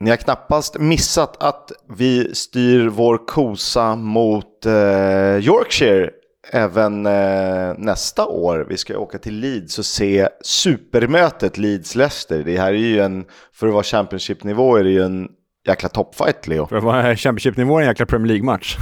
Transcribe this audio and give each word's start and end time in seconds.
Ni 0.00 0.10
har 0.10 0.16
knappast 0.16 0.78
missat 0.78 1.42
att 1.42 1.72
vi 1.88 2.34
styr 2.34 2.86
vår 2.86 3.26
kosa 3.26 3.96
mot 3.96 4.66
eh, 4.66 5.36
Yorkshire 5.38 6.10
även 6.52 7.06
eh, 7.06 7.74
nästa 7.78 8.26
år. 8.26 8.66
Vi 8.68 8.76
ska 8.76 8.98
åka 8.98 9.18
till 9.18 9.34
Leeds 9.34 9.78
och 9.78 9.86
se 9.86 10.28
supermötet 10.42 11.58
Leeds-Leicester. 11.58 12.42
Det 12.44 12.58
här 12.58 12.72
är 12.72 12.76
ju 12.76 13.00
en, 13.00 13.24
för 13.52 13.66
att 13.66 13.72
vara 13.72 13.82
Championship-nivå 13.82 14.76
är 14.76 14.84
det 14.84 14.90
ju 14.90 15.02
en 15.02 15.28
jäkla 15.66 15.88
toppfight, 15.88 16.46
Leo. 16.46 16.66
För 16.66 16.76
att 16.76 16.84
vara 16.84 17.16
Championship-nivå 17.16 17.78
en 17.78 17.86
jäkla 17.86 18.06
Premier 18.06 18.28
League-match. 18.28 18.78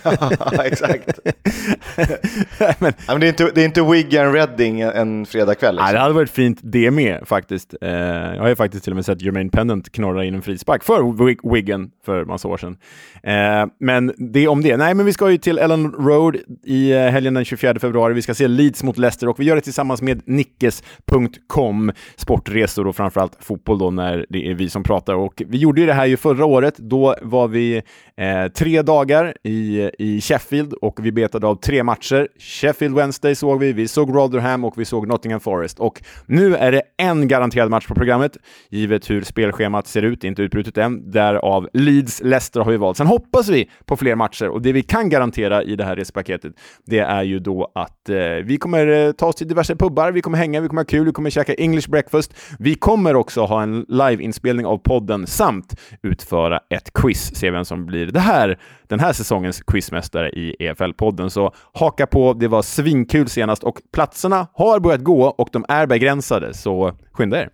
ja, 0.04 0.64
exakt. 0.64 1.18
men, 2.78 2.92
men 3.06 3.20
det, 3.20 3.26
är 3.26 3.28
inte, 3.28 3.50
det 3.54 3.60
är 3.60 3.64
inte 3.64 3.82
Wigan 3.82 4.32
Reading 4.32 4.80
en 4.80 5.26
fredagkväll. 5.26 5.74
Liksom. 5.74 5.84
Nej, 5.84 5.94
det 5.94 6.00
hade 6.00 6.14
varit 6.14 6.30
fint 6.30 6.58
det 6.62 6.90
med 6.90 7.28
faktiskt. 7.28 7.74
Eh, 7.80 7.90
jag 7.90 8.40
har 8.40 8.48
ju 8.48 8.56
faktiskt 8.56 8.84
till 8.84 8.92
och 8.92 8.96
med 8.96 9.04
sett 9.04 9.22
Jermaine 9.22 9.50
Pennant 9.50 9.92
knorra 9.92 10.24
in 10.24 10.34
en 10.34 10.42
frispark 10.42 10.84
för 10.84 11.52
Wigan 11.54 11.90
för 12.04 12.24
massa 12.24 12.48
år 12.48 12.56
sedan. 12.56 12.76
Eh, 13.22 13.72
men 13.80 14.12
det 14.32 14.48
om 14.48 14.62
det. 14.62 14.76
Nej, 14.76 14.94
men 14.94 15.06
vi 15.06 15.12
ska 15.12 15.30
ju 15.30 15.38
till 15.38 15.58
Ellen 15.58 15.92
Road 15.92 16.36
i 16.64 16.92
eh, 16.92 16.98
helgen 16.98 17.34
den 17.34 17.44
24 17.44 17.78
februari. 17.78 18.14
Vi 18.14 18.22
ska 18.22 18.34
se 18.34 18.48
Leeds 18.48 18.82
mot 18.82 18.98
Leicester 18.98 19.28
och 19.28 19.40
vi 19.40 19.44
gör 19.44 19.56
det 19.56 19.60
tillsammans 19.60 20.02
med 20.02 20.22
Nickes.com, 20.24 21.92
sportresor 22.16 22.86
och 22.86 22.96
framförallt 22.96 23.36
fotboll 23.40 23.78
då 23.78 23.90
när 23.90 24.26
det 24.28 24.50
är 24.50 24.54
vi 24.54 24.68
som 24.68 24.82
pratar. 24.82 25.14
Och 25.14 25.42
vi 25.46 25.58
gjorde 25.58 25.80
ju 25.80 25.86
det 25.90 25.94
här 25.94 26.06
ju 26.06 26.16
förra 26.16 26.44
året. 26.44 26.76
Då 26.76 27.14
var 27.22 27.48
vi 27.48 27.82
eh, 28.16 28.52
tre 28.54 28.82
dagar 28.82 29.34
i, 29.42 29.90
i 29.98 30.20
Sheffield 30.20 30.72
och 30.72 30.98
vi 31.02 31.12
betade 31.12 31.46
av 31.46 31.54
tre 31.54 31.82
matcher. 31.82 32.28
Sheffield 32.38 32.94
Wednesday 32.96 33.34
såg 33.34 33.60
vi, 33.60 33.72
vi 33.72 33.88
såg 33.88 34.16
Rotherham 34.16 34.64
och 34.64 34.78
vi 34.78 34.84
såg 34.84 35.08
Nottingham 35.08 35.40
Forest. 35.40 35.80
Och 35.80 36.02
nu 36.26 36.56
är 36.56 36.72
det 36.72 36.82
en 36.96 37.28
garanterad 37.28 37.70
match 37.70 37.86
på 37.86 37.94
programmet, 37.94 38.36
givet 38.68 39.10
hur 39.10 39.22
spelschemat 39.22 39.86
ser 39.86 40.02
ut. 40.02 40.24
Inte 40.24 40.42
utbrutet 40.42 40.78
än. 40.78 41.10
Därav 41.10 41.68
Leeds-Leicester 41.72 42.60
har 42.60 42.70
vi 42.70 42.76
valt. 42.76 42.96
Sen 42.96 43.06
hoppas 43.06 43.48
vi 43.48 43.70
på 43.84 43.96
fler 43.96 44.14
matcher 44.14 44.48
och 44.48 44.62
det 44.62 44.72
vi 44.72 44.82
kan 44.82 45.08
garantera 45.08 45.62
i 45.62 45.76
det 45.76 45.84
här 45.84 45.96
resepaketet, 45.96 46.52
det 46.86 46.98
är 46.98 47.22
ju 47.22 47.38
då 47.38 47.72
att 47.74 48.08
eh, 48.08 48.16
vi 48.44 48.56
kommer 48.56 48.86
eh, 48.86 49.12
ta 49.12 49.26
oss 49.26 49.36
till 49.36 49.48
diverse 49.48 49.76
pubbar, 49.76 50.12
vi 50.12 50.20
kommer 50.20 50.38
hänga, 50.38 50.60
vi 50.60 50.68
kommer 50.68 50.82
ha 50.82 50.86
kul, 50.86 51.06
vi 51.06 51.12
kommer 51.12 51.30
käka 51.30 51.54
English 51.54 51.90
breakfast. 51.90 52.34
Vi 52.58 52.74
kommer 52.74 53.16
också 53.16 53.44
ha 53.44 53.62
en 53.62 53.86
liveinspelning 53.88 54.66
av 54.66 54.78
podden 54.78 55.26
samt 55.26 55.79
utföra 56.02 56.60
ett 56.70 56.92
quiz, 56.92 57.34
se 57.34 57.50
vem 57.50 57.64
som 57.64 57.86
blir 57.86 58.06
det 58.06 58.20
här, 58.20 58.58
den 58.88 59.00
här 59.00 59.12
säsongens 59.12 59.62
quizmästare 59.62 60.30
i 60.30 60.56
EFL-podden. 60.58 61.28
Så 61.28 61.54
haka 61.72 62.06
på, 62.06 62.32
det 62.32 62.48
var 62.48 62.62
svinkul 62.62 63.28
senast 63.28 63.64
och 63.64 63.80
platserna 63.92 64.46
har 64.52 64.80
börjat 64.80 65.00
gå 65.00 65.24
och 65.24 65.48
de 65.52 65.64
är 65.68 65.86
begränsade, 65.86 66.54
så 66.54 66.92
skynda 67.12 67.40
er. 67.40 67.48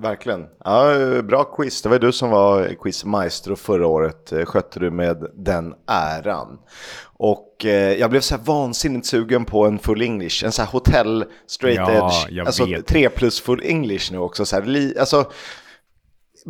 Verkligen. 0.00 0.46
Ja, 0.64 0.94
bra 1.22 1.44
quiz. 1.44 1.82
Det 1.82 1.88
var 1.88 1.98
du 1.98 2.12
som 2.12 2.30
var 2.30 2.74
quizmaestro 2.82 3.56
förra 3.56 3.86
året. 3.86 4.32
Skötte 4.44 4.80
du 4.80 4.90
med 4.90 5.26
den 5.34 5.74
äran. 5.86 6.58
Och 7.02 7.64
eh, 7.64 7.92
jag 7.92 8.10
blev 8.10 8.20
så 8.20 8.36
här 8.36 8.42
vansinnigt 8.42 9.06
sugen 9.06 9.44
på 9.44 9.66
en 9.66 9.78
full 9.78 10.02
English. 10.02 10.44
En 10.44 10.52
så 10.52 10.62
här 10.62 10.70
hotell 10.70 11.24
straight 11.46 11.78
ja, 11.78 11.90
edge. 11.90 12.46
Alltså 12.46 12.64
vet. 12.64 12.86
tre 12.86 13.08
plus 13.08 13.40
full 13.40 13.62
English 13.64 14.12
nu 14.12 14.18
också. 14.18 14.44
Så 14.44 14.56
här, 14.56 14.62
li, 14.62 14.94
alltså, 14.98 15.30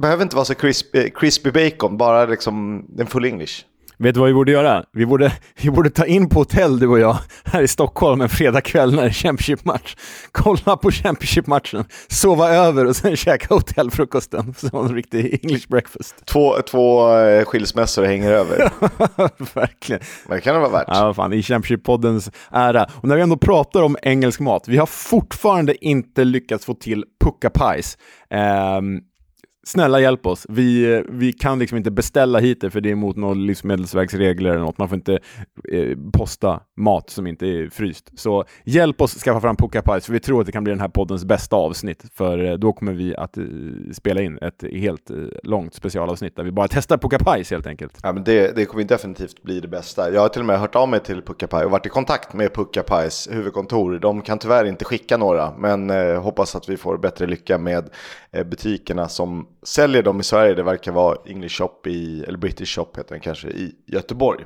behöver 0.01 0.23
inte 0.23 0.37
vara 0.37 0.45
så 0.45 0.55
crispy, 0.55 1.11
crispy 1.11 1.51
bacon, 1.51 1.97
bara 1.97 2.27
liksom 2.27 2.85
en 2.99 3.07
full 3.07 3.25
English. 3.25 3.65
Vet 4.01 4.15
du 4.15 4.21
vad 4.21 4.29
vi 4.29 4.35
borde 4.35 4.53
göra? 4.53 4.85
Vi 4.93 5.07
borde, 5.07 5.33
vi 5.63 5.71
borde 5.71 5.91
ta 5.91 6.07
in 6.07 6.29
på 6.29 6.39
hotell, 6.39 6.79
du 6.79 6.89
och 6.89 6.99
jag, 6.99 7.17
här 7.45 7.63
i 7.63 7.69
Stockholm 7.69 8.21
en 8.21 8.29
fredagkväll 8.29 8.95
när 8.95 9.03
det 9.03 9.09
är 9.09 9.13
Championship-match. 9.13 9.97
Kolla 10.33 10.77
på 10.77 10.91
Championship-matchen, 10.91 11.85
sova 12.09 12.51
över 12.51 12.87
och 12.87 12.97
sen 12.97 13.17
käka 13.17 13.55
hotellfrukosten 13.55 14.55
som 14.59 14.87
en 14.87 14.95
riktig 14.95 15.41
English 15.45 15.69
breakfast. 15.69 16.27
Två, 16.27 16.55
två 16.63 17.15
eh, 17.19 17.45
skilsmässor 17.45 18.05
hänger 18.05 18.33
över. 18.33 18.71
Verkligen. 19.55 20.03
Men 20.27 20.37
det 20.37 20.41
kan 20.41 20.55
det 20.55 20.61
vara 20.61 20.73
värt. 20.73 20.89
Ja, 20.89 21.15
fan, 21.15 21.33
i 21.33 21.43
Championship-poddens 21.43 22.31
ära. 22.51 22.87
Och 22.95 23.09
när 23.09 23.17
vi 23.17 23.23
ändå 23.23 23.37
pratar 23.37 23.83
om 23.83 23.97
engelsk 24.03 24.41
mat, 24.41 24.69
vi 24.69 24.77
har 24.77 24.87
fortfarande 24.87 25.85
inte 25.85 26.25
lyckats 26.25 26.65
få 26.65 26.75
till 26.75 27.05
pucka 27.25 27.51
pies. 27.51 27.99
Um, 28.79 29.01
snälla 29.69 30.01
hjälp 30.01 30.27
oss. 30.27 30.47
Vi, 30.49 31.03
vi 31.09 31.33
kan 31.33 31.59
liksom 31.59 31.79
inte 31.79 31.91
beställa 31.91 32.39
hit 32.39 32.61
det 32.61 32.71
för 32.71 32.81
det 32.81 32.91
är 32.91 32.95
mot 32.95 33.17
några 33.17 33.35
livsmedelsverksregler 33.35 34.51
eller 34.51 34.61
något. 34.61 34.79
Man 34.79 34.89
får 34.89 34.97
inte 34.97 35.19
eh, 35.73 35.99
posta 36.13 36.61
mat 36.77 37.11
som 37.11 37.27
inte 37.27 37.47
är 37.47 37.71
fryst. 37.71 38.11
Så 38.17 38.45
hjälp 38.65 39.01
oss 39.01 39.15
skaffa 39.15 39.41
fram 39.41 39.57
Pucka 39.57 39.83
Pies 39.83 40.07
för 40.07 40.13
vi 40.13 40.21
tror 40.21 40.41
att 40.41 40.47
det 40.47 40.53
kan 40.53 40.65
bli 40.65 40.73
den 40.73 40.81
här 40.81 40.89
poddens 40.89 41.25
bästa 41.25 41.57
avsnitt. 41.57 42.05
För 42.15 42.45
eh, 42.45 42.55
då 42.55 42.73
kommer 42.73 42.93
vi 42.93 43.17
att 43.17 43.39
eh, 43.39 43.45
spela 43.93 44.21
in 44.21 44.39
ett 44.39 44.65
helt 44.73 45.11
eh, 45.11 45.17
långt 45.43 45.75
specialavsnitt 45.75 46.37
där 46.37 46.45
vi 46.45 46.53
bara 46.53 46.69
testar 46.69 46.99
Pucka 46.99 47.19
Pies 47.19 47.51
helt 47.51 47.67
enkelt. 47.67 47.99
Ja, 48.03 48.13
men 48.13 48.25
det, 48.25 48.57
det 48.57 48.65
kommer 48.65 48.85
definitivt 48.85 49.43
bli 49.43 49.61
det 49.61 49.69
bästa. 49.69 50.13
Jag 50.13 50.21
har 50.21 50.29
till 50.29 50.41
och 50.41 50.47
med 50.47 50.61
hört 50.61 50.75
av 50.77 50.89
mig 50.89 51.01
till 51.01 51.23
Pucka 51.23 51.47
Pie 51.47 51.65
och 51.65 51.71
varit 51.71 51.87
i 51.87 51.89
kontakt 51.89 52.35
med 52.35 52.55
Pucka 52.55 52.83
Pies 52.83 53.29
huvudkontor. 53.31 53.99
De 53.99 54.23
kan 54.23 54.39
tyvärr 54.39 54.65
inte 54.65 54.85
skicka 54.85 55.17
några, 55.17 55.53
men 55.59 55.91
eh, 55.91 56.23
hoppas 56.23 56.57
att 56.57 56.69
vi 56.69 56.77
får 56.77 56.99
bättre 56.99 57.27
lycka 57.27 57.59
med 57.59 57.89
eh, 58.33 58.45
butikerna 58.45 59.09
som 59.09 59.47
säljer 59.63 60.03
dem 60.03 60.21
i 60.21 60.23
Sverige. 60.23 60.55
Det 60.55 60.63
verkar 60.63 60.93
vara 60.93 61.19
English 61.27 61.55
Shop, 61.55 61.87
i, 61.87 62.25
eller 62.29 62.39
British 62.39 62.75
Shop 62.75 62.89
heter 62.97 63.15
den 63.15 63.21
kanske, 63.21 63.49
i 63.49 63.75
Göteborg. 63.87 64.45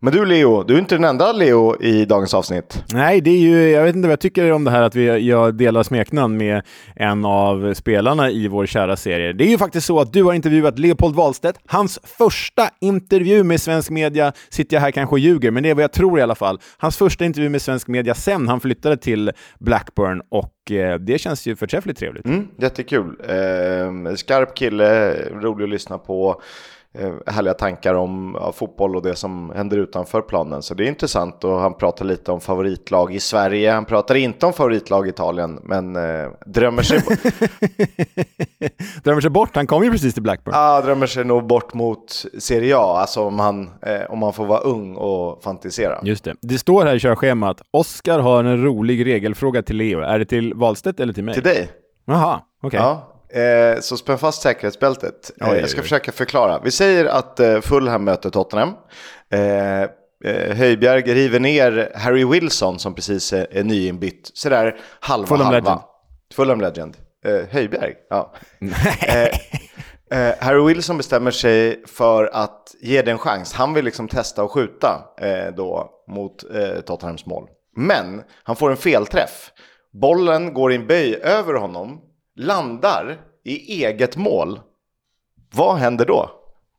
Men 0.00 0.12
du 0.12 0.24
Leo, 0.24 0.62
du 0.62 0.74
är 0.74 0.78
inte 0.78 0.94
den 0.94 1.04
enda 1.04 1.32
Leo 1.32 1.82
i 1.82 2.04
dagens 2.04 2.34
avsnitt. 2.34 2.84
Nej, 2.92 3.20
det 3.20 3.30
är 3.30 3.38
ju, 3.38 3.70
jag 3.70 3.84
vet 3.84 3.96
inte 3.96 4.08
vad 4.08 4.12
jag 4.12 4.20
tycker 4.20 4.52
om 4.52 4.64
det 4.64 4.70
här 4.70 4.82
att 4.82 4.94
vi, 4.94 5.28
jag 5.28 5.54
delar 5.54 5.82
smeknamn 5.82 6.36
med 6.36 6.62
en 6.96 7.24
av 7.24 7.74
spelarna 7.74 8.30
i 8.30 8.48
vår 8.48 8.66
kära 8.66 8.96
serie. 8.96 9.32
Det 9.32 9.44
är 9.44 9.48
ju 9.48 9.58
faktiskt 9.58 9.86
så 9.86 10.00
att 10.00 10.12
du 10.12 10.22
har 10.22 10.32
intervjuat 10.32 10.78
Leopold 10.78 11.14
Wahlstedt. 11.14 11.58
Hans 11.66 11.98
första 12.04 12.68
intervju 12.80 13.42
med 13.42 13.60
svensk 13.60 13.90
media, 13.90 14.32
sitter 14.48 14.76
jag 14.76 14.80
här 14.80 14.90
kanske 14.90 15.14
och 15.14 15.18
ljuger, 15.18 15.50
men 15.50 15.62
det 15.62 15.70
är 15.70 15.74
vad 15.74 15.84
jag 15.84 15.92
tror 15.92 16.18
i 16.18 16.22
alla 16.22 16.34
fall. 16.34 16.60
Hans 16.78 16.96
första 16.96 17.24
intervju 17.24 17.48
med 17.48 17.62
svensk 17.62 17.88
media 17.88 18.14
sen 18.14 18.48
han 18.48 18.60
flyttade 18.60 18.96
till 18.96 19.32
Blackburn 19.58 20.22
och 20.30 20.72
eh, 20.72 20.98
det 20.98 21.18
känns 21.18 21.46
ju 21.46 21.56
förträffligt 21.56 21.98
trevligt. 21.98 22.24
Mm, 22.24 22.48
jättekul. 22.58 23.16
Eh, 23.28 24.14
skarp 24.14 24.56
kille, 24.56 25.14
rolig 25.30 25.64
att 25.64 25.70
lyssna 25.70 25.98
på. 25.98 26.42
Eh, 26.98 27.14
härliga 27.26 27.54
tankar 27.54 27.94
om 27.94 28.36
ja, 28.40 28.52
fotboll 28.52 28.96
och 28.96 29.02
det 29.02 29.16
som 29.16 29.52
händer 29.56 29.78
utanför 29.78 30.22
planen. 30.22 30.62
Så 30.62 30.74
det 30.74 30.84
är 30.84 30.88
intressant 30.88 31.44
och 31.44 31.60
han 31.60 31.74
pratar 31.74 32.04
lite 32.04 32.32
om 32.32 32.40
favoritlag 32.40 33.14
i 33.14 33.20
Sverige. 33.20 33.72
Han 33.72 33.84
pratar 33.84 34.14
inte 34.14 34.46
om 34.46 34.52
favoritlag 34.52 35.06
i 35.06 35.10
Italien, 35.10 35.60
men 35.62 35.96
eh, 35.96 36.30
drömmer 36.46 36.82
sig... 36.82 36.98
drömmer 39.02 39.20
sig 39.20 39.30
bort? 39.30 39.56
Han 39.56 39.66
kom 39.66 39.84
ju 39.84 39.90
precis 39.90 40.14
till 40.14 40.22
Blackburn. 40.22 40.54
Ja, 40.54 40.80
drömmer 40.80 41.06
sig 41.06 41.24
nog 41.24 41.46
bort 41.46 41.74
mot 41.74 42.24
Serie 42.38 42.76
A, 42.76 42.98
alltså 43.00 43.20
om 43.20 43.38
han, 43.38 43.70
eh, 43.82 44.10
om 44.10 44.22
han 44.22 44.32
får 44.32 44.46
vara 44.46 44.60
ung 44.60 44.96
och 44.96 45.42
fantisera. 45.42 46.00
Just 46.02 46.24
det. 46.24 46.34
Det 46.40 46.58
står 46.58 46.84
här 46.84 46.94
i 46.94 47.00
körschemat, 47.00 47.62
Oskar 47.70 48.18
har 48.18 48.44
en 48.44 48.64
rolig 48.64 49.06
regelfråga 49.06 49.62
till 49.62 49.76
Leo. 49.76 50.00
Är 50.00 50.18
det 50.18 50.24
till 50.24 50.54
Wahlstedt 50.54 51.00
eller 51.00 51.12
till 51.12 51.24
mig? 51.24 51.34
Till 51.34 51.42
dig. 51.42 51.70
Jaha, 52.04 52.40
okej. 52.62 52.66
Okay. 52.66 52.80
Ja. 52.80 53.15
Eh, 53.28 53.80
så 53.80 53.96
spänn 53.96 54.18
fast 54.18 54.42
säkerhetsbältet. 54.42 55.30
Eh, 55.40 55.54
jag 55.54 55.70
ska 55.70 55.82
försöka 55.82 56.12
förklara. 56.12 56.60
Vi 56.64 56.70
säger 56.70 57.04
att 57.04 57.40
eh, 57.40 57.60
Fulham 57.60 58.04
möter 58.04 58.30
Tottenham. 58.30 58.74
Eh, 59.32 59.82
eh, 59.82 60.56
Höjbjerg 60.56 61.02
river 61.14 61.40
ner 61.40 61.92
Harry 61.94 62.24
Wilson 62.24 62.78
som 62.78 62.94
precis 62.94 63.32
är, 63.32 63.46
är 63.50 63.64
nyinbytt. 63.64 64.30
Sådär 64.34 64.76
halva 65.00 65.26
Fulham 65.26 65.46
halva. 65.46 65.70
Legend. 65.70 65.80
Fulham 66.34 66.60
Legend. 66.60 66.96
Eh, 67.26 67.48
Höjbjerg, 67.50 67.94
ja. 68.10 68.34
Eh, 69.06 69.28
eh, 70.10 70.34
Harry 70.40 70.66
Wilson 70.66 70.96
bestämmer 70.96 71.30
sig 71.30 71.82
för 71.86 72.30
att 72.32 72.74
ge 72.80 73.02
det 73.02 73.10
en 73.10 73.18
chans. 73.18 73.52
Han 73.52 73.74
vill 73.74 73.84
liksom 73.84 74.08
testa 74.08 74.42
och 74.42 74.52
skjuta 74.52 75.04
eh, 75.20 75.54
då 75.56 75.90
mot 76.08 76.44
eh, 76.54 76.80
Tottenhams 76.80 77.26
mål. 77.26 77.48
Men 77.76 78.22
han 78.42 78.56
får 78.56 78.70
en 78.70 78.76
felträff. 78.76 79.50
Bollen 79.92 80.54
går 80.54 80.72
i 80.72 80.76
en 80.76 80.86
böj 80.86 81.14
över 81.14 81.54
honom 81.54 82.00
landar 82.36 83.18
i 83.44 83.84
eget 83.84 84.16
mål, 84.16 84.60
vad 85.54 85.76
händer 85.76 86.06
då? 86.06 86.30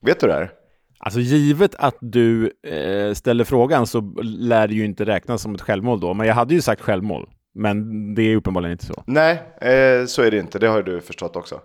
Vet 0.01 0.19
du 0.19 0.27
det 0.27 0.33
här? 0.33 0.51
Alltså 1.00 1.19
givet 1.19 1.75
att 1.75 1.98
du 2.00 2.54
eh, 2.68 3.13
ställer 3.13 3.44
frågan 3.44 3.88
så 3.88 4.01
lär 4.21 4.68
det 4.68 4.74
ju 4.74 4.86
inte 4.86 5.06
räknas 5.06 5.42
som 5.42 5.56
ett 5.56 5.62
självmål 5.62 6.00
då. 6.00 6.13
Men 6.13 6.27
jag 6.27 6.36
hade 6.36 6.54
ju 6.54 6.62
sagt 6.62 6.81
självmål. 6.81 7.30
Men 7.56 8.15
det 8.15 8.21
är 8.21 8.36
uppenbarligen 8.36 8.71
inte 8.71 8.86
så. 8.86 9.04
Nej, 9.07 9.33
eh, 9.62 10.06
så 10.06 10.21
är 10.21 10.31
det 10.31 10.38
inte. 10.38 10.59
Det 10.59 10.68
har 10.68 10.83
du 10.83 11.01
förstått 11.01 11.36
också. 11.36 11.62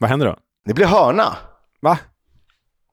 Vad 0.00 0.10
händer 0.10 0.26
då? 0.26 0.36
Det 0.64 0.74
blir 0.74 0.86
hörna. 0.86 1.36
Va? 1.80 1.98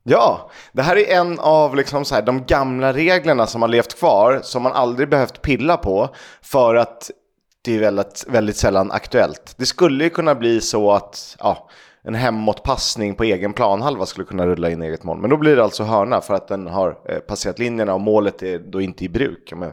Ja, 0.04 0.52
det 0.72 0.82
här 0.82 0.96
är 0.98 1.18
en 1.18 1.40
av 1.40 1.76
liksom 1.76 2.06
så 2.06 2.16
här, 2.16 2.22
de 2.22 2.46
gamla 2.46 2.94
reglerna 2.94 3.48
som 3.48 3.62
har 3.62 3.70
levt 3.70 4.00
kvar, 4.00 4.40
som 4.44 4.64
man 4.64 4.72
aldrig 4.72 5.10
behövt 5.10 5.42
pilla 5.42 5.78
på, 5.78 6.10
för 6.42 6.76
att 6.76 7.12
det 7.62 7.76
är 7.76 7.80
väldigt, 7.80 8.26
väldigt 8.28 8.58
sällan 8.58 8.92
aktuellt. 8.92 9.54
Det 9.58 9.66
skulle 9.66 10.04
ju 10.04 10.10
kunna 10.10 10.36
bli 10.36 10.62
så 10.62 10.92
att 10.92 11.38
ja, 11.40 11.70
en 12.04 12.16
hemåtpassning 12.16 13.16
på 13.16 13.24
egen 13.24 13.54
planhalva 13.54 14.06
skulle 14.06 14.26
kunna 14.26 14.48
rulla 14.48 14.70
in 14.70 14.82
eget 14.82 15.04
mål. 15.04 15.18
Men 15.18 15.30
då 15.30 15.38
blir 15.38 15.56
det 15.56 15.64
alltså 15.64 15.84
hörna 15.84 16.22
för 16.22 16.34
att 16.34 16.48
den 16.48 16.68
har 16.68 16.98
eh, 17.10 17.20
passerat 17.20 17.60
linjerna 17.60 17.94
och 17.94 18.02
målet 18.02 18.44
är 18.44 18.60
då 18.60 18.82
inte 18.82 19.06
i 19.06 19.10
bruk. 19.10 19.54
Men 19.56 19.72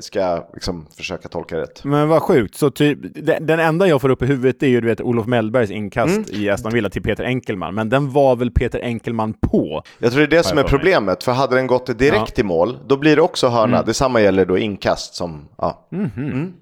ska 0.00 0.18
jag 0.20 0.46
liksom 0.54 0.86
försöka 0.96 1.28
tolka 1.28 1.56
rätt. 1.56 1.84
Men 1.84 2.08
vad 2.08 2.22
sjukt. 2.22 2.54
Så 2.54 2.70
typ, 2.70 2.98
den, 3.02 3.46
den 3.46 3.60
enda 3.60 3.88
jag 3.88 4.00
får 4.00 4.08
upp 4.08 4.22
i 4.22 4.26
huvudet 4.26 4.62
är 4.62 4.66
ju 4.66 4.80
du 4.80 4.86
vet, 4.86 5.00
Olof 5.00 5.26
Mellbergs 5.26 5.70
inkast 5.70 6.16
mm. 6.16 6.42
i 6.42 6.50
Aston 6.50 6.72
Villa 6.72 6.90
till 6.90 7.02
Peter 7.02 7.24
Enkelman. 7.24 7.74
Men 7.74 7.88
den 7.88 8.10
var 8.10 8.36
väl 8.36 8.50
Peter 8.50 8.80
Enkelman 8.80 9.32
på? 9.32 9.82
Jag 9.98 10.12
tror 10.12 10.20
det 10.20 10.36
är 10.36 10.38
det 10.38 10.42
som 10.42 10.58
är 10.58 10.62
problemet. 10.62 11.24
För 11.24 11.32
hade 11.32 11.56
den 11.56 11.66
gått 11.66 11.98
direkt 11.98 12.38
ja. 12.38 12.40
i 12.40 12.42
mål, 12.42 12.78
då 12.86 12.96
blir 12.96 13.16
det 13.16 13.22
också 13.22 13.48
hörna. 13.48 13.76
Mm. 13.76 13.86
Detsamma 13.86 14.20
gäller 14.20 14.46
då 14.46 14.58
inkast 14.58 15.14
som... 15.14 15.48
Ja. 15.58 15.88
Mm 15.92 16.10
-hmm. 16.16 16.42
Uh, 16.42 16.52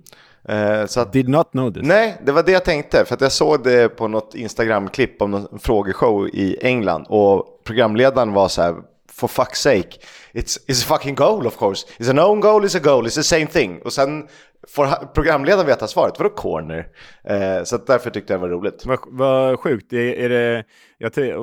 så 0.86 1.00
att, 1.00 1.12
Did 1.12 1.28
not 1.28 1.50
know 1.50 1.72
this. 1.72 1.82
Nej, 1.82 2.20
det 2.24 2.32
var 2.32 2.42
det 2.42 2.52
jag 2.52 2.64
tänkte. 2.64 3.04
För 3.04 3.14
att 3.14 3.20
jag 3.20 3.32
såg 3.32 3.64
det 3.64 3.88
på 3.88 4.08
något 4.08 4.34
Instagram-klipp 4.34 5.22
om 5.22 5.30
någon 5.30 5.58
frågeshow 5.58 6.28
i 6.28 6.58
England. 6.60 7.06
Och 7.08 7.64
programledaren 7.64 8.32
var 8.32 8.48
så 8.48 8.62
här, 8.62 8.74
for 9.12 9.28
fuck's 9.28 9.54
sake, 9.54 9.98
it's, 10.32 10.58
it's 10.68 10.82
a 10.84 10.98
fucking 10.98 11.14
goal 11.14 11.46
of 11.46 11.58
course. 11.58 11.86
It's 11.98 12.10
an 12.10 12.18
own 12.18 12.40
goal, 12.40 12.64
it's 12.64 12.76
a 12.76 12.80
goal, 12.80 13.06
it's 13.06 13.14
the 13.14 13.22
same 13.22 13.46
thing. 13.46 13.82
Och 13.84 13.92
sen 13.92 14.28
får 14.68 15.12
programledaren 15.14 15.66
veta 15.66 15.86
svaret, 15.86 16.14
vadå 16.18 16.30
corner? 16.30 16.86
Eh, 17.24 17.64
så 17.64 17.76
därför 17.76 18.10
tyckte 18.10 18.32
jag 18.32 18.40
det 18.40 18.48
var 18.48 18.54
roligt. 18.54 18.86
Vad 18.86 18.98
va 19.10 19.56
sjukt, 19.56 19.92
är, 19.92 19.98
är 19.98 20.28
det... 20.28 20.64
Okej, 21.04 21.36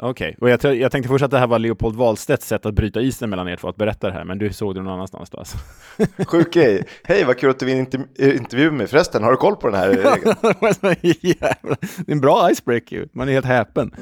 okay. 0.00 0.34
och 0.40 0.50
jag, 0.50 0.76
jag, 0.76 0.92
tänkte 0.92 1.08
först 1.08 1.24
att 1.24 1.30
det 1.30 1.38
här 1.38 1.46
var 1.46 1.58
Leopold 1.58 1.96
Wahlstedts 1.96 2.46
sätt 2.46 2.66
att 2.66 2.74
bryta 2.74 3.00
isen 3.00 3.30
mellan 3.30 3.48
er 3.48 3.56
två, 3.56 3.68
att 3.68 3.76
berätta 3.76 4.06
det 4.06 4.12
här, 4.12 4.24
men 4.24 4.38
du 4.38 4.52
såg 4.52 4.74
det 4.74 4.82
någon 4.82 4.92
annanstans 4.92 5.30
då 5.30 5.38
alltså. 5.38 5.58
Sjuk 6.26 6.52
grej. 6.52 6.84
Hej, 7.04 7.24
vad 7.24 7.38
kul 7.38 7.50
att 7.50 7.58
du 7.58 7.66
vill 7.66 7.76
intervjua 8.18 8.72
mig 8.72 8.86
förresten, 8.86 9.22
har 9.22 9.30
du 9.30 9.36
koll 9.36 9.56
på 9.56 9.68
den 9.68 9.80
här 9.80 9.88
regeln? 9.90 10.36
det 12.06 12.10
är 12.10 12.12
en 12.12 12.20
bra 12.20 12.50
icebreaker, 12.50 13.08
man 13.12 13.28
är 13.28 13.32
helt 13.32 13.46
häpen. 13.46 13.94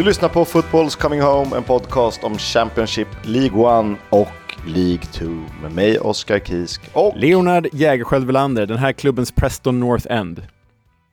Du 0.00 0.04
lyssnar 0.04 0.28
på 0.28 0.44
Footballs 0.44 0.96
Coming 0.96 1.20
Home, 1.20 1.56
en 1.56 1.62
podcast 1.62 2.24
om 2.24 2.38
Championship, 2.38 3.08
League 3.22 3.90
1 3.92 3.98
och 4.10 4.56
League 4.66 5.02
2 5.02 5.24
med 5.62 5.72
mig, 5.74 5.98
Oskar 5.98 6.38
Kisk 6.38 6.82
och 6.92 7.16
Leonard 7.16 7.68
Jägerskiöld 7.72 8.26
Welander, 8.26 8.66
den 8.66 8.78
här 8.78 8.92
klubbens 8.92 9.32
Preston 9.32 9.80
North 9.80 10.06
End. 10.10 10.46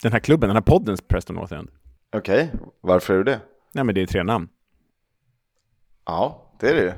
Den 0.01 0.12
här 0.12 0.19
klubben, 0.19 0.50
den 0.50 0.56
här 0.56 0.62
poddens 0.62 1.01
Preston 1.01 1.36
North 1.36 1.54
End. 1.54 1.69
Okej, 2.16 2.44
okay. 2.44 2.60
varför 2.81 3.13
är 3.13 3.18
du 3.18 3.24
det? 3.24 3.39
Nej, 3.74 3.84
men 3.84 3.95
det 3.95 4.01
är 4.01 4.06
tre 4.06 4.24
namn. 4.24 4.50
Ja, 6.06 6.51
det 6.60 6.69
är 6.69 6.75
det 6.75 6.81
ju. 6.81 6.94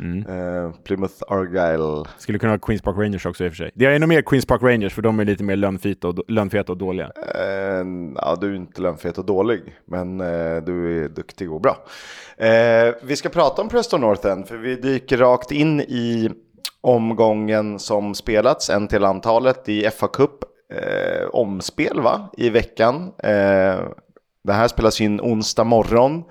Mm. 0.00 0.26
Uh, 0.26 0.72
Plymouth 0.84 1.14
Argyle. 1.28 2.04
Skulle 2.18 2.38
kunna 2.38 2.52
ha 2.52 2.58
Queens 2.58 2.82
Park 2.82 2.96
Rangers 2.98 3.26
också 3.26 3.44
i 3.44 3.48
och 3.48 3.52
för 3.52 3.56
sig. 3.56 3.70
Det 3.74 3.86
är 3.86 3.98
nog 3.98 4.08
mer 4.08 4.22
Queens 4.22 4.46
Park 4.46 4.62
Rangers 4.62 4.94
för 4.94 5.02
de 5.02 5.20
är 5.20 5.24
lite 5.24 5.44
mer 5.44 5.56
lönfeta 5.56 6.08
och, 6.08 6.18
lönfeta 6.28 6.72
och 6.72 6.78
dåliga. 6.78 7.06
Uh, 7.06 7.86
ja, 8.16 8.36
du 8.40 8.50
är 8.50 8.56
inte 8.56 8.82
lönfet 8.82 9.18
och 9.18 9.24
dålig, 9.24 9.62
men 9.84 10.20
uh, 10.20 10.64
du 10.64 11.04
är 11.04 11.08
duktig 11.08 11.52
och 11.52 11.60
bra. 11.60 11.76
vi 13.02 13.16
ska 13.16 13.28
prata 13.28 13.62
om 13.62 13.68
Preston 13.68 14.00
North 14.00 14.26
End, 14.26 14.48
för 14.48 14.56
vi 14.56 14.76
dyker 14.76 15.16
rakt 15.16 15.52
in 15.52 15.80
i 15.80 16.30
omgången 16.80 17.78
som 17.78 18.14
spelats, 18.14 18.70
en 18.70 18.88
till 18.88 19.04
antalet 19.04 19.68
i 19.68 19.90
FA 19.90 20.08
Cup. 20.08 20.44
omspel 21.32 22.00
va, 22.00 22.30
i 22.36 22.50
veckan. 22.50 23.12
det 24.44 24.52
här 24.52 24.68
spelas 24.68 25.00
in 25.00 25.20
onsdag 25.20 25.64
morgon 25.64 26.24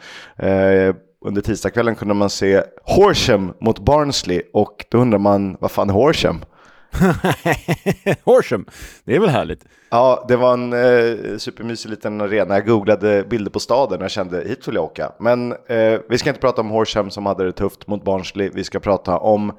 under 1.25 1.41
tisdagskvällen 1.41 1.95
kunde 1.95 2.13
man 2.13 2.29
se 2.29 2.63
Horsham 2.83 3.53
mot 3.59 3.79
Barnsley 3.79 4.41
och 4.53 4.85
då 4.89 4.97
undrar 4.97 5.19
man 5.19 5.57
vad 5.59 5.71
fan 5.71 5.89
är 5.89 5.93
Horsham? 5.93 6.45
Horsham, 8.23 8.65
det 9.03 9.15
är 9.15 9.19
väl 9.19 9.29
härligt? 9.29 9.65
Ja, 9.89 10.25
det 10.27 10.35
var 10.35 10.53
en 10.53 10.73
eh, 10.73 11.37
supermysig 11.37 11.89
liten 11.89 12.21
arena. 12.21 12.53
Jag 12.53 12.67
googlade 12.67 13.23
bilder 13.23 13.51
på 13.51 13.59
staden 13.59 14.01
och 14.01 14.09
kände 14.09 14.43
hit 14.47 14.67
vill 14.67 14.75
jag 14.75 14.83
åka. 14.83 15.11
Men 15.19 15.51
eh, 15.51 15.99
vi 16.09 16.17
ska 16.17 16.29
inte 16.29 16.41
prata 16.41 16.61
om 16.61 16.69
Horsham 16.69 17.09
som 17.09 17.25
hade 17.25 17.45
det 17.45 17.51
tufft 17.51 17.87
mot 17.87 18.03
Barnsley. 18.03 18.49
Vi 18.53 18.63
ska 18.63 18.79
prata 18.79 19.17
om 19.17 19.51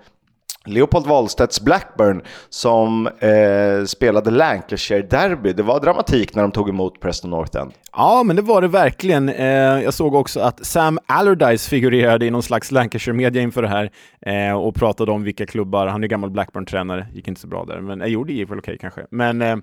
Leopold 0.65 1.07
Wahlstedts 1.07 1.61
Blackburn 1.61 2.23
som 2.49 3.07
eh, 3.07 3.85
spelade 3.87 4.31
Lancashire 4.31 5.03
Derby. 5.03 5.53
Det 5.53 5.63
var 5.63 5.81
dramatik 5.81 6.35
när 6.35 6.43
de 6.43 6.53
tog 6.53 6.69
emot 6.69 7.01
Preston 7.01 7.31
North 7.31 7.59
End. 7.59 7.73
Ja, 7.93 8.23
men 8.23 8.37
det 8.37 8.43
var 8.43 8.61
det 8.61 8.69
verkligen. 8.69 9.29
Eh, 9.29 9.47
jag 9.83 9.95
såg 9.95 10.15
också 10.15 10.41
att 10.41 10.67
Sam 10.67 10.99
Allardyce 11.07 11.69
figurerade 11.69 12.27
i 12.27 12.31
någon 12.31 12.43
slags 12.43 12.71
Lancashire-media 12.71 13.43
inför 13.43 13.63
det 13.63 13.69
här 13.69 13.91
eh, 14.27 14.53
och 14.53 14.75
pratade 14.75 15.13
om 15.13 15.23
vilka 15.23 15.47
klubbar, 15.47 15.87
han 15.87 16.05
är 16.05 16.09
gammal 16.09 16.31
Blackburn-tränare, 16.31 17.07
gick 17.15 17.29
inte 17.29 17.41
så 17.41 17.47
bra 17.47 17.65
där, 17.65 17.81
men 17.81 18.01
jag 18.01 18.09
gjorde 18.09 18.33
det 18.33 18.37
gick 18.37 18.51
väl 18.51 18.59
okej 18.59 18.79
kanske. 18.81 19.07
Men 19.11 19.43
eh, 19.43 19.57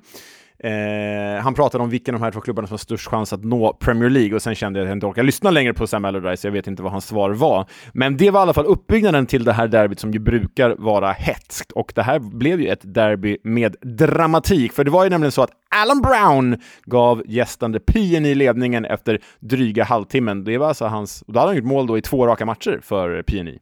eh, 0.63 1.41
han 1.43 1.53
pratade 1.53 1.83
om 1.83 1.89
vilken 1.89 2.15
av 2.15 2.21
de 2.21 2.25
här 2.25 2.31
två 2.31 2.41
klubbarna 2.41 2.67
som 2.67 2.73
har 2.73 2.77
störst 2.77 3.07
chans 3.07 3.33
att 3.33 3.43
nå 3.43 3.73
Premier 3.73 4.09
League 4.09 4.35
och 4.35 4.41
sen 4.41 4.55
kände 4.55 4.79
jag 4.79 4.85
att 4.85 4.89
jag 4.89 4.95
inte 4.95 5.05
orkar 5.05 5.23
lyssna 5.23 5.51
längre 5.51 5.73
på 5.73 5.87
Sam 5.87 6.05
Allardyce, 6.05 6.47
jag 6.47 6.51
vet 6.51 6.67
inte 6.67 6.83
vad 6.83 6.91
hans 6.91 7.07
svar 7.07 7.29
var. 7.29 7.65
Men 7.93 8.17
det 8.17 8.31
var 8.31 8.39
i 8.39 8.41
alla 8.41 8.53
fall 8.53 8.65
uppbyggnaden 8.65 9.25
till 9.25 9.43
det 9.43 9.53
här 9.53 9.67
derbyt 9.67 9.99
som 9.99 10.11
ju 10.11 10.19
brukar 10.19 10.75
vara 10.77 11.11
hetskt 11.11 11.71
och 11.71 11.91
det 11.95 12.03
här 12.03 12.19
blev 12.19 12.61
ju 12.61 12.67
ett 12.67 12.93
derby 12.93 13.37
med 13.43 13.75
dramatik, 13.81 14.73
för 14.73 14.83
det 14.83 14.91
var 14.91 15.03
ju 15.03 15.09
nämligen 15.09 15.31
så 15.31 15.41
att 15.41 15.51
Alan 15.75 16.01
Brown 16.01 16.57
gav 16.85 17.23
gästande 17.25 17.79
PNI 17.79 18.35
ledningen 18.35 18.85
efter 18.85 19.19
dryga 19.39 19.83
halvtimmen. 19.83 20.43
Det 20.43 20.57
var 20.57 20.67
alltså 20.67 20.85
hans, 20.85 21.21
och 21.21 21.33
då 21.33 21.39
hade 21.39 21.49
han 21.49 21.55
gjort 21.55 21.65
mål 21.65 21.87
då 21.87 21.97
i 21.97 22.01
två 22.01 22.27
raka 22.27 22.45
matcher 22.45 22.79
för 22.83 23.23
PNI. 23.23 23.59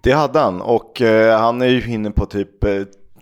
Det 0.00 0.12
hade 0.12 0.38
han 0.38 0.60
och 0.60 1.02
eh, 1.02 1.40
han 1.40 1.62
är 1.62 1.66
ju 1.66 1.92
inne 1.92 2.10
på 2.10 2.26
typ 2.26 2.64
eh, 2.64 2.70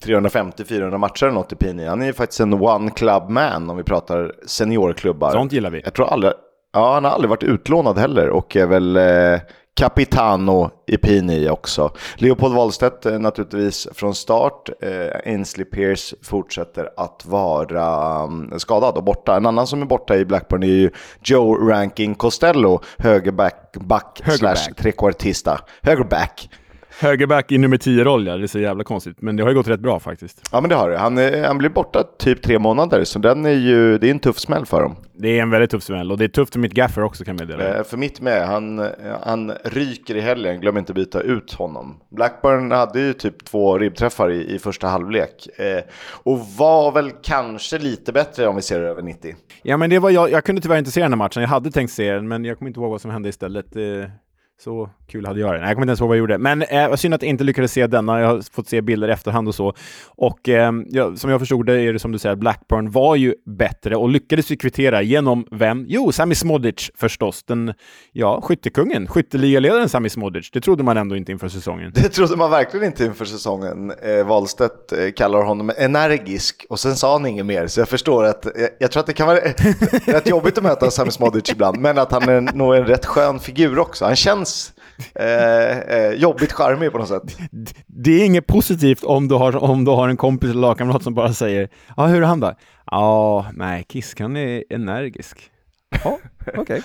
350-400 0.04 0.98
matcher 0.98 1.25
eller 1.25 1.34
något 1.34 1.52
i 1.52 1.56
Pini. 1.56 1.87
Han 1.87 2.02
är 2.02 2.06
ju 2.06 2.12
faktiskt 2.12 2.40
en 2.40 2.54
one 2.54 2.90
club 2.90 3.31
man 3.31 3.70
om 3.70 3.76
vi 3.76 3.82
pratar 3.82 4.32
seniorklubbar. 4.46 5.32
Sånt 5.32 5.52
gillar 5.52 5.70
vi. 5.70 5.81
Jag 5.84 5.94
tror 5.94 6.06
aldrig, 6.06 6.32
ja, 6.72 6.94
han 6.94 7.04
har 7.04 7.10
aldrig 7.10 7.31
varit 7.31 7.43
utlånad 7.43 7.98
heller 7.98 8.28
och 8.28 8.56
är 8.56 8.66
väl 8.66 8.96
eh, 8.96 9.40
Capitano 9.76 10.70
i 10.87 10.96
Pini 10.96 11.48
också. 11.50 11.90
Leopold 12.14 12.54
Wahlstedt 12.54 13.06
eh, 13.06 13.19
naturligtvis 13.19 13.88
från 13.93 14.14
start. 14.14 14.70
Eh, 14.81 15.32
Ainsley 15.32 15.64
Pierce 15.64 16.14
fortsätter 16.22 16.88
att 16.96 17.22
vara 17.26 18.25
um, 18.25 18.52
skadad 18.56 18.96
och 18.96 19.04
borta. 19.04 19.37
En 19.37 19.46
annan 19.46 19.66
som 19.66 19.82
är 19.82 19.87
borta 19.87 20.16
i 20.16 20.25
Blackburn 20.25 20.62
är 20.62 20.66
ju 20.66 20.90
Joe 21.25 21.54
Ranking 21.54 22.14
Costello, 22.14 22.81
högerback 22.98 23.76
back, 23.81 24.20
högerback. 24.25 24.58
slash 24.58 24.75
trekvartista. 24.75 25.60
Högerback. 25.82 26.48
Högerback 26.98 27.52
i 27.52 27.58
nummer 27.58 27.76
10-roll, 27.76 28.26
ja. 28.26 28.37
Det 28.37 28.43
är 28.43 28.46
så 28.46 28.58
jävla 28.58 28.84
konstigt. 28.84 29.16
Men 29.20 29.37
det 29.37 29.43
har 29.43 29.50
ju 29.50 29.56
gått 29.56 29.69
rätt 29.69 29.81
bra 29.81 30.00
faktiskt. 30.00 30.48
Ja, 30.52 30.60
men 30.60 30.70
det 30.70 30.76
har 30.76 30.90
det. 30.90 30.98
Han, 30.98 31.19
han 31.44 31.58
blir 31.58 31.69
borta 31.69 32.02
typ 32.19 32.43
tre 32.43 32.58
månader, 32.58 33.04
så 33.04 33.19
den 33.19 33.46
är 33.46 33.50
ju, 33.50 33.98
det 33.98 34.06
är 34.06 34.10
en 34.10 34.19
tuff 34.19 34.38
smäll 34.38 34.66
för 34.66 34.82
dem. 34.82 34.96
Det 35.12 35.38
är 35.38 35.43
en 35.43 35.50
väldigt 35.50 35.70
tuff 35.70 35.82
smäll, 35.82 36.12
och 36.12 36.19
det 36.19 36.25
är 36.25 36.28
tufft 36.28 36.52
för 36.52 36.60
mitt 36.60 36.72
gaffer 36.72 37.02
också 37.02 37.25
kan 37.25 37.37
jag 37.37 37.48
meddela. 37.48 37.76
Eh, 37.78 37.84
för 37.84 37.96
mitt 37.96 38.20
med. 38.20 38.46
Han, 38.46 38.88
han 39.22 39.53
ryker 39.65 40.15
i 40.15 40.20
helgen, 40.20 40.60
glöm 40.60 40.79
inte 40.79 40.94
byta 40.94 41.20
ut 41.20 41.53
honom. 41.53 41.96
Blackburn 42.10 42.70
hade 42.70 43.00
ju 43.00 43.12
typ 43.12 43.44
två 43.44 43.79
ribbträffar 43.79 44.31
i, 44.31 44.55
i 44.55 44.58
första 44.58 44.86
halvlek. 44.86 45.48
Eh, 45.58 45.82
och 46.22 46.46
var 46.58 46.93
väl 46.93 47.10
kanske 47.22 47.79
lite 47.79 48.12
bättre 48.12 48.46
om 48.46 48.56
vi 48.56 48.62
ser 48.62 48.81
det 48.81 48.88
över 48.88 49.03
90. 49.03 49.34
Ja, 49.62 49.76
men 49.76 49.91
det 49.91 49.98
var 49.98 50.10
jag, 50.10 50.31
jag 50.31 50.44
kunde 50.44 50.62
tyvärr 50.62 50.79
inte 50.79 50.91
se 50.91 51.03
den 51.03 51.12
här 51.12 51.17
matchen. 51.17 51.43
Jag 51.43 51.48
hade 51.48 51.70
tänkt 51.70 51.93
se 51.93 52.12
den, 52.12 52.29
men 52.29 52.44
jag 52.44 52.58
kommer 52.58 52.69
inte 52.69 52.81
ihåg 52.81 52.91
vad 52.91 53.00
som 53.00 53.10
hände 53.10 53.29
istället. 53.29 53.76
Eh, 53.76 53.82
så 54.58 54.91
kul 55.08 55.27
hade 55.27 55.41
jag 55.41 55.55
det. 55.55 55.58
Nej, 55.58 55.69
jag 55.69 55.77
kommer 55.77 55.84
inte 55.84 55.91
ens 55.91 56.01
ihåg 56.01 56.08
vad 56.08 56.17
jag 56.17 56.20
gjorde. 56.20 56.39
Men 56.39 56.63
eh, 56.63 56.94
synd 56.94 57.15
att 57.15 57.22
jag 57.22 57.29
inte 57.29 57.44
lyckades 57.44 57.72
se 57.72 57.86
denna. 57.86 58.20
Jag 58.20 58.29
har 58.29 58.53
fått 58.53 58.69
se 58.69 58.81
bilder 58.81 59.08
i 59.08 59.13
efterhand 59.13 59.48
och 59.48 59.55
så. 59.55 59.75
Och 60.06 60.48
eh, 60.48 60.72
ja, 60.89 61.17
som 61.17 61.31
jag 61.31 61.41
förstod 61.41 61.67
det 61.67 61.81
är 61.81 61.93
det 61.93 61.98
som 61.98 62.13
du 62.13 62.19
säger, 62.19 62.36
Blackburn 62.36 62.91
var 62.91 63.17
ju 63.17 63.34
bättre 63.46 63.96
och 63.96 64.08
lyckades 64.08 64.51
ju 64.51 64.56
kvittera 64.56 65.03
genom 65.03 65.46
vem? 65.51 65.84
Jo, 65.89 66.13
Sami 66.13 66.34
Smodic 66.34 66.91
förstås. 66.94 67.43
Den, 67.43 67.75
ja, 68.13 68.41
skyttekungen, 68.41 69.06
skytteligaledaren 69.06 69.89
Sami 69.89 70.10
Smodic. 70.10 70.51
Det 70.51 70.60
trodde 70.60 70.82
man 70.82 70.96
ändå 70.96 71.17
inte 71.17 71.32
inför 71.32 71.48
säsongen. 71.48 71.93
Det 71.94 72.08
trodde 72.08 72.36
man 72.36 72.51
verkligen 72.51 72.86
inte 72.86 73.05
inför 73.05 73.25
säsongen. 73.25 73.91
Eh, 73.91 74.27
Wahlstedt 74.27 74.93
eh, 74.93 74.98
kallar 75.17 75.43
honom 75.43 75.72
energisk 75.77 76.67
och 76.69 76.81
sen 76.81 76.96
sa 76.96 77.13
han 77.13 77.27
inget 77.27 77.46
mer. 77.46 77.67
Så 77.67 77.81
jag 77.81 77.89
förstår 77.89 78.25
att, 78.25 78.46
jag, 78.55 78.69
jag 78.79 78.91
tror 78.91 79.01
att 79.01 79.06
det 79.06 79.13
kan 79.13 79.27
vara 79.27 79.39
rätt 80.06 80.29
jobbigt 80.29 80.58
att 80.58 80.65
möta 80.65 80.91
Sami 80.91 81.10
Smodic 81.10 81.51
ibland, 81.51 81.79
men 81.79 81.98
att 81.98 82.13
han 82.13 82.29
är 82.29 82.41
nog 82.41 82.75
en 82.75 82.84
rätt 82.84 83.06
skön 83.06 83.39
figur 83.39 83.79
också. 83.79 84.05
Han 84.05 84.17
känns 84.17 84.45
känns 84.45 84.45
eh, 85.15 85.79
eh, 85.79 86.12
jobbigt 86.12 86.53
charmig 86.53 86.93
på 86.93 86.98
något 86.98 87.08
sätt. 87.08 87.36
Det 87.86 88.10
är 88.10 88.24
inget 88.24 88.46
positivt 88.46 89.05
om 89.05 89.29
du 89.29 89.34
har, 89.34 89.56
om 89.56 89.84
du 89.84 89.91
har 89.91 90.08
en 90.08 90.17
kompis 90.17 90.50
eller 90.50 90.60
lagkamrat 90.60 91.03
som 91.03 91.15
bara 91.15 91.32
säger 91.32 91.69
ja, 91.96 92.06
hur 92.06 92.22
är 92.22 92.26
han 92.26 92.41
då? 92.41 92.55
Ja, 92.86 93.46
nej, 93.53 93.86
Kisk 93.88 94.20
han 94.20 94.36
är 94.36 94.65
energisk. 94.70 95.50
Ja, 96.05 96.19
okej. 96.46 96.60
Okay. 96.60 96.82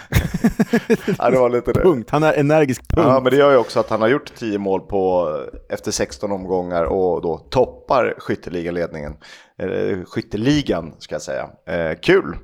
ja, 1.17 1.29
det 1.29 1.39
var 1.39 1.49
lite 1.49 1.73
det. 1.73 1.81
Punkt. 1.81 2.09
Han 2.09 2.23
är 2.23 2.33
energisk, 2.33 2.81
punkt. 2.87 3.07
Ja, 3.07 3.19
men 3.23 3.31
det 3.31 3.37
gör 3.37 3.51
ju 3.51 3.57
också 3.57 3.79
att 3.79 3.89
han 3.89 4.01
har 4.01 4.07
gjort 4.07 4.35
10 4.35 4.57
mål 4.57 4.81
på, 4.81 5.29
efter 5.69 5.91
16 5.91 6.31
omgångar 6.31 6.83
och 6.83 7.21
då 7.21 7.37
toppar 7.37 8.15
skytteligaledningen. 8.17 9.13
Eh, 9.57 9.97
skytteligan, 10.05 10.93
ska 10.99 11.15
jag 11.15 11.21
säga. 11.21 11.49
Eh, 11.67 11.99
kul! 12.01 12.37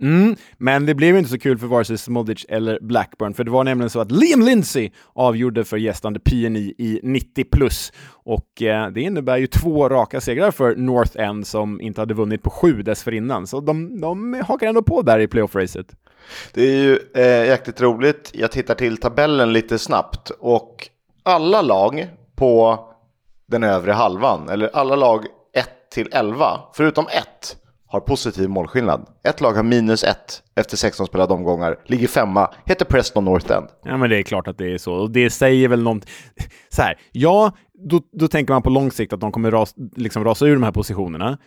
Mm, 0.00 0.36
men 0.58 0.86
det 0.86 0.94
blev 0.94 1.16
inte 1.16 1.30
så 1.30 1.38
kul 1.38 1.58
för 1.58 1.66
vare 1.66 1.84
sig 1.84 1.98
Smodic 1.98 2.46
eller 2.48 2.78
Blackburn, 2.80 3.34
för 3.34 3.44
det 3.44 3.50
var 3.50 3.64
nämligen 3.64 3.90
så 3.90 4.00
att 4.00 4.10
Liam 4.10 4.42
Lindsay 4.42 4.90
avgjorde 5.12 5.64
för 5.64 5.76
gästande 5.76 6.20
PNI 6.20 6.74
i 6.78 7.00
90 7.02 7.44
plus. 7.44 7.92
Och 8.08 8.62
eh, 8.62 8.90
det 8.90 9.00
innebär 9.00 9.36
ju 9.36 9.46
två 9.46 9.88
raka 9.88 10.20
segrar 10.20 10.50
för 10.50 10.76
North 10.76 11.20
End 11.20 11.46
som 11.46 11.80
inte 11.80 12.00
hade 12.00 12.14
vunnit 12.14 12.42
på 12.42 12.50
sju 12.50 12.82
dessförinnan. 12.82 13.46
Så 13.46 13.60
de, 13.60 14.00
de 14.00 14.42
hakar 14.46 14.66
ändå 14.66 14.82
på 14.82 15.02
där 15.02 15.18
i 15.18 15.26
playoff-racet. 15.26 15.86
Det 16.54 16.62
är 16.62 16.82
ju 16.82 16.98
eh, 17.14 17.46
jäkligt 17.46 17.80
roligt. 17.80 18.30
Jag 18.34 18.52
tittar 18.52 18.74
till 18.74 18.96
tabellen 18.96 19.52
lite 19.52 19.78
snabbt 19.78 20.30
och 20.30 20.88
alla 21.22 21.62
lag 21.62 22.06
på 22.36 22.78
den 23.46 23.62
övre 23.62 23.92
halvan, 23.92 24.48
eller 24.48 24.70
alla 24.72 24.96
lag 24.96 25.24
1 25.54 25.68
till 25.90 26.08
11, 26.12 26.60
förutom 26.74 27.06
ett, 27.06 27.56
har 27.86 28.00
positiv 28.00 28.48
målskillnad. 28.48 29.06
Ett 29.28 29.40
lag 29.40 29.52
har 29.52 29.62
minus 29.62 30.04
ett 30.04 30.42
efter 30.56 30.76
16 30.76 31.06
spelade 31.06 31.34
omgångar, 31.34 31.76
ligger 31.84 32.08
femma, 32.08 32.50
heter 32.64 32.84
Preston 32.84 33.24
North 33.24 33.52
End. 33.52 33.66
Ja, 33.84 33.96
men 33.96 34.10
det 34.10 34.18
är 34.18 34.22
klart 34.22 34.48
att 34.48 34.58
det 34.58 34.74
är 34.74 34.78
så. 34.78 34.94
Och 34.94 35.10
det 35.10 35.30
säger 35.30 35.68
väl 35.68 35.82
någonting. 35.82 36.10
Så 36.68 36.82
här, 36.82 36.98
ja, 37.12 37.52
då, 37.88 38.00
då 38.12 38.28
tänker 38.28 38.52
man 38.52 38.62
på 38.62 38.70
lång 38.70 38.90
sikt 38.90 39.12
att 39.12 39.20
de 39.20 39.32
kommer 39.32 39.50
ras, 39.50 39.74
liksom 39.96 40.24
rasa 40.24 40.46
ur 40.46 40.54
de 40.54 40.62
här 40.62 40.72
positionerna. 40.72 41.38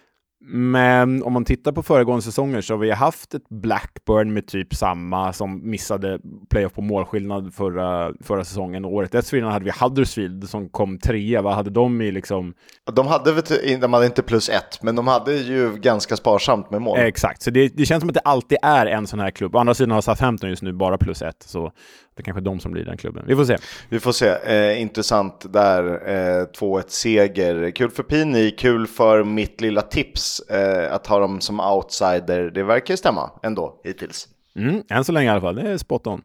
Men 0.42 1.24
om 1.24 1.34
man 1.34 1.46
tittar 1.46 1.72
på 1.72 1.84
föregående 1.84 2.22
säsonger 2.22 2.62
så 2.62 2.74
har 2.74 2.80
vi 2.80 2.92
haft 2.92 3.34
ett 3.34 3.50
Blackburn 3.50 4.34
med 4.34 4.48
typ 4.48 4.76
samma 4.76 5.34
som 5.34 5.70
missade 5.70 6.20
playoff 6.50 6.74
på 6.74 6.82
målskillnad 6.82 7.54
förra, 7.54 8.14
förra 8.24 8.44
säsongen. 8.44 8.86
Året 8.86 9.12
dessförinnan 9.12 9.52
hade 9.52 9.66
vi 9.66 9.72
Huddersfield 9.80 10.50
som 10.50 10.70
kom 10.70 10.98
trea. 11.00 11.42
Vad 11.42 11.54
hade 11.54 11.70
de 11.70 12.02
i 12.02 12.12
liksom? 12.12 12.54
De 12.94 13.08
hade, 13.08 13.42
de 13.82 13.94
hade 13.94 14.06
inte 14.06 14.22
plus 14.24 14.50
ett, 14.50 14.84
men 14.84 14.96
de 14.96 15.08
hade 15.08 15.36
ju 15.36 15.76
ganska 15.76 16.16
sparsamt 16.16 16.70
med 16.72 16.82
mål. 16.82 17.00
Exakt, 17.00 17.42
så 17.42 17.52
det, 17.52 17.68
det 17.68 17.86
känns 17.86 18.02
som 18.02 18.10
att 18.10 18.16
det 18.16 18.20
alltid 18.20 18.58
är 18.62 18.86
en 18.86 19.08
sån 19.08 19.20
här 19.20 19.32
klubb. 19.32 19.56
Å 19.56 19.60
andra 19.60 19.74
sidan 19.74 19.92
har 19.92 20.02
Southampton 20.02 20.50
just 20.50 20.62
nu 20.62 20.74
bara 20.74 20.98
plus 20.98 21.22
ett, 21.22 21.44
så 21.44 21.72
det 22.20 22.22
är 22.22 22.26
kanske 22.26 22.40
är 22.40 22.52
de 22.52 22.60
som 22.60 22.72
blir 22.72 22.86
den 22.86 22.98
klubben. 22.98 23.24
Vi 23.28 23.36
får 23.36 23.46
se. 23.46 23.58
Vi 23.90 24.00
får 24.00 24.12
se. 24.12 24.28
Eh, 24.28 24.82
intressant 24.82 25.54
där. 25.54 25.84
Eh, 25.84 26.46
2-1 26.46 26.84
seger. 26.88 27.72
Kul 27.72 27.90
för 27.90 28.04
Pini, 28.04 28.52
kul 28.52 28.88
för 28.88 29.24
mitt 29.24 29.62
lilla 29.62 29.82
tips 29.82 30.40
eh, 30.40 30.94
att 30.94 31.08
ha 31.08 31.20
dem 31.20 31.42
som 31.42 31.60
outsider. 31.60 32.52
Det 32.52 32.64
verkar 32.64 32.96
stämma 32.96 33.32
ändå 33.44 33.82
hittills. 33.84 34.28
Mm, 34.56 34.84
än 34.90 35.04
så 35.04 35.12
länge 35.12 35.28
i 35.28 35.30
alla 35.30 35.42
fall. 35.42 35.56
Det 35.56 35.62
är 35.62 35.78
spot 35.78 36.08
on. 36.08 36.22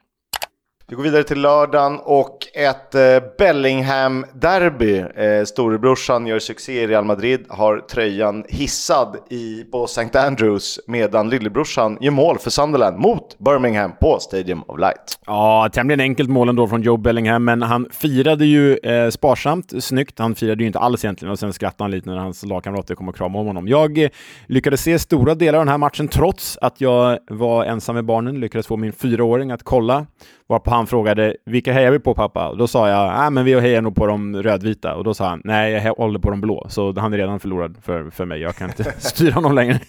Vi 0.87 0.97
går 0.97 1.03
vidare 1.03 1.23
till 1.23 1.41
lördagen 1.41 1.99
och 2.05 2.39
ett 2.55 2.95
eh, 2.95 3.01
Bellingham-derby. 3.39 4.99
Eh, 4.99 5.45
storebrorsan 5.45 6.27
gör 6.27 6.39
succé 6.39 6.83
i 6.83 6.87
Real 6.87 7.05
Madrid, 7.05 7.47
har 7.49 7.79
tröjan 7.79 8.45
hissad 8.49 9.17
i, 9.31 9.65
på 9.65 9.85
St. 9.85 10.19
Andrews 10.19 10.81
medan 10.87 11.31
lillebrorsan 11.31 11.99
gör 12.01 12.11
mål 12.11 12.39
för 12.39 12.51
Sunderland 12.51 12.99
mot 12.99 13.39
Birmingham 13.39 13.93
på 14.01 14.19
Stadium 14.21 14.63
of 14.63 14.79
Light. 14.79 15.19
Ja, 15.27 15.71
tämligen 15.73 16.01
enkelt 16.01 16.31
mål 16.31 16.49
ändå 16.49 16.69
från 16.69 16.83
Joe 16.83 16.97
Bellingham, 16.97 17.45
men 17.45 17.63
han 17.63 17.89
firade 17.91 18.45
ju 18.47 18.77
eh, 18.77 19.11
sparsamt, 19.11 19.85
snyggt. 19.85 20.19
Han 20.19 20.35
firade 20.35 20.63
ju 20.63 20.67
inte 20.67 20.79
alls 20.79 21.05
egentligen 21.05 21.33
och 21.33 21.39
sen 21.39 21.53
skrattade 21.53 21.85
han 21.85 21.91
lite 21.91 22.11
när 22.11 22.17
hans 22.17 22.45
lagkamrater 22.45 22.95
kom 22.95 23.09
och 23.09 23.17
kramade 23.17 23.41
om 23.41 23.47
honom. 23.47 23.69
Jag 23.69 23.99
eh, 23.99 24.11
lyckades 24.47 24.83
se 24.83 24.99
stora 24.99 25.35
delar 25.35 25.59
av 25.59 25.65
den 25.65 25.73
här 25.73 25.79
matchen 25.79 26.09
trots 26.09 26.59
att 26.61 26.81
jag 26.81 27.19
var 27.31 27.65
ensam 27.65 27.95
med 27.95 28.05
barnen, 28.05 28.41
lyckades 28.41 28.67
få 28.67 28.77
min 28.77 28.93
fyraåring 28.93 29.51
att 29.51 29.63
kolla 29.63 30.07
Varpå 30.49 30.71
han 30.71 30.84
frågade 30.87 31.37
vilka 31.47 31.73
hejar 31.73 31.91
vi 31.91 31.99
på 31.99 32.15
pappa? 32.15 32.49
Och 32.49 32.57
då 32.57 32.69
sa 32.69 32.89
jag, 32.89 33.19
nej 33.19 33.31
men 33.31 33.45
vi 33.45 33.61
hejar 33.61 33.83
nog 33.83 33.97
på 33.97 34.07
de 34.07 34.43
rödvita. 34.43 34.95
Och 34.95 35.05
då 35.05 35.15
sa 35.15 35.29
han, 35.29 35.41
nej 35.45 35.73
jag 35.73 35.95
håller 35.95 36.19
på 36.19 36.31
de 36.31 36.41
blå. 36.41 36.67
Så 36.69 37.01
han 37.01 37.13
är 37.13 37.19
redan 37.19 37.41
förlorad 37.41 37.77
för, 37.83 38.11
för 38.11 38.25
mig, 38.25 38.41
jag 38.41 38.57
kan 38.57 38.69
inte 38.69 38.85
styra 38.99 39.35
honom 39.35 39.55
längre. 39.55 39.81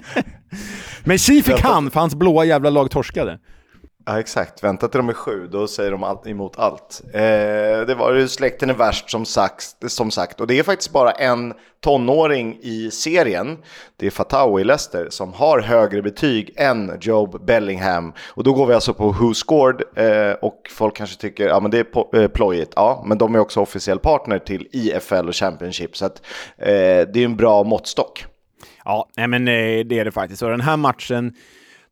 men 1.04 1.18
tji 1.18 1.42
fick 1.42 1.60
han, 1.60 1.90
för 1.90 2.00
hans 2.00 2.14
blåa 2.14 2.44
jävla 2.44 2.70
lag 2.70 2.90
torskade. 2.90 3.38
Ja, 4.10 4.20
exakt. 4.20 4.64
Vänta 4.64 4.88
till 4.88 4.98
de 4.98 5.08
är 5.08 5.12
sju, 5.12 5.48
då 5.52 5.68
säger 5.68 5.90
de 5.90 6.02
allt 6.02 6.26
emot 6.26 6.58
allt. 6.58 7.02
Eh, 7.14 7.20
det 7.86 7.94
var 7.98 8.14
ju 8.14 8.28
släkten 8.28 8.70
är 8.70 8.74
värst 8.74 9.10
som 9.10 9.24
sagt, 9.24 9.92
som 9.92 10.10
sagt. 10.10 10.40
Och 10.40 10.46
det 10.46 10.58
är 10.58 10.62
faktiskt 10.62 10.92
bara 10.92 11.10
en 11.10 11.54
tonåring 11.80 12.58
i 12.62 12.90
serien, 12.90 13.58
det 13.96 14.06
är 14.06 14.10
Fatawi 14.10 14.60
i 14.60 14.64
Leicester, 14.64 15.06
som 15.10 15.32
har 15.32 15.60
högre 15.60 16.02
betyg 16.02 16.54
än 16.56 16.92
Job 17.00 17.44
Bellingham. 17.46 18.12
Och 18.28 18.44
då 18.44 18.52
går 18.52 18.66
vi 18.66 18.74
alltså 18.74 18.94
på 18.94 19.10
Who 19.10 19.34
Scored 19.34 19.82
eh, 19.96 20.32
och 20.32 20.70
folk 20.70 20.96
kanske 20.96 21.20
tycker 21.20 21.48
ja 21.48 21.60
men 21.60 21.70
det 21.70 21.78
är 21.78 22.22
eh, 22.22 22.28
plojigt. 22.28 22.72
Ja, 22.76 23.04
men 23.06 23.18
de 23.18 23.34
är 23.34 23.38
också 23.38 23.60
officiell 23.60 23.98
partner 23.98 24.38
till 24.38 24.68
IFL 24.72 25.28
och 25.28 25.36
Championship, 25.36 25.96
så 25.96 26.06
att 26.06 26.22
eh, 26.58 26.68
det 27.12 27.16
är 27.16 27.24
en 27.24 27.36
bra 27.36 27.64
måttstock. 27.64 28.26
Ja, 28.84 29.08
men 29.16 29.48
eh, 29.48 29.84
det 29.86 29.98
är 29.98 30.04
det 30.04 30.12
faktiskt. 30.12 30.42
Och 30.42 30.50
den 30.50 30.60
här 30.60 30.76
matchen, 30.76 31.34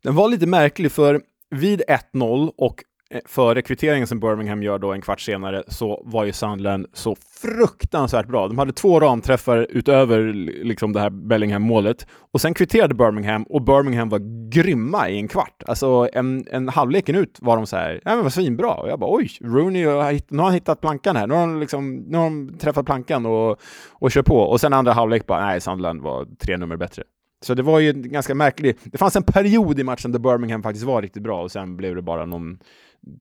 den 0.03 0.15
var 0.15 0.29
lite 0.29 0.47
märklig 0.47 0.91
för 0.91 1.21
vid 1.49 1.81
1-0 2.13 2.51
och 2.57 2.83
eh, 3.11 3.19
före 3.25 3.61
kvitteringen 3.61 4.07
som 4.07 4.19
Birmingham 4.19 4.63
gör 4.63 4.79
då 4.79 4.93
en 4.93 5.01
kvart 5.01 5.21
senare 5.21 5.63
så 5.67 6.01
var 6.05 6.25
ju 6.25 6.33
Sunderland 6.33 6.85
så 6.93 7.15
fruktansvärt 7.41 8.27
bra. 8.27 8.47
De 8.47 8.57
hade 8.57 8.73
två 8.73 8.99
ramträffar 8.99 9.67
utöver 9.69 10.33
liksom 10.63 10.93
det 10.93 10.99
här 10.99 11.09
Bellingham-målet 11.09 12.07
och 12.33 12.41
sen 12.41 12.53
kvitterade 12.53 12.95
Birmingham 12.95 13.43
och 13.43 13.61
Birmingham 13.61 14.09
var 14.09 14.49
grymma 14.49 15.09
i 15.09 15.17
en 15.17 15.27
kvart. 15.27 15.63
Alltså 15.65 16.09
en, 16.13 16.45
en 16.51 16.69
halvleken 16.69 17.15
ut 17.15 17.37
var 17.41 17.55
de 17.55 17.65
så 17.65 17.75
här, 17.75 18.01
ja 18.05 18.15
men 18.15 18.23
vad 18.23 18.33
svinbra. 18.33 18.73
Och 18.73 18.89
jag 18.89 18.99
bara 18.99 19.15
oj, 19.15 19.29
Rooney, 19.41 19.85
nu 20.29 20.37
har 20.37 20.43
han 20.43 20.53
hittat 20.53 20.81
plankan 20.81 21.15
här. 21.15 21.27
Nu 21.27 21.33
har 21.33 21.41
de, 21.41 21.59
liksom, 21.59 21.95
nu 21.95 22.17
har 22.17 22.23
de 22.23 22.57
träffat 22.57 22.85
plankan 22.85 23.25
och, 23.25 23.59
och 23.89 24.11
kör 24.11 24.21
på. 24.21 24.37
Och 24.37 24.61
sen 24.61 24.73
andra 24.73 24.93
halvlek 24.93 25.25
bara, 25.25 25.45
nej, 25.45 25.61
Sunderland 25.61 26.01
var 26.01 26.27
tre 26.39 26.57
nummer 26.57 26.77
bättre. 26.77 27.03
Så 27.41 27.53
det 27.53 27.63
var 27.63 27.79
ju 27.79 27.93
ganska 27.93 28.35
märkligt. 28.35 28.79
Det 28.83 28.97
fanns 28.97 29.15
en 29.15 29.23
period 29.23 29.79
i 29.79 29.83
matchen 29.83 30.11
där 30.11 30.19
Birmingham 30.19 30.63
faktiskt 30.63 30.85
var 30.85 31.01
riktigt 31.01 31.23
bra 31.23 31.41
och 31.41 31.51
sen 31.51 31.77
blev 31.77 31.95
det 31.95 32.01
bara 32.01 32.25
någon 32.25 32.59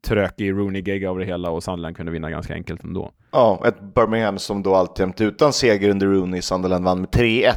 trökig 0.07 0.53
Rooney-gegga 0.53 1.11
av 1.11 1.19
det 1.19 1.25
hela 1.25 1.51
och 1.51 1.63
Sunderland 1.63 1.97
kunde 1.97 2.13
vinna 2.13 2.31
ganska 2.31 2.55
enkelt 2.55 2.85
ändå. 2.85 3.11
Ja, 3.33 3.63
ett 3.65 3.95
Birmingham 3.95 4.39
som 4.39 4.63
då 4.63 4.75
alltjämt 4.75 5.21
utan 5.21 5.53
seger 5.53 5.91
under 5.91 6.07
Rooney. 6.07 6.43
Sunderland 6.43 6.85
vann 6.85 7.01
med 7.01 7.11
3-1. 7.11 7.53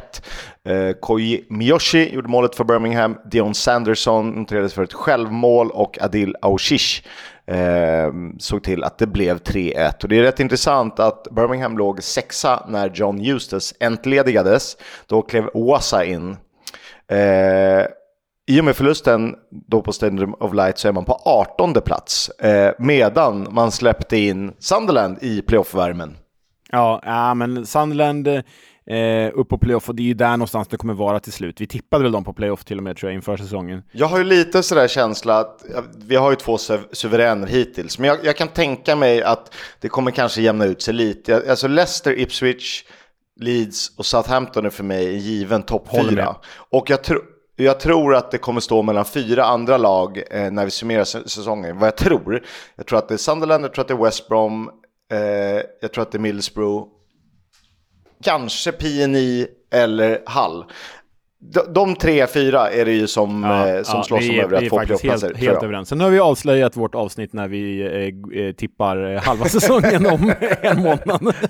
Eh, 0.64 0.92
Koji 1.00 1.44
Miyoshi 1.48 2.14
gjorde 2.14 2.28
målet 2.28 2.54
för 2.54 2.64
Birmingham. 2.64 3.16
Dion 3.30 3.54
Sanderson 3.54 4.30
noterades 4.30 4.74
för 4.74 4.82
ett 4.82 4.92
självmål 4.92 5.70
och 5.70 5.98
Adil 6.00 6.36
Aushish 6.42 7.02
eh, 7.46 8.12
såg 8.38 8.62
till 8.62 8.84
att 8.84 8.98
det 8.98 9.06
blev 9.06 9.38
3-1. 9.38 10.02
Och 10.02 10.08
det 10.08 10.18
är 10.18 10.22
rätt 10.22 10.40
intressant 10.40 11.00
att 11.00 11.26
Birmingham 11.30 11.78
låg 11.78 12.02
sexa 12.02 12.66
när 12.68 12.90
John 12.94 13.20
Eustace 13.20 13.74
entledigades. 13.80 14.76
Då 15.06 15.22
klev 15.22 15.48
Oasa 15.54 16.04
in 16.04 16.36
Eh, 17.12 17.86
I 18.46 18.60
och 18.60 18.64
med 18.64 18.76
förlusten 18.76 19.34
då 19.50 19.82
på 19.82 19.92
Stadium 19.92 20.34
of 20.34 20.54
Light 20.54 20.78
så 20.78 20.88
är 20.88 20.92
man 20.92 21.04
på 21.04 21.20
18 21.24 21.72
plats. 21.72 22.28
Eh, 22.28 22.72
medan 22.78 23.48
man 23.50 23.70
släppte 23.70 24.16
in 24.16 24.52
Sunderland 24.58 25.18
i 25.20 25.42
playoff-värmen. 25.42 26.16
Ja, 26.70 27.00
ja, 27.04 27.34
men 27.34 27.66
Sunderland 27.66 28.28
eh, 28.86 29.30
upp 29.34 29.48
på 29.48 29.58
playoff 29.58 29.88
och 29.88 29.94
det 29.94 30.02
är 30.02 30.04
ju 30.04 30.14
där 30.14 30.30
någonstans 30.30 30.68
det 30.68 30.76
kommer 30.76 30.94
vara 30.94 31.20
till 31.20 31.32
slut. 31.32 31.60
Vi 31.60 31.66
tippade 31.66 32.02
väl 32.02 32.12
dem 32.12 32.24
på 32.24 32.32
playoff 32.32 32.64
till 32.64 32.78
och 32.78 32.84
med 32.84 32.96
tror 32.96 33.10
jag 33.10 33.14
inför 33.14 33.36
säsongen. 33.36 33.82
Jag 33.92 34.06
har 34.06 34.18
ju 34.18 34.24
lite 34.24 34.62
sådär 34.62 34.88
känsla 34.88 35.38
att 35.38 35.64
vi 36.06 36.16
har 36.16 36.30
ju 36.30 36.36
två 36.36 36.58
suveräner 36.92 37.46
hittills, 37.46 37.98
men 37.98 38.08
jag, 38.08 38.18
jag, 38.24 38.36
kan 38.36 38.48
tänka 38.48 38.96
mig 38.96 39.22
att 39.22 39.54
det 39.80 39.88
kommer 39.88 40.10
kanske 40.10 40.42
jämna 40.42 40.64
ut 40.64 40.82
sig 40.82 40.94
lite. 40.94 41.42
Alltså 41.50 41.68
Leicester, 41.68 42.18
Ipswich, 42.18 42.84
Leeds 43.42 43.98
och 43.98 44.06
Southampton 44.06 44.66
är 44.66 44.70
för 44.70 44.84
mig 44.84 45.08
en 45.14 45.18
given 45.18 45.62
topp 45.62 45.88
fyra. 45.94 46.36
Och 46.70 46.90
jag, 46.90 47.04
tr 47.04 47.14
jag 47.56 47.80
tror 47.80 48.14
att 48.14 48.30
det 48.30 48.38
kommer 48.38 48.60
stå 48.60 48.82
mellan 48.82 49.04
fyra 49.04 49.44
andra 49.44 49.76
lag 49.76 50.22
eh, 50.30 50.50
när 50.50 50.64
vi 50.64 50.70
summerar 50.70 51.04
säsongen. 51.04 51.78
Vad 51.78 51.86
jag 51.86 51.96
tror. 51.96 52.42
Jag 52.76 52.86
tror 52.86 52.98
att 52.98 53.08
det 53.08 53.14
är 53.14 53.18
Sunderland, 53.18 53.64
jag 53.64 53.74
tror 53.74 53.82
att 53.82 53.88
det 53.88 53.94
är 53.94 54.04
West 54.04 54.28
Brom, 54.28 54.70
eh, 55.12 55.18
jag 55.80 55.92
tror 55.92 56.02
att 56.02 56.12
det 56.12 56.18
är 56.18 56.20
Middlesbrough. 56.20 56.88
Kanske 58.24 58.72
PNI 58.72 59.46
eller 59.72 60.10
Hull. 60.26 60.64
De, 61.38 61.72
de 61.72 61.96
tre, 61.96 62.26
fyra 62.26 62.70
är 62.70 62.84
det 62.84 62.92
ju 62.92 63.06
som, 63.06 63.44
ja, 63.44 63.68
eh, 63.68 63.82
som 63.82 63.96
ja, 63.96 64.04
slåss 64.04 64.28
om 64.30 64.40
övriga 64.40 64.68
två 64.68 64.78
platser. 64.78 65.26
Helt, 65.26 65.36
helt 65.36 65.62
överens. 65.62 65.88
Sen 65.88 66.00
har 66.00 66.10
vi 66.10 66.18
avslöjat 66.18 66.76
vårt 66.76 66.94
avsnitt 66.94 67.32
när 67.32 67.48
vi 67.48 67.80
eh, 67.80 68.40
eh 68.40 68.52
tippar 68.52 69.16
halva 69.16 69.44
säsongen 69.48 70.06
om 70.06 70.32
en 70.62 70.82
månad. 70.82 71.34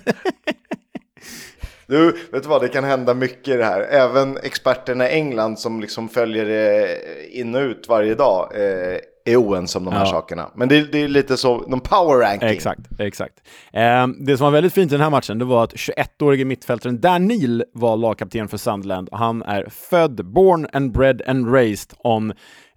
Du, 1.86 2.12
vet 2.32 2.42
du 2.42 2.48
vad, 2.48 2.62
det 2.62 2.68
kan 2.68 2.84
hända 2.84 3.14
mycket 3.14 3.48
i 3.48 3.56
det 3.56 3.64
här. 3.64 3.80
Även 3.80 4.36
experterna 4.36 5.10
i 5.10 5.12
England 5.12 5.58
som 5.58 5.80
liksom 5.80 6.08
följer 6.08 6.46
det 6.46 6.98
in 7.30 7.54
och 7.54 7.60
ut 7.60 7.88
varje 7.88 8.14
dag 8.14 8.52
eh, 8.54 8.98
är 9.24 9.36
oense 9.36 9.78
om 9.78 9.84
de 9.84 9.94
här 9.94 10.04
ja. 10.04 10.10
sakerna. 10.10 10.50
Men 10.54 10.68
det, 10.68 10.92
det, 10.92 10.98
är 10.98 11.08
lite 11.08 11.36
så, 11.36 11.66
de 11.68 11.80
power 11.80 12.18
ranking. 12.18 12.48
Exakt, 12.48 12.80
exakt. 12.98 13.34
Eh, 13.72 14.06
det 14.06 14.36
som 14.36 14.44
var 14.44 14.50
väldigt 14.50 14.72
fint 14.72 14.92
i 14.92 14.94
den 14.94 15.00
här 15.00 15.10
matchen, 15.10 15.38
det 15.38 15.44
var 15.44 15.64
att 15.64 15.74
21-årige 15.74 16.44
mittfältaren 16.44 17.00
Dan 17.00 17.26
Neil 17.26 17.64
var 17.74 17.96
lagkapten 17.96 18.48
för 18.48 18.56
Sunderland. 18.56 19.08
Han 19.12 19.42
är 19.42 19.68
född, 19.70 20.24
born 20.24 20.66
and 20.72 20.92
bred 20.92 21.22
and 21.26 21.54
raised 21.54 21.92
on 22.04 22.32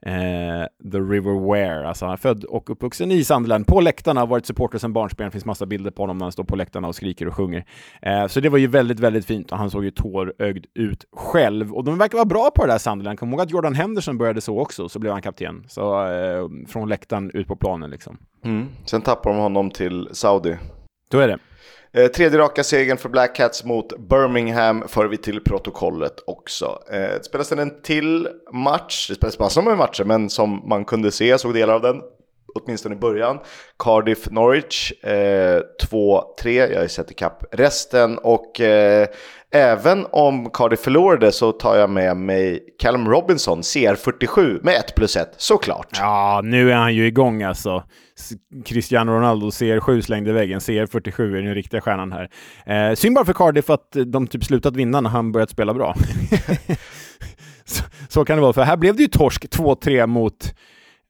Uh, 0.07 0.91
the 0.91 0.97
River 0.97 1.47
Ware. 1.47 1.87
Alltså 1.87 2.05
han 2.05 2.13
är 2.13 2.17
född 2.17 2.43
och 2.43 2.69
uppvuxen 2.69 3.11
i 3.11 3.23
Sunderland. 3.23 3.67
På 3.67 3.81
läktarna, 3.81 4.19
har 4.19 4.27
varit 4.27 4.45
supporter 4.45 4.77
sedan 4.77 4.93
barnsben. 4.93 5.25
Det 5.25 5.31
finns 5.31 5.45
massa 5.45 5.65
bilder 5.65 5.91
på 5.91 6.03
honom 6.03 6.17
när 6.17 6.25
han 6.25 6.31
står 6.31 6.43
på 6.43 6.55
läktarna 6.55 6.87
och 6.87 6.95
skriker 6.95 7.27
och 7.27 7.35
sjunger. 7.35 7.65
Eh, 8.01 8.27
så 8.27 8.39
det 8.39 8.49
var 8.49 8.57
ju 8.57 8.67
väldigt, 8.67 8.99
väldigt 8.99 9.25
fint 9.25 9.51
och 9.51 9.57
han 9.57 9.71
såg 9.71 9.83
ju 9.83 9.91
tårögd 9.91 10.65
ut 10.73 11.05
själv. 11.11 11.73
Och 11.73 11.83
de 11.83 11.97
verkar 11.97 12.17
vara 12.17 12.25
bra 12.25 12.51
på 12.55 12.65
det 12.65 12.71
där 12.71 12.77
Sunderland. 12.77 13.19
Kom 13.19 13.29
ihåg 13.29 13.41
att 13.41 13.51
Jordan 13.51 13.75
Henderson 13.75 14.17
började 14.17 14.41
så 14.41 14.59
också, 14.59 14.89
så 14.89 14.99
blev 14.99 15.13
han 15.13 15.21
kapten. 15.21 15.65
Så 15.67 16.07
eh, 16.07 16.47
från 16.67 16.89
läktaren 16.89 17.31
ut 17.33 17.47
på 17.47 17.55
planen 17.55 17.89
liksom. 17.89 18.17
Mm. 18.43 18.67
Sen 18.85 19.01
tappar 19.01 19.29
de 19.29 19.39
honom 19.39 19.71
till 19.71 20.09
Saudi. 20.11 20.57
Så 21.11 21.19
är 21.19 21.27
det. 21.27 21.37
Eh, 21.97 22.07
tredje 22.07 22.39
raka 22.39 22.63
segern 22.63 22.97
för 22.97 23.09
Black 23.09 23.35
Cats 23.35 23.63
mot 23.63 24.09
Birmingham 24.09 24.83
för 24.87 25.05
vi 25.05 25.17
till 25.17 25.41
protokollet 25.41 26.13
också. 26.27 26.79
Eh, 26.91 26.99
det 26.99 27.25
spelas 27.25 27.51
en 27.51 27.81
till 27.81 28.27
match, 28.53 29.07
det 29.09 29.15
spelas 29.15 29.39
massor 29.39 29.61
med 29.61 29.77
matcher, 29.77 30.03
men 30.03 30.29
som 30.29 30.69
man 30.69 30.85
kunde 30.85 31.11
se, 31.11 31.27
jag 31.27 31.39
såg 31.39 31.53
delar 31.53 31.73
av 31.73 31.81
den, 31.81 32.01
åtminstone 32.55 32.95
i 32.95 32.97
början. 32.97 33.39
Cardiff-Norwich 33.79 34.93
eh, 35.03 35.61
2-3, 35.91 36.71
jag 36.73 36.79
har 36.79 36.87
sett 36.87 37.11
ikapp 37.11 37.43
resten 37.51 38.17
och 38.17 38.61
eh, 38.61 39.07
även 39.51 40.05
om 40.11 40.49
Cardiff 40.49 40.79
förlorade 40.79 41.31
så 41.31 41.51
tar 41.51 41.75
jag 41.75 41.89
med 41.89 42.17
mig 42.17 42.63
Callum 42.79 43.09
Robinson, 43.09 43.61
CR47 43.61 44.59
med 44.63 44.75
1 44.75 44.95
plus 44.95 45.17
1, 45.17 45.33
såklart. 45.37 45.89
Ja, 45.99 46.41
nu 46.43 46.71
är 46.71 46.75
han 46.75 46.95
ju 46.95 47.07
igång 47.07 47.43
alltså. 47.43 47.83
Cristiano 48.65 49.11
Ronaldo 49.11 49.49
CR7 49.49 50.01
slängde 50.01 50.29
i 50.29 50.33
väggen, 50.33 50.59
CR47 50.59 51.37
är 51.37 51.41
den 51.41 51.55
riktiga 51.55 51.81
stjärnan 51.81 52.11
här. 52.11 52.29
Eh, 52.65 52.95
synd 52.95 53.15
bara 53.15 53.25
för 53.25 53.33
Cardiff 53.33 53.69
att 53.69 53.95
de 54.05 54.27
typ 54.27 54.43
slutat 54.43 54.75
vinna 54.75 55.01
när 55.01 55.09
han 55.09 55.31
börjat 55.31 55.49
spela 55.49 55.73
bra. 55.73 55.95
så, 57.65 57.83
så, 58.07 58.25
kan 58.25 58.37
det 58.37 58.41
vara, 58.41 58.53
för 58.53 58.61
här 58.61 58.77
blev 58.77 58.95
det 58.95 59.01
ju 59.01 59.07
torsk 59.07 59.45
2-3 59.45 60.07
mot 60.07 60.53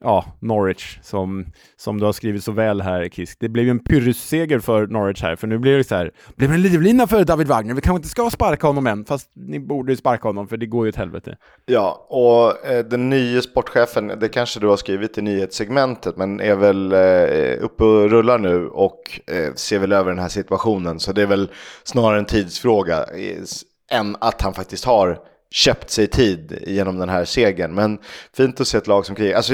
ja, 0.06 0.26
Norwich, 0.40 1.00
som, 1.02 1.46
som 1.78 2.00
du 2.00 2.06
har 2.06 2.14
skrivit 2.14 2.44
så 2.44 2.52
väl 2.52 2.82
här, 2.82 3.10
Kisk. 3.10 3.38
Det 3.40 3.50
blev 3.50 3.66
ju 3.66 3.72
en 3.72 3.84
pyrrusseger 3.84 4.60
för 4.60 4.88
Norwich 4.88 5.22
här, 5.22 5.36
för 5.36 5.48
nu 5.48 5.58
blir 5.58 5.78
det 5.78 5.84
så 5.84 5.96
här, 5.96 6.12
blev 6.36 6.52
en 6.52 6.62
livlina 6.62 7.08
för 7.08 7.24
David 7.24 7.48
Wagner, 7.48 7.74
vi 7.74 7.82
kanske 7.82 7.98
inte 7.98 8.10
ska 8.10 8.30
sparka 8.30 8.68
honom 8.68 8.88
än, 8.88 9.06
fast 9.06 9.32
ni 9.36 9.60
borde 9.60 9.92
ju 9.92 9.96
sparka 9.96 10.28
honom, 10.28 10.48
för 10.48 10.58
det 10.58 10.66
går 10.66 10.86
ju 10.86 10.90
åt 10.90 10.96
helvete. 10.96 11.38
Ja, 11.66 12.08
och 12.10 12.68
eh, 12.72 12.86
den 12.86 13.10
nya 13.10 13.42
sportchefen, 13.42 14.08
det 14.20 14.30
kanske 14.30 14.60
du 14.60 14.68
har 14.68 14.78
skrivit 14.78 15.18
i 15.18 15.22
nyhetssegmentet, 15.22 16.18
men 16.18 16.40
är 16.40 16.56
väl 16.56 16.92
eh, 16.92 17.64
uppe 17.64 17.84
och 17.84 18.10
rullar 18.10 18.38
nu 18.38 18.68
och 18.68 19.20
eh, 19.28 19.54
ser 19.54 19.80
väl 19.80 19.92
över 19.92 20.10
den 20.10 20.20
här 20.20 20.30
situationen, 20.30 21.00
så 21.00 21.12
det 21.12 21.22
är 21.22 21.28
väl 21.28 21.52
snarare 21.84 22.20
en 22.20 22.26
tidsfråga 22.26 22.98
eh, 22.98 23.98
än 24.00 24.16
att 24.20 24.42
han 24.42 24.54
faktiskt 24.54 24.86
har 24.86 25.20
köpt 25.56 25.90
sig 25.90 26.08
tid 26.08 26.64
genom 26.68 26.98
den 26.98 27.10
här 27.10 27.26
segern. 27.26 27.76
Men 27.76 27.98
fint 28.34 28.62
att 28.62 28.68
se 28.68 28.78
ett 28.78 28.88
lag 28.88 29.06
som 29.06 29.16
krigar. 29.16 29.38
Alltså, 29.38 29.54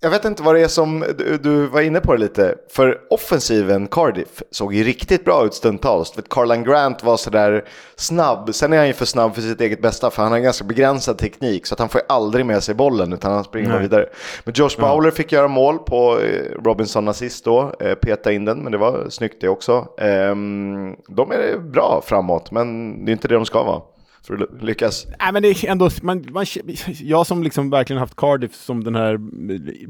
jag 0.00 0.10
vet 0.10 0.24
inte 0.24 0.42
vad 0.42 0.54
det 0.54 0.60
är 0.60 0.68
som, 0.68 1.04
du, 1.18 1.38
du, 1.38 1.66
var 1.66 1.80
inne 1.80 2.00
på 2.00 2.12
det 2.12 2.20
lite, 2.20 2.54
för 2.70 3.00
offensiven 3.10 3.86
Cardiff 3.86 4.42
såg 4.50 4.74
ju 4.74 4.84
riktigt 4.84 5.24
bra 5.24 5.46
ut 5.46 5.54
stundtals. 5.54 6.14
Carlan 6.30 6.64
Grant 6.64 7.02
var 7.02 7.16
sådär 7.16 7.64
snabb, 7.96 8.54
sen 8.54 8.72
är 8.72 8.76
han 8.76 8.86
ju 8.86 8.92
för 8.92 9.04
snabb 9.04 9.34
för 9.34 9.42
sitt 9.42 9.60
eget 9.60 9.82
bästa 9.82 10.10
för 10.10 10.22
han 10.22 10.32
har 10.32 10.38
ganska 10.38 10.64
begränsad 10.64 11.18
teknik 11.18 11.66
så 11.66 11.74
att 11.74 11.78
han 11.78 11.88
får 11.88 12.00
ju 12.00 12.04
aldrig 12.08 12.46
med 12.46 12.62
sig 12.62 12.74
bollen 12.74 13.12
utan 13.12 13.32
han 13.32 13.44
springer 13.44 13.70
bara 13.70 13.78
vidare. 13.78 14.06
Men 14.44 14.54
Josh 14.56 14.80
Bowler 14.80 15.10
fick 15.10 15.32
göra 15.32 15.48
mål 15.48 15.78
på 15.78 16.18
eh, 16.18 16.62
Robinson 16.64 17.08
assist 17.08 17.44
då, 17.44 17.72
eh, 17.80 17.94
peta 17.94 18.32
in 18.32 18.44
den, 18.44 18.58
men 18.58 18.72
det 18.72 18.78
var 18.78 19.06
snyggt 19.08 19.40
det 19.40 19.48
också. 19.48 19.88
Ehm, 19.98 20.96
de 21.08 21.32
är 21.32 21.58
bra 21.58 22.02
framåt, 22.06 22.50
men 22.50 22.98
det 23.04 23.10
är 23.10 23.12
inte 23.12 23.28
det 23.28 23.34
de 23.34 23.46
ska 23.46 23.62
vara 23.62 23.82
för 24.26 24.42
att 24.42 24.62
lyckas. 24.62 25.06
Nej, 25.18 25.32
men 25.32 25.42
det 25.42 25.48
är 25.48 25.70
ändå, 25.70 25.90
man, 26.02 26.26
man, 26.30 26.46
jag 27.00 27.26
som 27.26 27.42
liksom 27.42 27.70
verkligen 27.70 28.00
haft 28.00 28.16
Cardiff 28.16 28.54
som 28.54 28.84
den 28.84 28.94
här 28.94 29.18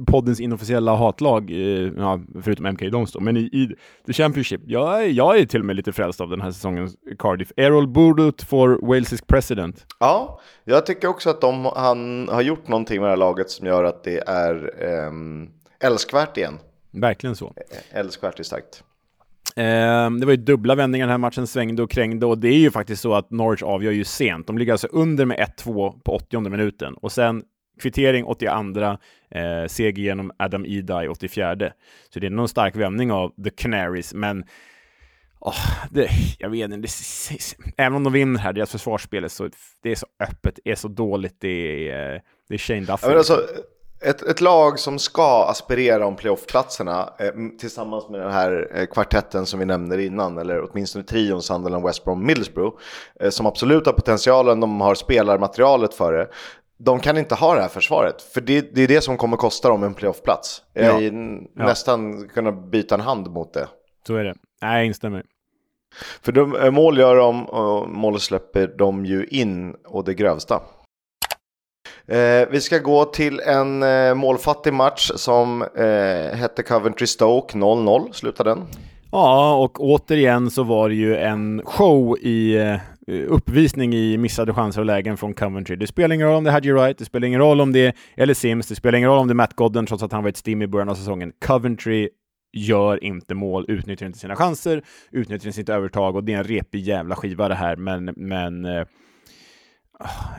poddens 0.04 0.40
inofficiella 0.40 0.96
hatlag, 0.96 1.50
eh, 1.50 1.92
ja, 1.96 2.20
förutom 2.42 2.66
MK 2.66 2.90
Dons 2.90 3.12
då, 3.12 3.20
men 3.20 3.36
i, 3.36 3.40
i 3.40 3.76
The 4.06 4.12
Championship, 4.12 4.60
jag, 4.66 5.10
jag 5.10 5.38
är 5.38 5.46
till 5.46 5.60
och 5.60 5.66
med 5.66 5.76
lite 5.76 5.92
frälst 5.92 6.20
av 6.20 6.30
den 6.30 6.40
här 6.40 6.50
säsongens 6.50 6.96
Cardiff. 7.18 7.52
Errol 7.56 7.88
Burduth 7.88 8.46
for 8.46 8.78
Walesisk 8.82 9.26
president. 9.26 9.86
Ja, 10.00 10.40
jag 10.64 10.86
tycker 10.86 11.08
också 11.08 11.30
att 11.30 11.40
de, 11.40 11.64
han 11.76 12.28
har 12.28 12.42
gjort 12.42 12.68
någonting 12.68 13.00
med 13.00 13.06
det 13.06 13.12
här 13.12 13.16
laget 13.16 13.50
som 13.50 13.66
gör 13.66 13.84
att 13.84 14.04
det 14.04 14.28
är 14.28 14.72
eh, 14.78 15.88
älskvärt 15.88 16.36
igen. 16.36 16.58
Verkligen 16.90 17.36
så. 17.36 17.54
Älskvärt 17.90 18.40
är 18.40 18.44
starkt. 18.44 18.84
Eh, 19.56 20.10
det 20.10 20.26
var 20.26 20.30
ju 20.30 20.36
dubbla 20.36 20.74
vändningar 20.74 21.06
den 21.06 21.10
här 21.10 21.18
matchen, 21.18 21.46
svängde 21.46 21.82
och 21.82 21.90
krängde 21.90 22.26
och 22.26 22.38
det 22.38 22.48
är 22.48 22.58
ju 22.58 22.70
faktiskt 22.70 23.02
så 23.02 23.14
att 23.14 23.30
Norwich 23.30 23.62
avgör 23.62 23.92
ju 23.92 24.04
sent. 24.04 24.46
De 24.46 24.58
ligger 24.58 24.72
alltså 24.72 24.86
under 24.86 25.24
med 25.24 25.38
1-2 25.58 26.00
på 26.04 26.12
80 26.12 26.40
minuten 26.40 26.94
och 26.94 27.12
sen 27.12 27.42
kvittering 27.80 28.24
82, 28.24 28.98
eh, 29.30 29.66
seger 29.66 30.02
genom 30.02 30.32
Adam 30.38 30.64
Edi 30.64 31.08
84. 31.08 31.56
Så 32.10 32.20
det 32.20 32.26
är 32.26 32.30
någon 32.30 32.48
stark 32.48 32.76
vändning 32.76 33.12
av 33.12 33.32
The 33.44 33.50
Canaries, 33.50 34.14
men 34.14 34.44
oh, 35.40 35.86
det, 35.90 36.08
jag 36.38 36.50
vet 36.50 36.72
inte, 36.72 36.88
även 37.76 37.96
om 37.96 38.04
de 38.04 38.12
vinner 38.12 38.40
här, 38.40 38.52
deras 38.52 38.72
försvarsspel 38.72 39.24
är 39.24 39.28
så, 39.28 39.48
det 39.82 39.90
är 39.90 39.94
så 39.94 40.06
öppet, 40.20 40.58
det 40.64 40.70
är 40.70 40.74
så 40.74 40.88
dåligt, 40.88 41.36
det 41.40 41.88
är, 41.88 42.14
eh, 42.14 42.20
det 42.48 42.54
är 42.54 42.58
Shane 42.58 42.80
Duffy. 42.80 43.06
Ja, 44.04 44.10
ett, 44.10 44.22
ett, 44.22 44.40
lag 44.40 44.78
som 44.78 44.98
ska 44.98 45.44
aspirera 45.44 46.06
om 46.06 46.16
playoffplatserna 46.16 47.12
eh, 47.18 47.32
tillsammans 47.58 48.08
med 48.08 48.20
den 48.20 48.32
här 48.32 48.68
eh, 48.74 48.86
kvartetten 48.86 49.46
som 49.46 49.60
vi 49.60 49.66
nämnde 49.66 50.04
innan, 50.04 50.38
eller 50.38 50.70
åtminstone 50.70 51.04
trion 51.04 51.42
Sunderland, 51.42 51.84
West 51.84 52.04
Brom, 52.04 52.26
Middlesbrough, 52.26 52.76
eh, 53.20 53.30
som 53.30 53.46
absolut 53.46 53.86
har 53.86 53.92
potentialen, 53.92 54.60
de 54.60 54.80
har 54.80 54.94
spelarmaterialet 54.94 55.94
för 55.94 56.12
det. 56.12 56.28
De 56.78 57.00
kan 57.00 57.18
inte 57.18 57.34
ha 57.34 57.54
det 57.54 57.60
här 57.60 57.68
försvaret, 57.68 58.22
för 58.22 58.40
det, 58.40 58.74
det 58.74 58.82
är 58.82 58.88
det 58.88 59.00
som 59.00 59.16
kommer 59.16 59.36
kosta 59.36 59.68
dem 59.68 59.82
en 59.82 59.94
playoffplats. 59.94 60.62
Ja. 60.72 61.00
Jag 61.00 61.12
nästan 61.54 62.28
kunna 62.28 62.52
byta 62.52 62.94
en 62.94 63.00
hand 63.00 63.30
mot 63.30 63.52
det. 63.52 63.68
Så 64.06 64.16
är 64.16 64.24
det. 64.24 64.34
Nej, 64.62 64.76
jag 64.76 64.86
instämmer. 64.86 65.24
För 66.22 66.32
de, 66.32 66.56
eh, 66.56 66.70
mål 66.70 66.98
gör 66.98 67.16
de 67.16 67.48
och 67.48 67.90
mål 67.90 68.20
släpper 68.20 68.66
de 68.66 69.04
ju 69.04 69.26
in 69.26 69.74
och 69.84 70.04
det 70.04 70.14
grövsta. 70.14 70.60
Eh, 72.08 72.48
vi 72.50 72.60
ska 72.60 72.78
gå 72.78 73.04
till 73.04 73.40
en 73.40 73.82
eh, 73.82 74.14
målfattig 74.14 74.72
match 74.72 75.10
som 75.14 75.62
eh, 75.62 76.36
hette 76.36 76.62
Coventry 76.62 77.06
Stoke 77.06 77.58
0-0, 77.58 78.12
slutade 78.12 78.50
den. 78.50 78.62
Ja, 79.10 79.56
och 79.56 79.80
återigen 79.80 80.50
så 80.50 80.62
var 80.62 80.88
det 80.88 80.94
ju 80.94 81.16
en 81.16 81.62
show 81.64 82.18
i 82.18 82.56
eh, 82.56 82.76
uppvisning 83.28 83.94
i 83.94 84.18
missade 84.18 84.54
chanser 84.54 84.80
och 84.80 84.86
lägen 84.86 85.16
från 85.16 85.34
Coventry. 85.34 85.76
Det 85.76 85.86
spelar 85.86 86.14
ingen 86.14 86.26
roll 86.26 86.36
om 86.36 86.44
det 86.44 86.50
är 86.50 86.52
Hadji 86.52 86.72
Wright, 86.72 86.98
det 86.98 87.04
spelar 87.04 87.26
ingen 87.28 87.40
roll 87.40 87.60
om 87.60 87.72
det 87.72 87.86
är 87.86 87.94
Ellis 88.16 88.38
Sims, 88.38 88.66
det 88.66 88.74
spelar 88.74 88.98
ingen 88.98 89.10
roll 89.10 89.18
om 89.18 89.28
det 89.28 89.32
är 89.32 89.34
Matt 89.34 89.54
Godden 89.54 89.86
trots 89.86 90.02
att 90.02 90.12
han 90.12 90.22
var 90.22 90.30
ett 90.30 90.36
stim 90.36 90.62
i 90.62 90.66
början 90.66 90.88
av 90.88 90.94
säsongen. 90.94 91.32
Coventry 91.46 92.08
gör 92.52 93.04
inte 93.04 93.34
mål, 93.34 93.64
utnyttjar 93.68 94.06
inte 94.06 94.18
sina 94.18 94.36
chanser, 94.36 94.82
utnyttjar 95.10 95.46
inte 95.46 95.56
sitt 95.56 95.68
övertag 95.68 96.16
och 96.16 96.24
det 96.24 96.32
är 96.32 96.38
en 96.38 96.44
repig 96.44 96.80
jävla 96.80 97.16
skiva 97.16 97.48
det 97.48 97.54
här, 97.54 97.76
men, 97.76 98.04
men 98.16 98.64
eh, 98.64 98.84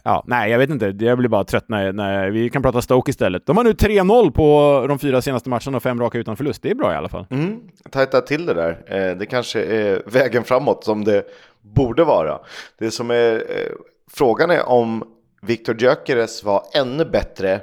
Ja, 0.04 0.24
nej, 0.28 0.52
jag 0.52 0.60
vet 0.60 0.70
inte. 0.70 0.96
Jag 1.00 1.18
blir 1.18 1.30
bara 1.30 1.44
trött 1.44 1.70
när, 1.70 1.94
när 1.94 2.30
vi 2.30 2.50
kan 2.50 2.62
prata 2.62 2.82
Stoke 2.82 3.10
istället. 3.12 3.46
De 3.46 3.58
har 3.58 3.64
nu 3.64 3.72
3-0 3.72 4.32
på 4.32 4.86
de 4.88 5.00
fyra 5.00 5.22
senaste 5.22 5.50
matcherna 5.50 5.78
och 5.78 5.84
fem 5.84 6.00
raka 6.00 6.18
utan 6.18 6.38
förlust. 6.38 6.62
Det 6.62 6.70
är 6.70 6.76
bra 6.76 6.94
i 6.94 6.96
alla 6.96 7.10
fall. 7.10 7.28
Mm, 7.30 7.60
tajta 7.92 8.22
till 8.22 8.46
det 8.46 8.54
där. 8.54 8.84
Eh, 8.88 9.18
det 9.18 9.26
kanske 9.26 9.64
är 9.64 10.02
vägen 10.06 10.44
framåt 10.44 10.84
som 10.84 11.04
det 11.04 11.24
borde 11.62 12.04
vara. 12.04 12.40
Det 12.80 12.92
som 12.92 13.12
är 13.12 13.34
eh, 13.34 13.72
frågan 14.12 14.52
är 14.52 14.70
om 14.70 15.04
Victor 15.42 15.82
Gyökeres 15.82 16.44
var 16.44 16.64
ännu 16.74 17.06
bättre 17.06 17.62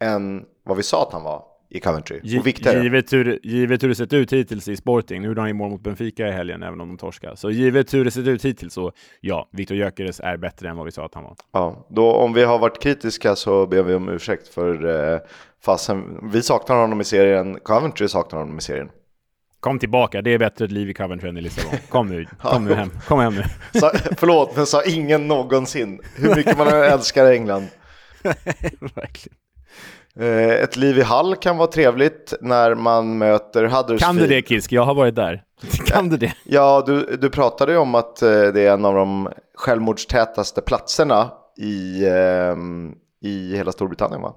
än 0.00 0.44
vad 0.64 0.76
vi 0.76 0.82
sa 0.82 1.02
att 1.02 1.12
han 1.12 1.22
var 1.22 1.42
i 1.74 1.80
Coventry. 1.80 2.20
Och 2.20 2.26
givet, 2.82 3.12
hur, 3.12 3.38
givet 3.42 3.82
hur 3.82 3.88
det 3.88 3.94
sett 3.94 4.12
ut 4.12 4.32
hittills 4.32 4.68
i 4.68 4.76
Sporting, 4.76 5.22
nu 5.22 5.28
gjorde 5.28 5.40
han 5.40 5.48
ju 5.48 5.54
mål 5.54 5.70
mot 5.70 5.82
Benfica 5.82 6.28
i 6.28 6.30
helgen 6.30 6.62
även 6.62 6.80
om 6.80 6.88
de 6.88 6.98
torskar. 6.98 7.34
Så 7.34 7.50
givet 7.50 7.94
hur 7.94 8.04
det 8.04 8.10
sett 8.10 8.26
ut 8.26 8.44
hittills 8.44 8.74
så 8.74 8.92
ja, 9.20 9.48
Viktor 9.52 9.76
Gyökeres 9.76 10.20
är 10.20 10.36
bättre 10.36 10.68
än 10.68 10.76
vad 10.76 10.84
vi 10.84 10.92
sa 10.92 11.04
att 11.04 11.14
han 11.14 11.24
var. 11.24 11.36
Ja, 11.52 11.86
då 11.90 12.12
om 12.12 12.32
vi 12.32 12.44
har 12.44 12.58
varit 12.58 12.82
kritiska 12.82 13.36
så 13.36 13.66
ber 13.66 13.82
vi 13.82 13.94
om 13.94 14.08
ursäkt 14.08 14.48
för 14.48 15.12
eh, 15.14 15.20
fasen. 15.64 16.30
Vi 16.32 16.42
saknar 16.42 16.76
honom 16.76 17.00
i 17.00 17.04
serien, 17.04 17.58
Coventry 17.62 18.08
saknar 18.08 18.38
honom 18.38 18.58
i 18.58 18.60
serien. 18.60 18.90
Kom 19.60 19.78
tillbaka, 19.78 20.22
det 20.22 20.30
är 20.30 20.38
bättre 20.38 20.64
ett 20.64 20.70
liv 20.70 20.90
i 20.90 20.94
Coventry 20.94 21.28
än 21.28 21.36
i 21.36 21.40
Lissabon. 21.40 21.78
Kom 21.88 22.08
nu, 22.08 22.26
kom 22.40 22.64
nu 22.64 22.74
hem, 22.74 22.90
kom 23.06 23.20
hem 23.20 23.34
nu. 23.34 23.44
Sa, 23.80 23.92
förlåt, 24.16 24.56
men 24.56 24.66
sa 24.66 24.84
ingen 24.84 25.28
någonsin. 25.28 26.00
Hur 26.16 26.36
mycket 26.36 26.58
man 26.58 26.68
älskar 26.68 27.32
England. 27.32 27.66
Verkligen. 28.94 29.36
Eh, 30.20 30.50
ett 30.50 30.76
liv 30.76 30.98
i 30.98 31.02
Hall 31.02 31.36
kan 31.36 31.56
vara 31.56 31.66
trevligt 31.66 32.34
när 32.40 32.74
man 32.74 33.18
möter 33.18 33.64
Huddersfield. 33.64 34.00
Kan 34.00 34.16
du 34.16 34.26
det 34.26 34.48
Kisk? 34.48 34.72
Jag 34.72 34.84
har 34.84 34.94
varit 34.94 35.14
där. 35.14 35.42
Kan 35.86 36.08
du 36.08 36.16
det? 36.16 36.34
Ja, 36.44 36.82
du, 36.86 37.16
du 37.16 37.30
pratade 37.30 37.72
ju 37.72 37.78
om 37.78 37.94
att 37.94 38.22
eh, 38.22 38.28
det 38.28 38.60
är 38.60 38.72
en 38.72 38.84
av 38.84 38.94
de 38.94 39.28
självmordstätaste 39.54 40.60
platserna 40.60 41.30
i, 41.58 42.06
um, 42.06 42.94
i 43.22 43.56
hela 43.56 43.72
Storbritannien 43.72 44.22
va? 44.22 44.34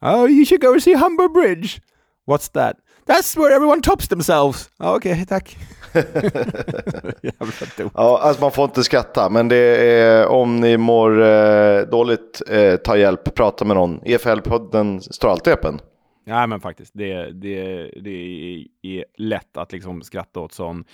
Oh, 0.00 0.30
you 0.30 0.44
should 0.44 0.60
go 0.60 0.72
and 0.72 0.82
see 0.82 0.94
Humber 0.94 1.28
Bridge. 1.28 1.80
What's 2.26 2.52
that? 2.52 2.76
That's 3.06 3.36
where 3.36 3.54
everyone 3.54 3.82
tops 3.82 4.08
themselves. 4.08 4.70
Oh, 4.78 4.94
Okej, 4.94 5.12
okay, 5.12 5.24
tack. 5.24 5.56
ja, 7.94 8.18
alltså 8.18 8.42
man 8.42 8.52
får 8.52 8.64
inte 8.64 8.84
skratta, 8.84 9.30
men 9.30 9.48
det 9.48 9.56
är 9.56 10.26
om 10.26 10.56
ni 10.56 10.76
mår 10.76 11.22
eh, 11.22 11.80
dåligt, 11.80 12.42
eh, 12.50 12.76
ta 12.76 12.96
hjälp, 12.96 13.34
prata 13.34 13.64
med 13.64 13.76
någon. 13.76 14.00
EFL-podden 14.00 15.00
står 15.00 15.30
alltid 15.30 15.52
öppen. 15.52 15.80
Ja, 16.24 16.46
men 16.46 16.60
faktiskt. 16.60 16.90
Det, 16.94 17.32
det, 17.32 17.64
det 18.02 18.64
är 18.82 19.04
lätt 19.16 19.56
att 19.56 19.72
liksom 19.72 20.02
skratta 20.02 20.40
åt 20.40 20.52
sån 20.52 20.84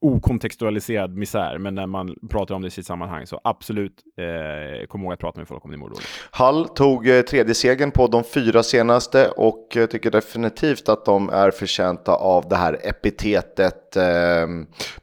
okontextualiserad 0.00 1.16
misär, 1.16 1.58
men 1.58 1.74
när 1.74 1.86
man 1.86 2.14
pratar 2.30 2.54
om 2.54 2.62
det 2.62 2.68
i 2.68 2.70
sitt 2.70 2.86
sammanhang 2.86 3.26
så 3.26 3.40
absolut 3.44 4.02
eh, 4.16 4.86
kom 4.86 5.02
ihåg 5.02 5.12
att 5.12 5.18
prata 5.18 5.40
med 5.40 5.48
folk 5.48 5.64
om 5.64 5.70
din 5.70 5.80
mordor. 5.80 5.98
Hall 6.30 6.68
tog 6.68 7.08
eh, 7.08 7.22
tredje 7.22 7.54
segern 7.54 7.90
på 7.90 8.06
de 8.06 8.24
fyra 8.24 8.62
senaste 8.62 9.28
och 9.28 9.76
eh, 9.76 9.86
tycker 9.86 10.10
definitivt 10.10 10.88
att 10.88 11.04
de 11.04 11.28
är 11.28 11.50
förtjänta 11.50 12.14
av 12.14 12.48
det 12.48 12.56
här 12.56 12.78
epitetet 12.82 13.96
eh, 13.96 14.46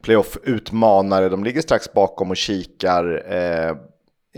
playoff-utmanare. 0.01 1.29
De 1.29 1.43
ligger 1.43 1.61
strax 1.61 1.93
bakom 1.93 2.29
och 2.29 2.37
kikar. 2.37 3.33
Eh, 3.33 3.75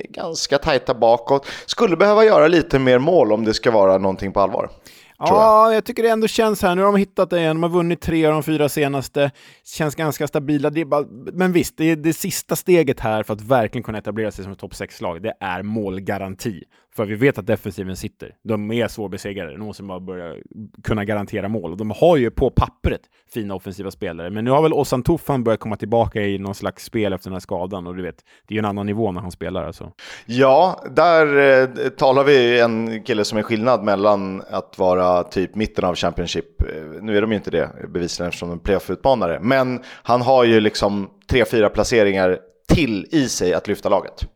ganska 0.10 0.58
tajta 0.58 0.94
bakåt. 0.94 1.48
Skulle 1.66 1.98
behöva 1.98 2.26
göra 2.26 2.48
lite 2.48 2.80
mer 2.80 3.00
mål 3.00 3.32
om 3.32 3.46
det 3.46 3.54
ska 3.54 3.72
vara 3.72 3.98
någonting 3.98 4.32
på 4.32 4.40
allvar. 4.40 4.70
Ja, 5.20 5.66
jag. 5.68 5.76
jag. 5.76 5.86
tycker 5.86 6.04
det 6.04 6.10
ändå 6.10 6.28
känns 6.28 6.62
här. 6.62 6.76
Nu 6.76 6.82
har 6.82 6.92
de 6.92 7.00
hittat 7.00 7.30
det 7.30 7.40
igen. 7.40 7.56
De 7.56 7.64
har 7.64 7.70
vunnit 7.70 8.02
tre 8.02 8.26
av 8.26 8.34
de 8.34 8.44
fyra 8.44 8.70
senaste. 8.70 9.32
Känns 9.64 9.96
ganska 9.96 10.28
stabila. 10.28 10.72
Bara, 10.86 11.06
men 11.34 11.52
visst, 11.52 11.78
det, 11.78 11.84
är 11.84 11.96
det 11.96 12.14
sista 12.14 12.56
steget 12.56 13.00
här 13.00 13.24
för 13.24 13.34
att 13.34 13.42
verkligen 13.42 13.84
kunna 13.84 13.98
etablera 13.98 14.32
sig 14.32 14.44
som 14.44 14.54
ett 14.54 14.60
topp 14.60 14.74
6-lag. 14.74 15.22
Det 15.22 15.34
är 15.40 15.64
målgaranti. 15.64 16.64
För 16.98 17.06
vi 17.06 17.16
vet 17.16 17.38
att 17.38 17.48
defensiven 17.48 17.96
sitter. 17.96 18.36
De 18.44 18.72
är 18.72 18.88
svårbesegrade. 18.88 19.52
De 19.52 19.60
måste 19.60 19.84
bara 19.84 20.00
börja 20.00 20.36
kunna 20.84 21.06
garantera 21.06 21.48
mål. 21.48 21.72
Och 21.72 21.78
de 21.78 21.92
har 21.92 22.18
ju 22.18 22.32
på 22.32 22.50
pappret 22.50 23.02
fina 23.34 23.56
offensiva 23.56 23.92
spelare. 23.92 24.30
Men 24.30 24.46
nu 24.46 24.52
har 24.52 24.62
väl 24.62 24.74
Ossan 24.74 25.04
Tuffan 25.04 25.44
börjat 25.44 25.60
komma 25.60 25.76
tillbaka 25.76 26.22
i 26.22 26.38
någon 26.38 26.56
slags 26.56 26.84
spel 26.84 27.14
efter 27.14 27.30
den 27.30 27.34
här 27.34 27.40
skadan. 27.40 27.88
Och 27.88 27.96
du 27.96 28.04
vet, 28.04 28.16
det 28.48 28.54
är 28.54 28.56
ju 28.56 28.60
en 28.60 28.66
annan 28.66 28.86
nivå 28.86 29.12
när 29.12 29.22
han 29.22 29.32
spelar 29.32 29.64
alltså. 29.64 29.92
Ja, 30.26 30.84
där 30.96 31.62
eh, 31.62 31.90
talar 31.90 32.24
vi 32.24 32.60
en 32.60 33.04
kille 33.04 33.24
som 33.24 33.38
är 33.38 33.44
skillnad 33.44 33.84
mellan 33.84 34.42
att 34.50 34.78
vara 34.78 35.24
typ 35.24 35.56
mitten 35.56 35.86
av 35.86 35.96
Championship. 35.96 36.62
Eh, 36.62 37.02
nu 37.02 37.18
är 37.18 37.22
de 37.22 37.32
ju 37.32 37.38
inte 37.38 37.52
det 37.52 37.70
bevisligen 37.90 38.28
eftersom 38.28 38.50
de 38.50 38.58
är 38.58 38.62
playoff-utmanare. 38.62 39.40
Men 39.42 39.82
han 39.86 40.22
har 40.22 40.44
ju 40.44 40.60
liksom 40.60 41.10
tre, 41.30 41.46
fyra 41.46 41.70
placeringar 41.70 42.40
till 42.68 43.08
i 43.12 43.30
sig 43.30 43.54
att 43.54 43.68
lyfta 43.68 43.90
laget 43.90 44.28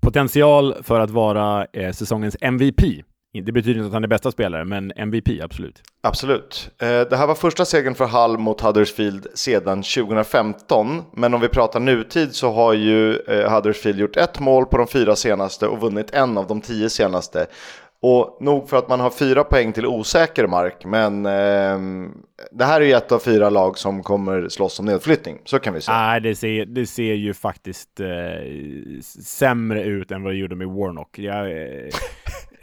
potential 0.00 0.74
för 0.82 1.00
att 1.00 1.10
vara 1.10 1.66
eh, 1.72 1.92
säsongens 1.92 2.36
MVP. 2.40 2.80
Det 3.44 3.52
betyder 3.52 3.74
inte 3.74 3.86
att 3.86 3.92
han 3.92 4.04
är 4.04 4.08
bästa 4.08 4.30
spelare, 4.30 4.64
men 4.64 4.92
MVP 4.96 5.28
absolut. 5.42 5.82
Absolut. 6.02 6.70
Eh, 6.78 6.88
det 6.88 7.16
här 7.16 7.26
var 7.26 7.34
första 7.34 7.64
segern 7.64 7.94
för 7.94 8.06
Hull 8.06 8.38
mot 8.38 8.60
Huddersfield 8.60 9.26
sedan 9.34 9.82
2015. 9.82 11.02
Men 11.12 11.34
om 11.34 11.40
vi 11.40 11.48
pratar 11.48 11.80
nutid 11.80 12.34
så 12.34 12.52
har 12.52 12.72
ju 12.72 13.16
eh, 13.16 13.52
Huddersfield 13.52 13.98
gjort 13.98 14.16
ett 14.16 14.40
mål 14.40 14.66
på 14.66 14.78
de 14.78 14.86
fyra 14.86 15.16
senaste 15.16 15.66
och 15.66 15.80
vunnit 15.80 16.14
en 16.14 16.38
av 16.38 16.46
de 16.46 16.60
tio 16.60 16.90
senaste. 16.90 17.46
Och 18.08 18.36
nog 18.40 18.68
för 18.68 18.76
att 18.76 18.88
man 18.88 19.00
har 19.00 19.10
fyra 19.10 19.44
poäng 19.44 19.72
till 19.72 19.86
osäker 19.86 20.46
mark, 20.46 20.84
men 20.84 21.26
eh, 21.26 22.10
det 22.52 22.64
här 22.64 22.80
är 22.80 22.84
ju 22.84 22.92
ett 22.92 23.12
av 23.12 23.18
fyra 23.18 23.50
lag 23.50 23.78
som 23.78 24.02
kommer 24.02 24.48
slåss 24.48 24.80
om 24.80 24.86
nedflyttning. 24.86 25.38
Så 25.44 25.58
kan 25.58 25.74
vi 25.74 25.80
säga. 25.80 25.98
Nej, 25.98 26.20
det 26.20 26.34
ser, 26.34 26.66
det 26.66 26.86
ser 26.86 27.14
ju 27.14 27.34
faktiskt 27.34 28.00
eh, 28.00 28.06
sämre 29.24 29.82
ut 29.82 30.10
än 30.10 30.22
vad 30.22 30.32
det 30.32 30.36
gjorde 30.36 30.56
med 30.56 30.68
Warnock. 30.68 31.18
Jag, 31.18 31.52
eh, 31.52 31.88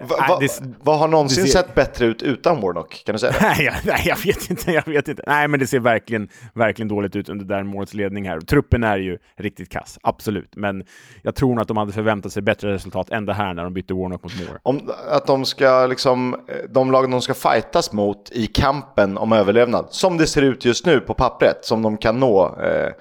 Va, 0.00 0.16
va, 0.28 0.38
det, 0.40 0.62
vad 0.82 0.98
har 0.98 1.08
någonsin 1.08 1.44
ser... 1.44 1.52
sett 1.52 1.74
bättre 1.74 2.06
ut 2.06 2.22
utan 2.22 2.60
Warnock? 2.60 3.02
Kan 3.06 3.12
du 3.12 3.18
säga 3.18 3.32
det? 3.32 3.38
nej, 3.42 3.64
jag, 3.64 3.74
nej, 3.84 4.02
jag 4.04 4.16
vet 4.16 4.50
inte. 4.50 4.72
Jag 4.72 4.86
vet 4.86 5.08
inte. 5.08 5.22
Nej, 5.26 5.48
men 5.48 5.60
det 5.60 5.66
ser 5.66 5.80
verkligen, 5.80 6.28
verkligen 6.54 6.88
dåligt 6.88 7.16
ut 7.16 7.28
under 7.28 7.44
Darren 7.44 7.86
ledning 7.92 8.28
här. 8.28 8.40
Truppen 8.40 8.84
är 8.84 8.96
ju 8.96 9.18
riktigt 9.36 9.68
kass, 9.68 9.98
absolut. 10.02 10.56
Men 10.56 10.84
jag 11.22 11.34
tror 11.34 11.48
nog 11.48 11.60
att 11.60 11.68
de 11.68 11.76
hade 11.76 11.92
förväntat 11.92 12.32
sig 12.32 12.42
bättre 12.42 12.72
resultat 12.72 13.10
än 13.10 13.26
det 13.26 13.34
här 13.34 13.54
när 13.54 13.64
de 13.64 13.74
bytte 13.74 13.94
Warnock 13.94 14.22
mot 14.22 14.32
Moore. 14.38 14.58
Om, 14.62 14.90
att 15.10 15.26
de 15.26 15.44
ska 15.44 15.86
liksom, 15.86 16.36
de 16.70 16.92
lag 16.92 17.10
de 17.10 17.22
ska 17.22 17.34
fightas 17.34 17.92
mot 17.92 18.30
i 18.32 18.46
kampen 18.46 19.18
om 19.18 19.32
överlevnad, 19.32 19.86
som 19.90 20.18
det 20.18 20.26
ser 20.26 20.42
ut 20.42 20.64
just 20.64 20.86
nu 20.86 21.00
på 21.00 21.14
pappret, 21.14 21.64
som 21.64 21.82
de 21.82 21.96
kan 21.96 22.20
nå. 22.20 22.58
Eh, 22.62 22.92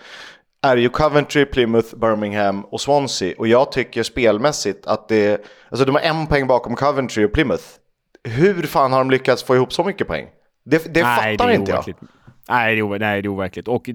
är 0.65 0.78
ju 0.78 0.89
Coventry, 0.89 1.45
Plymouth, 1.45 1.95
Birmingham 1.95 2.65
och 2.65 2.82
Swansea. 2.82 3.34
Och 3.38 3.47
jag 3.47 3.71
tycker 3.71 4.04
spelmässigt 4.04 4.88
att 4.88 5.08
det... 5.08 5.45
Alltså 5.69 5.86
de 5.86 5.95
har 5.95 6.01
en 6.01 6.28
poäng 6.28 6.47
bakom 6.47 6.75
Coventry 6.75 7.25
och 7.25 7.34
Plymouth. 7.34 7.63
Hur 8.23 8.63
fan 8.63 8.91
har 8.91 8.99
de 8.99 9.12
lyckats 9.12 9.43
få 9.43 9.56
ihop 9.56 9.73
så 9.73 9.84
mycket 9.84 10.08
poäng? 10.08 10.25
Det, 10.65 10.93
det 10.93 11.04
Nej, 11.04 11.38
fattar 11.38 11.49
det 11.49 11.56
inte 11.56 11.71
jag. 11.71 11.95
Nej, 12.49 12.75
det 12.75 12.82
är, 12.82 12.99
nej, 12.99 13.21
det 13.21 13.28
är 13.28 13.30
overkligt. 13.30 13.67
Och 13.67 13.89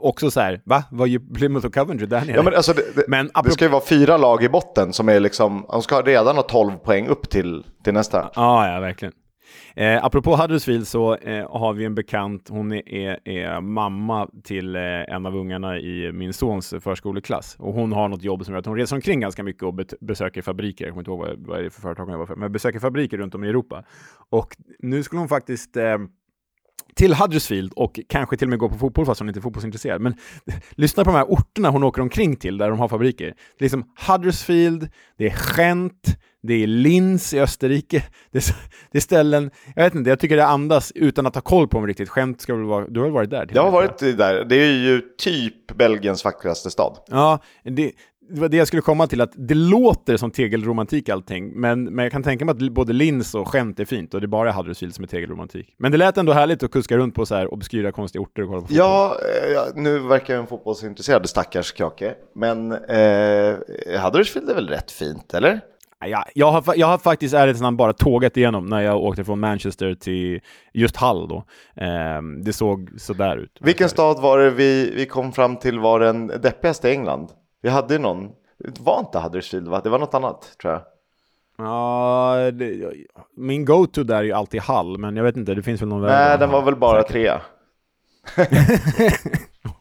också 0.00 0.30
så 0.30 0.40
här, 0.40 0.60
va? 0.64 0.84
Vad 0.90 1.08
gör 1.08 1.34
Plymouth 1.34 1.66
och 1.66 1.74
Coventry 1.74 2.06
där 2.06 2.20
nere? 2.20 2.36
Ja, 2.36 2.42
men 2.42 2.54
alltså 2.54 2.72
det, 2.72 2.82
det, 2.94 3.04
men 3.08 3.30
det 3.44 3.50
ska 3.50 3.64
ju 3.64 3.70
vara 3.70 3.84
fyra 3.84 4.16
lag 4.16 4.44
i 4.44 4.48
botten 4.48 4.92
som 4.92 5.08
är 5.08 5.20
liksom, 5.20 5.66
de 5.68 5.82
ska 5.82 6.02
redan 6.02 6.36
ha 6.36 6.42
12 6.42 6.72
poäng 6.72 7.06
upp 7.06 7.30
till, 7.30 7.64
till 7.84 7.94
nästa. 7.94 8.30
Ja, 8.34 8.72
ja, 8.74 8.80
verkligen. 8.80 9.14
Eh, 9.74 10.04
apropå 10.04 10.36
Huddersfield 10.36 10.88
så 10.88 11.16
eh, 11.16 11.50
har 11.50 11.72
vi 11.72 11.84
en 11.84 11.94
bekant, 11.94 12.48
hon 12.48 12.72
är, 12.72 12.88
är, 12.88 13.28
är 13.28 13.60
mamma 13.60 14.28
till 14.44 14.76
eh, 14.76 14.82
en 14.82 15.26
av 15.26 15.36
ungarna 15.36 15.78
i 15.78 16.12
min 16.12 16.32
sons 16.32 16.74
förskoleklass. 16.80 17.56
Och 17.58 17.74
hon 17.74 17.92
har 17.92 18.08
något 18.08 18.22
jobb 18.22 18.44
som 18.44 18.54
gör 18.54 18.58
att 18.58 18.66
hon 18.66 18.76
reser 18.76 18.96
omkring 18.96 19.20
ganska 19.20 19.42
mycket 19.42 19.62
och 19.62 19.74
besöker 20.00 20.42
fabriker. 20.42 20.84
Jag 20.84 20.92
kommer 20.92 21.00
inte 21.00 21.10
ihåg 21.10 21.20
vad, 21.20 21.46
vad 21.46 21.58
är 21.58 21.62
det 21.62 21.70
för 21.70 21.80
företag 21.80 22.04
hon 22.04 22.12
jobbar 22.12 22.26
för, 22.26 22.36
men 22.36 22.52
besöker 22.52 22.78
fabriker 22.78 23.18
runt 23.18 23.34
om 23.34 23.44
i 23.44 23.48
Europa. 23.48 23.84
Och 24.30 24.56
nu 24.78 25.02
skulle 25.02 25.20
hon 25.20 25.28
faktiskt 25.28 25.76
eh, 25.76 25.98
till 26.98 27.14
Huddersfield 27.14 27.72
och 27.76 28.00
kanske 28.08 28.36
till 28.36 28.46
och 28.46 28.50
med 28.50 28.58
gå 28.58 28.68
på 28.68 28.78
fotboll 28.78 29.06
fast 29.06 29.20
hon 29.20 29.28
inte 29.28 29.40
är 29.40 29.42
fotbollsintresserad. 29.42 30.00
Men 30.00 30.14
lyssna 30.70 31.04
på 31.04 31.10
de 31.10 31.16
här 31.16 31.24
orterna 31.24 31.70
hon 31.70 31.82
åker 31.82 32.02
omkring 32.02 32.36
till 32.36 32.58
där 32.58 32.70
de 32.70 32.78
har 32.78 32.88
fabriker. 32.88 33.26
Det 33.26 33.32
är 33.58 33.64
liksom 33.64 33.84
Huddersfield, 34.08 34.88
det 35.18 35.26
är 35.26 35.36
Gent, 35.56 36.18
det 36.42 36.54
är 36.62 36.66
Linz 36.66 37.34
i 37.34 37.40
Österrike. 37.40 38.04
Det 38.30 38.38
är, 38.38 38.56
det 38.90 38.98
är, 38.98 39.02
ställen, 39.02 39.50
jag 39.76 39.84
vet 39.84 39.94
inte, 39.94 40.10
jag 40.10 40.20
tycker 40.20 40.36
det 40.36 40.46
andas 40.46 40.92
utan 40.94 41.26
att 41.26 41.34
ha 41.34 41.42
koll 41.42 41.68
på 41.68 41.76
dem 41.76 41.86
riktigt. 41.86 42.08
Gent 42.16 42.40
ska 42.40 42.54
väl 42.54 42.64
vara, 42.64 42.86
du 42.88 43.00
har 43.00 43.06
väl 43.06 43.14
varit 43.14 43.30
där? 43.30 43.48
Jag 43.54 43.62
har 43.62 43.70
varit 43.70 43.98
där. 43.98 44.44
Det 44.44 44.56
är 44.56 44.72
ju 44.72 45.02
typ 45.18 45.76
Belgiens 45.76 46.24
vackraste 46.24 46.70
stad. 46.70 46.98
Ja, 47.06 47.38
det, 47.64 47.92
det 48.30 48.40
var 48.40 48.48
det 48.48 48.56
jag 48.56 48.66
skulle 48.66 48.82
komma 48.82 49.06
till, 49.06 49.20
att 49.20 49.32
det 49.34 49.54
låter 49.54 50.16
som 50.16 50.30
tegelromantik 50.30 51.08
allting, 51.08 51.60
men, 51.60 51.84
men 51.84 52.02
jag 52.02 52.12
kan 52.12 52.22
tänka 52.22 52.44
mig 52.44 52.52
att 52.52 52.72
både 52.72 52.92
Linz 52.92 53.34
och 53.34 53.48
Gent 53.54 53.80
är 53.80 53.84
fint 53.84 54.14
och 54.14 54.20
det 54.20 54.24
är 54.24 54.28
bara 54.28 54.52
Huddersfield 54.52 54.94
som 54.94 55.04
är 55.04 55.08
tegelromantik. 55.08 55.74
Men 55.78 55.92
det 55.92 55.98
lät 55.98 56.16
ändå 56.16 56.32
härligt 56.32 56.62
att 56.62 56.70
kuska 56.70 56.96
runt 56.96 57.14
på 57.14 57.26
så 57.26 57.34
här 57.34 57.54
obskyra 57.54 57.92
konstiga 57.92 58.22
orter 58.22 58.42
och 58.42 58.48
kolla 58.48 58.60
på 58.60 58.66
fotboll. 58.66 58.86
Ja, 58.86 59.16
ja 59.54 59.66
nu 59.74 59.98
verkar 59.98 60.34
jag 60.34 60.40
en 60.40 60.46
fotbollsintresserad 60.46 61.28
stackars 61.28 61.72
kake, 61.72 62.14
men 62.34 62.72
eh, 62.72 63.56
Huddersfield 64.02 64.50
är 64.50 64.54
väl 64.54 64.68
rätt 64.68 64.90
fint, 64.90 65.34
eller? 65.34 65.60
Ja, 66.06 66.24
jag, 66.34 66.52
har, 66.52 66.74
jag 66.76 66.86
har 66.86 66.98
faktiskt 66.98 67.34
ärligt 67.34 67.58
talat 67.58 67.74
bara 67.74 67.92
tågat 67.92 68.36
igenom 68.36 68.66
när 68.66 68.80
jag 68.80 69.02
åkte 69.02 69.24
från 69.24 69.40
Manchester 69.40 69.94
till 69.94 70.40
just 70.72 70.96
Hull 70.96 71.28
då. 71.28 71.44
Eh, 71.76 72.22
det 72.44 72.52
såg 72.52 72.90
sådär 72.96 73.36
ut. 73.36 73.58
Vilken 73.60 73.88
stad 73.88 74.22
var 74.22 74.38
det 74.38 74.50
vi, 74.50 74.92
vi 74.96 75.06
kom 75.06 75.32
fram 75.32 75.56
till 75.56 75.78
var 75.78 76.00
den 76.00 76.26
deppigaste 76.26 76.88
i 76.88 76.92
England? 76.92 77.28
Vi 77.62 77.68
hade 77.68 77.94
ju 77.94 78.00
någon, 78.00 78.28
det 78.58 78.80
var 78.80 78.98
inte 78.98 79.18
Huddersfield 79.18 79.68
va? 79.68 79.80
Det 79.84 79.90
var 79.90 79.98
något 79.98 80.14
annat 80.14 80.56
tror 80.62 80.72
jag. 80.72 80.82
Ja, 81.58 82.50
det, 82.52 82.92
min 83.36 83.64
go-to 83.64 84.02
där 84.02 84.16
är 84.16 84.22
ju 84.22 84.32
alltid 84.32 84.60
Hall, 84.60 84.98
men 84.98 85.16
jag 85.16 85.24
vet 85.24 85.36
inte, 85.36 85.54
det 85.54 85.62
finns 85.62 85.82
väl 85.82 85.88
någon 85.88 86.02
Nej, 86.02 86.38
den 86.38 86.50
var 86.50 86.62
väl 86.62 86.76
bara 86.76 87.00
Säkert. 87.02 87.12
trea. 87.12 87.40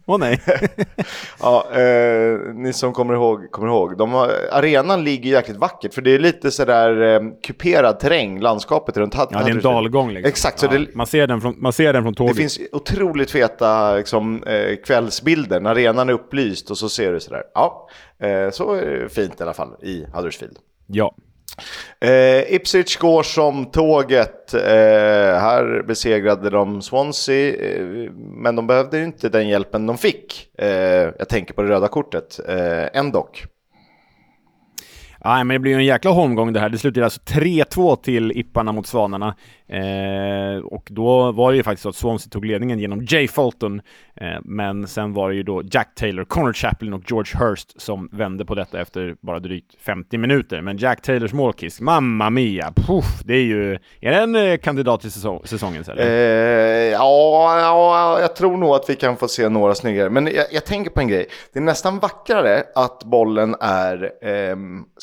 Åh 0.10 0.16
oh, 0.16 0.20
nej. 0.20 0.42
ja, 1.42 1.68
eh, 1.72 2.40
ni 2.54 2.74
som 2.74 2.94
kommer 2.94 3.14
ihåg, 3.14 3.52
kommer 3.52 3.68
ihåg. 3.68 3.98
De 3.98 4.12
har, 4.12 4.32
arenan 4.52 5.04
ligger 5.04 5.32
jäkligt 5.32 5.58
vackert 5.58 5.94
för 5.94 6.02
det 6.02 6.12
är 6.12 6.20
lite 6.20 6.52
sådär 6.52 7.02
eh, 7.02 7.22
kuperad 7.44 8.00
terräng, 8.00 8.40
landskapet 8.40 8.98
runt 8.98 9.16
Ja, 9.16 9.28
det 9.32 9.38
är 9.38 9.50
en 9.50 9.60
dalgång 9.60 10.12
liksom. 10.12 10.30
Exakt. 10.30 10.62
Ja, 10.62 10.70
så 10.70 10.78
det, 10.78 10.96
man, 10.96 11.08
ser 11.08 11.28
den 11.28 11.42
från, 11.42 11.56
man 11.58 11.74
ser 11.74 11.94
den 11.94 12.04
från 12.04 12.14
tåget. 12.14 12.36
Det 12.36 12.42
finns 12.42 12.60
otroligt 12.72 13.32
feta 13.32 13.96
liksom, 13.96 14.44
eh, 14.44 14.76
kvällsbilder 14.86 15.60
när 15.60 15.72
arenan 15.72 16.10
är 16.10 16.14
upplyst 16.14 16.72
och 16.72 16.78
så 16.78 16.90
ser 16.90 17.14
du 17.14 17.20
sådär. 17.20 17.44
Ja, 17.54 17.90
eh, 18.20 18.50
så 18.52 18.74
är 18.74 18.86
det 18.86 19.10
fint 19.10 19.40
i 19.40 19.44
alla 19.44 19.54
fall 19.54 19.76
i 19.82 20.06
Huddersfield. 20.14 20.58
Ja. 20.88 21.16
Eh, 22.00 22.54
Ipswich 22.54 22.98
går 22.98 23.24
som 23.24 23.66
tåget. 23.66 24.54
Eh, 24.54 24.62
här 25.40 25.84
besegrade 25.88 26.50
de 26.50 26.82
Swansea, 26.82 27.56
eh, 27.56 28.12
men 28.16 28.56
de 28.56 28.68
behövde 28.68 28.98
ju 28.98 29.04
inte 29.04 29.30
den 29.30 29.48
hjälpen 29.48 29.88
de 29.88 29.98
fick. 29.98 30.50
Eh, 30.58 30.70
jag 31.18 31.30
tänker 31.30 31.54
på 31.54 31.62
det 31.62 31.70
röda 31.70 31.88
kortet, 31.88 32.40
eh, 32.48 33.00
ändå. 33.00 33.30
Ja, 35.24 35.44
men 35.44 35.48
det 35.48 35.60
blir 35.60 35.72
ju 35.72 35.78
en 35.78 35.86
jäkla 35.86 36.12
holmgång 36.12 36.54
det 36.54 36.60
här. 36.60 36.70
Det 36.70 36.78
slutade 36.78 37.06
alltså 37.06 37.22
3-2 37.22 38.02
till 38.02 38.32
Ipparna 38.36 38.72
mot 38.72 38.88
Svanarna. 38.88 39.36
Eh, 39.70 40.60
och 40.64 40.88
då 40.92 41.32
var 41.32 41.52
det 41.52 41.58
ju 41.58 41.64
faktiskt 41.64 41.84
så 41.84 41.90
att 41.90 41.96
Swansea 41.96 42.30
tog 42.30 42.46
ledningen 42.46 42.80
genom 42.80 43.06
Jay 43.10 43.28
Fulton. 43.28 43.82
Eh, 44.16 44.38
men 44.44 44.88
sen 44.88 45.14
var 45.14 45.30
det 45.30 45.36
ju 45.36 45.44
då 45.44 45.64
Jack 45.72 45.96
Taylor, 45.96 46.24
Connor 46.24 46.54
Chaplin 46.54 46.94
och 46.94 47.04
George 47.08 47.40
Hurst 47.40 47.82
som 47.82 48.10
vände 48.12 48.46
på 48.46 48.56
detta 48.56 48.82
efter 48.82 49.16
bara 49.22 49.40
drygt 49.40 49.76
50 49.86 50.18
minuter. 50.18 50.62
Men 50.62 50.78
Jack 50.78 51.02
Taylors 51.02 51.34
målkiss, 51.34 51.82
mamma 51.82 52.30
mia! 52.30 52.74
Puff, 52.76 53.22
det 53.24 53.34
är 53.34 53.44
ju... 53.44 53.74
Är 54.02 54.12
det 54.12 54.18
en 54.18 54.36
eh, 54.36 54.58
kandidat 54.58 55.02
till 55.02 55.12
säsong, 55.12 55.42
säsongens 55.44 55.90
eller? 55.90 56.04
Eh, 56.04 56.92
ja, 56.92 57.60
ja, 57.60 58.22
jag 58.22 58.36
tror 58.36 58.58
nog 58.58 58.70
att 58.70 58.90
vi 58.90 58.96
kan 58.96 59.18
få 59.18 59.28
se 59.28 59.50
några 59.50 59.76
snyggare. 59.76 60.10
Men 60.10 60.26
jag, 60.26 60.46
jag 60.52 60.66
tänker 60.66 60.92
på 60.92 61.00
en 61.00 61.08
grej. 61.08 61.28
Det 61.54 61.60
är 61.60 61.64
nästan 61.64 62.00
vackrare 62.00 62.64
att 62.76 63.04
bollen 63.04 63.56
är, 63.62 64.12
eh, 64.22 64.56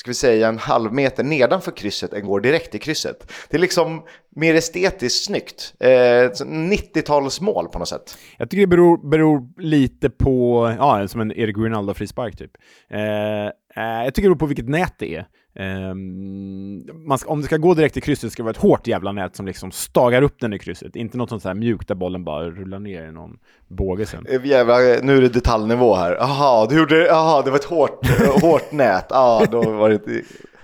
ska 0.04 0.10
vi 0.10 0.14
säga, 0.14 0.48
en 0.48 0.58
halv 0.58 0.92
meter 0.92 1.24
nedanför 1.24 1.70
krysset 1.70 2.12
än 2.12 2.26
går 2.26 2.40
direkt 2.40 2.74
i 2.74 2.78
krysset. 2.78 3.32
Det 3.50 3.56
är 3.56 3.60
liksom 3.60 4.02
mer 4.36 4.54
estetiskt 4.54 5.24
snyggt. 5.24 5.74
Eh, 5.80 5.88
90-talsmål 5.88 7.68
på 7.68 7.78
något 7.78 7.88
sätt. 7.88 8.18
Jag 8.38 8.50
tycker 8.50 8.60
det 8.60 8.66
beror, 8.66 9.10
beror 9.10 9.62
lite 9.62 10.10
på, 10.10 10.68
ja, 10.78 11.08
som 11.08 11.20
en 11.20 11.32
Erik 11.32 11.56
Rinaldo 11.58 11.94
frispark 11.94 12.36
typ. 12.36 12.50
Eh, 12.90 13.00
eh, 13.00 14.04
jag 14.04 14.14
tycker 14.14 14.28
det 14.28 14.34
beror 14.34 14.38
på 14.38 14.46
vilket 14.46 14.68
nät 14.68 14.94
det 14.98 15.14
är. 15.14 15.26
Um, 15.56 17.16
ska, 17.18 17.30
om 17.30 17.40
det 17.40 17.46
ska 17.46 17.56
gå 17.56 17.74
direkt 17.74 17.96
i 17.96 18.00
krysset 18.00 18.32
ska 18.32 18.42
det 18.42 18.44
vara 18.44 18.50
ett 18.50 18.56
hårt 18.56 18.86
jävla 18.86 19.12
nät 19.12 19.36
som 19.36 19.46
liksom 19.46 19.70
stagar 19.70 20.22
upp 20.22 20.40
den 20.40 20.52
i 20.52 20.58
krysset. 20.58 20.96
Inte 20.96 21.18
något 21.18 21.28
sånt 21.28 21.44
här 21.44 21.54
mjukt 21.54 21.88
där 21.88 21.94
bollen 21.94 22.24
bara 22.24 22.50
rullar 22.50 22.78
ner 22.78 23.08
i 23.08 23.12
någon 23.12 23.38
båge 23.68 24.06
sen. 24.06 24.26
Eh, 24.28 24.46
jävla, 24.46 24.76
nu 25.02 25.16
är 25.16 25.20
det 25.20 25.28
detaljnivå 25.28 25.94
här. 25.94 26.12
Jaha, 26.12 26.66
du 26.66 26.78
gjorde, 26.78 27.14
aha, 27.14 27.42
det 27.42 27.50
var 27.50 27.58
ett 27.58 27.64
hårt, 27.64 28.06
hårt 28.42 28.72
nät. 28.72 29.06
Ja, 29.10 29.46
då 29.50 29.70
var 29.70 29.88
det 29.88 29.94
inte, 29.94 30.10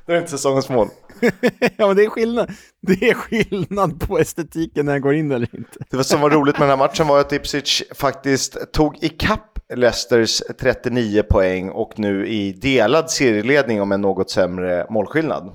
då 0.06 0.12
är 0.12 0.14
det 0.14 0.18
inte 0.18 0.30
säsongens 0.30 0.68
mål. 0.68 0.88
ja, 1.76 1.86
men 1.86 1.96
det 1.96 2.04
är 2.04 2.10
skillnad. 2.10 2.50
Det 2.80 3.08
är 3.10 3.14
skillnad 3.14 4.00
på 4.00 4.18
estetiken 4.18 4.86
när 4.86 4.92
den 4.92 5.02
går 5.02 5.14
in 5.14 5.32
eller 5.32 5.56
inte. 5.56 5.78
Det 5.90 6.04
som 6.04 6.20
var 6.20 6.30
roligt 6.30 6.58
med 6.58 6.68
den 6.68 6.78
här 6.78 6.86
matchen 6.86 7.06
var 7.06 7.20
att 7.20 7.32
Ipswich 7.32 7.82
faktiskt 7.94 8.72
tog 8.72 9.04
ikapp 9.04 9.49
Leicesters 9.74 10.42
39 10.60 11.22
poäng 11.22 11.70
och 11.70 11.98
nu 11.98 12.26
i 12.26 12.52
delad 12.52 13.10
serieledning 13.10 13.82
om 13.82 13.92
en 13.92 14.00
något 14.00 14.30
sämre 14.30 14.86
målskillnad. 14.90 15.52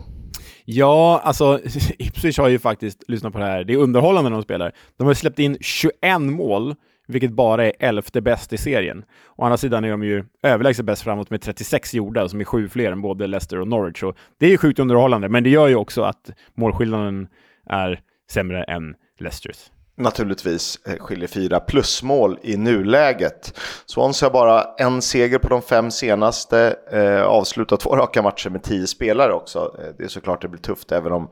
Ja, 0.66 1.22
alltså 1.24 1.60
Ipswich 1.98 2.38
har 2.38 2.50
ju 2.50 2.60
faktiskt, 2.60 3.04
lyssna 3.08 3.32
på 3.32 3.38
det 3.38 3.46
här, 3.46 3.64
det 3.64 3.74
är 3.74 3.78
underhållande 3.78 4.30
när 4.30 4.38
de 4.38 4.44
spelar. 4.44 4.72
De 4.98 5.08
har 5.08 5.14
släppt 5.14 5.40
in 5.40 5.58
21 5.62 6.22
mål 6.22 6.76
vilket 7.08 7.32
bara 7.32 7.66
är 7.66 7.74
elfte 7.80 8.22
bäst 8.22 8.54
i 8.54 8.58
serien. 8.58 9.04
Å 9.36 9.44
andra 9.44 9.58
sidan 9.58 9.84
är 9.84 9.92
de 9.92 10.04
ju 10.04 10.24
överlägset 10.44 10.86
bäst 10.86 11.02
framåt 11.02 11.30
med 11.30 11.42
36 11.42 11.94
gjorda, 11.94 12.30
som 12.30 12.42
är 12.42 12.46
sju 12.46 12.70
fler 12.70 12.92
än 12.92 13.02
både 13.02 13.28
Leicester 13.28 13.60
och 13.60 13.68
Norwich. 13.68 14.00
Så 14.00 14.14
det 14.40 14.46
är 14.46 14.50
ju 14.50 14.58
sjukt 14.58 14.80
underhållande, 14.80 15.30
men 15.30 15.44
det 15.44 15.50
gör 15.50 15.68
ju 15.68 15.76
också 15.76 16.02
att 16.02 16.32
målskillnaden 16.54 17.28
är 17.70 18.02
sämre 18.32 18.64
än 18.64 18.96
Leicesters. 19.20 19.72
Naturligtvis 19.98 20.80
eh, 20.86 20.96
skiljer 20.96 21.28
fyra 21.28 21.60
plusmål 21.60 22.40
i 22.44 22.58
nuläget. 22.58 23.60
Swansea 23.86 24.30
har 24.30 24.34
bara 24.34 24.64
en 24.78 25.02
seger 25.02 25.38
på 25.38 25.50
de 25.50 25.62
fem 25.62 25.92
senaste, 25.92 26.76
eh, 26.92 27.24
avslutat 27.24 27.80
två 27.80 27.96
raka 27.96 28.22
matcher 28.22 28.50
med 28.50 28.64
tio 28.64 28.88
spelare 28.88 29.34
också. 29.34 29.76
Eh, 29.80 29.96
det 29.98 30.04
är 30.04 30.08
såklart 30.08 30.42
det 30.42 30.48
blir 30.48 30.62
tufft 30.62 30.92
även 30.92 31.12
om 31.12 31.30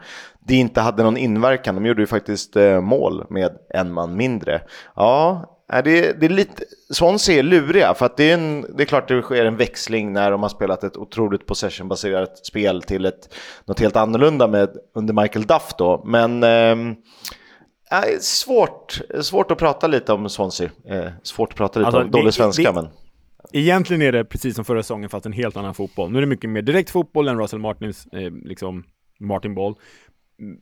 det 0.47 0.55
inte 0.55 0.81
hade 0.81 1.03
någon 1.03 1.17
inverkan. 1.17 1.75
De 1.75 1.85
gjorde 1.85 2.01
ju 2.01 2.07
faktiskt 2.07 2.55
eh, 2.55 2.81
mål 2.81 3.25
med 3.29 3.51
en 3.69 3.93
man 3.93 4.17
mindre. 4.17 4.61
Ja, 4.95 5.49
det, 5.67 6.19
det 6.19 6.25
är 6.25 6.29
lite, 6.29 6.63
Swansea 6.93 7.39
är 7.39 7.43
luriga 7.43 7.93
för 7.93 8.05
att 8.05 8.17
det 8.17 8.31
är, 8.31 8.33
en, 8.33 8.61
det 8.77 8.83
är 8.83 8.85
klart 8.85 9.07
det 9.07 9.21
sker 9.21 9.45
en 9.45 9.57
växling 9.57 10.13
när 10.13 10.31
de 10.31 10.41
har 10.41 10.49
spelat 10.49 10.83
ett 10.83 10.97
otroligt 10.97 11.45
possession-baserat 11.45 12.45
spel 12.45 12.81
till 12.81 13.05
ett, 13.05 13.33
något 13.65 13.79
helt 13.79 13.95
annorlunda 13.95 14.47
med, 14.47 14.69
under 14.95 15.13
Michael 15.13 15.45
Duff 15.45 15.73
då. 15.77 16.03
Men 16.05 16.43
eh, 16.43 16.95
svårt, 18.19 19.01
svårt 19.21 19.51
att 19.51 19.57
prata 19.57 19.87
lite 19.87 20.13
om 20.13 20.29
Swansea. 20.29 20.69
Eh, 20.89 21.07
svårt 21.23 21.49
att 21.49 21.57
prata 21.57 21.79
lite 21.79 21.87
alltså, 21.87 22.01
om 22.01 22.11
dålig 22.11 22.33
svenska 22.33 22.71
det, 22.71 22.81
men... 22.81 22.89
Egentligen 23.51 24.01
är 24.01 24.11
det 24.11 24.25
precis 24.25 24.55
som 24.55 24.65
förra 24.65 24.83
säsongen 24.83 25.09
fast 25.09 25.25
en 25.25 25.33
helt 25.33 25.57
annan 25.57 25.73
fotboll. 25.73 26.11
Nu 26.11 26.17
är 26.17 26.21
det 26.21 26.27
mycket 26.27 26.49
mer 26.49 26.61
direkt 26.61 26.89
fotboll 26.89 27.27
än 27.27 27.39
Russell 27.39 27.59
Martins, 27.59 28.07
eh, 28.11 28.31
liksom 28.31 28.83
Martin 29.19 29.55
Ball. 29.55 29.75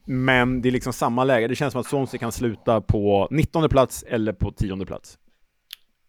Men 0.06 0.62
det 0.62 0.70
är 0.70 0.72
liksom 0.72 0.94
samma 0.94 1.24
läge. 1.24 1.48
Det 1.48 1.56
känns 1.56 1.72
som 1.72 1.82
att 1.82 1.88
Swansea 1.88 2.20
kan 2.20 2.32
sluta 2.32 2.82
på 2.82 3.28
19 3.32 3.70
plats 3.70 4.04
eller 4.08 4.34
på 4.34 4.52
10 4.52 4.86
plats. 4.86 5.17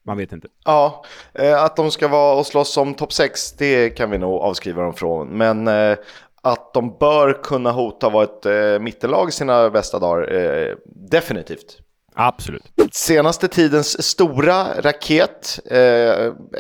Man 0.05 0.17
vet 0.17 0.33
inte. 0.33 0.49
Ja, 0.65 1.05
eh, 1.35 1.63
att 1.63 1.77
de 1.77 1.91
ska 1.91 2.09
vara 2.09 2.39
och 2.39 2.47
slåss 2.47 2.77
om 2.77 2.95
topp 2.95 3.13
6, 3.13 3.53
det 3.53 3.91
kan 3.91 4.11
vi 4.11 4.19
nog 4.19 4.35
avskriva 4.35 4.83
dem 4.83 4.95
från. 4.95 5.29
Men 5.29 5.69
eh, 5.69 5.97
att 6.43 6.75
de 6.75 6.99
bör 6.99 7.43
kunna 7.43 7.71
hota 7.71 8.11
vara 8.11 8.25
ett 8.25 8.47
eh, 8.47 8.79
mittellag 8.81 9.29
i 9.29 9.33
sina 9.33 9.71
bästa 9.71 9.99
dagar, 9.99 10.35
eh, 10.35 10.75
definitivt. 11.11 11.79
Absolut. 12.15 12.63
Senaste 12.93 13.49
tidens 13.49 14.03
stora 14.03 14.67
raket, 14.81 15.61
eh, 15.71 15.79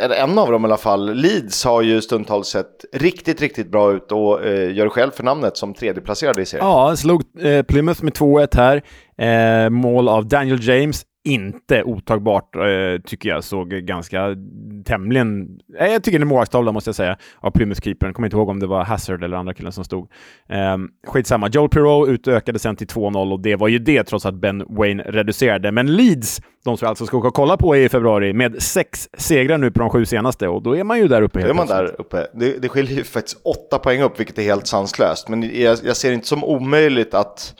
eller 0.02 0.14
en 0.22 0.38
av 0.38 0.52
dem 0.52 0.64
i 0.64 0.66
alla 0.66 0.76
fall, 0.76 1.14
Leeds 1.14 1.64
har 1.64 1.82
ju 1.82 2.02
stundtals 2.02 2.48
sett 2.48 2.84
riktigt, 2.92 3.40
riktigt 3.40 3.70
bra 3.70 3.92
ut 3.92 4.12
och 4.12 4.44
eh, 4.44 4.74
gör 4.74 4.88
själv 4.88 5.10
för 5.10 5.22
namnet 5.22 5.56
som 5.56 5.74
tredjeplacerade 5.74 6.42
i 6.42 6.46
serien. 6.46 6.66
Ja, 6.66 6.96
slog 6.96 7.22
eh, 7.40 7.62
Plymouth 7.62 8.04
med 8.04 8.12
2-1 8.12 8.56
här. 8.56 8.82
Eh, 9.18 9.70
mål 9.70 10.08
av 10.08 10.26
Daniel 10.26 10.68
James 10.68 11.04
inte 11.24 11.82
otagbart, 11.82 12.56
eh, 12.56 13.02
tycker 13.04 13.28
jag. 13.28 13.44
Såg 13.44 13.70
ganska 13.70 14.36
tämligen... 14.84 15.58
Eh, 15.78 15.86
jag 15.86 16.04
tycker 16.04 16.18
det 16.18 16.22
är 16.22 16.26
målvaktstavla, 16.26 16.72
måste 16.72 16.88
jag 16.88 16.94
säga, 16.94 17.16
av 17.40 17.50
Plymouth-keepern. 17.50 18.12
Kommer 18.12 18.26
inte 18.26 18.36
ihåg 18.36 18.48
om 18.48 18.60
det 18.60 18.66
var 18.66 18.84
Hazard 18.84 19.24
eller 19.24 19.36
andra 19.36 19.54
killen 19.54 19.72
som 19.72 19.84
stod. 19.84 20.10
Eh, 20.48 20.76
skitsamma. 21.06 21.48
Joel 21.48 21.68
Pirou 21.68 22.08
utökade 22.08 22.58
sen 22.58 22.76
till 22.76 22.86
2-0 22.86 23.32
och 23.32 23.40
det 23.40 23.56
var 23.56 23.68
ju 23.68 23.78
det, 23.78 24.04
trots 24.04 24.26
att 24.26 24.34
Ben 24.34 24.64
Wayne 24.68 25.02
reducerade. 25.02 25.72
Men 25.72 25.96
Leeds, 25.96 26.40
de 26.64 26.76
som 26.76 26.88
alltså 26.88 27.06
ska 27.06 27.16
åka 27.16 27.28
och 27.28 27.34
kolla 27.34 27.56
på 27.56 27.76
i 27.76 27.88
februari, 27.88 28.32
med 28.32 28.62
sex 28.62 29.08
segrar 29.18 29.58
nu 29.58 29.70
på 29.70 29.80
de 29.80 29.90
sju 29.90 30.04
senaste 30.04 30.48
och 30.48 30.62
då 30.62 30.76
är 30.76 30.84
man 30.84 30.98
ju 30.98 31.08
där 31.08 31.22
uppe. 31.22 31.40
Då 31.42 31.48
är 31.48 31.54
man 31.54 31.66
där 31.66 32.00
uppe. 32.00 32.26
Det, 32.34 32.62
det 32.62 32.68
skiljer 32.68 32.96
ju 32.96 33.04
faktiskt 33.04 33.40
åtta 33.44 33.78
poäng 33.78 34.02
upp, 34.02 34.20
vilket 34.20 34.38
är 34.38 34.42
helt 34.42 34.66
sanslöst. 34.66 35.28
Men 35.28 35.42
jag, 35.42 35.78
jag 35.84 35.96
ser 35.96 36.12
inte 36.12 36.26
som 36.26 36.44
omöjligt 36.44 37.14
att 37.14 37.54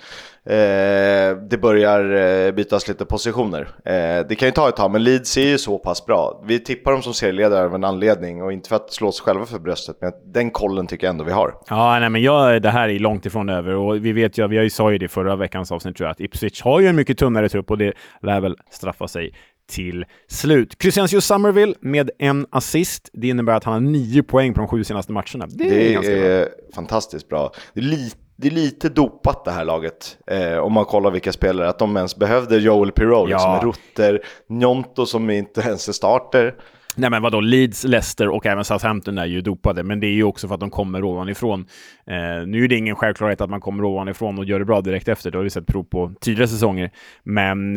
eh, 0.47 1.37
det 1.51 1.61
börjar 1.63 2.15
eh, 2.47 2.53
bytas 2.53 2.89
lite 2.89 3.05
positioner. 3.05 3.69
Eh, 3.85 4.27
det 4.29 4.35
kan 4.39 4.49
ju 4.49 4.53
ta 4.53 4.69
ett 4.69 4.77
tag, 4.77 4.91
men 4.91 5.05
Leeds 5.05 5.37
är 5.37 5.47
ju 5.47 5.59
så 5.59 5.79
pass 5.79 6.07
bra. 6.07 6.43
Vi 6.47 6.59
tippar 6.59 6.93
dem 6.93 7.03
som 7.03 7.15
serieledare 7.15 7.67
av 7.67 7.75
en 7.75 7.85
anledning 7.85 8.43
och 8.43 8.53
inte 8.53 8.69
för 8.69 8.77
att 8.77 8.93
slå 8.93 9.09
oss 9.09 9.21
själva 9.21 9.47
för 9.47 9.59
bröstet, 9.59 9.97
men 10.01 10.13
den 10.27 10.51
kollen 10.51 10.87
tycker 10.87 11.07
jag 11.07 11.13
ändå 11.13 11.25
vi 11.25 11.33
har. 11.33 11.55
Ja, 11.69 11.99
nej, 12.01 12.11
men 12.11 12.23
jag, 12.23 12.63
det 12.63 12.71
här 12.71 12.89
är 12.89 12.99
långt 12.99 13.27
ifrån 13.27 13.49
över 13.49 13.75
och 13.75 14.05
vi 14.05 14.13
vet 14.13 14.39
ju, 14.39 14.49
vi 14.49 14.71
sa 14.71 14.93
ju 14.93 14.99
det 14.99 15.09
förra 15.09 15.37
veckans 15.37 15.73
avsnitt 15.73 15.97
tror 15.97 16.07
jag, 16.07 16.13
att 16.13 16.21
Ipswich 16.21 16.63
har 16.63 16.81
ju 16.81 16.87
en 16.87 16.97
mycket 16.97 17.19
tunnare 17.19 17.49
trupp 17.49 17.71
och 17.71 17.79
det 17.79 17.93
lär 18.23 18.41
väl 18.41 18.57
straffa 18.71 19.09
sig 19.09 19.33
till 19.71 20.05
slut. 20.29 20.79
Crescencio 20.79 21.21
Somerville 21.21 21.75
med 21.81 22.11
en 22.19 22.47
assist. 22.51 23.11
Det 23.13 23.29
innebär 23.29 23.53
att 23.53 23.65
han 23.65 23.73
har 23.75 23.81
nio 23.81 24.23
poäng 24.23 24.55
på 24.55 24.61
de 24.61 24.69
sju 24.69 24.85
senaste 24.85 25.13
matcherna. 25.13 25.47
Det 25.49 25.95
är, 25.95 26.01
det 26.01 26.27
är 26.27 26.45
bra. 26.45 26.55
fantastiskt 26.75 27.29
bra. 27.29 27.53
Är 27.75 27.81
lite 27.81 28.22
det 28.43 28.49
är 28.49 28.53
lite 28.53 28.89
dopat 28.89 29.45
det 29.45 29.51
här 29.51 29.65
laget. 29.65 30.19
Eh, 30.27 30.59
om 30.59 30.73
man 30.73 30.85
kollar 30.85 31.11
vilka 31.11 31.33
spelare, 31.33 31.69
att 31.69 31.79
de 31.79 31.97
ens 31.97 32.17
behövde 32.17 32.59
Joel 32.59 32.93
Pirou, 32.93 33.13
ja. 33.13 33.25
liksom 33.27 33.71
Rutter, 33.71 34.21
Njonto 34.49 35.07
som 35.07 35.31
inte 35.31 35.61
ens 35.61 35.89
är 35.89 35.93
starter. 35.93 36.55
Nej 36.97 37.11
men 37.11 37.23
vadå, 37.23 37.41
Leeds, 37.41 37.85
Leicester 37.85 38.29
och 38.29 38.47
även 38.47 38.65
Southampton 38.65 39.19
är 39.19 39.27
ju 39.27 39.41
dopade, 39.41 39.83
men 39.83 40.01
det 40.01 40.07
är 40.07 40.13
ju 40.13 40.25
också 40.25 40.49
för 40.49 40.55
att 40.55 40.61
de 40.61 40.71
kommer 40.71 41.05
ovanifrån. 41.05 41.67
Eh, 42.07 42.47
nu 42.47 42.65
är 42.65 42.69
det 42.69 42.77
ingen 42.77 42.97
självklarhet 42.97 43.41
att 43.41 43.51
man 43.51 43.61
kommer 43.61 43.85
ovanifrån 43.85 44.39
och 44.39 44.45
gör 44.45 44.59
det 44.59 44.65
bra 44.65 44.81
direkt 44.81 45.09
efter, 45.09 45.31
det 45.31 45.39
har 45.39 45.45
vi 45.45 45.51
sett 45.51 45.67
prov 45.67 45.85
på 45.85 46.13
tidigare 46.21 46.49
säsonger. 46.49 46.91
Men 47.23 47.75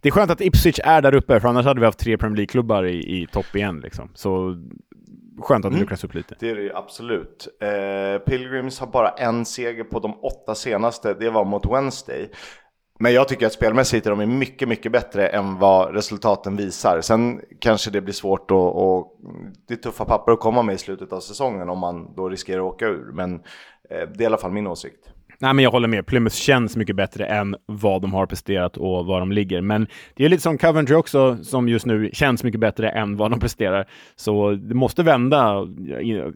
det 0.00 0.08
är 0.08 0.10
skönt 0.10 0.30
att 0.30 0.40
Ipswich 0.40 0.78
är 0.84 1.02
där 1.02 1.14
uppe, 1.14 1.40
för 1.40 1.48
annars 1.48 1.66
hade 1.66 1.80
vi 1.80 1.86
haft 1.86 1.98
tre 1.98 2.18
Premier 2.18 2.36
League-klubbar 2.36 2.84
i, 2.84 3.22
i 3.22 3.26
topp 3.26 3.56
igen. 3.56 3.80
Liksom. 3.80 4.10
Så 4.14 4.56
skönt 5.38 5.64
att 5.64 5.70
det 5.70 5.74
mm. 5.74 5.80
luckras 5.80 6.04
upp 6.04 6.14
lite. 6.14 6.36
Det 6.40 6.50
är 6.50 6.54
det 6.54 6.62
ju 6.62 6.74
absolut. 6.74 7.48
Eh, 7.60 8.24
Pilgrims 8.24 8.80
har 8.80 8.86
bara 8.86 9.08
en 9.08 9.44
seger 9.44 9.84
på 9.84 9.98
de 9.98 10.24
åtta 10.24 10.54
senaste, 10.54 11.14
det 11.14 11.30
var 11.30 11.44
mot 11.44 11.66
Wednesday. 11.66 12.30
Men 12.98 13.12
jag 13.12 13.28
tycker 13.28 13.46
att 13.46 13.52
spelmässigt 13.52 14.06
är 14.06 14.10
de 14.10 14.38
mycket, 14.38 14.68
mycket 14.68 14.92
bättre 14.92 15.28
än 15.28 15.58
vad 15.58 15.94
resultaten 15.94 16.56
visar. 16.56 17.00
Sen 17.00 17.40
kanske 17.58 17.90
det 17.90 18.00
blir 18.00 18.14
svårt 18.14 18.50
att, 18.50 18.56
och 18.56 19.20
det 19.68 19.74
är 19.74 19.78
tuffa 19.78 20.04
papper 20.04 20.32
att 20.32 20.40
komma 20.40 20.62
med 20.62 20.74
i 20.74 20.78
slutet 20.78 21.12
av 21.12 21.20
säsongen 21.20 21.68
om 21.68 21.78
man 21.78 22.14
då 22.14 22.28
riskerar 22.28 22.58
att 22.58 22.74
åka 22.74 22.86
ur. 22.86 23.12
Men 23.12 23.34
eh, 23.34 23.40
det 23.90 24.16
är 24.16 24.22
i 24.22 24.26
alla 24.26 24.36
fall 24.36 24.52
min 24.52 24.66
åsikt. 24.66 25.08
Nej, 25.42 25.54
men 25.54 25.62
jag 25.62 25.70
håller 25.70 25.88
med. 25.88 26.06
Plymouth 26.06 26.36
känns 26.36 26.76
mycket 26.76 26.96
bättre 26.96 27.26
än 27.26 27.56
vad 27.66 28.02
de 28.02 28.12
har 28.12 28.26
presterat 28.26 28.76
och 28.76 29.06
var 29.06 29.20
de 29.20 29.32
ligger. 29.32 29.60
Men 29.60 29.86
det 30.14 30.24
är 30.24 30.28
lite 30.28 30.42
som 30.42 30.58
Coventry 30.58 30.94
också, 30.94 31.38
som 31.44 31.68
just 31.68 31.86
nu 31.86 32.10
känns 32.12 32.44
mycket 32.44 32.60
bättre 32.60 32.90
än 32.90 33.16
vad 33.16 33.30
de 33.30 33.40
presterar. 33.40 33.88
Så 34.16 34.50
det 34.50 34.74
måste 34.74 35.02
vända 35.02 35.68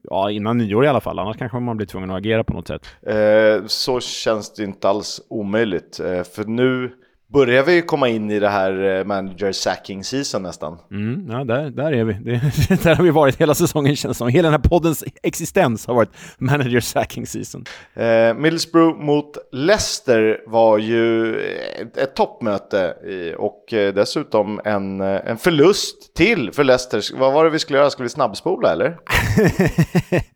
ja, 0.03 0.31
innan 0.31 0.59
nyår 0.59 0.85
i 0.85 0.89
alla 0.89 1.01
fall, 1.01 1.19
annars 1.19 1.37
kanske 1.37 1.59
man 1.59 1.77
blir 1.77 1.87
tvungen 1.87 2.11
att 2.11 2.17
agera 2.17 2.45
på 2.45 2.53
något 2.53 2.69
sätt. 2.69 2.87
Eh, 3.03 3.67
så 3.67 4.01
känns 4.01 4.55
det 4.55 4.65
inte 4.65 4.89
alls 4.89 5.21
omöjligt, 5.29 6.01
eh, 6.01 6.23
för 6.23 6.45
nu 6.45 6.93
börjar 7.33 7.63
vi 7.63 7.83
komma 7.83 8.09
in 8.09 8.31
i 8.31 8.41
det 8.41 8.49
här 8.49 8.99
eh, 8.99 9.05
manager 9.05 9.53
sacking 9.53 10.05
season 10.05 10.43
nästan. 10.43 10.79
Mm, 10.91 11.27
ja, 11.31 11.45
där, 11.45 11.71
där 11.71 11.93
är 11.93 12.05
vi. 12.05 12.13
Det, 12.13 12.83
där 12.83 12.95
har 12.95 13.05
vi 13.05 13.11
varit 13.11 13.37
hela 13.37 13.55
säsongen 13.55 13.97
känns 13.97 14.19
som. 14.19 14.29
Hela 14.29 14.51
den 14.51 14.61
här 14.61 14.69
poddens 14.69 15.05
existens 15.23 15.87
har 15.87 15.95
varit 15.95 16.11
manager 16.39 16.81
sacking 16.81 17.27
season. 17.27 17.65
Eh, 17.95 18.35
Middlesbrough 18.35 18.99
mot 18.99 19.37
Leicester 19.53 20.41
var 20.47 20.79
ju 20.79 21.37
ett, 21.81 21.97
ett 21.97 22.17
toppmöte 22.17 22.95
och 23.39 23.73
eh, 23.73 23.95
dessutom 23.95 24.61
en, 24.65 25.01
eh, 25.01 25.21
en 25.25 25.37
förlust 25.37 26.15
till 26.15 26.53
för 26.53 26.65
Leicester. 26.65 27.19
Vad 27.19 27.33
var 27.33 27.45
det 27.45 27.51
vi 27.51 27.59
skulle 27.59 27.79
göra? 27.79 27.91
Skulle 27.91 28.05
vi 28.05 28.11
snabbspola 28.11 28.73
eller? 28.73 28.97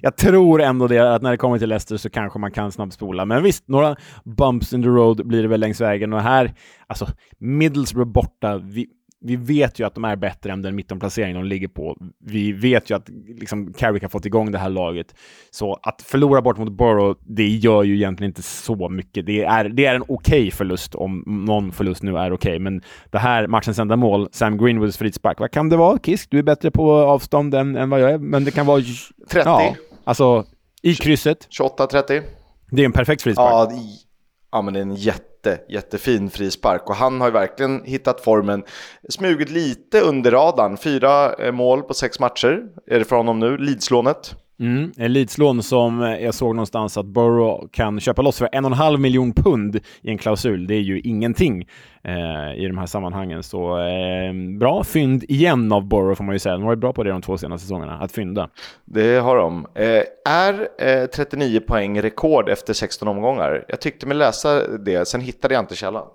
jag 0.00 0.16
tror 0.16 0.62
ändå 0.62 0.86
det, 0.86 1.14
att 1.14 1.22
när 1.22 1.30
det 1.30 1.36
kommer 1.36 1.58
till 1.58 1.68
Leicester 1.68 1.96
så 1.96 2.10
kanske 2.10 2.38
man 2.38 2.52
kan 2.52 2.72
snabbspola. 2.72 3.24
Men 3.24 3.42
visst, 3.42 3.68
några 3.68 3.96
bumps 4.24 4.72
in 4.72 4.82
the 4.82 4.88
road 4.88 5.26
blir 5.26 5.42
det 5.42 5.48
väl 5.48 5.60
längs 5.60 5.80
vägen. 5.80 6.12
Och 6.12 6.20
här, 6.20 6.54
alltså 6.86 7.06
Middlesbrough 7.38 8.12
borta, 8.12 8.56
vi, 8.58 8.86
vi 9.24 9.36
vet 9.36 9.78
ju 9.78 9.86
att 9.86 9.94
de 9.94 10.04
är 10.04 10.16
bättre 10.16 10.52
än 10.52 10.62
den 10.62 10.76
mittenplacering 10.76 11.34
de 11.34 11.44
ligger 11.44 11.68
på. 11.68 11.96
Vi 12.24 12.52
vet 12.52 12.90
ju 12.90 12.96
att 12.96 13.08
liksom, 13.26 13.72
Carrick 13.72 14.02
har 14.02 14.08
fått 14.08 14.26
igång 14.26 14.52
det 14.52 14.58
här 14.58 14.70
laget. 14.70 15.14
Så 15.50 15.78
att 15.82 16.02
förlora 16.02 16.42
bort 16.42 16.58
mot 16.58 16.72
Borough, 16.72 17.20
det 17.26 17.48
gör 17.48 17.82
ju 17.82 17.94
egentligen 17.94 18.30
inte 18.30 18.42
så 18.42 18.88
mycket. 18.88 19.26
Det 19.26 19.44
är, 19.44 19.68
det 19.68 19.86
är 19.86 19.94
en 19.94 20.02
okej 20.02 20.14
okay 20.14 20.50
förlust, 20.50 20.94
om 20.94 21.24
någon 21.26 21.72
förlust 21.72 22.02
nu 22.02 22.16
är 22.16 22.32
okej. 22.32 22.34
Okay. 22.34 22.58
Men 22.58 22.82
det 23.10 23.18
här 23.18 23.46
matchens 23.46 23.78
enda 23.78 23.96
mål, 23.96 24.28
Sam 24.32 24.58
Greenwoods 24.58 24.96
frispark, 24.96 25.40
vad 25.40 25.50
kan 25.50 25.68
det 25.68 25.76
vara? 25.76 25.98
Kisk, 25.98 26.30
du 26.30 26.38
är 26.38 26.42
bättre 26.42 26.70
på 26.70 26.92
avstånd 26.92 27.54
än, 27.54 27.76
än 27.76 27.90
vad 27.90 28.00
jag 28.00 28.10
är, 28.10 28.18
men 28.18 28.44
det 28.44 28.50
kan 28.50 28.66
vara... 28.66 28.82
30. 29.30 29.48
Ja, 29.48 29.74
alltså 30.04 30.44
i 30.82 30.94
krysset. 30.94 31.48
28-30. 31.60 32.22
Det 32.70 32.82
är 32.82 32.86
en 32.86 32.92
perfekt 32.92 33.22
frispark. 33.22 33.50
Ja, 33.50 33.72
ja 34.54 34.62
men 34.62 34.74
det 34.74 34.80
är 34.80 34.82
en 34.82 34.94
jätte 34.94 35.58
jättefin 35.68 36.30
frispark 36.30 36.88
och 36.90 36.96
han 36.96 37.20
har 37.20 37.28
ju 37.28 37.32
verkligen 37.32 37.84
hittat 37.84 38.20
formen. 38.20 38.64
Smugit 39.08 39.50
lite 39.50 40.00
under 40.00 40.30
radarn, 40.30 40.76
fyra 40.76 41.34
eh, 41.34 41.52
mål 41.52 41.82
på 41.82 41.94
sex 41.94 42.20
matcher 42.20 42.62
är 42.86 42.98
det 42.98 43.04
för 43.04 43.16
honom 43.16 43.40
nu, 43.40 43.56
Lidslånet. 43.56 44.34
Mm, 44.60 44.92
Leedslån 44.96 45.62
som 45.62 46.00
jag 46.00 46.34
såg 46.34 46.54
någonstans 46.54 46.96
att 46.96 47.06
Borough 47.06 47.68
kan 47.70 48.00
köpa 48.00 48.22
loss 48.22 48.38
för 48.38 48.48
en 48.52 48.64
och 48.64 48.70
en 48.70 48.76
halv 48.76 49.00
miljon 49.00 49.32
pund 49.32 49.80
i 50.02 50.10
en 50.10 50.18
klausul. 50.18 50.66
Det 50.66 50.74
är 50.74 50.80
ju 50.80 51.00
ingenting 51.00 51.68
eh, 52.04 52.54
i 52.56 52.66
de 52.66 52.78
här 52.78 52.86
sammanhangen. 52.86 53.42
Så 53.42 53.78
eh, 53.78 54.58
bra 54.58 54.84
fynd 54.84 55.24
igen 55.28 55.72
av 55.72 55.88
Borough 55.88 56.16
får 56.16 56.24
man 56.24 56.34
ju 56.34 56.38
säga. 56.38 56.52
De 56.52 56.62
har 56.62 56.68
varit 56.68 56.78
bra 56.78 56.92
på 56.92 57.02
det 57.02 57.10
de 57.10 57.22
två 57.22 57.38
senaste 57.38 57.66
säsongerna, 57.66 57.98
att 57.98 58.12
fynda. 58.12 58.48
Det 58.84 59.16
har 59.16 59.36
de. 59.36 59.66
Eh, 59.74 60.02
är 60.32 60.68
eh, 60.78 61.06
39 61.06 61.60
poäng 61.60 62.02
rekord 62.02 62.48
efter 62.48 62.72
16 62.72 63.08
omgångar? 63.08 63.64
Jag 63.68 63.80
tyckte 63.80 64.06
mig 64.06 64.16
läsa 64.16 64.76
det, 64.78 65.08
sen 65.08 65.20
hittade 65.20 65.54
jag 65.54 65.62
inte 65.62 65.76
källan. 65.76 66.06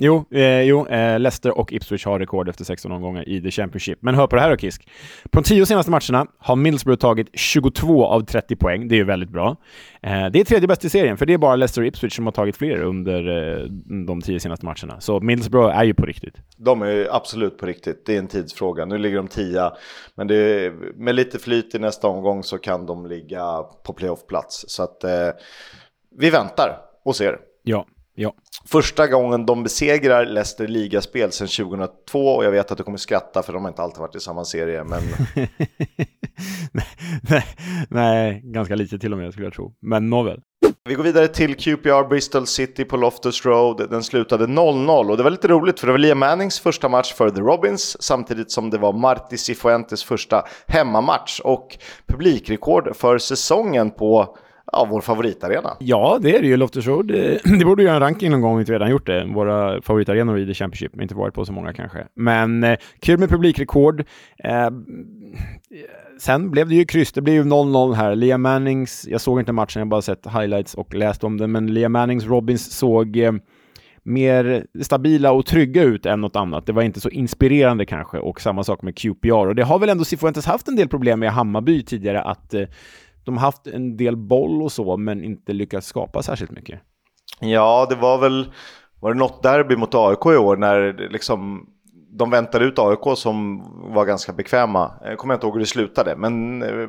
Jo, 0.00 0.24
eh, 0.30 0.62
jo 0.62 0.86
eh, 0.86 1.20
Leicester 1.20 1.58
och 1.58 1.72
Ipswich 1.72 2.06
har 2.06 2.18
rekord 2.18 2.48
efter 2.48 2.64
16 2.64 2.92
omgångar 2.92 3.28
i 3.28 3.42
The 3.42 3.50
Championship. 3.50 3.98
Men 4.02 4.14
hör 4.14 4.26
på 4.26 4.36
det 4.36 4.42
här 4.42 4.50
då, 4.50 4.56
Kisk. 4.56 4.88
På 5.30 5.40
de 5.40 5.44
tio 5.44 5.66
senaste 5.66 5.90
matcherna 5.90 6.26
har 6.38 6.56
Middlesbrough 6.56 7.00
tagit 7.00 7.28
22 7.32 8.06
av 8.06 8.20
30 8.20 8.56
poäng. 8.56 8.88
Det 8.88 8.94
är 8.94 8.96
ju 8.96 9.04
väldigt 9.04 9.30
bra. 9.30 9.56
Eh, 10.02 10.26
det 10.26 10.40
är 10.40 10.44
tredje 10.44 10.68
bäst 10.68 10.84
i 10.84 10.90
serien, 10.90 11.16
för 11.16 11.26
det 11.26 11.32
är 11.32 11.38
bara 11.38 11.56
Leicester 11.56 11.80
och 11.80 11.86
Ipswich 11.86 12.16
som 12.16 12.26
har 12.26 12.32
tagit 12.32 12.56
fler 12.56 12.82
under 12.82 13.28
eh, 13.28 13.64
de 14.06 14.20
tio 14.20 14.40
senaste 14.40 14.66
matcherna. 14.66 15.00
Så 15.00 15.20
Middlesbrough 15.20 15.78
är 15.78 15.84
ju 15.84 15.94
på 15.94 16.06
riktigt. 16.06 16.34
De 16.56 16.82
är 16.82 17.16
absolut 17.16 17.58
på 17.58 17.66
riktigt. 17.66 18.06
Det 18.06 18.14
är 18.14 18.18
en 18.18 18.28
tidsfråga. 18.28 18.84
Nu 18.84 18.98
ligger 18.98 19.16
de 19.16 19.28
tia, 19.28 19.72
men 20.14 20.30
är, 20.30 20.70
med 21.02 21.14
lite 21.14 21.38
flyt 21.38 21.74
i 21.74 21.78
nästa 21.78 22.08
omgång 22.08 22.42
så 22.42 22.58
kan 22.58 22.86
de 22.86 23.06
ligga 23.06 23.62
på 23.86 23.92
playoffplats. 23.92 24.64
Så 24.68 24.82
att 24.82 25.04
eh, 25.04 25.28
vi 26.18 26.30
väntar 26.30 26.78
och 27.04 27.16
ser. 27.16 27.38
Ja, 27.62 27.86
ja. 28.18 28.34
Första 28.64 29.06
gången 29.06 29.46
de 29.46 29.62
besegrar 29.62 30.26
Leicester 30.26 30.68
ligaspel 30.68 31.32
sedan 31.32 31.48
2002 31.48 32.36
och 32.36 32.44
jag 32.44 32.50
vet 32.50 32.70
att 32.70 32.78
du 32.78 32.84
kommer 32.84 32.98
skratta 32.98 33.42
för 33.42 33.52
de 33.52 33.62
har 33.62 33.68
inte 33.68 33.82
alltid 33.82 34.00
varit 34.00 34.16
i 34.16 34.20
samma 34.20 34.44
serie. 34.44 34.84
Men... 34.84 35.02
nej, 37.30 37.44
nej, 37.88 38.40
ganska 38.44 38.74
lite 38.74 38.98
till 38.98 39.12
och 39.12 39.18
med 39.18 39.32
skulle 39.32 39.46
jag 39.46 39.54
tro. 39.54 39.74
Men 39.80 40.10
nåväl. 40.10 40.40
Vi 40.88 40.94
går 40.94 41.04
vidare 41.04 41.28
till 41.28 41.56
QPR 41.56 42.08
Bristol 42.08 42.46
City 42.46 42.84
på 42.84 42.96
Loftus 42.96 43.44
Road. 43.46 43.90
Den 43.90 44.02
slutade 44.02 44.46
0-0 44.46 45.10
och 45.10 45.16
det 45.16 45.22
var 45.22 45.30
lite 45.30 45.48
roligt 45.48 45.80
för 45.80 45.86
det 45.86 45.92
var 45.92 45.98
Liam 45.98 46.18
Mannings 46.18 46.60
första 46.60 46.88
match 46.88 47.14
för 47.14 47.30
The 47.30 47.40
Robins 47.40 48.02
samtidigt 48.02 48.50
som 48.50 48.70
det 48.70 48.78
var 48.78 48.92
Marti 48.92 49.38
Cifuentes 49.38 50.04
första 50.04 50.44
hemmamatch 50.66 51.40
och 51.40 51.78
publikrekord 52.06 52.96
för 52.96 53.18
säsongen 53.18 53.90
på 53.90 54.36
ja, 54.72 54.86
vår 54.90 55.00
favoritarena. 55.00 55.76
Ja, 55.80 56.18
det 56.22 56.36
är 56.36 56.42
det 56.42 56.46
ju. 56.46 56.56
Loftus 56.56 56.86
Road. 56.86 57.10
Eh, 57.10 57.36
det 57.58 57.64
borde 57.64 57.82
göra 57.82 57.94
en 57.94 58.00
ranking 58.00 58.30
någon 58.30 58.40
gång 58.40 58.50
om 58.50 58.56
vi 58.56 58.62
inte 58.62 58.72
redan 58.72 58.90
gjort 58.90 59.06
det. 59.06 59.24
Våra 59.24 59.82
favoritarenor 59.82 60.38
i 60.38 60.46
The 60.46 60.54
Championship. 60.54 61.00
Inte 61.00 61.14
varit 61.14 61.34
på 61.34 61.44
så 61.44 61.52
många 61.52 61.72
kanske. 61.72 62.06
Men 62.14 62.64
eh, 62.64 62.78
kul 63.00 63.18
med 63.18 63.28
publikrekord. 63.28 64.00
Eh, 64.44 64.70
sen 66.18 66.50
blev 66.50 66.68
det 66.68 66.74
ju 66.74 66.84
kryss. 66.84 67.12
Det 67.12 67.20
blev 67.22 67.34
ju 67.34 67.42
0-0 67.42 67.92
här. 67.92 68.14
Liam 68.16 68.42
Mannings, 68.42 69.06
jag 69.10 69.20
såg 69.20 69.40
inte 69.40 69.52
matchen, 69.52 69.80
jag 69.80 69.88
bara 69.88 70.02
sett 70.02 70.26
highlights 70.26 70.74
och 70.74 70.94
läst 70.94 71.24
om 71.24 71.36
den. 71.36 71.52
Men 71.52 71.74
Liam 71.74 71.92
Mannings 71.92 72.26
Robins 72.26 72.70
såg 72.78 73.16
eh, 73.16 73.32
mer 74.02 74.66
stabila 74.82 75.32
och 75.32 75.46
trygga 75.46 75.82
ut 75.82 76.06
än 76.06 76.20
något 76.20 76.36
annat. 76.36 76.66
Det 76.66 76.72
var 76.72 76.82
inte 76.82 77.00
så 77.00 77.08
inspirerande 77.08 77.86
kanske 77.86 78.18
och 78.18 78.40
samma 78.40 78.64
sak 78.64 78.82
med 78.82 78.98
QPR. 78.98 79.46
Och 79.46 79.54
det 79.54 79.62
har 79.62 79.78
väl 79.78 79.88
ändå 79.88 80.04
Cifuentes 80.04 80.46
haft 80.46 80.68
en 80.68 80.76
del 80.76 80.88
problem 80.88 81.20
med 81.20 81.32
Hammarby 81.32 81.82
tidigare 81.82 82.22
att 82.22 82.54
eh, 82.54 82.62
de 83.28 83.36
har 83.36 83.44
haft 83.44 83.66
en 83.66 83.96
del 83.96 84.16
boll 84.16 84.62
och 84.62 84.72
så, 84.72 84.96
men 84.96 85.24
inte 85.24 85.52
lyckats 85.52 85.86
skapa 85.86 86.22
särskilt 86.22 86.50
mycket. 86.50 86.80
Ja, 87.40 87.86
det 87.90 87.94
var 87.94 88.18
väl, 88.18 88.52
var 89.00 89.12
det 89.12 89.18
något 89.18 89.42
derby 89.42 89.76
mot 89.76 89.94
AIK 89.94 90.26
i 90.26 90.36
år 90.36 90.56
när 90.56 91.08
liksom 91.10 91.66
de 92.10 92.30
väntade 92.30 92.64
ut 92.64 92.78
AIK 92.78 93.18
som 93.18 93.62
var 93.94 94.04
ganska 94.04 94.32
bekväma. 94.32 94.92
Jag 95.04 95.18
kommer 95.18 95.34
inte 95.34 95.46
ihåg 95.46 95.54
hur 95.54 95.60
det 95.60 95.66
slutade, 95.66 96.16
men 96.16 96.62
eh, 96.62 96.88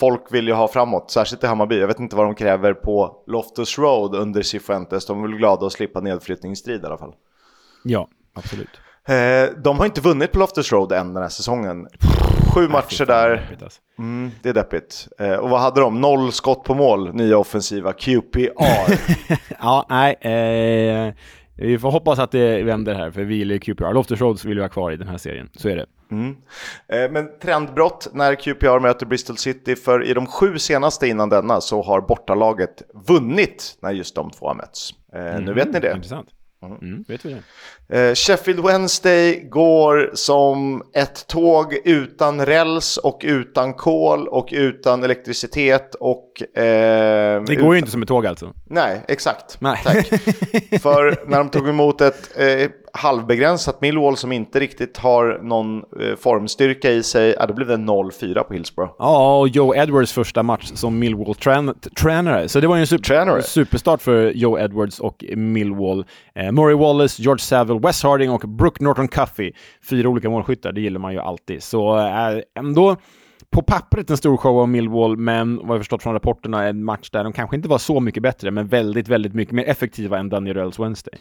folk 0.00 0.22
vill 0.30 0.48
ju 0.48 0.54
ha 0.54 0.68
framåt, 0.68 1.10
särskilt 1.10 1.44
i 1.44 1.46
Hammarby. 1.46 1.80
Jag 1.80 1.86
vet 1.86 2.00
inte 2.00 2.16
vad 2.16 2.26
de 2.26 2.34
kräver 2.34 2.74
på 2.74 3.24
Loftus 3.26 3.78
Road 3.78 4.14
under 4.14 4.42
Cifuentes. 4.42 5.06
De 5.06 5.18
är 5.18 5.28
väl 5.28 5.36
glada 5.36 5.66
att 5.66 5.72
slippa 5.72 6.00
nedflyttningsstrid 6.00 6.82
i 6.82 6.86
alla 6.86 6.98
fall. 6.98 7.14
Ja, 7.84 8.08
absolut. 8.34 8.80
Eh, 9.10 9.50
de 9.56 9.78
har 9.78 9.86
inte 9.86 10.00
vunnit 10.00 10.32
på 10.32 10.38
Loftus 10.38 10.72
Road 10.72 10.92
än 10.92 11.14
den 11.14 11.22
här 11.22 11.30
säsongen. 11.30 11.88
Sju 12.54 12.68
matcher 12.68 13.06
där. 13.06 13.56
Alltså. 13.62 13.80
Mm, 13.98 14.30
det 14.42 14.48
är 14.48 14.54
deppigt. 14.54 15.08
Eh, 15.18 15.34
och 15.34 15.50
vad 15.50 15.60
hade 15.60 15.80
de? 15.80 16.00
Noll 16.00 16.32
skott 16.32 16.64
på 16.64 16.74
mål, 16.74 17.14
nya 17.14 17.38
offensiva 17.38 17.92
QPR. 17.92 18.94
ja, 19.60 19.86
nej. 19.88 20.14
Eh, 20.14 21.14
vi 21.56 21.78
får 21.78 21.90
hoppas 21.90 22.18
att 22.18 22.30
det 22.30 22.62
vänder 22.62 22.94
här, 22.94 23.10
för 23.10 23.22
vi 23.22 23.34
gillar 23.34 23.58
QPR. 23.58 23.92
Loftus 23.92 24.20
Road 24.20 24.44
vill 24.44 24.56
vi 24.56 24.62
ha 24.62 24.68
kvar 24.68 24.92
i 24.92 24.96
den 24.96 25.08
här 25.08 25.18
serien, 25.18 25.48
så 25.56 25.68
är 25.68 25.76
det. 25.76 25.86
Mm. 26.10 26.36
Eh, 26.88 27.10
men 27.10 27.38
trendbrott 27.42 28.08
när 28.12 28.34
QPR 28.34 28.78
möter 28.78 29.06
Bristol 29.06 29.36
City, 29.36 29.76
för 29.76 30.04
i 30.04 30.14
de 30.14 30.26
sju 30.26 30.58
senaste 30.58 31.08
innan 31.08 31.28
denna 31.28 31.60
så 31.60 31.82
har 31.82 32.00
bortalaget 32.00 32.82
vunnit 33.06 33.78
när 33.82 33.90
just 33.90 34.14
de 34.14 34.30
två 34.30 34.46
har 34.46 34.54
mötts. 34.54 34.90
Eh, 35.14 35.26
mm, 35.26 35.44
nu 35.44 35.52
vet 35.52 35.72
ni 35.72 35.80
det. 35.80 35.92
Intressant. 35.94 36.28
Mm. 36.62 36.78
mm, 36.82 37.04
vet 37.08 37.24
vi 37.24 37.36
det. 37.88 38.08
Eh, 38.08 38.14
Sheffield 38.14 38.64
Wednesday 38.64 39.40
går 39.50 40.10
som 40.14 40.82
ett 40.94 41.26
tåg 41.26 41.74
utan 41.84 42.46
räls 42.46 42.96
och 42.96 43.20
utan 43.24 43.74
kol 43.74 44.28
och 44.28 44.48
utan 44.52 45.04
elektricitet 45.04 45.94
och... 45.94 46.58
Eh, 46.58 47.42
det 47.42 47.54
går 47.54 47.56
utan... 47.56 47.72
ju 47.72 47.78
inte 47.78 47.90
som 47.90 48.02
ett 48.02 48.08
tåg 48.08 48.26
alltså. 48.26 48.54
Nej, 48.66 49.04
exakt. 49.08 49.60
Nej. 49.60 49.76
För 50.82 51.26
när 51.26 51.38
de 51.38 51.48
tog 51.48 51.68
emot 51.68 52.00
ett 52.00 52.30
eh, 52.36 52.70
halvbegränsat 52.92 53.80
Millwall 53.80 54.16
som 54.16 54.32
inte 54.32 54.60
riktigt 54.60 54.96
har 54.96 55.40
någon 55.42 55.76
eh, 55.76 56.16
formstyrka 56.18 56.90
i 56.90 57.02
sig, 57.02 57.34
ja, 57.38 57.46
då 57.46 57.54
blev 57.54 57.68
det 57.68 57.76
0-4 57.76 58.42
på 58.42 58.54
Hillsborough. 58.54 58.94
Ja, 58.98 59.38
och 59.38 59.48
Joe 59.48 59.74
Edwards 59.74 60.12
första 60.12 60.42
match 60.42 60.70
som 60.74 60.98
Millwall-tränare. 60.98 62.48
Så 62.48 62.60
det 62.60 62.66
var 62.66 62.76
ju 62.76 62.80
en 62.80 62.86
super 62.86 63.42
superstart 63.42 64.02
för 64.02 64.30
Joe 64.30 64.58
Edwards 64.58 65.00
och 65.00 65.24
Millwall. 65.36 66.04
Eh, 66.34 66.52
Murray 66.52 66.76
Wallace, 66.76 67.22
George 67.22 67.42
Saville, 67.42 67.80
Wes 67.80 68.02
Harding 68.02 68.30
och 68.30 68.40
Brooke 68.40 68.84
Norton 68.84 69.08
Cuffey. 69.08 69.52
Fyra 69.90 70.08
olika 70.08 70.30
målskyttar, 70.30 70.72
det 70.72 70.80
gillar 70.80 71.00
man 71.00 71.12
ju 71.12 71.18
alltid. 71.18 71.62
Så 71.62 71.98
eh, 71.98 72.40
ändå 72.58 72.96
på 73.50 73.62
pappret 73.62 74.10
en 74.10 74.16
stor 74.16 74.36
show 74.36 74.58
av 74.58 74.68
Millwall, 74.68 75.16
men 75.16 75.56
vad 75.56 75.74
jag 75.74 75.80
förstått 75.80 76.02
från 76.02 76.14
rapporterna 76.14 76.68
en 76.68 76.84
match 76.84 77.10
där 77.10 77.24
de 77.24 77.32
kanske 77.32 77.56
inte 77.56 77.68
var 77.68 77.78
så 77.78 78.00
mycket 78.00 78.22
bättre, 78.22 78.50
men 78.50 78.66
väldigt, 78.66 79.08
väldigt 79.08 79.34
mycket 79.34 79.54
mer 79.54 79.64
effektiva 79.64 80.18
än 80.18 80.28
Daniel 80.28 80.56
Röls 80.56 80.78
Wednesday. 80.78 81.18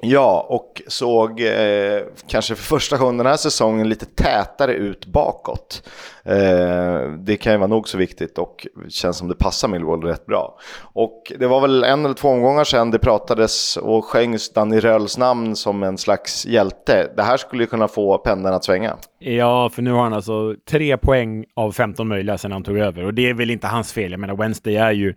Ja, 0.00 0.46
och 0.48 0.82
såg 0.86 1.40
eh, 1.40 2.02
kanske 2.28 2.54
för 2.54 2.62
första 2.62 2.96
gången 2.96 3.16
den 3.16 3.26
här 3.26 3.36
säsongen 3.36 3.88
lite 3.88 4.06
tätare 4.06 4.72
ut 4.72 5.06
bakåt. 5.06 5.88
Eh, 6.24 7.10
det 7.18 7.36
kan 7.36 7.52
ju 7.52 7.58
vara 7.58 7.68
nog 7.68 7.88
så 7.88 7.98
viktigt 7.98 8.38
och 8.38 8.66
känns 8.88 9.16
som 9.18 9.28
det 9.28 9.34
passar 9.34 9.68
Millwall 9.68 10.02
rätt 10.02 10.26
bra. 10.26 10.58
Och 10.80 11.32
det 11.38 11.46
var 11.46 11.60
väl 11.60 11.84
en 11.84 12.04
eller 12.04 12.14
två 12.14 12.28
omgångar 12.28 12.64
sedan 12.64 12.90
det 12.90 12.98
pratades 12.98 13.76
och 13.76 14.04
sjöngs 14.04 14.52
Danny 14.52 14.80
Röls 14.80 15.18
namn 15.18 15.56
som 15.56 15.82
en 15.82 15.98
slags 15.98 16.46
hjälte. 16.46 17.12
Det 17.16 17.22
här 17.22 17.36
skulle 17.36 17.62
ju 17.62 17.66
kunna 17.66 17.88
få 17.88 18.18
pendeln 18.18 18.54
att 18.54 18.64
svänga. 18.64 18.96
Ja, 19.18 19.70
för 19.70 19.82
nu 19.82 19.92
har 19.92 20.02
han 20.02 20.12
alltså 20.12 20.54
tre 20.70 20.96
poäng 20.96 21.44
av 21.54 21.72
15 21.72 22.08
möjliga 22.08 22.38
sedan 22.38 22.52
han 22.52 22.64
tog 22.64 22.78
över 22.78 23.04
och 23.04 23.14
det 23.14 23.28
är 23.30 23.34
väl 23.34 23.50
inte 23.50 23.66
hans 23.66 23.92
fel. 23.92 24.10
Jag 24.10 24.20
menar, 24.20 24.36
Wednesday 24.36 24.76
är 24.76 24.92
ju 24.92 25.14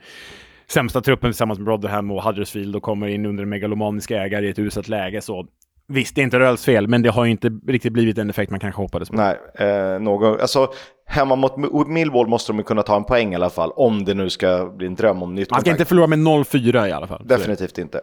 sämsta 0.72 1.02
truppen 1.02 1.32
tillsammans 1.32 1.60
med 1.60 1.68
Rotherham 1.68 2.12
och 2.12 2.24
Huddersfield 2.24 2.76
och 2.76 2.84
kommer 2.84 3.08
in 3.08 3.26
under 3.26 3.46
megalomaniska 3.46 4.24
ägare 4.24 4.48
i 4.48 4.50
ett 4.50 4.60
uselt 4.60 4.88
läge. 4.88 5.22
Så 5.22 5.48
visst, 5.88 6.16
det 6.16 6.22
är 6.22 6.24
inte 6.24 6.40
Röls 6.40 6.66
fel, 6.66 6.88
men 6.88 7.02
det 7.02 7.10
har 7.10 7.26
ju 7.26 7.32
inte 7.32 7.52
riktigt 7.68 7.94
blivit 7.94 8.16
den 8.16 8.30
effekt 8.30 8.52
man 8.52 8.60
kanske 8.60 8.82
hoppades 8.82 9.10
på. 9.10 9.16
Nej, 9.16 9.38
eh, 9.56 10.00
någon, 10.00 10.40
alltså 10.42 10.72
hemma 11.06 11.36
mot 11.36 11.88
Millwall 11.88 12.28
måste 12.28 12.52
de 12.52 12.58
ju 12.58 12.64
kunna 12.64 12.84
ta 12.84 12.96
en 12.96 13.04
poäng 13.04 13.34
i 13.34 13.36
alla 13.36 13.50
fall, 13.50 13.72
om 13.76 14.06
det 14.06 14.14
nu 14.14 14.30
ska 14.30 14.74
bli 14.78 14.88
en 14.88 14.96
dröm 14.96 15.24
om 15.24 15.36
nytt 15.36 15.52
Man 15.52 15.62
ska 15.62 15.72
inte 15.72 15.86
förlora 15.86 16.08
med 16.08 16.20
0-4 16.20 16.88
i 16.88 16.92
alla 16.92 17.08
fall. 17.08 17.22
Definitivt 17.28 17.78
inte. 17.78 18.02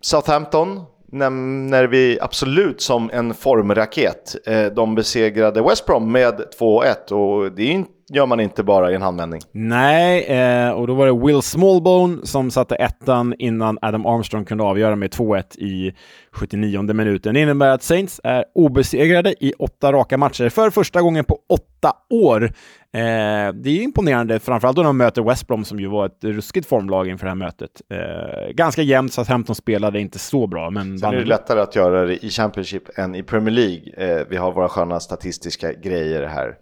Southampton 0.00 0.80
nämner 1.12 1.84
vi 1.84 2.18
absolut 2.20 2.80
som 2.80 3.10
en 3.12 3.34
formraket. 3.34 4.36
Eh, 4.46 4.66
de 4.66 4.94
besegrade 4.94 5.62
West 5.62 5.86
Brom 5.86 6.12
med 6.12 6.34
2-1 6.60 7.12
och 7.12 7.52
det 7.52 7.64
gör 8.08 8.26
man 8.26 8.40
inte 8.40 8.62
bara 8.62 8.92
i 8.92 8.94
en 8.94 9.02
handvändning. 9.02 9.40
Nej, 9.52 10.24
eh, 10.24 10.70
och 10.70 10.86
då 10.86 10.94
var 10.94 11.06
det 11.06 11.26
Will 11.26 11.42
Smallbone 11.42 12.26
som 12.26 12.50
satte 12.50 12.74
ettan 12.74 13.34
innan 13.38 13.78
Adam 13.82 14.06
Armstrong 14.06 14.44
kunde 14.44 14.64
avgöra 14.64 14.96
med 14.96 15.10
2-1 15.10 15.58
i 15.58 15.94
79 16.32 16.82
minuten. 16.82 17.34
Det 17.34 17.40
innebär 17.40 17.68
att 17.68 17.82
Saints 17.82 18.20
är 18.24 18.44
obesegrade 18.54 19.34
i 19.44 19.52
åtta 19.58 19.92
raka 19.92 20.18
matcher 20.18 20.48
för 20.48 20.70
första 20.70 21.02
gången 21.02 21.24
på 21.24 21.38
åtta 21.48 21.92
år. 22.10 22.52
Eh, 22.94 23.52
det 23.54 23.70
är 23.70 23.82
imponerande, 23.82 24.40
framförallt 24.40 24.76
då 24.76 24.82
de 24.82 24.96
möter 24.96 25.22
West 25.22 25.48
Brom 25.48 25.64
som 25.64 25.80
ju 25.80 25.86
var 25.86 26.06
ett 26.06 26.24
ruskigt 26.24 26.68
formlag 26.68 27.08
inför 27.08 27.26
det 27.26 27.30
här 27.30 27.36
mötet. 27.36 27.70
Eh, 27.90 28.52
ganska 28.52 28.82
jämnt, 28.82 29.12
så 29.12 29.20
att 29.20 29.26
15 29.26 29.54
spelade 29.54 30.00
inte 30.00 30.18
så 30.18 30.46
bra. 30.46 30.70
Men 30.70 30.98
Sen 30.98 31.14
är 31.14 31.16
det 31.16 31.24
lättare 31.24 31.60
att 31.60 31.76
göra 31.76 32.04
det 32.04 32.24
i 32.24 32.30
Championship 32.30 32.98
än 32.98 33.14
i 33.14 33.22
Premier 33.22 33.54
League. 33.54 33.80
Eh, 33.96 34.26
vi 34.30 34.36
har 34.36 34.52
våra 34.52 34.68
sköna 34.68 35.00
statistiska 35.00 35.72
grejer 35.72 36.26
här. 36.26 36.56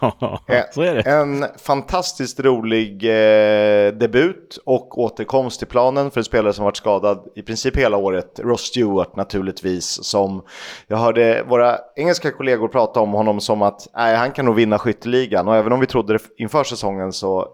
ja, 0.00 0.38
så 0.72 0.82
är 0.82 0.94
det. 0.94 1.00
En 1.00 1.44
fantastiskt 1.58 2.40
rolig 2.40 3.04
eh, 3.04 3.92
debut 3.92 4.58
och 4.66 4.98
återkomst 4.98 5.58
till 5.58 5.68
planen 5.68 6.10
för 6.10 6.20
en 6.20 6.24
spelare 6.24 6.52
som 6.52 6.64
varit 6.64 6.76
skadad 6.76 7.18
i 7.36 7.42
princip 7.42 7.76
hela 7.76 7.96
året. 7.96 8.40
Ross 8.42 8.60
Stewart 8.60 9.16
naturligtvis, 9.16 10.04
som 10.04 10.42
jag 10.86 10.96
hörde 10.96 11.44
våra 11.48 11.78
engelska 11.96 12.30
kollegor 12.30 12.68
prata 12.68 13.00
om 13.00 13.12
honom 13.12 13.40
som 13.40 13.62
att 13.62 13.88
nej, 13.94 14.16
han 14.16 14.32
kan 14.32 14.44
nog 14.44 14.54
vinna 14.54 14.78
ligan 15.14 15.48
Och 15.48 15.56
även 15.56 15.72
om 15.72 15.80
vi 15.80 15.86
trodde 15.86 16.12
det 16.12 16.18
inför 16.36 16.64
säsongen 16.64 17.12
så 17.12 17.48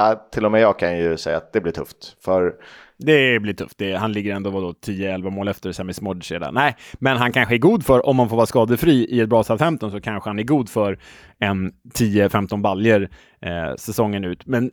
äh, 0.00 0.18
till 0.32 0.44
och 0.44 0.52
med 0.52 0.60
jag 0.60 0.78
kan 0.78 0.98
ju 0.98 1.16
säga 1.16 1.36
att 1.36 1.52
det 1.52 1.60
blir 1.60 1.72
tufft. 1.72 2.16
För 2.24 2.54
det 2.98 3.42
blir 3.42 3.54
tufft. 3.54 3.78
Det, 3.78 3.94
han 3.94 4.12
ligger 4.12 4.34
ändå 4.34 4.50
10-11 4.50 5.30
mål 5.30 5.48
efter 5.48 5.72
Sami 5.72 5.94
Smodic 5.94 6.30
redan. 6.30 6.54
Nej, 6.54 6.76
men 6.94 7.16
han 7.16 7.32
kanske 7.32 7.54
är 7.54 7.58
god 7.58 7.86
för, 7.86 8.06
om 8.06 8.16
man 8.16 8.28
får 8.28 8.36
vara 8.36 8.46
skadefri 8.46 9.06
i 9.10 9.20
ett 9.20 9.28
bra 9.28 9.44
Southampton, 9.44 9.90
så 9.90 10.00
kanske 10.00 10.30
han 10.30 10.38
är 10.38 10.42
god 10.42 10.68
för 10.68 10.98
en 11.38 11.72
10-15 11.94 12.62
baljer 12.62 13.10
eh, 13.40 13.74
säsongen 13.76 14.24
ut. 14.24 14.46
Men 14.46 14.70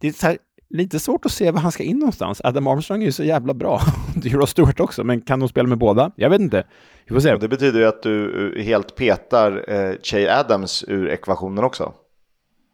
det 0.00 0.08
är 0.08 0.12
så 0.12 0.26
här, 0.26 0.36
lite 0.70 0.98
svårt 0.98 1.24
att 1.24 1.32
se 1.32 1.50
var 1.50 1.60
han 1.60 1.72
ska 1.72 1.82
in 1.82 1.98
någonstans. 1.98 2.40
Adam 2.44 2.66
Armstrong 2.66 3.00
är 3.02 3.06
ju 3.06 3.12
så 3.12 3.24
jävla 3.24 3.54
bra. 3.54 3.80
det 4.14 4.28
är 4.28 4.32
Ross 4.32 4.50
Stewart 4.50 4.80
också, 4.80 5.04
men 5.04 5.20
kan 5.20 5.40
de 5.40 5.48
spela 5.48 5.68
med 5.68 5.78
båda? 5.78 6.10
Jag 6.16 6.30
vet 6.30 6.40
inte. 6.40 6.64
Vi 7.06 7.14
får 7.14 7.20
se. 7.20 7.36
det 7.36 7.48
betyder 7.48 7.80
ju 7.80 7.86
att 7.86 8.02
du 8.02 8.54
helt 8.62 8.96
petar 8.96 9.64
eh, 9.68 9.94
Che 10.02 10.30
Adams 10.30 10.84
ur 10.88 11.08
ekvationen 11.08 11.64
också. 11.64 11.92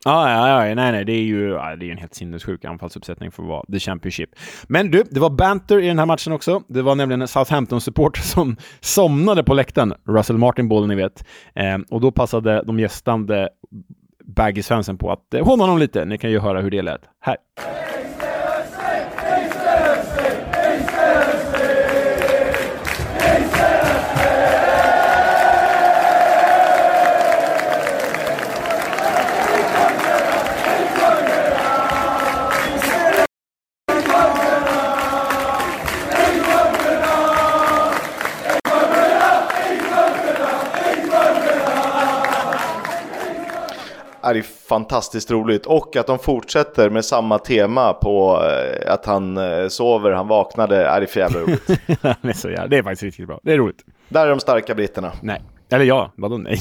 Ja, 0.04 0.30
ja, 0.30 0.66
ja, 0.66 0.74
nej, 0.74 0.92
nej, 0.92 1.04
det 1.04 1.12
är 1.12 1.22
ju 1.22 1.48
det 1.48 1.58
är 1.58 1.84
en 1.90 1.98
helt 1.98 2.14
sinnessjuk 2.14 2.64
anfallsuppsättning 2.64 3.30
för 3.30 3.42
att 3.42 3.48
vara 3.48 3.64
the 3.72 3.80
Championship. 3.80 4.30
Men 4.68 4.90
du, 4.90 5.04
det 5.10 5.20
var 5.20 5.30
banter 5.30 5.78
i 5.78 5.86
den 5.86 5.98
här 5.98 6.06
matchen 6.06 6.32
också. 6.32 6.62
Det 6.68 6.82
var 6.82 6.94
nämligen 6.94 7.22
en 7.22 7.28
Southampton-supporter 7.28 8.20
som 8.34 8.56
somnade 8.80 9.44
på 9.44 9.54
läktaren, 9.54 9.94
Russell 10.08 10.38
Martin 10.38 10.68
Ball, 10.68 10.86
ni 10.86 10.94
vet. 10.94 11.24
Eh, 11.54 11.78
och 11.90 12.00
då 12.00 12.10
passade 12.10 12.62
de 12.62 12.80
gästande 12.80 13.48
Baggy-svensen 14.24 14.98
på 14.98 15.12
att 15.12 15.34
eh, 15.34 15.44
håna 15.44 15.62
honom 15.62 15.78
lite. 15.78 16.04
Ni 16.04 16.18
kan 16.18 16.30
ju 16.30 16.38
höra 16.38 16.60
hur 16.60 16.70
det 16.70 16.82
lät. 16.82 17.00
Här. 17.20 17.36
Är 44.30 44.42
fantastiskt 44.42 45.30
roligt 45.30 45.66
och 45.66 45.96
att 45.96 46.06
de 46.06 46.18
fortsätter 46.18 46.90
med 46.90 47.04
samma 47.04 47.38
tema 47.38 47.92
på 47.92 48.42
eh, 48.42 48.92
att 48.92 49.06
han 49.06 49.36
eh, 49.36 49.68
sover, 49.68 50.10
han 50.10 50.28
vaknade, 50.28 50.86
är 50.86 51.00
det 51.00 51.06
för 51.06 51.20
jävla 51.20 51.40
roligt. 51.40 51.66
det, 52.02 52.28
är 52.28 52.32
så 52.32 52.50
jävla, 52.50 52.66
det 52.66 52.78
är 52.78 52.82
faktiskt 52.82 53.02
riktigt 53.02 53.26
bra, 53.26 53.40
det 53.42 53.52
är 53.52 53.58
roligt. 53.58 53.84
Där 54.08 54.26
är 54.26 54.30
de 54.30 54.40
starka 54.40 54.74
britterna. 54.74 55.12
Nej, 55.22 55.42
eller 55.70 55.84
ja, 55.84 56.12
vadå 56.16 56.38
nej? 56.38 56.58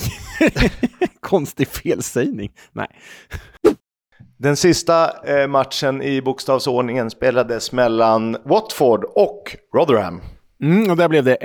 Konstig 1.19 1.67
felsägning, 1.67 2.51
nej. 2.71 2.87
Den 4.37 4.55
sista 4.55 5.25
eh, 5.27 5.47
matchen 5.47 6.01
i 6.01 6.21
bokstavsordningen 6.21 7.09
spelades 7.09 7.71
mellan 7.71 8.37
Watford 8.43 9.03
och 9.03 9.55
Rotherham. 9.75 10.21
Mm, 10.63 10.91
och 10.91 10.97
där 10.97 11.09
blev 11.09 11.23
det 11.23 11.35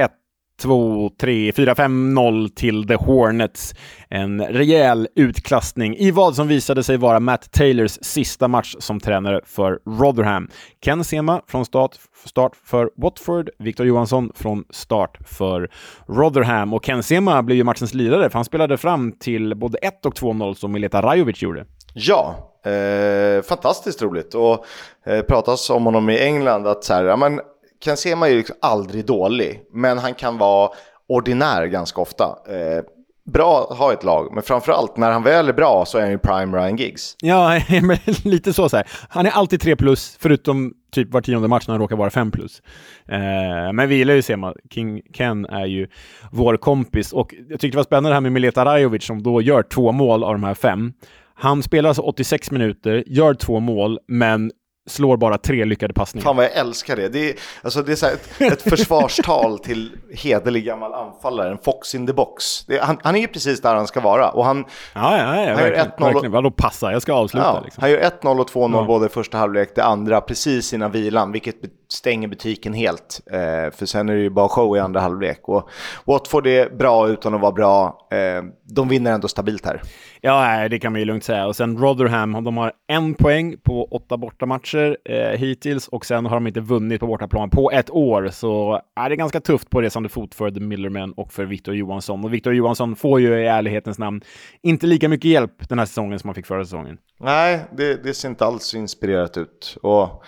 2, 0.62 1.10
3, 1.20 1.52
4, 1.52 1.74
5, 1.74 2.14
0 2.14 2.50
till 2.50 2.86
The 2.86 2.94
Hornets. 2.94 3.74
En 4.08 4.42
rejäl 4.44 5.08
utklassning 5.14 5.96
i 5.96 6.10
vad 6.10 6.34
som 6.34 6.48
visade 6.48 6.82
sig 6.82 6.96
vara 6.96 7.20
Matt 7.20 7.52
Taylors 7.52 7.98
sista 8.02 8.48
match 8.48 8.74
som 8.78 9.00
tränare 9.00 9.40
för 9.44 9.78
Rotherham. 9.86 10.48
Ken 10.84 11.04
Sema 11.04 11.42
från 11.46 11.64
start, 11.64 11.90
start 12.24 12.52
för 12.64 12.90
Watford, 12.96 13.50
Victor 13.58 13.86
Johansson 13.86 14.32
från 14.34 14.64
start 14.70 15.18
för 15.26 15.70
Rotherham. 16.06 16.74
Och 16.74 16.84
Ken 16.84 17.02
Sema 17.02 17.42
blev 17.42 17.56
ju 17.56 17.64
matchens 17.64 17.94
lirare, 17.94 18.30
för 18.30 18.38
han 18.38 18.44
spelade 18.44 18.76
fram 18.76 19.12
till 19.12 19.54
både 19.56 19.78
1 19.78 20.06
och 20.06 20.14
2-0 20.14 20.54
som 20.54 20.72
Mileta 20.72 21.02
Rajovic 21.02 21.42
gjorde. 21.42 21.64
Ja, 21.94 22.52
eh, 22.64 23.42
fantastiskt 23.42 24.02
roligt. 24.02 24.34
Och 24.34 24.64
eh, 25.06 25.22
pratas 25.22 25.70
om 25.70 25.84
honom 25.84 26.10
i 26.10 26.18
England 26.18 26.66
att 26.66 26.84
så 26.84 26.94
här, 26.94 27.04
ja, 27.04 27.16
men 27.16 27.40
Ken 27.84 27.96
Sema 27.96 28.26
är 28.26 28.30
ju 28.30 28.36
liksom 28.36 28.56
aldrig 28.62 29.06
dålig, 29.06 29.62
men 29.72 29.98
han 29.98 30.14
kan 30.14 30.38
vara 30.38 30.70
ordinär 31.08 31.66
ganska 31.66 32.00
ofta. 32.00 32.24
Eh, 32.24 32.84
bra 33.32 33.68
att 33.70 33.78
ha 33.78 33.92
ett 33.92 34.04
lag, 34.04 34.34
men 34.34 34.42
framförallt 34.42 34.96
när 34.96 35.10
han 35.10 35.22
väl 35.22 35.48
är 35.48 35.52
bra 35.52 35.84
så 35.86 35.98
är 35.98 36.02
han 36.02 36.10
ju 36.10 36.18
prime 36.18 36.58
Ryan 36.58 36.76
Giggs. 36.76 37.16
Ja, 37.22 37.60
lite 38.24 38.52
så, 38.52 38.68
så 38.68 38.76
här. 38.76 38.86
Han 39.08 39.26
är 39.26 39.30
alltid 39.30 39.60
3 39.60 39.76
plus, 39.76 40.16
förutom 40.20 40.72
typ 40.92 41.12
var 41.12 41.20
tionde 41.20 41.48
match 41.48 41.68
när 41.68 41.74
han 41.74 41.80
råkar 41.80 41.96
vara 41.96 42.10
5 42.10 42.30
plus. 42.30 42.62
Eh, 43.08 43.72
men 43.72 43.88
vi 43.88 43.94
gillar 43.94 44.14
ju 44.14 44.22
Sema. 44.22 44.54
King 44.70 45.02
Ken 45.14 45.46
är 45.46 45.66
ju 45.66 45.88
vår 46.32 46.56
kompis 46.56 47.12
och 47.12 47.34
jag 47.48 47.60
tyckte 47.60 47.76
det 47.76 47.76
var 47.76 47.84
spännande 47.84 48.10
det 48.10 48.14
här 48.14 48.20
med 48.20 48.32
Mileta 48.32 48.64
Rajovic 48.64 49.04
som 49.04 49.22
då 49.22 49.42
gör 49.42 49.62
två 49.62 49.92
mål 49.92 50.24
av 50.24 50.32
de 50.32 50.44
här 50.44 50.54
fem. 50.54 50.92
Han 51.34 51.62
spelar 51.62 51.88
alltså 51.88 52.02
86 52.02 52.50
minuter, 52.50 53.04
gör 53.06 53.34
två 53.34 53.60
mål, 53.60 53.98
men 54.08 54.50
slår 54.88 55.16
bara 55.16 55.38
tre 55.38 55.64
lyckade 55.64 55.94
passningar. 55.94 56.24
Fan 56.24 56.36
vad 56.36 56.44
jag 56.44 56.56
älskar 56.56 56.96
det. 56.96 57.08
Det 57.08 57.30
är, 57.30 57.34
alltså 57.62 57.82
det 57.82 57.92
är 57.92 57.96
så 57.96 58.06
ett, 58.06 58.40
ett 58.40 58.62
försvarstal 58.70 59.58
till 59.58 59.90
hederlig 60.14 60.64
gammal 60.64 60.94
anfallare, 60.94 61.50
en 61.50 61.58
fox 61.58 61.94
in 61.94 62.06
the 62.06 62.12
box. 62.12 62.64
Det, 62.66 62.78
han, 62.78 62.98
han, 63.02 63.16
är 63.16 63.20
ju 63.20 63.28
precis 63.28 63.60
där 63.60 63.74
han 63.74 63.86
ska 63.86 64.00
vara. 64.00 64.30
Och 64.30 64.44
han, 64.44 64.64
ja, 64.94 65.18
ja, 65.18 65.18
ja, 65.18 65.24
han 65.24 65.56
verkligen. 65.56 65.90
Gör 65.98 66.12
1-0 66.12 66.26
och, 66.26 66.32
Vadå 66.32 66.50
passa? 66.50 66.92
Jag 66.92 67.02
ska 67.02 67.12
avsluta. 67.12 67.46
Ja, 67.46 67.60
liksom. 67.64 67.80
Han 67.80 67.90
gör 67.90 67.98
1-0 68.22 68.40
och 68.40 68.50
2-0 68.50 68.76
ja. 68.76 68.84
både 68.84 69.08
första 69.08 69.38
halvlek, 69.38 69.72
det 69.74 69.84
andra 69.84 70.20
precis 70.20 70.72
innan 70.72 70.90
vilan, 70.90 71.32
vilket 71.32 71.56
stänger 71.92 72.28
butiken 72.28 72.72
helt. 72.72 73.20
Eh, 73.30 73.70
för 73.70 73.86
sen 73.86 74.08
är 74.08 74.14
det 74.14 74.20
ju 74.20 74.30
bara 74.30 74.48
show 74.48 74.76
i 74.76 74.80
andra 74.80 75.00
halvlek. 75.00 75.48
Och 75.48 75.70
Watford 76.04 76.46
är 76.46 76.70
bra 76.70 77.08
utan 77.08 77.34
att 77.34 77.40
vara 77.40 77.52
bra. 77.52 78.08
Eh, 78.10 78.44
de 78.64 78.88
vinner 78.88 79.12
ändå 79.12 79.28
stabilt 79.28 79.66
här. 79.66 79.82
Ja, 80.20 80.68
det 80.68 80.78
kan 80.78 80.92
man 80.92 81.00
ju 81.00 81.04
lugnt 81.04 81.24
säga. 81.24 81.46
Och 81.46 81.56
sen 81.56 81.78
Rotherham, 81.78 82.44
de 82.44 82.56
har 82.56 82.72
en 82.86 83.14
poäng 83.14 83.56
på 83.62 83.84
åtta 83.84 84.16
bortamatcher 84.16 84.96
eh, 85.04 85.38
hittills 85.38 85.88
och 85.88 86.06
sen 86.06 86.26
har 86.26 86.36
de 86.36 86.46
inte 86.46 86.60
vunnit 86.60 87.00
på 87.00 87.06
bortaplan 87.06 87.50
på 87.50 87.70
ett 87.70 87.90
år. 87.90 88.28
Så 88.32 88.80
är 88.96 89.10
det 89.10 89.16
ganska 89.16 89.40
tufft 89.40 89.70
på 89.70 89.82
resande 89.82 90.08
fot 90.08 90.34
för 90.34 90.50
The 90.50 90.60
Millerman 90.60 91.12
och 91.12 91.32
för 91.32 91.44
Victor 91.44 91.74
Johansson. 91.74 92.24
Och 92.24 92.34
Victor 92.34 92.54
Johansson 92.54 92.96
får 92.96 93.20
ju 93.20 93.40
i 93.40 93.46
ärlighetens 93.46 93.98
namn 93.98 94.20
inte 94.62 94.86
lika 94.86 95.08
mycket 95.08 95.30
hjälp 95.30 95.68
den 95.68 95.78
här 95.78 95.86
säsongen 95.86 96.18
som 96.18 96.28
han 96.28 96.34
fick 96.34 96.46
förra 96.46 96.64
säsongen. 96.64 96.98
Nej, 97.20 97.64
det, 97.76 98.02
det 98.02 98.14
ser 98.14 98.28
inte 98.28 98.46
alls 98.46 98.74
inspirerat 98.74 99.36
ut. 99.36 99.76
Och 99.82 100.24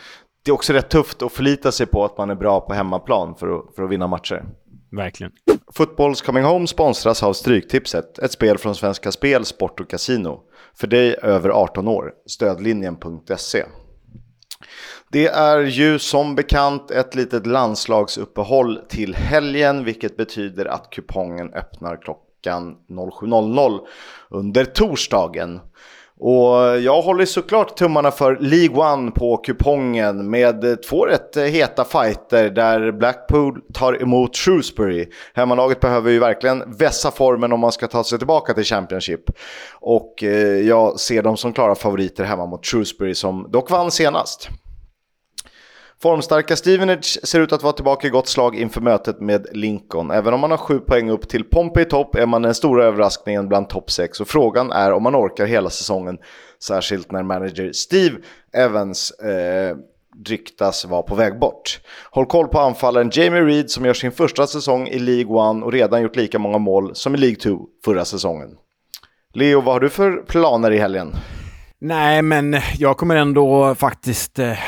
det 0.50 0.52
är 0.52 0.54
också 0.54 0.72
rätt 0.72 0.88
tufft 0.90 1.22
att 1.22 1.32
förlita 1.32 1.72
sig 1.72 1.86
på 1.86 2.04
att 2.04 2.18
man 2.18 2.30
är 2.30 2.34
bra 2.34 2.60
på 2.60 2.74
hemmaplan 2.74 3.34
för 3.34 3.58
att, 3.58 3.74
för 3.76 3.82
att 3.82 3.90
vinna 3.90 4.06
matcher. 4.06 4.44
Verkligen. 4.92 5.32
Footballs 5.72 6.22
Coming 6.22 6.44
Home 6.44 6.66
sponsras 6.66 7.22
av 7.22 7.32
Stryktipset, 7.32 8.18
ett 8.18 8.32
spel 8.32 8.58
från 8.58 8.74
Svenska 8.74 9.12
Spel, 9.12 9.44
Sport 9.44 9.80
och 9.80 9.90
Casino. 9.90 10.40
För 10.74 10.86
dig 10.86 11.16
över 11.22 11.50
18 11.50 11.88
år, 11.88 12.12
stödlinjen.se. 12.26 13.64
Det 15.08 15.26
är 15.26 15.60
ju 15.60 15.98
som 15.98 16.34
bekant 16.34 16.90
ett 16.90 17.14
litet 17.14 17.46
landslagsuppehåll 17.46 18.80
till 18.88 19.14
helgen, 19.14 19.84
vilket 19.84 20.16
betyder 20.16 20.64
att 20.66 20.90
kupongen 20.90 21.54
öppnar 21.54 22.02
klockan 22.02 22.76
07.00 22.88 23.78
under 24.30 24.64
torsdagen. 24.64 25.60
Och 26.22 26.80
jag 26.80 27.02
håller 27.02 27.24
såklart 27.24 27.76
tummarna 27.76 28.10
för 28.10 28.38
League 28.40 28.92
One 28.92 29.10
på 29.10 29.36
kupongen 29.36 30.30
med 30.30 30.82
två 30.82 31.06
rätt 31.06 31.36
heta 31.36 31.84
fighter 31.84 32.50
där 32.50 32.92
Blackpool 32.92 33.60
tar 33.74 34.02
emot 34.02 34.36
Shrewsbury. 34.36 35.08
Hemmalaget 35.34 35.80
behöver 35.80 36.10
ju 36.10 36.18
verkligen 36.18 36.62
vässa 36.66 37.10
formen 37.10 37.52
om 37.52 37.60
man 37.60 37.72
ska 37.72 37.86
ta 37.88 38.04
sig 38.04 38.18
tillbaka 38.18 38.54
till 38.54 38.64
Championship. 38.64 39.20
Och 39.80 40.24
eh, 40.24 40.60
jag 40.60 41.00
ser 41.00 41.22
dem 41.22 41.36
som 41.36 41.52
klara 41.52 41.74
favoriter 41.74 42.24
hemma 42.24 42.46
mot 42.46 42.66
Shrewsbury 42.66 43.14
som 43.14 43.46
dock 43.50 43.70
vann 43.70 43.90
senast. 43.90 44.48
Formstarka 46.02 46.56
Stevenage 46.56 47.18
ser 47.22 47.40
ut 47.40 47.52
att 47.52 47.62
vara 47.62 47.72
tillbaka 47.72 48.06
i 48.06 48.10
gott 48.10 48.28
slag 48.28 48.56
inför 48.56 48.80
mötet 48.80 49.20
med 49.20 49.46
Lincoln. 49.52 50.10
Även 50.10 50.34
om 50.34 50.40
man 50.40 50.50
har 50.50 50.58
sju 50.58 50.78
poäng 50.78 51.10
upp 51.10 51.28
till 51.28 51.44
Pompey 51.44 51.82
i 51.82 51.86
topp 51.86 52.14
är 52.14 52.26
man 52.26 52.42
den 52.42 52.54
stora 52.54 52.84
överraskningen 52.84 53.48
bland 53.48 53.68
topp 53.68 53.90
6 53.90 54.20
och 54.20 54.28
frågan 54.28 54.72
är 54.72 54.92
om 54.92 55.02
man 55.02 55.16
orkar 55.16 55.46
hela 55.46 55.70
säsongen. 55.70 56.18
Särskilt 56.62 57.12
när 57.12 57.22
manager 57.22 57.72
Steve 57.72 58.16
Evans 58.52 59.10
eh, 59.10 59.76
ryktas 60.26 60.84
vara 60.84 61.02
på 61.02 61.14
väg 61.14 61.38
bort. 61.38 61.80
Håll 62.10 62.26
koll 62.26 62.48
på 62.48 62.60
anfallaren 62.60 63.10
Jamie 63.12 63.42
Reed 63.42 63.70
som 63.70 63.84
gör 63.84 63.94
sin 63.94 64.12
första 64.12 64.46
säsong 64.46 64.88
i 64.88 64.98
League 64.98 65.56
1 65.58 65.64
och 65.64 65.72
redan 65.72 66.02
gjort 66.02 66.16
lika 66.16 66.38
många 66.38 66.58
mål 66.58 66.94
som 66.94 67.14
i 67.14 67.18
League 67.18 67.36
2 67.36 67.58
förra 67.84 68.04
säsongen. 68.04 68.48
Leo, 69.34 69.60
vad 69.60 69.74
har 69.74 69.80
du 69.80 69.88
för 69.88 70.16
planer 70.16 70.70
i 70.70 70.78
helgen? 70.78 71.12
Nej, 71.78 72.22
men 72.22 72.56
jag 72.78 72.96
kommer 72.96 73.16
ändå 73.16 73.74
faktiskt 73.74 74.38
eh, 74.38 74.58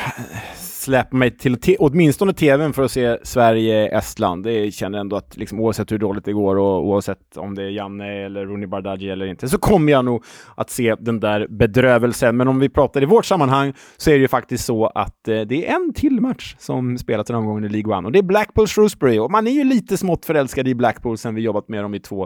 släpa 0.83 1.17
mig 1.17 1.37
till 1.37 1.57
åtminstone 1.79 2.33
tvn 2.33 2.73
för 2.73 2.83
att 2.83 2.91
se 2.91 3.17
Sverige-Estland. 3.23 4.43
Det 4.43 4.73
känner 4.73 4.99
ändå 4.99 5.15
att 5.15 5.37
liksom, 5.37 5.59
oavsett 5.59 5.91
hur 5.91 5.97
dåligt 5.97 6.25
det 6.25 6.33
går 6.33 6.55
och 6.55 6.87
oavsett 6.87 7.37
om 7.37 7.55
det 7.55 7.63
är 7.63 7.69
Janne 7.69 8.25
eller 8.25 8.45
Rooney 8.45 8.67
Bardghji 8.67 9.09
eller 9.09 9.25
inte 9.25 9.49
så 9.49 9.57
kommer 9.57 9.91
jag 9.91 10.05
nog 10.05 10.23
att 10.55 10.69
se 10.69 10.95
den 10.99 11.19
där 11.19 11.47
bedrövelsen. 11.49 12.37
Men 12.37 12.47
om 12.47 12.59
vi 12.59 12.69
pratar 12.69 13.03
i 13.03 13.05
vårt 13.05 13.25
sammanhang 13.25 13.73
så 13.97 14.09
är 14.09 14.13
det 14.13 14.19
ju 14.19 14.27
faktiskt 14.27 14.65
så 14.65 14.85
att 14.85 15.27
eh, 15.27 15.41
det 15.41 15.67
är 15.67 15.75
en 15.75 15.93
till 15.93 16.21
match 16.21 16.55
som 16.59 16.97
spelats 16.97 17.27
den 17.27 17.35
här 17.35 17.41
omgången 17.41 17.63
i 17.63 17.69
League 17.69 17.97
One 17.97 18.07
och 18.07 18.11
det 18.11 18.19
är 18.19 18.23
Blackpool 18.23 18.67
Shrewsbury 18.67 19.19
och 19.19 19.31
man 19.31 19.47
är 19.47 19.51
ju 19.51 19.63
lite 19.63 19.97
smått 19.97 20.25
förälskad 20.25 20.67
i 20.67 20.75
Blackpool 20.75 21.17
sen 21.17 21.35
vi 21.35 21.41
jobbat 21.41 21.69
med 21.69 21.83
dem 21.83 21.93
i 21.93 21.99
två 21.99 22.23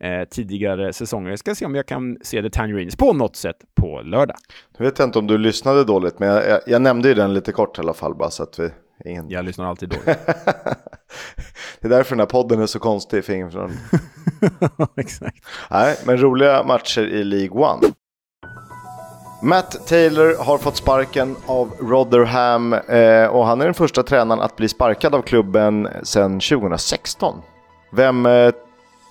eh, 0.00 0.28
tidigare 0.30 0.92
säsonger. 0.92 1.30
Jag 1.30 1.38
ska 1.38 1.54
se 1.54 1.66
om 1.66 1.74
jag 1.74 1.86
kan 1.86 2.16
se 2.22 2.42
The 2.42 2.50
Tangerines 2.50 2.96
på 2.96 3.12
något 3.12 3.36
sätt 3.36 3.56
på 3.74 4.00
lördag. 4.00 4.36
Nu 4.78 4.84
vet 4.84 4.98
jag 4.98 5.08
inte 5.08 5.18
om 5.18 5.26
du 5.26 5.38
lyssnade 5.38 5.84
dåligt, 5.84 6.18
men 6.18 6.28
jag, 6.28 6.48
jag, 6.48 6.60
jag 6.66 6.82
nämnde 6.82 7.08
ju 7.08 7.14
den 7.14 7.34
lite 7.34 7.52
kort 7.52 7.78
i 7.78 7.80
alla 7.80 7.94
fall 7.94 7.97
bara 8.14 8.30
så 8.30 8.42
att 8.42 8.58
vi... 8.58 8.70
Ingen... 9.04 9.30
Jag 9.30 9.44
lyssnar 9.44 9.66
alltid 9.66 9.88
dåligt. 9.88 10.06
det 11.80 11.86
är 11.86 11.88
därför 11.88 12.10
den 12.10 12.20
här 12.20 12.26
podden 12.26 12.60
är 12.60 12.66
så 12.66 12.78
konstig 12.78 13.24
för 13.24 13.32
ingen 13.32 13.50
Exakt. 14.96 15.46
Nej, 15.70 15.96
men 16.04 16.18
roliga 16.20 16.62
matcher 16.62 17.00
i 17.00 17.24
League 17.24 17.64
One. 17.70 17.92
Matt 19.42 19.86
Taylor 19.86 20.44
har 20.44 20.58
fått 20.58 20.76
sparken 20.76 21.36
av 21.46 21.72
Rotherham 21.80 22.72
eh, 22.72 23.26
och 23.26 23.46
han 23.46 23.60
är 23.60 23.64
den 23.64 23.74
första 23.74 24.02
tränaren 24.02 24.40
att 24.40 24.56
bli 24.56 24.68
sparkad 24.68 25.14
av 25.14 25.22
klubben 25.22 25.88
sedan 26.02 26.40
2016. 26.40 27.42
Vem 27.92 28.26
eh, 28.26 28.50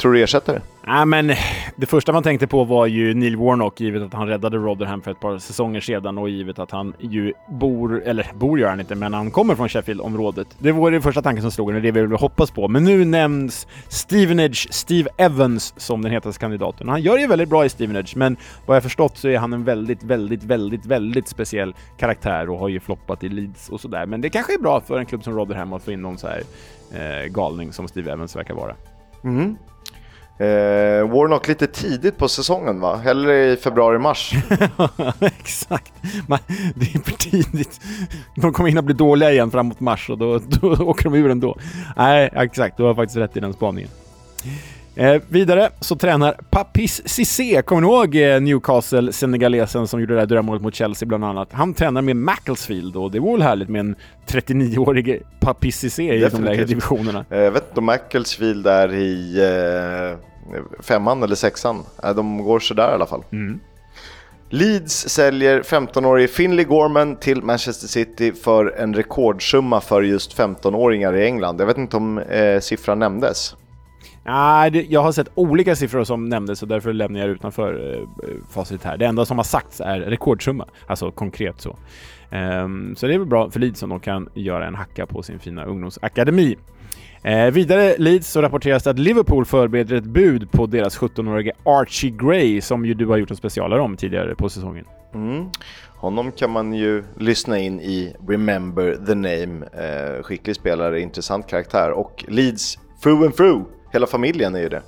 tror 0.01 0.13
du 0.13 0.23
ersätter 0.23 0.53
det? 0.53 0.76
Nej, 0.88 1.05
men 1.05 1.27
det 1.75 1.85
första 1.85 2.11
man 2.11 2.23
tänkte 2.23 2.47
på 2.47 2.63
var 2.63 2.85
ju 2.85 3.13
Neil 3.13 3.38
Warnock, 3.38 3.81
givet 3.81 4.03
att 4.03 4.13
han 4.13 4.27
räddade 4.27 4.57
Rotherham 4.57 5.01
för 5.01 5.11
ett 5.11 5.19
par 5.19 5.38
säsonger 5.38 5.81
sedan 5.81 6.17
och 6.17 6.29
givet 6.29 6.59
att 6.59 6.71
han 6.71 6.93
ju 6.99 7.33
bor, 7.49 8.03
eller 8.05 8.31
bor 8.35 8.59
gör 8.59 8.69
han 8.69 8.79
inte, 8.79 8.95
men 8.95 9.13
han 9.13 9.31
kommer 9.31 9.55
från 9.55 9.69
Sheffield-området. 9.69 10.47
Det 10.59 10.71
var 10.71 10.91
det 10.91 11.01
första 11.01 11.21
tanken 11.21 11.41
som 11.41 11.51
slog 11.51 11.69
en 11.69 11.75
och 11.75 11.81
det 11.81 11.91
vi 11.91 12.01
ville 12.01 12.15
hoppas 12.15 12.51
på. 12.51 12.67
Men 12.67 12.83
nu 12.83 13.05
nämns 13.05 13.67
Stevenage, 13.88 14.67
Steve 14.71 15.09
Evans 15.17 15.73
som 15.77 16.01
den 16.01 16.11
hetaste 16.11 16.39
kandidaten. 16.39 16.89
Han 16.89 17.01
gör 17.01 17.17
ju 17.17 17.27
väldigt 17.27 17.49
bra 17.49 17.65
i 17.65 17.69
Stevenage, 17.69 18.13
men 18.15 18.38
vad 18.65 18.75
jag 18.75 18.83
förstått 18.83 19.17
så 19.17 19.27
är 19.27 19.38
han 19.38 19.53
en 19.53 19.63
väldigt, 19.63 20.03
väldigt, 20.03 20.43
väldigt, 20.43 20.85
väldigt 20.85 21.27
speciell 21.27 21.75
karaktär 21.97 22.49
och 22.49 22.59
har 22.59 22.69
ju 22.69 22.79
floppat 22.79 23.23
i 23.23 23.29
Leeds 23.29 23.69
och 23.69 23.81
sådär. 23.81 24.05
Men 24.05 24.21
det 24.21 24.29
kanske 24.29 24.53
är 24.53 24.59
bra 24.59 24.81
för 24.81 24.99
en 24.99 25.05
klubb 25.05 25.23
som 25.23 25.35
Rotherham 25.35 25.73
att 25.73 25.83
få 25.83 25.91
in 25.91 26.01
någon 26.01 26.17
så 26.17 26.27
här 26.27 26.41
eh, 26.91 27.27
galning 27.27 27.73
som 27.73 27.88
Steve 27.88 28.11
Evans 28.11 28.35
verkar 28.35 28.53
vara. 28.53 28.75
Mm. 29.23 29.57
Eh, 30.39 31.09
Warnock 31.09 31.47
lite 31.47 31.67
tidigt 31.67 32.17
på 32.17 32.27
säsongen 32.27 32.79
va? 32.79 32.95
Hellre 32.95 33.51
i 33.51 33.57
februari-mars. 33.57 34.33
Exakt. 35.19 35.93
Man, 36.27 36.39
det 36.75 36.95
är 36.95 36.99
för 36.99 37.11
tidigt. 37.11 37.81
De 38.35 38.53
kommer 38.53 38.69
hinna 38.69 38.81
bli 38.81 38.93
dåliga 38.93 39.31
igen 39.31 39.51
framåt 39.51 39.79
mars 39.79 40.09
och 40.09 40.17
då, 40.17 40.39
då 40.39 40.71
åker 40.71 41.03
de 41.03 41.13
ur 41.15 41.31
ändå. 41.31 41.57
Nej, 41.95 42.29
exakt. 42.33 42.77
Du 42.77 42.83
har 42.83 42.95
faktiskt 42.95 43.17
rätt 43.17 43.38
i 43.38 43.39
den 43.39 43.53
spaningen. 43.53 43.89
Eh, 44.97 45.21
vidare 45.27 45.69
så 45.79 45.95
tränar 45.95 46.39
Papis 46.49 47.01
Cissé, 47.05 47.61
kommer 47.61 47.81
ni 47.81 47.87
ihåg 47.87 48.15
eh, 48.15 48.41
Newcastle-senegalesen 48.41 49.87
som 49.87 49.99
gjorde 49.99 50.13
det 50.13 50.19
där 50.19 50.25
drömmålet 50.25 50.61
mot 50.61 50.75
Chelsea 50.75 51.07
bland 51.07 51.25
annat? 51.25 51.49
Han 51.51 51.73
tränar 51.73 52.01
med 52.01 52.15
Macclesfield 52.15 52.95
och 52.95 53.11
det 53.11 53.19
vore 53.19 53.31
väl 53.31 53.41
härligt 53.41 53.69
med 53.69 53.79
en 53.79 53.95
39-årig 54.27 55.21
Papis 55.39 55.77
Cissé 55.77 56.13
i 56.13 56.29
de 56.29 56.43
lägre 56.43 56.65
divisionerna. 56.65 57.25
Eh, 57.29 57.39
jag 57.39 57.51
vet 57.51 57.67
inte 57.67 57.79
om 57.79 57.85
Macclesfield 57.85 58.67
är 58.67 58.93
i 58.93 59.39
eh, 59.39 60.17
femman 60.83 61.23
eller 61.23 61.35
sexan. 61.35 61.83
Eh, 62.03 62.15
de 62.15 62.43
går 62.43 62.59
sådär 62.59 62.89
i 62.91 62.93
alla 62.93 63.07
fall. 63.07 63.23
Mm. 63.31 63.59
Leeds 64.49 65.09
säljer 65.09 65.61
15-årige 65.61 66.27
Finley 66.27 66.65
Gorman 66.65 67.15
till 67.15 67.41
Manchester 67.41 67.87
City 67.87 68.31
för 68.31 68.75
en 68.77 68.93
rekordsumma 68.93 69.81
för 69.81 70.01
just 70.01 70.37
15-åringar 70.37 71.15
i 71.15 71.25
England. 71.25 71.61
Jag 71.61 71.65
vet 71.65 71.77
inte 71.77 71.97
om 71.97 72.17
eh, 72.17 72.59
siffran 72.59 72.99
nämndes. 72.99 73.55
Nej, 74.28 74.88
jag 74.89 75.03
har 75.03 75.11
sett 75.11 75.30
olika 75.36 75.75
siffror 75.75 76.03
som 76.03 76.25
nämndes 76.25 76.61
och 76.61 76.67
därför 76.67 76.93
lämnar 76.93 77.19
jag 77.19 77.30
utanför 77.30 77.93
eh, 77.93 77.99
eh, 77.99 78.36
facit 78.49 78.84
här. 78.84 78.97
Det 78.97 79.05
enda 79.05 79.25
som 79.25 79.38
har 79.38 79.43
sagts 79.43 79.82
är 79.82 79.99
rekordsumma, 79.99 80.65
alltså 80.88 81.11
konkret 81.11 81.61
så. 81.61 81.78
Ehm, 82.30 82.95
så 82.95 83.07
det 83.07 83.13
är 83.13 83.17
väl 83.17 83.28
bra 83.28 83.49
för 83.49 83.59
Leeds 83.59 83.84
om 83.84 83.89
de 83.89 83.99
kan 83.99 84.30
göra 84.34 84.67
en 84.67 84.75
hacka 84.75 85.05
på 85.05 85.23
sin 85.23 85.39
fina 85.39 85.65
ungdomsakademi. 85.65 86.55
Eh, 87.23 87.51
vidare 87.51 87.95
Leeds 87.97 88.32
så 88.32 88.41
rapporteras 88.41 88.84
det 88.84 88.89
att 88.89 88.99
Liverpool 88.99 89.45
förbereder 89.45 89.95
ett 89.95 90.03
bud 90.03 90.51
på 90.51 90.65
deras 90.65 90.99
17-årige 90.99 91.51
Archie 91.63 92.11
Gray 92.11 92.61
som 92.61 92.86
ju 92.86 92.93
du 92.93 93.05
har 93.05 93.17
gjort 93.17 93.32
en 93.32 93.38
specialare 93.38 93.82
om 93.82 93.97
tidigare 93.97 94.36
på 94.36 94.49
säsongen. 94.49 94.86
Mm. 95.13 95.45
Honom 95.95 96.32
kan 96.32 96.49
man 96.49 96.73
ju 96.73 97.03
lyssna 97.17 97.59
in 97.59 97.80
i 97.80 98.15
Remember 98.28 98.95
the 99.05 99.15
Name. 99.15 99.65
Eh, 99.65 100.23
skicklig 100.23 100.55
spelare, 100.55 101.01
intressant 101.01 101.47
karaktär 101.47 101.91
och 101.91 102.25
Leeds 102.28 102.80
through 103.03 103.23
and 103.23 103.36
through. 103.36 103.76
Hela 103.91 104.07
familjen 104.07 104.55
är 104.55 104.59
ju 104.59 104.69
det. 104.69 104.81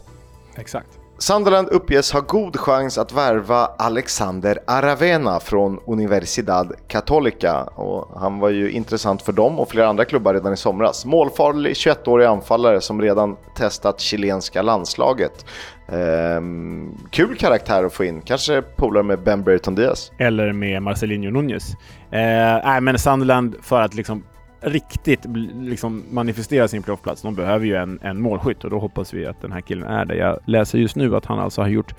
Exakt. 0.56 1.00
Sunderland 1.22 1.70
uppges 1.70 2.12
ha 2.12 2.22
god 2.22 2.58
chans 2.58 2.98
att 2.98 3.14
värva 3.14 3.66
Alexander 3.78 4.60
Aravena 4.68 5.40
från 5.40 5.80
Universidad 5.88 6.74
Católica. 6.88 7.64
Och 7.64 8.20
han 8.20 8.40
var 8.40 8.50
ju 8.50 8.72
intressant 8.72 9.22
för 9.22 9.34
dem 9.34 9.60
och 9.60 9.70
flera 9.70 9.88
andra 9.88 10.06
klubbar 10.06 10.34
redan 10.34 10.54
i 10.54 10.58
somras. 10.58 11.06
Målfarlig 11.06 11.74
21-årig 11.74 12.26
anfallare 12.26 12.82
som 12.82 13.02
redan 13.02 13.36
testat 13.56 14.00
chilenska 14.00 14.62
landslaget. 14.62 15.46
Ehm, 15.92 16.98
kul 17.12 17.36
karaktär 17.36 17.84
att 17.84 17.94
få 17.94 18.04
in, 18.04 18.22
kanske 18.22 18.62
polare 18.62 19.04
med 19.04 19.24
Ben 19.24 19.44
Brereton 19.44 19.76
Diaz. 19.76 20.12
Eller 20.18 20.54
med 20.54 20.82
Marcelinho 20.82 21.32
Nunez. 21.32 21.74
Eh, 22.12 22.76
äh, 22.76 22.82
men 22.82 23.00
Sunderland 23.00 23.56
för 23.62 23.82
att 23.82 23.94
liksom 23.94 24.24
riktigt 24.62 25.26
liksom 25.60 26.04
manifestera 26.12 26.68
sin 26.68 26.84
playoffplats. 26.84 27.22
De 27.22 27.36
behöver 27.36 27.66
ju 27.66 27.76
en, 27.76 28.00
en 28.02 28.22
målskytt 28.22 28.64
och 28.64 28.70
då 28.70 28.80
hoppas 28.80 29.14
vi 29.14 29.26
att 29.26 29.42
den 29.42 29.52
här 29.52 29.62
killen 29.62 29.88
är 29.88 30.06
det. 30.06 30.16
Jag 30.16 30.40
läser 30.46 30.78
just 30.78 30.96
nu 30.96 31.16
att 31.16 31.26
han 31.26 31.40
alltså 31.40 31.62
har 31.62 31.68
gjort 31.68 31.94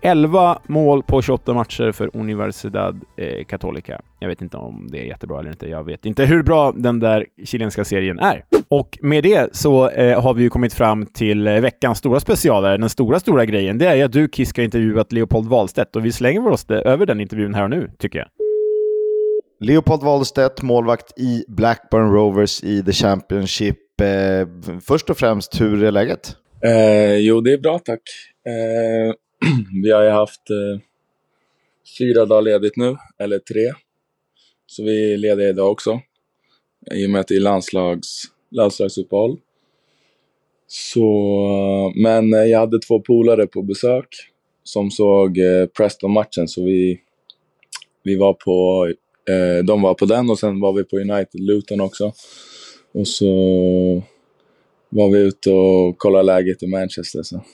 11 0.00 0.58
mål 0.66 1.02
på 1.02 1.22
28 1.22 1.54
matcher 1.54 1.92
för 1.92 2.10
Universidad 2.16 3.00
eh, 3.16 3.44
Católica. 3.44 4.00
Jag 4.18 4.28
vet 4.28 4.42
inte 4.42 4.56
om 4.56 4.88
det 4.90 4.98
är 4.98 5.04
jättebra 5.04 5.40
eller 5.40 5.50
inte. 5.50 5.68
Jag 5.68 5.84
vet 5.84 6.06
inte 6.06 6.24
hur 6.24 6.42
bra 6.42 6.72
den 6.72 7.00
där 7.00 7.26
chilenska 7.44 7.84
serien 7.84 8.18
är. 8.18 8.44
Och 8.68 8.98
med 9.02 9.22
det 9.22 9.56
så 9.56 9.88
eh, 9.88 10.22
har 10.22 10.34
vi 10.34 10.42
ju 10.42 10.50
kommit 10.50 10.74
fram 10.74 11.06
till 11.06 11.46
eh, 11.46 11.60
veckans 11.60 11.98
stora 11.98 12.20
specialare. 12.20 12.76
Den 12.76 12.88
stora, 12.88 13.20
stora 13.20 13.44
grejen, 13.44 13.78
det 13.78 13.86
är 13.86 14.04
att 14.04 14.12
du 14.12 14.28
Kiss 14.28 14.48
ska 14.48 14.62
intervjuat 14.62 15.12
Leopold 15.12 15.48
Wahlstedt 15.48 15.96
och 15.96 16.04
vi 16.04 16.12
slänger 16.12 16.48
oss 16.48 16.70
över 16.70 17.06
den 17.06 17.20
intervjun 17.20 17.54
här 17.54 17.64
och 17.64 17.70
nu, 17.70 17.90
tycker 17.98 18.18
jag. 18.18 18.28
Leopold 19.60 20.02
Wahlstedt, 20.02 20.62
målvakt 20.62 21.18
i 21.18 21.44
Blackburn 21.48 22.12
Rovers 22.12 22.64
i 22.64 22.82
The 22.82 22.92
Championship. 22.92 24.00
Eh, 24.00 24.48
först 24.80 25.10
och 25.10 25.18
främst, 25.18 25.60
hur 25.60 25.84
är 25.84 25.90
läget? 25.90 26.36
Eh, 26.64 27.16
jo, 27.16 27.40
det 27.40 27.52
är 27.52 27.58
bra 27.58 27.78
tack. 27.78 28.02
Eh, 28.46 29.14
vi 29.82 29.90
har 29.90 30.02
ju 30.02 30.10
haft 30.10 30.50
eh, 30.50 30.80
fyra 31.98 32.24
dagar 32.24 32.42
ledigt 32.42 32.76
nu, 32.76 32.96
eller 33.18 33.38
tre. 33.38 33.72
Så 34.66 34.82
vi 34.82 35.12
är 35.12 35.16
lediga 35.16 35.48
idag 35.48 35.70
också. 35.70 36.00
I 36.94 37.06
och 37.06 37.10
med 37.10 37.20
att 37.20 37.28
det 37.28 37.36
är 37.36 37.40
landslags, 37.40 38.22
landslagsuppehåll. 38.50 39.38
Så, 40.66 41.08
eh, 41.46 42.02
men 42.02 42.34
eh, 42.34 42.44
jag 42.44 42.58
hade 42.58 42.78
två 42.78 43.00
polare 43.00 43.46
på 43.46 43.62
besök 43.62 44.08
som 44.62 44.90
såg 44.90 45.38
eh, 45.38 45.66
Preston-matchen, 45.66 46.48
så 46.48 46.64
vi, 46.64 47.00
vi 48.02 48.16
var 48.16 48.32
på 48.32 48.86
Eh, 49.30 49.64
de 49.64 49.82
var 49.82 49.94
på 49.94 50.04
den 50.04 50.30
och 50.30 50.38
sen 50.38 50.60
var 50.60 50.72
vi 50.72 50.84
på 50.84 50.96
United 50.96 51.40
Luton 51.40 51.80
också. 51.80 52.12
Och 52.94 53.08
så 53.08 53.26
var 54.88 55.10
vi 55.10 55.18
ute 55.18 55.50
och 55.50 55.98
kollade 55.98 56.24
läget 56.24 56.62
i 56.62 56.66
Manchester. 56.66 57.22
Så. 57.22 57.44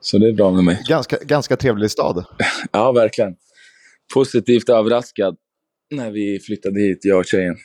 Så 0.00 0.18
det 0.18 0.28
är 0.28 0.32
bra 0.32 0.50
med 0.50 0.64
mig. 0.64 0.82
Ganska, 0.88 1.16
ganska 1.22 1.56
trevlig 1.56 1.90
stad. 1.90 2.24
Ja, 2.72 2.92
verkligen. 2.92 3.36
Positivt 4.14 4.68
överraskad 4.68 5.36
när 5.90 6.10
vi 6.10 6.38
flyttade 6.38 6.80
hit, 6.80 6.98
jag 7.02 7.18
och 7.18 7.26
tjejen. 7.26 7.56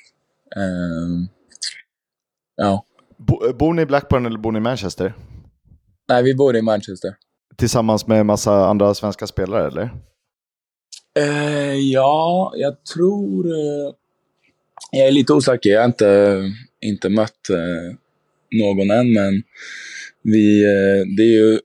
Ehm, 0.55 1.27
ja. 2.55 2.85
Bo, 3.17 3.53
bor 3.53 3.73
ni 3.73 3.81
i 3.81 3.85
Blackburn 3.85 4.25
eller 4.25 4.37
bor 4.37 4.51
ni 4.51 4.57
i 4.57 4.61
Manchester? 4.61 5.13
Nej, 6.09 6.23
vi 6.23 6.35
bor 6.35 6.55
i 6.55 6.61
Manchester. 6.61 7.15
Tillsammans 7.57 8.07
med 8.07 8.19
en 8.19 8.25
massa 8.25 8.65
andra 8.65 8.93
svenska 8.93 9.27
spelare 9.27 9.67
eller? 9.67 9.89
Eh, 11.19 11.75
ja, 11.75 12.53
jag 12.55 12.83
tror... 12.85 13.47
Eh, 13.47 13.93
jag 14.91 15.07
är 15.07 15.11
lite 15.11 15.33
osäker. 15.33 15.69
Jag 15.69 15.79
har 15.79 15.85
inte, 15.85 16.43
inte 16.81 17.09
mött 17.09 17.49
eh, 17.49 17.95
någon 18.51 18.91
än, 18.91 19.13
men 19.13 19.43
vi, 20.21 20.63
eh, 20.63 21.07
det 21.17 21.23
är 21.23 21.39
ju 21.39 21.59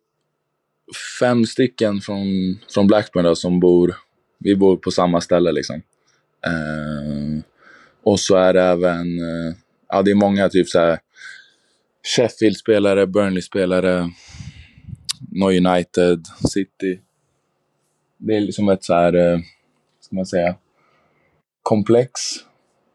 fem 1.20 1.44
stycken 1.44 2.00
från, 2.00 2.58
från 2.74 2.86
Blackburn 2.86 3.24
då, 3.24 3.34
som 3.34 3.60
bor... 3.60 3.96
Vi 4.38 4.56
bor 4.56 4.76
på 4.76 4.90
samma 4.90 5.20
ställe 5.20 5.52
liksom. 5.52 5.82
Eh, 6.46 7.42
och 8.02 8.20
så 8.20 8.36
är 8.36 8.52
det 8.52 8.62
även... 8.62 9.18
Eh, 9.18 9.54
ja, 9.88 10.02
det 10.02 10.10
är 10.10 10.14
många 10.14 10.48
typ 10.48 10.68
så 10.68 10.78
här 10.78 10.98
Sheffield-spelare, 12.16 13.06
Burnley-spelare, 13.06 14.10
No 15.30 15.50
United, 15.50 16.24
City. 16.48 17.00
Det 18.18 18.36
är 18.36 18.40
liksom 18.40 18.68
ett 18.68 18.84
så 18.84 18.94
här, 18.94 19.14
eh, 19.14 19.38
ska 20.00 20.16
man 20.16 20.26
säga, 20.26 20.56
komplex 21.62 22.10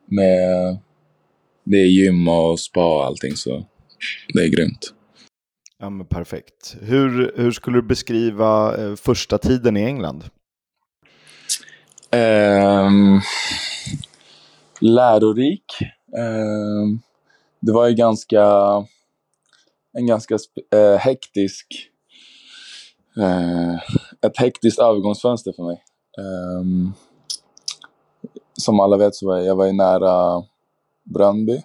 med... 0.05 0.77
Det 1.63 1.77
är 1.77 1.85
gym 1.85 2.27
och 2.27 2.59
spa 2.59 2.95
och 2.95 3.05
allting, 3.05 3.35
så 3.35 3.65
det 4.33 4.43
är 4.43 4.47
grymt. 4.47 4.93
Ja, 5.77 5.89
men 5.89 6.07
perfekt. 6.07 6.77
Hur, 6.81 7.33
hur 7.35 7.51
skulle 7.51 7.77
du 7.77 7.81
beskriva 7.81 8.77
eh, 8.77 8.95
första 8.95 9.37
tiden 9.37 9.77
i 9.77 9.83
England? 9.83 10.23
Ehm, 12.11 13.19
lärorik. 14.79 15.65
Ehm, 16.17 16.99
det 17.59 17.71
var 17.71 17.87
ju 17.87 17.95
ganska... 17.95 18.43
En 19.93 20.07
ganska 20.07 20.37
eh, 20.73 20.97
hektisk... 20.97 21.67
Eh, 23.17 23.79
ett 24.25 24.37
hektiskt 24.37 24.79
övergångsfönster 24.79 25.51
för 25.51 25.63
mig. 25.63 25.83
Um, 26.17 26.93
som 28.53 28.79
alla 28.79 28.97
vet 28.97 29.15
så 29.15 29.27
var 29.27 29.37
jag, 29.37 29.45
jag 29.45 29.55
var 29.55 29.65
ju 29.65 29.73
nära 29.73 30.43
Bröndby 31.03 31.61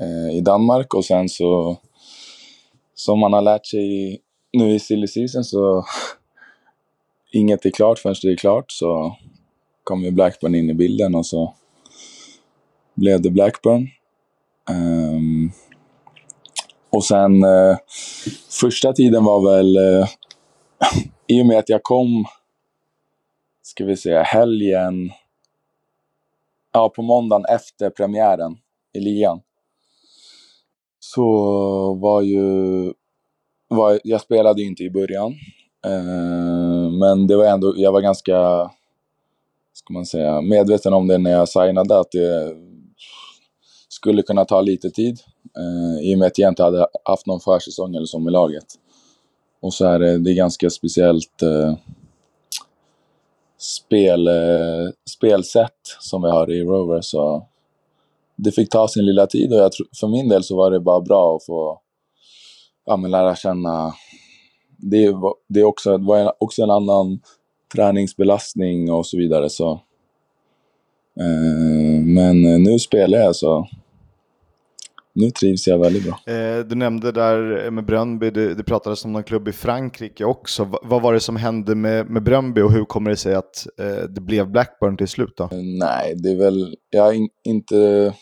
eh, 0.00 0.36
i 0.36 0.40
Danmark 0.40 0.94
och 0.94 1.04
sen 1.04 1.28
så... 1.28 1.76
Som 2.96 3.18
man 3.18 3.32
har 3.32 3.42
lärt 3.42 3.66
sig 3.66 4.20
nu 4.52 4.74
i 4.74 4.78
silly 4.78 5.06
season 5.06 5.44
så 5.44 5.84
inget 7.32 7.66
är 7.66 7.70
klart 7.70 7.98
förrän 7.98 8.14
det 8.22 8.32
är 8.32 8.36
klart 8.36 8.72
så 8.72 9.16
kom 9.84 10.02
ju 10.02 10.10
Blackburn 10.10 10.54
in 10.54 10.70
i 10.70 10.74
bilden 10.74 11.14
och 11.14 11.26
så 11.26 11.54
blev 12.94 13.22
det 13.22 13.30
Blackburn. 13.30 13.88
Um, 14.70 15.52
och 16.90 17.04
sen 17.04 17.44
eh, 17.44 17.76
första 18.60 18.92
tiden 18.92 19.24
var 19.24 19.50
väl 19.50 19.76
eh, 19.76 20.08
i 21.26 21.42
och 21.42 21.46
med 21.46 21.58
att 21.58 21.68
jag 21.68 21.82
kom, 21.82 22.24
ska 23.62 23.84
vi 23.84 23.96
säga, 23.96 24.22
helgen, 24.22 25.10
ja 26.72 26.88
på 26.88 27.02
måndagen 27.02 27.44
efter 27.48 27.90
premiären 27.90 28.56
i 28.92 29.00
ligan. 29.00 29.40
Så 31.00 31.24
var 31.94 32.22
ju, 32.22 32.92
var, 33.68 34.00
jag 34.04 34.20
spelade 34.20 34.62
ju 34.62 34.68
inte 34.68 34.82
i 34.82 34.90
början. 34.90 35.34
Eh, 35.86 36.90
men 36.90 37.26
det 37.26 37.36
var 37.36 37.44
ändå, 37.44 37.74
jag 37.76 37.92
var 37.92 38.00
ganska, 38.00 38.70
ska 39.72 39.92
man 39.92 40.06
säga, 40.06 40.40
medveten 40.40 40.92
om 40.92 41.06
det 41.06 41.18
när 41.18 41.30
jag 41.30 41.48
signade 41.48 42.00
att 42.00 42.10
det 42.12 42.56
skulle 43.88 44.22
kunna 44.22 44.44
ta 44.44 44.60
lite 44.60 44.90
tid. 44.90 45.18
Eh, 45.58 46.10
I 46.10 46.14
och 46.14 46.18
med 46.18 46.26
att 46.26 46.38
jag 46.38 46.48
inte 46.48 46.62
hade 46.62 46.86
haft 47.04 47.26
någon 47.26 47.40
försäsong 47.40 47.94
eller 47.94 48.06
så 48.06 48.18
med 48.18 48.32
laget. 48.32 48.64
Och 49.64 49.74
så 49.74 49.86
är 49.86 49.98
det, 49.98 50.18
det 50.18 50.30
är 50.30 50.34
ganska 50.34 50.70
speciellt 50.70 51.42
eh, 51.42 51.74
spel, 53.58 54.26
eh, 54.28 54.90
spelsätt 55.10 55.80
som 56.00 56.22
vi 56.22 56.30
har 56.30 56.50
i 56.50 56.62
Rover. 56.62 57.00
Så 57.00 57.46
det 58.36 58.52
fick 58.52 58.70
ta 58.70 58.88
sin 58.88 59.04
lilla 59.06 59.26
tid 59.26 59.52
och 59.52 59.58
jag 59.58 59.70
för 60.00 60.08
min 60.08 60.28
del 60.28 60.44
så 60.44 60.56
var 60.56 60.70
det 60.70 60.80
bara 60.80 61.00
bra 61.00 61.36
att 61.36 61.44
få 61.46 61.80
ja, 62.86 62.96
men 62.96 63.10
lära 63.10 63.36
känna 63.36 63.94
det, 64.76 65.10
var- 65.10 65.34
det, 65.48 65.60
är 65.60 65.64
också, 65.64 65.98
det 65.98 66.04
var 66.06 66.18
en- 66.18 66.32
också 66.38 66.62
en 66.62 66.70
annan 66.70 67.20
träningsbelastning 67.74 68.92
och 68.92 69.06
så 69.06 69.16
vidare. 69.16 69.50
Så. 69.50 69.72
Eh, 71.20 72.02
men 72.04 72.42
nu 72.62 72.78
spelar 72.78 73.18
jag 73.18 73.36
så 73.36 73.68
nu 75.14 75.30
trivs 75.30 75.66
jag 75.66 75.78
väldigt 75.78 76.04
bra. 76.04 76.34
Eh, 76.34 76.58
du 76.58 76.74
nämnde 76.74 77.12
där 77.12 77.70
med 77.70 77.86
Bröndby, 77.86 78.30
det, 78.30 78.54
det 78.54 78.64
pratades 78.64 79.04
om 79.04 79.12
någon 79.12 79.24
klubb 79.24 79.48
i 79.48 79.52
Frankrike 79.52 80.24
också. 80.24 80.64
Va, 80.64 80.78
vad 80.82 81.02
var 81.02 81.12
det 81.12 81.20
som 81.20 81.36
hände 81.36 81.74
med, 81.74 82.10
med 82.10 82.22
Bröndby 82.22 82.60
och 82.60 82.72
hur 82.72 82.84
kommer 82.84 83.10
det 83.10 83.16
sig 83.16 83.34
att 83.34 83.66
eh, 83.80 84.08
det 84.08 84.20
blev 84.20 84.50
Blackburn 84.50 84.96
till 84.96 85.08
slut 85.08 85.34
då? 85.36 85.48
Nej, 85.80 86.14
det 86.16 86.30
är 86.30 86.36
väl, 86.36 86.76
jag 86.90 87.02
har 87.02 87.12
in, 87.12 87.28
inte, 87.44 88.12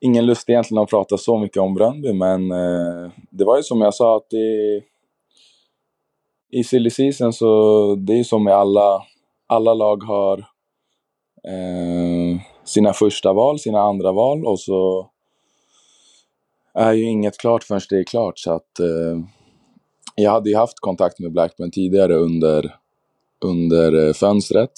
ingen 0.00 0.26
lust 0.26 0.50
egentligen 0.50 0.82
att 0.82 0.90
prata 0.90 1.16
så 1.16 1.38
mycket 1.38 1.62
om 1.62 1.74
Bröndby, 1.74 2.12
men 2.12 2.50
eh, 2.50 3.10
det 3.30 3.44
var 3.44 3.56
ju 3.56 3.62
som 3.62 3.80
jag 3.80 3.94
sa 3.94 4.16
att 4.16 4.26
det, 4.30 4.82
i 6.58 6.64
silly 6.64 6.90
season 6.90 7.32
så 7.32 7.94
det 7.94 8.18
är 8.18 8.24
som 8.24 8.44
med 8.44 8.54
alla, 8.54 9.02
alla 9.46 9.74
lag 9.74 10.02
har 10.02 10.38
eh, 11.48 12.40
sina 12.64 12.92
första 12.92 13.32
val, 13.32 13.58
sina 13.58 13.80
andra 13.80 14.12
val 14.12 14.46
och 14.46 14.60
så 14.60 15.10
är 16.74 16.92
ju 16.92 17.04
inget 17.04 17.38
klart 17.38 17.64
förrän 17.64 17.80
det 17.90 17.98
är 17.98 18.04
klart. 18.04 18.38
Så 18.38 18.52
att, 18.52 18.80
eh, 18.80 19.20
jag 20.14 20.30
hade 20.30 20.50
ju 20.50 20.56
haft 20.56 20.80
kontakt 20.80 21.18
med 21.18 21.32
Blackburn 21.32 21.70
tidigare 21.70 22.14
under, 22.14 22.76
under 23.44 24.06
eh, 24.06 24.12
fönstret. 24.12 24.70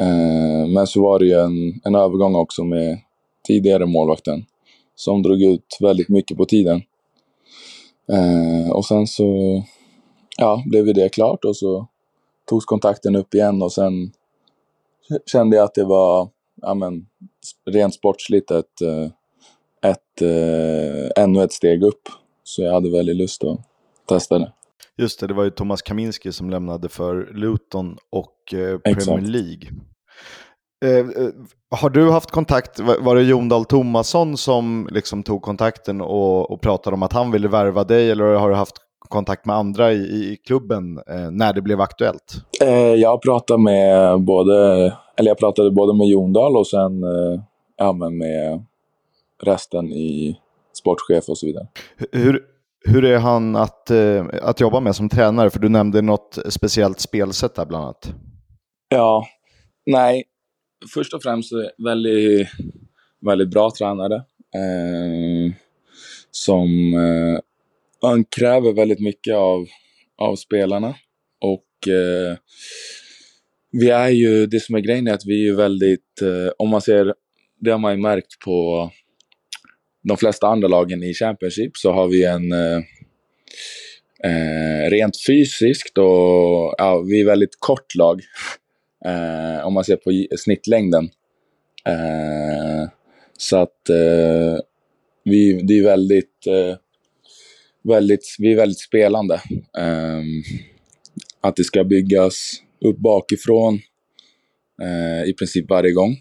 Eh, 0.00 0.68
men 0.68 0.86
så 0.86 1.02
var 1.02 1.18
det 1.18 1.26
ju 1.26 1.34
en, 1.34 1.80
en 1.84 1.94
övergång 1.94 2.34
också 2.34 2.64
med 2.64 2.98
tidigare 3.46 3.86
målvakten 3.86 4.44
som 4.94 5.22
drog 5.22 5.42
ut 5.42 5.78
väldigt 5.80 6.08
mycket 6.08 6.36
på 6.36 6.44
tiden. 6.44 6.82
Eh, 8.12 8.70
och 8.70 8.84
sen 8.84 9.06
så 9.06 9.62
ja, 10.36 10.62
blev 10.66 10.86
ju 10.86 10.92
det 10.92 11.08
klart 11.08 11.44
och 11.44 11.56
så 11.56 11.86
togs 12.48 12.64
kontakten 12.64 13.16
upp 13.16 13.34
igen 13.34 13.62
och 13.62 13.72
sen 13.72 14.12
kände 15.26 15.56
jag 15.56 15.64
att 15.64 15.74
det 15.74 15.84
var 15.84 16.28
ja, 16.62 16.74
men, 16.74 17.06
rent 17.70 17.94
sportsligt 17.94 18.50
ett, 18.50 18.80
eh, 18.82 19.10
ett, 19.84 20.22
eh, 20.22 21.24
ännu 21.24 21.42
ett 21.42 21.52
steg 21.52 21.82
upp. 21.82 22.02
Så 22.44 22.62
jag 22.62 22.72
hade 22.72 22.90
väldigt 22.90 23.16
lust 23.16 23.44
att 23.44 23.58
testa 24.08 24.38
det. 24.38 24.52
Just 24.96 25.20
det, 25.20 25.26
det 25.26 25.34
var 25.34 25.44
ju 25.44 25.50
Thomas 25.50 25.82
Kaminski 25.82 26.32
som 26.32 26.50
lämnade 26.50 26.88
för 26.88 27.28
Luton 27.34 27.96
och 28.10 28.54
eh. 28.54 28.78
Premier 28.78 29.20
League. 29.20 29.68
Eh, 30.84 31.24
eh, 31.24 31.30
har 31.70 31.90
du 31.90 32.10
haft 32.10 32.30
kontakt, 32.30 32.80
var 32.80 32.96
var 33.00 33.16
det 33.16 33.22
Jon 33.22 33.48
Dahl 33.48 33.64
Tomasson 33.64 34.36
som 34.36 34.88
liksom 34.90 35.22
tog 35.22 35.42
kontakten 35.42 36.00
och, 36.00 36.50
och 36.50 36.60
pratade 36.60 36.94
om 36.94 37.02
att 37.02 37.12
han 37.12 37.30
ville 37.30 37.48
värva 37.48 37.84
dig 37.84 38.10
eller 38.10 38.24
har 38.24 38.48
du 38.48 38.54
haft 38.54 38.76
kontakt 39.08 39.46
med 39.46 39.56
andra 39.56 39.92
i, 39.92 39.96
i 39.96 40.38
klubben 40.46 40.98
eh, 41.10 41.30
när 41.30 41.52
det 41.52 41.62
blev 41.62 41.80
aktuellt? 41.80 42.34
Eh, 42.62 42.94
jag 42.94 43.22
pratade 43.22 43.62
med 43.62 44.20
både, 44.20 44.54
eller 45.16 45.30
jag 45.30 45.38
pratade 45.38 45.70
både 45.70 45.94
med 45.94 46.06
Jon 46.06 46.32
Dahl 46.32 46.56
och 46.56 46.66
sen 46.66 47.02
eh, 47.04 47.40
ja, 47.76 47.92
men 47.92 48.18
med 48.18 48.64
resten 49.42 49.92
i 49.92 50.40
sportchef 50.72 51.28
och 51.28 51.38
så 51.38 51.46
vidare. 51.46 51.66
Hur, 52.12 52.42
hur 52.84 53.04
är 53.04 53.18
han 53.18 53.56
att, 53.56 53.90
eh, 53.90 54.26
att 54.42 54.60
jobba 54.60 54.80
med 54.80 54.96
som 54.96 55.08
tränare? 55.08 55.50
För 55.50 55.58
du 55.58 55.68
nämnde 55.68 56.02
något 56.02 56.38
speciellt 56.48 57.00
spelsätt 57.00 57.54
där 57.54 57.66
bland 57.66 57.84
annat. 57.84 58.14
Ja, 58.88 59.26
nej. 59.86 60.24
Först 60.94 61.14
och 61.14 61.22
främst 61.22 61.52
väldigt, 61.84 62.48
väldigt 63.20 63.50
bra 63.50 63.70
tränare. 63.78 64.14
Eh, 64.54 65.54
som 66.30 66.94
eh, 66.94 67.40
han 68.00 68.24
kräver 68.24 68.72
väldigt 68.72 69.00
mycket 69.00 69.34
av, 69.34 69.66
av 70.16 70.36
spelarna. 70.36 70.94
Och 71.40 71.92
eh, 71.92 72.36
vi 73.70 73.90
är 73.90 74.08
ju, 74.08 74.46
det 74.46 74.60
som 74.60 74.74
är 74.74 74.80
grejen 74.80 75.06
är 75.06 75.14
att 75.14 75.26
vi 75.26 75.34
är 75.34 75.44
ju 75.44 75.54
väldigt, 75.54 76.22
eh, 76.22 76.52
om 76.58 76.68
man 76.68 76.80
ser, 76.80 77.14
det 77.60 77.70
har 77.70 77.78
man 77.78 77.92
ju 77.92 78.02
märkt 78.02 78.38
på 78.44 78.90
de 80.04 80.16
flesta 80.16 80.46
andra 80.46 80.68
lagen 80.68 81.02
i 81.02 81.14
Championship 81.14 81.76
så 81.76 81.92
har 81.92 82.08
vi 82.08 82.24
en 82.24 82.52
eh, 82.52 82.78
eh 84.24 84.90
rent 84.90 85.16
fysiskt 85.26 85.98
och 85.98 86.74
ja, 86.78 87.04
vi 87.08 87.20
är 87.20 87.24
väldigt 87.24 87.56
kort 87.58 87.94
lag. 87.94 88.20
Eh, 89.06 89.66
om 89.66 89.74
man 89.74 89.84
ser 89.84 89.96
på 89.96 90.36
snittlängden. 90.36 91.04
Eh, 91.86 92.88
så 93.38 93.56
att 93.56 93.88
eh, 93.88 94.58
vi, 95.24 95.62
det 95.62 95.78
är 95.78 95.82
väldigt... 95.84 96.46
Eh, 96.46 96.76
väldigt, 97.82 98.36
vi 98.38 98.52
är 98.52 98.56
väldigt 98.56 98.80
spelande. 98.80 99.34
Eh, 99.78 100.22
att 101.40 101.56
det 101.56 101.64
ska 101.64 101.84
byggas 101.84 102.52
upp 102.84 102.98
bakifrån 102.98 103.80
eh, 104.82 105.28
i 105.28 105.32
princip 105.32 105.70
varje 105.70 105.92
gång. 105.92 106.16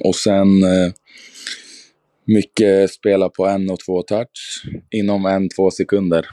Och 0.00 0.16
sen 0.16 0.64
mycket 2.28 2.90
spela 2.90 3.28
på 3.28 3.46
en 3.46 3.70
och 3.70 3.80
två 3.86 4.02
touch 4.02 4.64
inom 4.90 5.26
en, 5.26 5.48
två 5.48 5.70
sekunder 5.70 6.26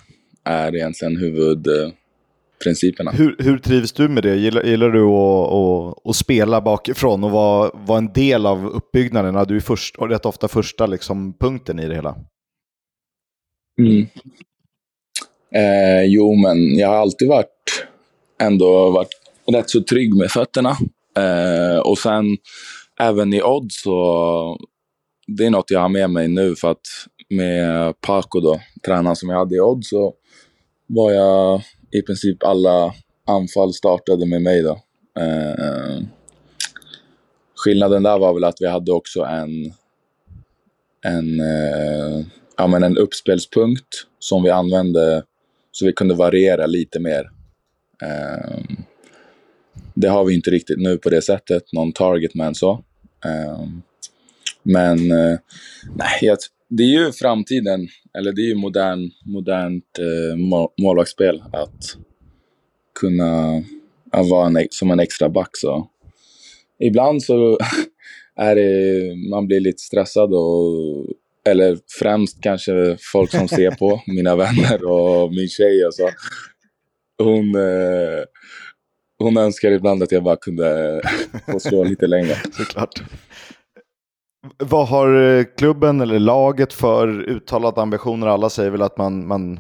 är 0.44 0.76
egentligen 0.76 1.18
huvudprinciperna. 1.18 3.12
Hur, 3.12 3.36
hur 3.40 3.58
trivs 3.58 3.92
du 3.92 4.08
med 4.08 4.24
det? 4.24 4.36
Gillar, 4.36 4.64
gillar 4.64 4.90
du 4.90 5.04
att, 5.04 5.54
att, 5.54 6.10
att, 6.10 6.16
spela 6.16 6.62
bakifrån 6.62 7.24
och 7.24 7.32
vara, 7.32 7.72
vara 7.74 7.98
en 7.98 8.14
del 8.14 8.46
av 8.46 8.68
uppbyggnaden? 8.68 9.46
Du 9.48 9.56
är 9.56 9.60
först, 9.60 9.96
och 9.96 10.10
rätt 10.10 10.26
ofta 10.26 10.48
första 10.48 10.86
liksom, 10.86 11.34
punkten 11.34 11.80
i 11.80 11.88
det 11.88 11.96
hela. 11.96 12.16
Mm. 13.80 14.08
Eh, 15.56 16.04
jo, 16.06 16.36
men 16.36 16.76
jag 16.78 16.88
har 16.88 16.96
alltid 16.96 17.28
varit, 17.28 17.86
ändå 18.42 18.92
varit 18.92 19.10
rätt 19.52 19.70
så 19.70 19.84
trygg 19.84 20.16
med 20.16 20.32
fötterna. 20.32 20.78
Eh, 21.18 21.80
och 21.80 21.98
sen 21.98 22.26
även 23.00 23.34
i 23.34 23.42
odds 23.42 23.82
så 23.82 24.58
det 25.28 25.46
är 25.46 25.50
något 25.50 25.72
jag 25.72 25.80
har 25.80 25.90
med 25.90 26.10
mig 26.10 26.28
nu 26.28 26.56
för 26.56 26.72
att 26.72 26.88
med 27.30 27.94
Paco 28.02 28.40
då, 28.40 28.60
tränaren 28.86 29.16
som 29.16 29.30
jag 29.30 29.38
hade 29.38 29.56
i 29.56 29.60
Odd, 29.60 29.86
så 29.86 30.14
var 30.88 31.12
jag 31.12 31.62
i 31.92 32.02
princip 32.02 32.44
alla 32.44 32.94
anfall 33.28 33.74
startade 33.74 34.26
med 34.26 34.42
mig 34.42 34.62
då. 34.62 34.80
Eh, 35.20 36.04
skillnaden 37.56 38.04
där 38.04 38.20
var 38.20 38.34
väl 38.34 38.44
att 38.44 38.58
vi 38.60 38.68
hade 38.68 38.92
också 38.92 39.24
en, 39.24 39.74
en, 41.02 41.40
eh, 41.40 42.26
ja, 42.58 42.68
men 42.68 42.84
en 42.84 42.98
uppspelspunkt 42.98 43.88
som 44.20 44.44
vi 44.44 44.50
använde 44.50 45.24
så 45.72 45.86
vi 45.86 45.94
kunde 45.94 46.14
variera 46.14 46.66
lite 46.66 47.00
mer. 47.00 47.30
Eh, 48.02 48.60
det 49.94 50.08
har 50.08 50.26
vi 50.26 50.34
inte 50.34 50.50
riktigt 50.52 50.80
nu 50.80 50.98
på 50.98 51.10
det 51.10 51.22
sättet, 51.22 51.74
någon 51.74 51.92
target 51.92 52.36
man 52.36 52.56
så. 52.56 52.84
Eh, 53.26 53.68
men 54.66 55.12
eh, 55.12 55.38
nej, 55.96 56.36
det 56.70 56.84
är 56.84 56.88
ju 56.88 57.12
framtiden, 57.12 57.88
eller 58.18 58.32
det 58.32 58.42
är 58.42 58.48
ju 58.48 58.56
modern, 58.56 59.12
modernt 59.26 60.00
eh, 60.00 60.38
målvaktsspel 60.78 61.44
att 61.54 61.98
kunna 63.00 63.64
att 64.12 64.30
vara 64.30 64.48
en, 64.48 64.68
som 64.70 64.92
en 64.92 65.00
extra 65.00 65.30
back. 65.30 65.50
Så. 65.54 65.90
Ibland 66.80 67.24
så 67.24 67.58
är 68.36 68.56
det, 68.56 69.16
man 69.30 69.48
blir 69.48 69.60
lite 69.60 69.82
stressad 69.82 70.34
och 70.34 71.06
eller 71.50 71.78
främst 72.00 72.42
kanske 72.42 72.98
folk 73.14 73.32
som 73.32 73.48
ser 73.48 73.72
på, 73.72 74.02
mina 74.08 74.36
vänner 74.36 74.86
och 74.86 75.34
min 75.34 75.48
tjej 75.48 75.86
och 75.86 75.94
så. 75.94 76.10
Hon, 77.18 77.56
eh, 77.56 78.24
hon 79.18 79.38
önskar 79.38 79.72
ibland 79.72 80.04
att 80.04 80.12
jag 80.12 80.24
bara 80.24 80.36
kunde 80.36 81.02
få 81.52 81.60
slå 81.60 81.84
lite 81.84 82.08
längre. 82.08 82.36
Såklart. 82.52 83.04
Vad 84.58 84.88
har 84.88 85.38
eh, 85.38 85.44
klubben 85.58 86.02
eller 86.02 86.20
laget 86.20 86.74
för 86.74 87.30
uttalade 87.30 87.82
ambitioner? 87.82 88.28
Alla 88.28 88.50
säger 88.50 88.72
väl 88.72 88.82
att 88.82 88.98
man, 88.98 89.28
man 89.28 89.60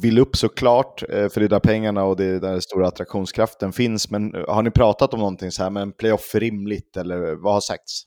vill 0.00 0.18
upp 0.18 0.36
såklart, 0.36 1.02
eh, 1.02 1.28
för 1.28 1.40
det 1.40 1.46
är 1.46 1.48
där 1.48 1.60
pengarna 1.60 2.04
och 2.04 2.16
det 2.16 2.24
är 2.24 2.40
där 2.40 2.52
den 2.52 2.62
stora 2.62 2.88
attraktionskraften 2.88 3.72
finns. 3.72 4.10
Men 4.10 4.34
eh, 4.34 4.48
har 4.48 4.62
ni 4.62 4.70
pratat 4.70 5.14
om 5.14 5.20
någonting 5.20 5.50
så 5.50 5.62
här, 5.62 5.70
men 5.70 5.92
playoff 5.92 6.34
är 6.34 6.40
rimligt 6.40 6.96
eller 6.96 7.42
vad 7.42 7.52
har 7.52 7.60
sagts? 7.60 8.02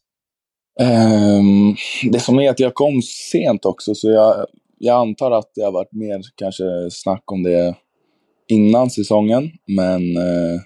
Um, 0.81 1.75
det 2.11 2.19
som 2.19 2.39
är 2.39 2.49
att 2.49 2.59
jag 2.59 2.73
kom 2.73 3.01
sent 3.31 3.65
också, 3.65 3.95
så 3.95 4.09
jag, 4.09 4.45
jag 4.77 5.01
antar 5.01 5.31
att 5.31 5.51
det 5.55 5.61
har 5.61 5.71
varit 5.71 5.93
mer 5.93 6.21
kanske 6.35 6.63
snack 6.91 7.31
om 7.31 7.43
det 7.43 7.75
innan 8.47 8.89
säsongen. 8.89 9.51
Men 9.67 10.17
uh, 10.17 10.59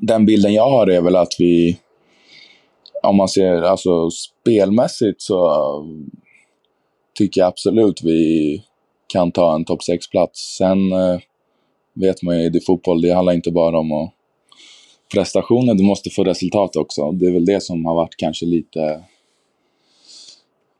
den 0.00 0.26
bilden 0.26 0.54
jag 0.54 0.70
har 0.70 0.86
är 0.86 1.00
väl 1.00 1.16
att 1.16 1.32
vi 1.38 1.78
om 3.06 3.16
man 3.16 3.28
ser 3.28 3.62
alltså 3.62 4.10
spelmässigt 4.10 5.22
så 5.22 5.50
tycker 7.18 7.40
jag 7.40 7.48
absolut 7.48 8.02
vi 8.02 8.62
kan 9.06 9.32
ta 9.32 9.54
en 9.54 9.64
topp 9.64 9.80
6-plats. 9.90 10.56
Sen 10.58 10.92
eh, 10.92 11.18
vet 11.94 12.22
man 12.22 12.42
ju, 12.42 12.50
det 12.50 12.58
är 12.58 12.66
fotboll, 12.66 13.00
det 13.02 13.14
handlar 13.14 13.32
inte 13.32 13.50
bara 13.50 13.78
om 13.78 13.92
att 13.92 14.12
prestationer, 15.12 15.74
du 15.74 15.84
måste 15.84 16.10
få 16.10 16.24
resultat 16.24 16.76
också. 16.76 17.12
Det 17.12 17.26
är 17.26 17.32
väl 17.32 17.44
det 17.44 17.62
som 17.62 17.84
har 17.84 17.94
varit 17.94 18.16
kanske 18.16 18.46
lite 18.46 19.04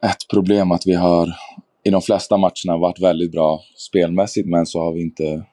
ett 0.05 0.29
problem 0.31 0.73
att 0.73 0.87
vi 0.87 0.95
har 0.95 1.29
i 1.85 1.91
de 1.91 2.03
flesta 2.03 2.37
matcherna 2.37 2.77
varit 2.79 3.01
väldigt 3.01 3.33
bra 3.33 3.61
spelmässigt 3.77 4.49
men 4.49 4.67
så 4.67 4.81
har 4.81 4.93
vi 4.93 5.03
inte 5.03 5.45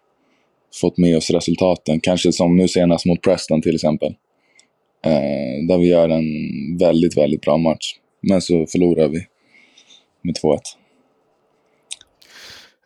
fått 0.81 0.97
med 0.97 1.17
oss 1.17 1.29
resultaten. 1.29 1.99
Kanske 1.99 2.31
som 2.31 2.57
nu 2.57 2.67
senast 2.67 3.05
mot 3.05 3.21
Preston 3.21 3.61
till 3.61 3.75
exempel. 3.75 4.15
Eh, 5.05 5.67
där 5.67 5.77
vi 5.77 5.87
gör 5.87 6.09
en 6.09 6.23
väldigt, 6.77 7.17
väldigt 7.17 7.41
bra 7.41 7.57
match. 7.57 7.95
Men 8.21 8.41
så 8.41 8.65
förlorar 8.65 9.07
vi 9.07 9.27
med 10.21 10.35
2-1. 10.35 10.59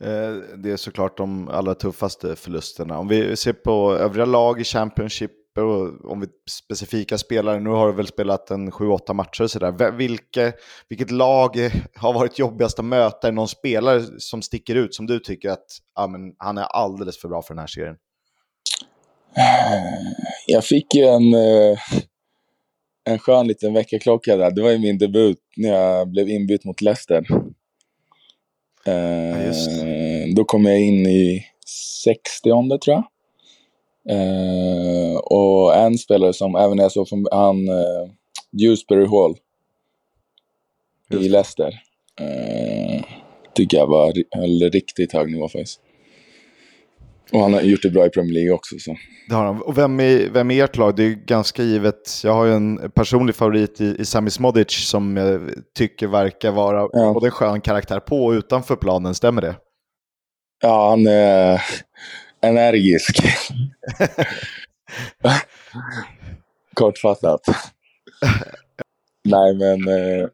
Eh, 0.01 0.57
det 0.57 0.71
är 0.71 0.77
såklart 0.77 1.17
de 1.17 1.47
allra 1.47 1.75
tuffaste 1.75 2.35
förlusterna. 2.35 2.99
Om 2.99 3.07
vi 3.07 3.35
ser 3.35 3.53
på 3.53 3.95
övriga 3.95 4.25
lag 4.25 4.61
i 4.61 4.63
Championship 4.63 5.31
och 5.57 6.11
om 6.11 6.19
vi 6.19 6.27
specifika 6.49 7.17
spelare, 7.17 7.59
nu 7.59 7.69
har 7.69 7.87
du 7.87 7.93
väl 7.93 8.07
spelat 8.07 8.51
en 8.51 8.71
7-8 8.71 9.13
matcher 9.13 9.43
och 9.43 9.51
sådär. 9.51 9.91
Vilke, 9.91 10.53
vilket 10.89 11.11
lag 11.11 11.55
har 11.95 12.13
varit 12.13 12.39
jobbigast 12.39 12.79
att 12.79 12.85
möta? 12.85 13.27
Är 13.27 13.31
någon 13.31 13.47
spelare 13.47 14.01
som 14.17 14.41
sticker 14.41 14.75
ut 14.75 14.95
som 14.95 15.07
du 15.07 15.19
tycker 15.19 15.49
att 15.49 15.65
ja, 15.95 16.07
men, 16.07 16.33
han 16.37 16.57
är 16.57 16.63
alldeles 16.63 17.21
för 17.21 17.27
bra 17.27 17.41
för 17.41 17.53
den 17.53 17.59
här 17.59 17.67
serien? 17.67 17.95
Jag 20.47 20.63
fick 20.63 20.95
ju 20.95 21.03
en, 21.03 21.33
eh, 21.33 21.79
en 23.07 23.19
skön 23.19 23.47
liten 23.47 23.73
väckarklocka 23.73 24.37
där. 24.37 24.51
Det 24.51 24.61
var 24.61 24.71
ju 24.71 24.77
min 24.77 24.97
debut 24.97 25.39
när 25.57 25.69
jag 25.69 26.07
blev 26.07 26.29
inbytt 26.29 26.65
mot 26.65 26.81
Leicester. 26.81 27.25
Ja, 28.85 28.91
eh, 28.91 30.33
då 30.35 30.45
kom 30.45 30.65
jag 30.65 30.81
in 30.81 31.05
i 31.05 31.45
60 32.03 32.79
tror 32.79 32.95
jag. 32.95 33.03
Uh, 34.11 35.15
och 35.17 35.75
en 35.75 35.97
spelare 35.97 36.33
som 36.33 36.55
även 36.55 36.77
jag 36.77 36.91
såg 36.91 37.09
från 37.09 37.25
han, 37.31 37.69
uh, 37.69 38.11
Dewsbury 38.51 39.07
Hall 39.07 39.35
i 41.09 41.29
Leicester. 41.29 41.81
Uh, 42.21 43.03
tycker 43.53 43.77
jag 43.77 43.87
var 43.87 44.13
höll 44.31 44.71
riktigt 44.71 45.13
hög 45.13 45.31
nivå 45.31 45.49
faktiskt. 45.49 45.81
Och 47.31 47.41
han 47.41 47.53
har 47.53 47.61
gjort 47.61 47.81
det 47.81 47.89
bra 47.89 48.05
i 48.05 48.09
Premier 48.09 48.33
League 48.33 48.51
också. 48.51 48.75
Så. 48.79 48.97
Det 49.29 49.35
har 49.35 49.45
han. 49.45 49.61
Och 49.61 49.77
vem 49.77 49.99
är, 49.99 50.29
vem 50.29 50.51
är 50.51 50.63
ert 50.63 50.77
lag? 50.77 50.95
Det 50.95 51.03
är 51.03 51.09
ganska 51.09 51.63
givet. 51.63 52.21
Jag 52.23 52.33
har 52.33 52.45
ju 52.45 52.53
en 52.53 52.91
personlig 52.91 53.35
favorit 53.35 53.81
i, 53.81 53.95
i 53.99 54.05
Sami 54.05 54.29
Smodic 54.29 54.71
som 54.71 55.17
jag 55.17 55.41
tycker 55.77 56.07
verkar 56.07 56.51
vara 56.51 56.89
ja. 56.91 57.13
både 57.13 57.31
skön 57.31 57.61
karaktär 57.61 57.99
på 57.99 58.25
och 58.25 58.31
utanför 58.31 58.75
planen. 58.75 59.15
Stämmer 59.15 59.41
det? 59.41 59.55
Ja, 60.61 60.89
han 60.89 61.07
är 61.07 61.61
energisk. 62.41 63.19
Kortfattat. 66.73 67.41
Nej, 69.23 69.55
men 69.55 69.87
eh, 69.87 70.27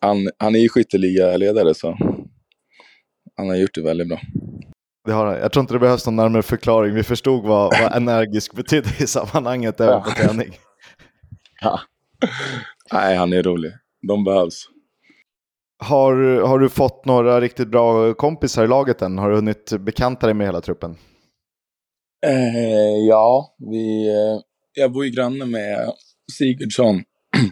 han, 0.00 0.30
han 0.38 0.54
är 0.54 0.58
ju 0.58 0.68
skytteligaledare 0.68 1.74
så 1.74 1.96
han 3.36 3.48
har 3.48 3.56
gjort 3.56 3.74
det 3.74 3.82
väldigt 3.82 4.08
bra. 4.08 4.20
Det 5.04 5.12
har, 5.12 5.36
jag 5.36 5.52
tror 5.52 5.60
inte 5.60 5.74
det 5.74 5.78
behövs 5.78 6.06
någon 6.06 6.16
närmare 6.16 6.42
förklaring. 6.42 6.94
Vi 6.94 7.02
förstod 7.02 7.44
vad, 7.44 7.72
vad 7.80 7.92
energisk 7.96 8.54
betydde 8.54 8.88
i 9.00 9.06
sammanhanget 9.06 9.80
även 9.80 10.02
på 10.02 10.10
träning. 10.10 10.56
Ja. 11.60 11.80
Nej, 12.92 13.16
han 13.16 13.32
är 13.32 13.42
rolig. 13.42 13.72
De 14.08 14.24
behövs. 14.24 14.68
Har, 15.78 16.42
har 16.46 16.58
du 16.58 16.68
fått 16.68 17.04
några 17.04 17.40
riktigt 17.40 17.68
bra 17.68 18.14
kompisar 18.14 18.64
i 18.64 18.68
laget 18.68 19.02
än? 19.02 19.18
Har 19.18 19.30
du 19.30 19.36
hunnit 19.36 19.72
bekanta 19.80 20.26
dig 20.26 20.34
med 20.34 20.46
hela 20.46 20.60
truppen? 20.60 20.96
Eh, 22.26 23.06
ja, 23.08 23.54
vi, 23.58 24.08
eh, 24.08 24.40
jag 24.74 24.92
bor 24.92 25.04
ju 25.04 25.10
granne 25.10 25.44
med 25.44 25.92
Sigurdsson, 26.38 27.02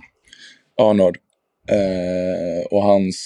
Arnord. 0.80 1.18
Eh, 1.70 2.66
och 2.70 2.82
hans, 2.82 3.16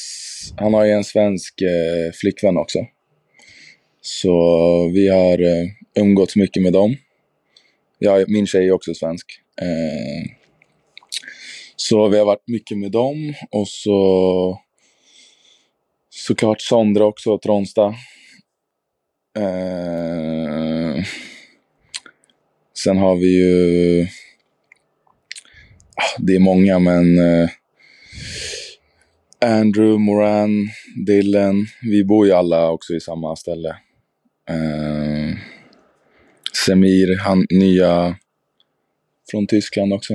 han 0.56 0.74
har 0.74 0.84
ju 0.84 0.90
en 0.90 1.04
svensk 1.04 1.60
eh, 1.62 2.12
flickvän 2.20 2.56
också. 2.56 2.78
Så 4.06 4.32
vi 4.94 5.08
har 5.08 5.38
eh, 5.38 5.68
umgåtts 5.94 6.36
mycket 6.36 6.62
med 6.62 6.72
dem. 6.72 6.96
Ja, 7.98 8.24
min 8.28 8.46
tjej 8.46 8.68
är 8.68 8.72
också 8.72 8.94
svensk. 8.94 9.26
Eh, 9.60 10.30
så 11.76 12.08
vi 12.08 12.18
har 12.18 12.24
varit 12.24 12.48
mycket 12.48 12.78
med 12.78 12.90
dem 12.90 13.34
och 13.50 13.68
så 13.68 14.60
såklart 16.10 16.60
Sondre 16.60 17.04
också, 17.04 17.38
Tronsta. 17.38 17.86
Eh, 19.38 21.04
sen 22.78 22.98
har 22.98 23.16
vi 23.16 23.38
ju... 23.38 24.02
Ah, 25.96 26.18
det 26.18 26.34
är 26.34 26.40
många, 26.40 26.78
men... 26.78 27.18
Eh, 27.18 27.48
Andrew, 29.40 29.98
Moran, 29.98 30.68
Dylan. 31.06 31.66
Vi 31.82 32.04
bor 32.04 32.26
ju 32.26 32.32
alla 32.32 32.70
också 32.70 32.94
i 32.94 33.00
samma 33.00 33.36
ställe. 33.36 33.76
Eh, 34.48 35.38
Semir, 36.66 37.18
han 37.18 37.46
nya 37.50 38.16
från 39.30 39.46
Tyskland 39.46 39.92
också. 39.92 40.14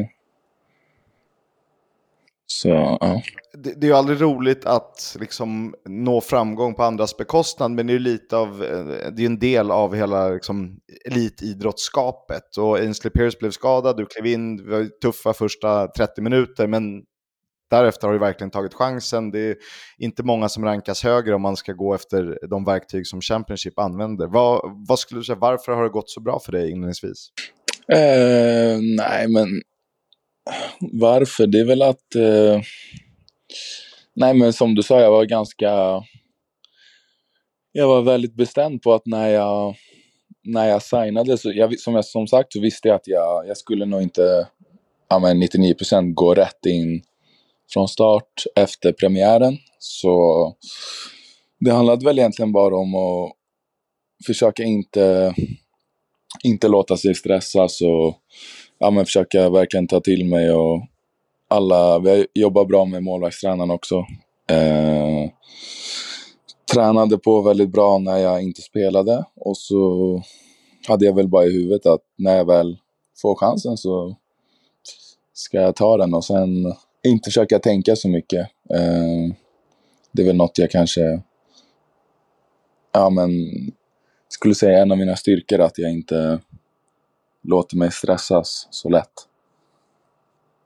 Så, 2.46 2.70
ja. 2.70 3.22
Det, 3.54 3.82
det 3.82 3.88
är 3.88 3.90
ju 3.90 3.96
aldrig 3.96 4.22
roligt 4.22 4.66
att 4.66 5.18
liksom 5.20 5.76
nå 5.86 6.22
framgång 6.22 6.76
på 6.76 6.84
andras 6.84 7.18
bekostnad, 7.18 7.72
men 7.72 7.88
det 7.88 7.92
är 7.92 7.96
ju 7.96 8.00
lite 8.00 8.38
av, 8.38 8.64
eh, 8.64 9.12
det 9.12 9.22
är 9.22 9.26
en 9.26 9.40
del 9.40 9.72
av 9.72 9.96
hela 9.96 10.30
liksom, 10.30 10.80
elitidrottsskapet. 11.06 12.58
Och 12.58 12.78
Ainsley 12.78 13.12
Pierce 13.12 13.40
blev 13.40 13.52
skadad, 13.52 13.98
du 13.98 14.06
klev 14.06 14.26
in, 14.26 14.58
det 14.58 14.72
var 14.72 15.00
tuffa 15.02 15.34
första 15.34 15.88
30 15.88 16.22
minuter, 16.22 16.68
men 16.68 17.04
därefter 17.70 18.08
har 18.08 18.14
du 18.14 18.20
verkligen 18.20 18.52
tagit 18.52 18.74
chansen. 18.74 19.32
Det 19.32 19.40
är 19.40 19.56
inte 19.98 20.24
många 20.24 20.50
som 20.50 20.66
rankas 20.66 21.04
högre 21.04 21.36
om 21.36 21.42
man 21.42 21.58
ska 21.58 21.74
gå 21.74 21.94
efter 21.94 22.48
de 22.50 22.66
verktyg 22.66 23.08
som 23.08 23.22
Championship 23.22 23.80
använder. 23.80 24.28
Vad, 24.28 24.62
vad 24.88 25.00
skulle 25.00 25.20
du 25.20 25.24
säga, 25.24 25.38
varför 25.42 25.72
har 25.72 25.84
det 25.84 25.90
gått 25.90 26.10
så 26.10 26.22
bra 26.22 26.40
för 26.46 26.52
dig 26.52 26.72
inledningsvis? 26.72 27.30
Uh, 27.94 28.80
nej, 28.98 29.28
men 29.28 29.48
varför? 30.80 31.48
Det 31.48 31.60
är 31.60 31.66
väl 31.66 31.82
att... 31.82 32.16
Uh... 32.16 32.62
nej, 34.16 34.34
men 34.34 34.54
som 34.54 34.76
du 34.76 34.84
sa, 34.84 35.02
jag 35.02 35.12
var 35.12 35.26
ganska... 35.26 36.02
Jag 37.72 37.88
var 37.88 38.02
väldigt 38.02 38.36
bestämd 38.36 38.82
på 38.82 38.94
att 38.94 39.06
när 39.06 39.30
jag, 39.30 39.76
när 40.44 40.68
jag 40.68 40.82
signade, 40.82 41.38
så 41.38 41.52
jag, 41.52 41.80
som 41.80 41.96
jag 41.96 42.06
som 42.06 42.28
sagt 42.28 42.54
så 42.54 42.62
visste 42.62 42.88
jag 42.88 42.96
att 42.96 43.08
jag, 43.08 43.48
jag 43.48 43.58
skulle 43.58 43.86
nog 43.86 44.02
inte 44.02 44.48
ja, 45.10 45.20
men 45.20 45.44
99% 45.44 46.14
gå 46.14 46.34
rätt 46.34 46.66
in 46.66 47.02
från 47.74 47.88
start 47.88 48.44
efter 48.56 48.92
premiären. 48.92 49.58
Så 49.80 50.56
det 51.60 51.72
handlade 51.72 52.06
väl 52.06 52.20
egentligen 52.20 52.52
bara 52.52 52.76
om 52.76 52.96
att 52.96 53.32
försöka 54.26 54.64
inte, 54.64 55.34
inte 56.44 56.68
låta 56.68 56.98
sig 56.98 57.16
stressas 57.16 57.82
och 57.82 58.18
ja, 58.78 58.92
men 58.92 59.06
försöka 59.06 59.50
verkligen 59.50 59.88
ta 59.88 60.00
till 60.00 60.26
mig. 60.26 60.52
Och 60.52 60.82
alla, 61.48 62.00
vi 62.00 62.28
jobbar 62.34 62.66
bra 62.66 62.86
med 62.86 63.04
målvaktstränaren 63.04 63.72
också. 63.72 63.96
Eh, 64.50 65.30
tränade 66.74 67.18
på 67.18 67.42
väldigt 67.42 67.70
bra 67.70 67.98
när 67.98 68.18
jag 68.18 68.44
inte 68.44 68.62
spelade 68.62 69.26
och 69.36 69.58
så 69.58 70.22
hade 70.88 71.06
jag 71.06 71.16
väl 71.16 71.28
bara 71.28 71.46
i 71.46 71.54
huvudet 71.54 71.86
att 71.86 72.02
när 72.18 72.38
jag 72.38 72.46
väl 72.46 72.78
får 73.22 73.36
chansen 73.36 73.78
så 73.78 74.16
ska 75.34 75.62
jag 75.62 75.76
ta 75.76 75.98
den 75.98 76.14
och 76.14 76.26
sen 76.26 76.74
inte 77.04 77.28
försöka 77.28 77.60
tänka 77.60 77.96
så 77.96 78.10
mycket. 78.10 78.48
Eh, 78.70 79.36
det 80.12 80.22
är 80.22 80.26
väl 80.26 80.36
något 80.36 80.58
jag 80.58 80.72
kanske 80.72 81.22
ja, 82.92 83.10
men, 83.10 83.32
skulle 84.30 84.56
säga 84.56 84.78
är 84.78 84.82
en 84.82 84.92
av 84.92 84.98
mina 84.98 85.16
styrkor, 85.16 85.60
att 85.60 85.78
jag 85.78 85.92
inte 85.92 86.40
låter 87.42 87.78
mig 87.78 87.92
stressas 87.92 88.68
så 88.72 88.90
lätt. 88.90 89.14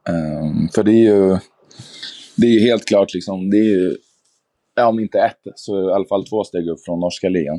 Um, 0.10 0.70
för 0.76 0.84
det 0.84 0.92
är 0.92 1.04
ju 1.04 1.38
det 2.36 2.48
är 2.48 2.60
helt 2.60 2.86
klart, 2.86 3.14
liksom, 3.14 3.50
det 3.50 3.58
är 3.58 3.70
ju, 3.70 3.98
ja, 4.76 4.88
om 4.88 5.00
inte 5.00 5.20
ett, 5.20 5.40
så 5.56 5.90
i 5.90 5.94
alla 5.94 6.06
fall 6.06 6.28
två 6.28 6.44
steg 6.44 6.68
upp 6.68 6.86
från 6.86 7.00
norska 7.00 7.30
ligan. 7.30 7.56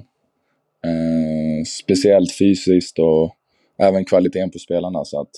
Uh, 0.86 1.64
speciellt 1.64 2.32
fysiskt 2.38 2.98
och 2.98 3.36
även 3.78 4.04
kvaliteten 4.04 4.50
på 4.50 4.58
spelarna. 4.58 5.04
Så 5.04 5.20
att 5.20 5.30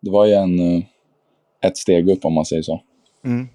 det 0.00 0.10
var 0.10 0.26
ju 0.26 0.32
en, 0.32 0.58
eh, 0.58 0.82
ett 1.66 1.76
steg 1.76 2.08
upp 2.08 2.24
om 2.24 2.34
man 2.34 2.44
säger 2.44 2.62
så. 2.62 2.82
Mm. 3.24 3.48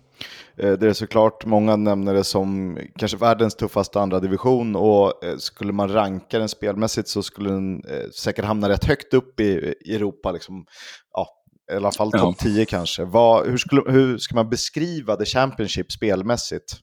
Eh, 0.58 0.74
det 0.74 0.88
är 0.88 0.94
såklart, 0.94 1.46
många 1.46 1.76
nämner 1.76 2.14
det 2.14 2.24
som 2.24 2.78
kanske 2.96 3.18
världens 3.18 3.56
tuffaste 3.56 4.00
andra 4.00 4.20
division 4.20 4.76
och 4.76 5.26
eh, 5.26 5.38
skulle 5.38 5.74
man 5.74 5.94
ranka 5.94 6.40
den 6.40 6.50
spelmässigt 6.50 7.08
så 7.08 7.24
skulle 7.24 7.50
den 7.50 7.84
eh, 7.90 8.10
säkert 8.16 8.46
hamna 8.46 8.70
rätt 8.70 8.86
högt 8.86 9.14
upp 9.14 9.40
i, 9.40 9.74
Europa. 9.86 10.32
Liksom, 10.32 10.66
ja, 11.14 11.28
I 11.72 11.76
alla 11.76 11.92
fall 11.92 12.12
topp 12.12 12.38
10 12.38 12.66
kanske. 12.66 13.06
Vad, 13.06 13.48
hur, 13.48 13.58
skulle, 13.58 13.92
hur 13.92 14.18
ska 14.18 14.36
man 14.36 14.50
beskriva 14.50 15.16
The 15.16 15.26
Championship 15.26 15.92
spelmässigt? 15.92 16.80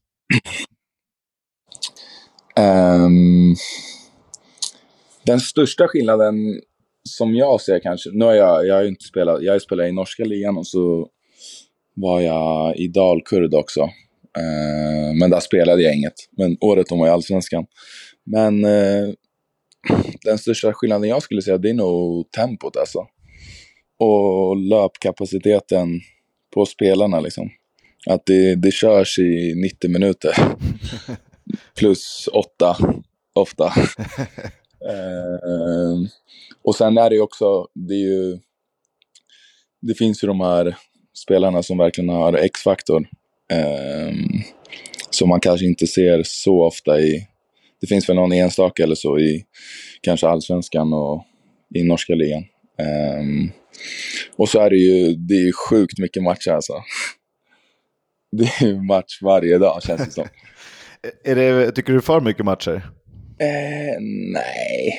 Um, 2.58 3.56
den 5.26 5.40
största 5.40 5.88
skillnaden 5.88 6.60
som 7.08 7.34
jag 7.34 7.60
ser 7.60 7.80
kanske, 7.80 8.10
nu 8.12 8.24
har 8.24 8.34
jag, 8.34 8.66
jag 8.66 8.74
har 8.74 8.84
inte 8.84 9.04
spelat, 9.04 9.42
jag 9.42 9.52
har 9.52 9.58
spelat 9.58 9.88
i 9.88 9.92
norska 9.92 10.24
ligan 10.24 10.56
och 10.56 10.66
så 10.66 11.08
var 12.00 12.20
jag 12.20 12.76
i 12.76 12.88
Dalkurd 12.88 13.54
också. 13.54 13.80
Eh, 14.38 15.14
men 15.14 15.30
där 15.30 15.40
spelade 15.40 15.82
jag 15.82 15.94
inget. 15.94 16.14
Men 16.36 16.56
året 16.60 16.86
de 16.88 16.98
var 16.98 17.06
i 17.06 17.10
Allsvenskan. 17.10 17.66
Men 18.24 18.64
eh, 18.64 19.08
den 20.24 20.38
största 20.38 20.72
skillnaden 20.72 21.08
jag 21.08 21.22
skulle 21.22 21.42
säga, 21.42 21.58
det 21.58 21.70
är 21.70 21.74
nog 21.74 22.30
tempot 22.30 22.76
alltså. 22.76 23.06
Och 23.98 24.56
löpkapaciteten 24.56 26.00
på 26.54 26.66
spelarna 26.66 27.20
liksom. 27.20 27.50
Att 28.06 28.26
det, 28.26 28.54
det 28.54 28.70
körs 28.70 29.18
i 29.18 29.54
90 29.54 29.90
minuter. 29.90 30.34
Plus 31.78 32.28
8, 32.32 32.76
ofta. 33.34 33.64
eh, 34.90 36.10
och 36.62 36.74
sen 36.74 36.98
är 36.98 37.10
det 37.10 37.16
ju 37.16 37.22
också, 37.22 37.66
det 37.74 37.94
är 37.94 38.08
ju, 38.08 38.38
det 39.80 39.94
finns 39.94 40.24
ju 40.24 40.28
de 40.28 40.40
här 40.40 40.76
spelarna 41.22 41.62
som 41.62 41.78
verkligen 41.78 42.08
har 42.08 42.32
X-faktor. 42.32 43.08
Eh, 43.52 44.12
som 45.10 45.28
man 45.28 45.40
kanske 45.40 45.66
inte 45.66 45.86
ser 45.86 46.22
så 46.24 46.64
ofta 46.66 47.00
i... 47.00 47.26
Det 47.80 47.86
finns 47.86 48.08
väl 48.08 48.16
någon 48.16 48.32
enstaka 48.32 48.82
eller 48.82 48.94
så 48.94 49.18
i 49.18 49.44
kanske 50.00 50.28
allsvenskan 50.28 50.92
och 50.92 51.24
i 51.74 51.84
norska 51.84 52.14
ligan. 52.14 52.44
Eh, 52.78 53.50
och 54.36 54.48
så 54.48 54.60
är 54.60 54.70
det 54.70 54.76
ju 54.76 55.14
det 55.14 55.34
är 55.34 55.68
sjukt 55.68 55.98
mycket 55.98 56.22
matcher 56.22 56.50
alltså. 56.50 56.72
Det 58.32 58.44
är 58.44 58.66
ju 58.66 58.82
match 58.82 59.18
varje 59.22 59.58
dag 59.58 59.82
känns 59.82 60.04
det 60.06 60.10
som. 60.10 60.28
är 61.24 61.34
det, 61.34 61.72
tycker 61.72 61.92
du 61.92 62.00
för 62.00 62.20
mycket 62.20 62.44
matcher? 62.44 62.90
Eh, 63.40 64.00
nej, 64.32 64.94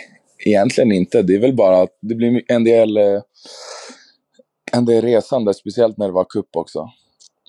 egentligen 0.46 0.92
inte. 0.92 1.22
Det 1.22 1.36
är 1.36 1.40
väl 1.40 1.56
bara 1.56 1.82
att 1.82 1.98
det 2.02 2.16
blir 2.16 2.42
en 2.48 2.64
del 2.64 2.98
eh, 2.98 3.22
en 4.72 4.86
del 4.86 5.02
resande, 5.02 5.54
speciellt 5.54 5.98
när 5.98 6.06
det 6.06 6.14
var 6.14 6.26
cup 6.26 6.56
också. 6.56 6.90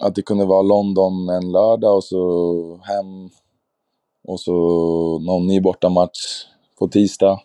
Att 0.01 0.14
det 0.14 0.23
kunde 0.23 0.45
vara 0.45 0.62
London 0.62 1.29
en 1.29 1.53
lördag 1.53 1.97
och 1.97 2.05
så 2.05 2.81
hem 2.85 3.31
och 4.29 4.41
så 4.41 4.53
någon 5.18 5.47
ny 5.47 5.61
bortamatch 5.61 6.45
på 6.79 6.89
tisdag. 6.89 7.41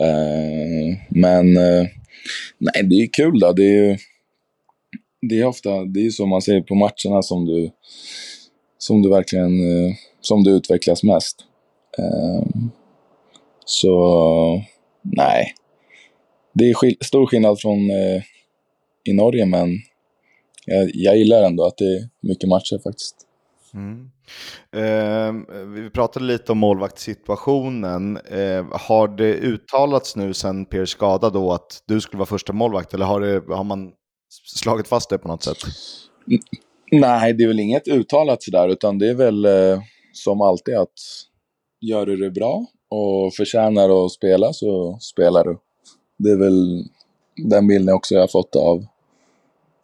Eh, 0.00 0.98
men 1.08 1.56
eh, 1.56 1.86
nej, 2.58 2.82
det 2.84 2.94
är 2.94 3.12
kul 3.12 3.38
då. 3.38 3.52
Det 3.52 3.78
är, 3.78 3.98
det 5.28 5.40
är 5.40 5.46
ofta, 5.46 5.84
det 5.84 6.06
är 6.06 6.10
som 6.10 6.28
man 6.28 6.42
säger 6.42 6.60
på 6.60 6.74
matcherna 6.74 7.22
som 7.22 7.46
du, 7.46 7.70
som 8.78 9.02
du 9.02 9.08
verkligen, 9.08 9.60
eh, 9.60 9.94
som 10.20 10.44
du 10.44 10.50
utvecklas 10.50 11.02
mest. 11.02 11.36
Eh, 11.98 12.46
så 13.64 14.62
nej, 15.02 15.54
det 16.52 16.70
är 16.70 16.74
skill 16.74 16.96
stor 17.00 17.26
skillnad 17.26 17.60
från 17.60 17.90
eh, 17.90 18.22
i 19.04 19.12
Norge, 19.12 19.46
men 19.46 19.68
jag, 20.66 20.90
jag 20.94 21.16
gillar 21.16 21.42
ändå 21.42 21.66
att 21.66 21.76
det 21.76 21.84
är 21.84 22.08
mycket 22.20 22.48
matcher 22.48 22.80
faktiskt. 22.84 23.16
Mm. 23.74 24.10
Eh, 24.72 25.56
vi 25.66 25.90
pratade 25.90 26.24
lite 26.24 26.52
om 26.52 26.58
målvaktssituationen. 26.58 28.16
Eh, 28.16 28.66
har 28.70 29.08
det 29.08 29.34
uttalats 29.34 30.16
nu 30.16 30.34
sen 30.34 30.64
Per 30.64 30.84
skada 30.84 31.30
då 31.30 31.52
att 31.52 31.82
du 31.86 32.00
skulle 32.00 32.18
vara 32.18 32.26
första 32.26 32.52
målvakt 32.52 32.94
eller 32.94 33.06
har, 33.06 33.20
det, 33.20 33.54
har 33.54 33.64
man 33.64 33.92
slagit 34.54 34.88
fast 34.88 35.10
det 35.10 35.18
på 35.18 35.28
något 35.28 35.42
sätt? 35.42 35.56
Nej, 36.92 37.32
det 37.32 37.44
är 37.44 37.48
väl 37.48 37.60
inget 37.60 37.88
uttalat 37.88 38.42
sådär, 38.42 38.68
utan 38.68 38.98
det 38.98 39.08
är 39.08 39.14
väl 39.14 39.44
eh, 39.44 39.80
som 40.12 40.40
alltid 40.40 40.76
att 40.76 40.92
gör 41.80 42.06
du 42.06 42.16
det 42.16 42.30
bra 42.30 42.66
och 42.90 43.34
förtjänar 43.34 44.06
att 44.06 44.12
spela 44.12 44.52
så 44.52 44.98
spelar 45.00 45.44
du. 45.44 45.58
Det 46.18 46.30
är 46.30 46.36
väl 46.36 46.84
den 47.36 47.66
bilden 47.66 47.94
också 47.94 48.14
jag 48.14 48.22
har 48.22 48.28
fått 48.28 48.56
av 48.56 48.86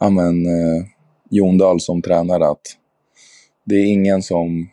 ja, 0.01 0.11
men, 0.11 0.47
eh, 0.47 0.85
Jon 1.31 1.59
Dahl 1.59 1.81
som 1.81 2.03
tränare 2.03 2.49
att 2.49 2.77
det 3.65 3.75
är 3.75 3.87
ingen 3.87 4.23
som 4.23 4.69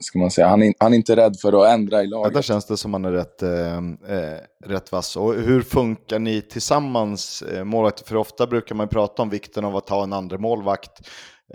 ska 0.00 0.18
man 0.18 0.30
säga, 0.30 0.48
han 0.48 0.62
är, 0.62 0.74
han 0.78 0.92
är 0.92 0.96
inte 0.96 1.16
rädd 1.16 1.36
för 1.40 1.62
att 1.62 1.74
ändra 1.74 2.02
i 2.02 2.06
laget. 2.06 2.32
Ja, 2.32 2.36
där 2.36 2.42
känns 2.42 2.66
det 2.66 2.76
som 2.76 2.92
han 2.92 3.04
är 3.04 3.12
rätt, 3.12 3.42
eh, 3.42 3.76
eh, 4.16 4.38
rätt 4.64 4.92
vass. 4.92 5.16
Och 5.16 5.34
hur 5.34 5.62
funkar 5.62 6.18
ni 6.18 6.42
tillsammans, 6.42 7.42
eh, 7.42 7.64
målvakter? 7.64 8.04
För 8.04 8.16
ofta 8.16 8.46
brukar 8.46 8.74
man 8.74 8.88
prata 8.88 9.22
om 9.22 9.30
vikten 9.30 9.64
av 9.64 9.76
att 9.76 9.88
ha 9.88 10.02
en 10.02 10.12
andra 10.12 10.38
målvakt, 10.38 11.00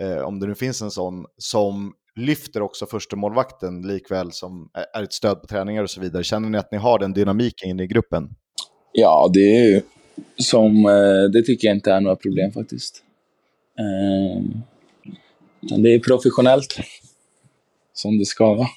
eh, 0.00 0.18
om 0.18 0.40
det 0.40 0.46
nu 0.46 0.54
finns 0.54 0.82
en 0.82 0.90
sån, 0.90 1.24
som 1.38 1.92
lyfter 2.16 2.62
också 2.62 2.86
första 2.86 3.16
målvakten 3.16 3.82
likväl 3.82 4.32
som 4.32 4.70
är 4.94 5.02
ett 5.02 5.12
stöd 5.12 5.40
på 5.40 5.46
träningar 5.46 5.82
och 5.82 5.90
så 5.90 6.00
vidare. 6.00 6.24
Känner 6.24 6.48
ni 6.48 6.58
att 6.58 6.72
ni 6.72 6.78
har 6.78 6.98
den 6.98 7.12
dynamiken 7.12 7.70
inne 7.70 7.82
i 7.82 7.86
gruppen? 7.86 8.28
Ja, 8.92 9.30
det 9.32 9.56
är 9.56 9.64
ju 9.64 9.82
som, 10.36 10.86
eh, 10.86 11.30
det 11.32 11.42
tycker 11.42 11.68
jag 11.68 11.76
inte 11.76 11.92
är 11.92 12.00
några 12.00 12.16
problem 12.16 12.52
faktiskt. 12.52 13.02
Ehm, 13.78 14.62
Det 15.82 15.94
är 15.94 15.98
professionellt. 15.98 16.76
Som 17.94 18.18
det 18.18 18.24
ska 18.24 18.54
vara. 18.54 18.68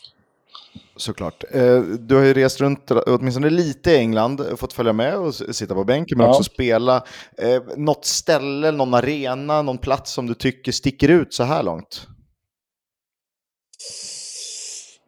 Såklart. 0.97 1.43
Eh, 1.51 1.81
du 1.81 2.15
har 2.15 2.23
ju 2.23 2.33
rest 2.33 2.61
runt 2.61 2.91
åtminstone 2.91 3.49
lite 3.49 3.91
i 3.91 3.97
England, 3.97 4.41
fått 4.57 4.73
följa 4.73 4.93
med 4.93 5.17
och 5.17 5.35
sitta 5.35 5.73
på 5.73 5.83
bänken, 5.83 6.17
men 6.17 6.27
ja. 6.27 6.31
också 6.31 6.43
spela. 6.43 7.03
Eh, 7.37 7.77
något 7.77 8.05
ställe, 8.05 8.71
någon 8.71 8.93
arena, 8.93 9.61
någon 9.61 9.77
plats 9.77 10.11
som 10.11 10.27
du 10.27 10.33
tycker 10.33 10.71
sticker 10.71 11.09
ut 11.09 11.33
så 11.33 11.43
här 11.43 11.63
långt? 11.63 12.07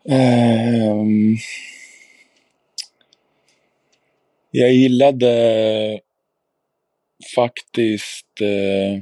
Um, 0.10 1.38
jag 4.52 4.74
gillade 4.74 6.00
faktiskt... 7.36 8.42
Eh, 8.42 9.02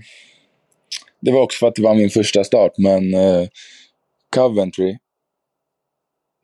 det 1.21 1.31
var 1.31 1.41
också 1.41 1.57
för 1.57 1.67
att 1.67 1.75
det 1.75 1.81
var 1.81 1.95
min 1.95 2.09
första 2.09 2.43
start, 2.43 2.71
men 2.77 3.13
eh, 3.13 3.47
Coventry 4.35 4.97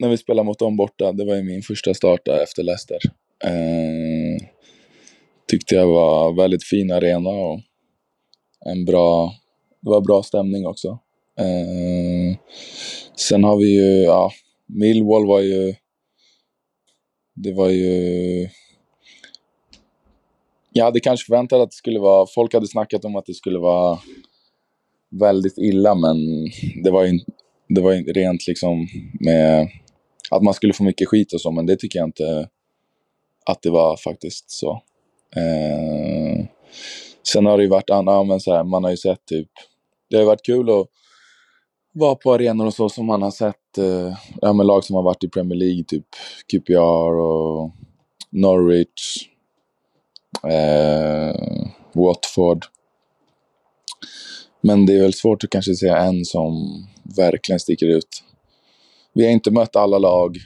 när 0.01 0.09
vi 0.09 0.17
spelade 0.17 0.45
mot 0.45 0.59
dem 0.59 0.77
borta. 0.77 1.11
Det 1.11 1.25
var 1.25 1.35
ju 1.35 1.43
min 1.43 1.61
första 1.61 1.93
start 1.93 2.21
där 2.25 2.43
efter 2.43 2.63
Leicester. 2.63 2.99
Eh, 3.43 4.47
tyckte 5.47 5.75
jag 5.75 5.87
var 5.87 6.35
väldigt 6.35 6.63
fin 6.63 6.91
arena 6.91 7.29
och 7.29 7.59
en 8.65 8.85
bra, 8.85 9.33
det 9.81 9.89
var 9.89 10.01
bra 10.01 10.23
stämning 10.23 10.67
också. 10.67 10.87
Eh, 11.39 12.37
sen 13.15 13.43
har 13.43 13.57
vi 13.57 13.75
ju, 13.75 14.03
ja, 14.03 14.31
Millwall 14.67 15.27
var 15.27 15.39
ju, 15.39 15.75
det 17.35 17.53
var 17.53 17.69
ju, 17.69 18.49
jag 20.73 20.85
hade 20.85 20.99
kanske 20.99 21.25
förväntat 21.25 21.59
att 21.59 21.69
det 21.69 21.75
skulle 21.75 21.99
vara, 21.99 22.27
folk 22.35 22.53
hade 22.53 22.67
snackat 22.67 23.05
om 23.05 23.15
att 23.15 23.25
det 23.25 23.33
skulle 23.33 23.59
vara 23.59 23.99
väldigt 25.19 25.57
illa 25.57 25.95
men 25.95 26.17
det 26.83 26.91
var 26.91 27.05
ju, 27.05 27.19
det 27.69 27.81
var 27.81 27.91
ju 27.91 28.03
rent 28.03 28.47
liksom 28.47 28.87
med 29.19 29.67
att 30.31 30.43
man 30.43 30.53
skulle 30.53 30.73
få 30.73 30.83
mycket 30.83 31.07
skit 31.07 31.33
och 31.33 31.41
så, 31.41 31.51
men 31.51 31.65
det 31.65 31.75
tycker 31.75 31.99
jag 31.99 32.07
inte 32.07 32.49
att 33.45 33.61
det 33.61 33.69
var 33.69 33.97
faktiskt 33.97 34.51
så. 34.51 34.71
Eh, 35.35 36.45
sen 37.33 37.45
har 37.45 37.57
det 37.57 37.63
ju 37.63 37.69
varit 37.69 37.89
annat, 37.89 38.27
men 38.27 38.39
så 38.39 38.53
här, 38.53 38.63
man 38.63 38.83
har 38.83 38.91
ju 38.91 38.97
sett 38.97 39.25
typ, 39.25 39.49
det 40.09 40.17
har 40.17 40.25
varit 40.25 40.45
kul 40.45 40.69
att 40.69 40.87
vara 41.93 42.15
på 42.15 42.33
arenor 42.33 42.65
och 42.65 42.73
så 42.73 42.89
som 42.89 43.05
man 43.05 43.21
har 43.21 43.31
sett, 43.31 43.77
eh, 43.77 44.17
ja 44.41 44.53
med 44.53 44.65
lag 44.65 44.83
som 44.83 44.95
har 44.95 45.03
varit 45.03 45.23
i 45.23 45.29
Premier 45.29 45.59
League, 45.59 45.83
typ 45.83 46.05
QPR 46.51 47.19
och 47.19 47.71
Norwich, 48.29 49.30
eh, 50.43 51.35
Watford. 51.93 52.65
Men 54.61 54.85
det 54.85 54.97
är 54.97 55.01
väl 55.01 55.13
svårt 55.13 55.43
att 55.43 55.49
kanske 55.49 55.75
säga 55.75 55.97
en 55.97 56.25
som 56.25 56.53
verkligen 57.17 57.59
sticker 57.59 57.87
ut 57.87 58.23
vi 59.13 59.25
har 59.25 59.31
inte 59.31 59.51
mött 59.51 59.75
alla 59.75 59.97
lag 59.97 60.37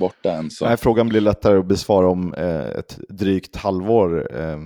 borta 0.00 0.32
än. 0.32 0.50
Så. 0.50 0.66
Nej, 0.66 0.76
frågan 0.76 1.08
blir 1.08 1.20
lättare 1.20 1.58
att 1.58 1.66
besvara 1.66 2.08
om 2.08 2.34
eh, 2.34 2.68
ett 2.68 2.98
drygt 3.08 3.56
halvår 3.56 4.36
eh, 4.40 4.58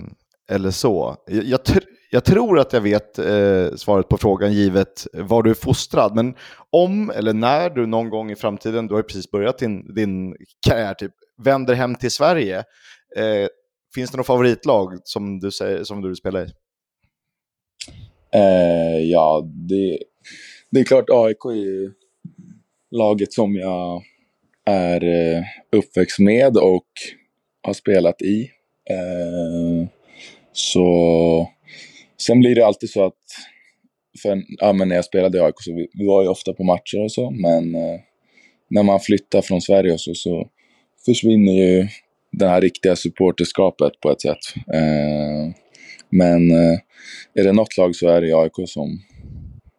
eller 0.55 0.71
så. 0.71 1.17
Jag, 1.27 1.43
jag, 1.43 1.63
tr 1.63 1.79
jag, 2.11 2.23
tror 2.23 2.59
att 2.59 2.73
jag 2.73 2.81
vet 2.81 3.19
eh, 3.19 3.75
svaret 3.75 4.09
på 4.09 4.17
frågan 4.17 4.53
givet 4.53 5.07
var 5.13 5.43
du 5.43 5.49
är 5.49 5.53
fostrad, 5.53 6.15
men 6.15 6.35
om 6.69 7.09
eller 7.09 7.33
när 7.33 7.69
du 7.69 7.85
någon 7.85 8.09
gång 8.09 8.31
i 8.31 8.35
framtiden, 8.35 8.87
du 8.87 8.93
har 8.93 8.99
ju 8.99 9.03
precis 9.07 9.31
börjat 9.31 9.57
din, 9.57 9.93
din 9.95 10.35
karriär, 10.67 10.93
typ, 10.93 11.11
vänder 11.37 11.73
hem 11.73 11.95
till 11.95 12.11
Sverige, 12.11 12.57
eh, 13.15 13.47
finns 13.95 14.11
det 14.11 14.17
något 14.17 14.27
favoritlag 14.27 14.99
som 15.03 15.39
du, 15.39 15.51
säger, 15.51 15.83
som 15.83 16.01
du 16.01 16.07
vill 16.07 16.15
spela 16.15 16.43
i? 16.43 16.47
Eh, 18.33 18.99
ja, 19.03 19.47
det, 19.69 19.99
det 20.69 20.79
är 20.79 20.83
klart 20.83 21.09
AIK 21.09 21.45
är 21.45 21.55
ju 21.55 21.91
laget 22.91 23.33
som 23.33 23.55
jag 23.55 24.03
är 24.65 25.03
eh, 25.03 25.43
uppväxt 25.71 26.19
med 26.19 26.57
och 26.57 26.87
har 27.61 27.73
spelat 27.73 28.21
i. 28.21 28.49
Eh, 28.89 29.87
så 30.51 31.47
sen 32.17 32.39
blir 32.39 32.55
det 32.55 32.65
alltid 32.65 32.89
så 32.89 33.05
att 33.05 33.13
för, 34.21 34.43
ja, 34.47 34.73
men 34.73 34.87
när 34.87 34.95
jag 34.95 35.05
spelade 35.05 35.37
i 35.37 35.41
AIK 35.41 35.55
så 35.57 35.73
vi, 35.73 35.87
vi 35.93 36.05
var 36.05 36.23
ju 36.23 36.27
ofta 36.27 36.53
på 36.53 36.63
matcher 36.63 37.03
och 37.03 37.11
så, 37.11 37.31
men 37.31 37.75
eh, 37.75 37.99
när 38.69 38.83
man 38.83 38.99
flyttar 38.99 39.41
från 39.41 39.61
Sverige 39.61 39.93
och 39.93 40.01
så, 40.01 40.13
så 40.13 40.49
försvinner 41.05 41.53
ju 41.53 41.87
det 42.37 42.47
här 42.47 42.61
riktiga 42.61 42.95
supporterskapet 42.95 43.91
på 44.01 44.11
ett 44.11 44.21
sätt. 44.21 44.55
Eh, 44.73 45.55
men 46.09 46.51
eh, 46.51 46.77
är 47.33 47.43
det 47.43 47.53
något 47.53 47.77
lag 47.77 47.95
så 47.95 48.07
är 48.07 48.21
det 48.21 48.33
AIK 48.33 48.69
som, 48.69 48.99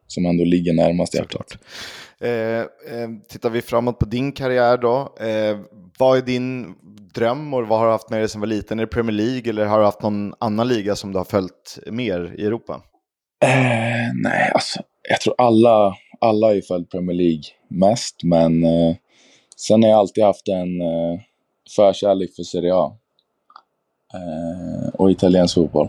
som 0.07 0.27
ändå 0.27 0.45
ligger 0.45 0.73
närmast 0.73 1.15
hjärtat. 1.15 1.59
Eh, 2.21 2.61
eh, 2.61 3.09
tittar 3.29 3.51
vi 3.51 3.63
framåt 3.63 3.99
på 3.99 4.07
din 4.07 4.33
karriär 4.33 4.79
då. 4.79 5.15
Eh, 5.21 5.59
vad 5.99 6.19
är 6.19 6.23
din 6.23 6.75
dröm 7.15 7.55
och 7.55 7.69
vad 7.69 7.79
har 7.79 7.87
du 7.87 7.93
haft 7.93 8.11
med 8.11 8.21
dig 8.21 8.29
sedan 8.29 8.41
du 8.41 8.47
var 8.47 8.55
liten? 8.55 8.79
Är 8.79 8.83
det 8.83 8.91
Premier 8.93 9.17
League 9.17 9.51
eller 9.51 9.67
har 9.67 9.79
du 9.79 9.85
haft 9.85 10.03
någon 10.03 10.35
annan 10.41 10.69
liga 10.69 10.97
som 10.97 11.13
du 11.13 11.19
har 11.19 11.25
följt 11.25 11.79
mer 11.87 12.35
i 12.39 12.47
Europa? 12.47 12.83
Eh, 13.45 14.13
nej, 14.23 14.51
alltså 14.55 14.81
jag 15.09 15.21
tror 15.21 15.35
alla, 15.39 15.95
alla 16.21 16.47
har 16.47 16.55
ju 16.55 16.63
följt 16.63 16.91
Premier 16.91 17.17
League 17.17 17.43
mest, 17.71 18.23
men 18.23 18.65
eh, 18.65 18.97
sen 19.57 19.83
har 19.83 19.91
jag 19.91 19.99
alltid 19.99 20.25
haft 20.25 20.49
en 20.49 20.81
förkärlek 21.77 22.35
för 22.37 22.43
Serie 22.43 22.75
A 22.75 22.97
eh, 24.15 24.89
och 24.95 25.11
italiensk 25.11 25.55
fotboll. 25.55 25.89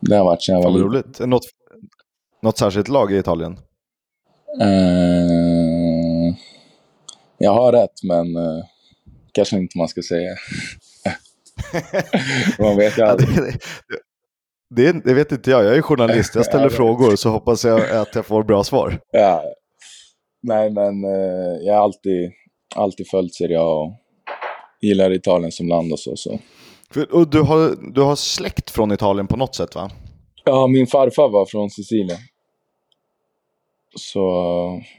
Det 0.00 0.16
har 0.16 0.24
varit 0.24 0.42
sedan 0.42 0.54
jag 0.54 0.62
var 0.62 0.70
liten. 0.70 0.86
Roligt. 0.86 1.20
Något, 1.20 1.44
något 2.42 2.58
särskilt 2.58 2.88
lag 2.88 3.12
i 3.12 3.18
Italien? 3.18 3.58
Uh, 4.62 6.36
jag 7.38 7.54
har 7.54 7.72
rätt, 7.72 8.02
men 8.02 8.36
uh, 8.36 8.64
kanske 9.32 9.56
inte 9.56 9.78
man 9.78 9.88
ska 9.88 10.02
säga. 10.02 10.34
man 12.58 12.76
vet 12.76 12.98
ju 12.98 13.02
aldrig. 13.02 13.60
Det, 14.70 14.92
det, 15.04 15.14
vet 15.14 15.32
inte 15.32 15.50
jag. 15.50 15.64
Jag 15.64 15.76
är 15.76 15.82
journalist. 15.82 16.34
Jag 16.34 16.44
ställer 16.44 16.68
frågor 16.80 17.16
så 17.16 17.30
hoppas 17.30 17.64
jag 17.64 17.90
att 17.90 18.14
jag 18.14 18.26
får 18.26 18.42
bra 18.42 18.64
svar. 18.64 19.00
Ja. 19.10 19.44
Nej, 20.42 20.70
men 20.70 21.04
uh, 21.04 21.56
jag 21.60 21.74
har 21.74 21.82
alltid, 21.82 22.32
alltid 22.76 23.08
följt 23.08 23.34
Serie 23.34 23.60
A 23.60 23.64
och 23.64 24.03
gillar 24.86 25.12
Italien 25.12 25.52
som 25.52 25.68
land 25.68 25.92
och 25.92 26.00
så. 26.00 26.16
så. 26.16 26.38
Och 27.10 27.28
du 27.28 27.40
har, 27.40 27.92
du 27.94 28.00
har 28.00 28.16
släkt 28.16 28.70
från 28.70 28.92
Italien 28.92 29.26
på 29.26 29.36
något 29.36 29.54
sätt 29.54 29.74
va? 29.74 29.90
Ja, 30.44 30.66
min 30.66 30.86
farfar 30.86 31.28
var 31.28 31.46
från 31.46 31.70
Sicilien. 31.70 32.18
Så 33.96 34.20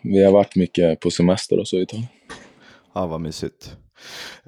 vi 0.04 0.24
har 0.24 0.32
varit 0.32 0.56
mycket 0.56 1.00
på 1.00 1.12
semester 1.12 1.60
och 1.60 1.68
så 1.68 1.78
i 1.78 1.82
Italien. 1.82 2.08
Ja, 2.94 3.06
vad 3.06 3.22
mysigt. 3.22 3.76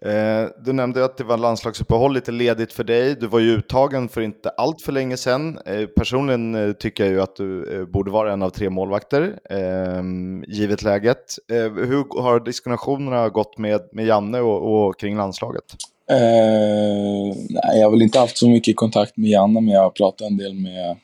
Eh, 0.02 0.50
du 0.66 0.74
nämnde 0.74 1.06
att 1.06 1.18
det 1.18 1.24
var 1.24 1.38
landslagsuppehåll, 1.38 2.14
lite 2.14 2.32
ledigt 2.32 2.74
för 2.74 2.84
dig. 2.84 3.16
Du 3.16 3.28
var 3.28 3.40
ju 3.40 3.52
uttagen 3.52 4.10
för 4.10 4.22
inte 4.22 4.50
allt 4.50 4.82
för 4.82 4.92
länge 4.92 5.18
sedan. 5.18 5.60
Eh, 5.66 5.86
personligen 5.86 6.56
eh, 6.56 6.74
tycker 6.74 7.04
jag 7.04 7.14
ju 7.14 7.22
att 7.22 7.36
du 7.36 7.80
eh, 7.80 7.86
borde 7.86 8.12
vara 8.12 8.34
en 8.34 8.42
av 8.42 8.50
tre 8.50 8.70
målvakter, 8.70 9.40
eh, 9.50 10.04
givet 10.48 10.84
läget. 10.84 11.36
Eh, 11.52 11.74
hur 11.74 12.22
har 12.22 12.40
diskussionerna 12.40 13.30
gått 13.30 13.58
med, 13.58 13.82
med 13.92 14.06
Janne 14.06 14.40
och, 14.40 14.88
och 14.88 15.00
kring 15.00 15.18
landslaget? 15.18 15.76
Eh, 16.12 17.36
nej, 17.50 17.80
jag 17.80 17.84
har 17.84 17.92
väl 17.92 18.02
inte 18.02 18.20
haft 18.20 18.38
så 18.38 18.50
mycket 18.50 18.76
kontakt 18.76 19.18
med 19.18 19.30
Janne, 19.30 19.62
men 19.62 19.74
jag 19.74 19.82
har 19.82 19.90
pratat 19.90 20.28
en 20.28 20.38
del 20.38 20.54
med 20.54 20.98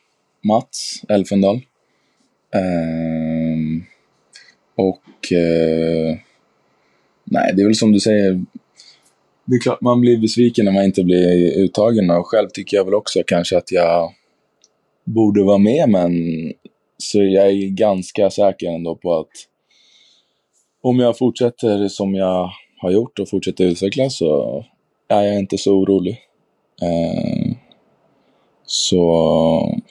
Mats 0.43 1.01
Elfendal. 1.09 1.61
Ehm, 2.55 3.83
och 4.75 5.31
eh, 5.33 6.17
nej, 7.33 7.53
det 7.55 7.61
är 7.61 7.65
väl 7.65 7.75
som 7.75 7.91
du 7.91 7.99
säger. 7.99 8.45
Det 9.45 9.55
är 9.55 9.59
klart 9.59 9.81
man 9.81 10.01
blir 10.01 10.17
besviken 10.17 10.65
när 10.65 10.71
man 10.71 10.83
inte 10.83 11.03
blir 11.03 11.57
uttagen 11.57 12.09
och 12.09 12.27
själv 12.27 12.49
tycker 12.49 12.77
jag 12.77 12.85
väl 12.85 12.93
också 12.93 13.19
kanske 13.27 13.57
att 13.57 13.71
jag 13.71 14.11
borde 15.03 15.43
vara 15.43 15.57
med 15.57 15.89
men 15.89 16.13
så 16.97 17.23
jag 17.23 17.47
är 17.47 17.69
ganska 17.69 18.29
säker 18.29 18.67
ändå 18.67 18.95
på 18.95 19.19
att 19.19 19.31
om 20.81 20.99
jag 20.99 21.17
fortsätter 21.17 21.87
som 21.87 22.15
jag 22.15 22.51
har 22.77 22.91
gjort 22.91 23.19
och 23.19 23.29
fortsätter 23.29 23.65
utvecklas 23.65 24.17
så 24.17 24.65
är 25.07 25.23
jag 25.23 25.39
inte 25.39 25.57
så 25.57 25.73
orolig. 25.73 26.19
Eh, 26.81 27.55
så 28.65 29.81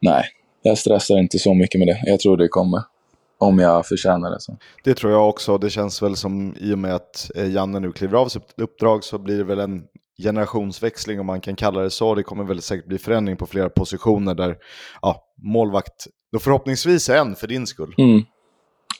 nej, 0.00 0.24
jag 0.62 0.78
stressar 0.78 1.18
inte 1.18 1.38
så 1.38 1.54
mycket 1.54 1.78
med 1.78 1.88
det. 1.88 2.02
Jag 2.06 2.20
tror 2.20 2.36
det 2.36 2.48
kommer. 2.48 2.93
Om 3.38 3.58
jag 3.58 3.86
förtjänar 3.86 4.30
det. 4.30 4.40
Så. 4.40 4.58
Det 4.84 4.94
tror 4.94 5.12
jag 5.12 5.28
också. 5.28 5.58
Det 5.58 5.70
känns 5.70 6.02
väl 6.02 6.16
som 6.16 6.56
i 6.60 6.74
och 6.74 6.78
med 6.78 6.94
att 6.94 7.30
eh, 7.34 7.50
Janne 7.50 7.80
nu 7.80 7.92
kliver 7.92 8.18
av 8.18 8.28
sitt 8.28 8.54
uppdrag 8.56 9.04
så 9.04 9.18
blir 9.18 9.38
det 9.38 9.44
väl 9.44 9.58
en 9.58 9.82
generationsväxling 10.22 11.20
om 11.20 11.26
man 11.26 11.40
kan 11.40 11.56
kalla 11.56 11.80
det 11.80 11.90
så. 11.90 12.14
Det 12.14 12.22
kommer 12.22 12.44
väl 12.44 12.62
säkert 12.62 12.86
bli 12.86 12.98
förändring 12.98 13.36
på 13.36 13.46
flera 13.46 13.68
positioner 13.68 14.34
där 14.34 14.56
ja, 15.02 15.24
målvakt, 15.42 16.06
då 16.32 16.38
förhoppningsvis 16.38 17.08
en 17.08 17.36
för 17.36 17.46
din 17.46 17.66
skull. 17.66 17.94
Mm. 17.98 18.22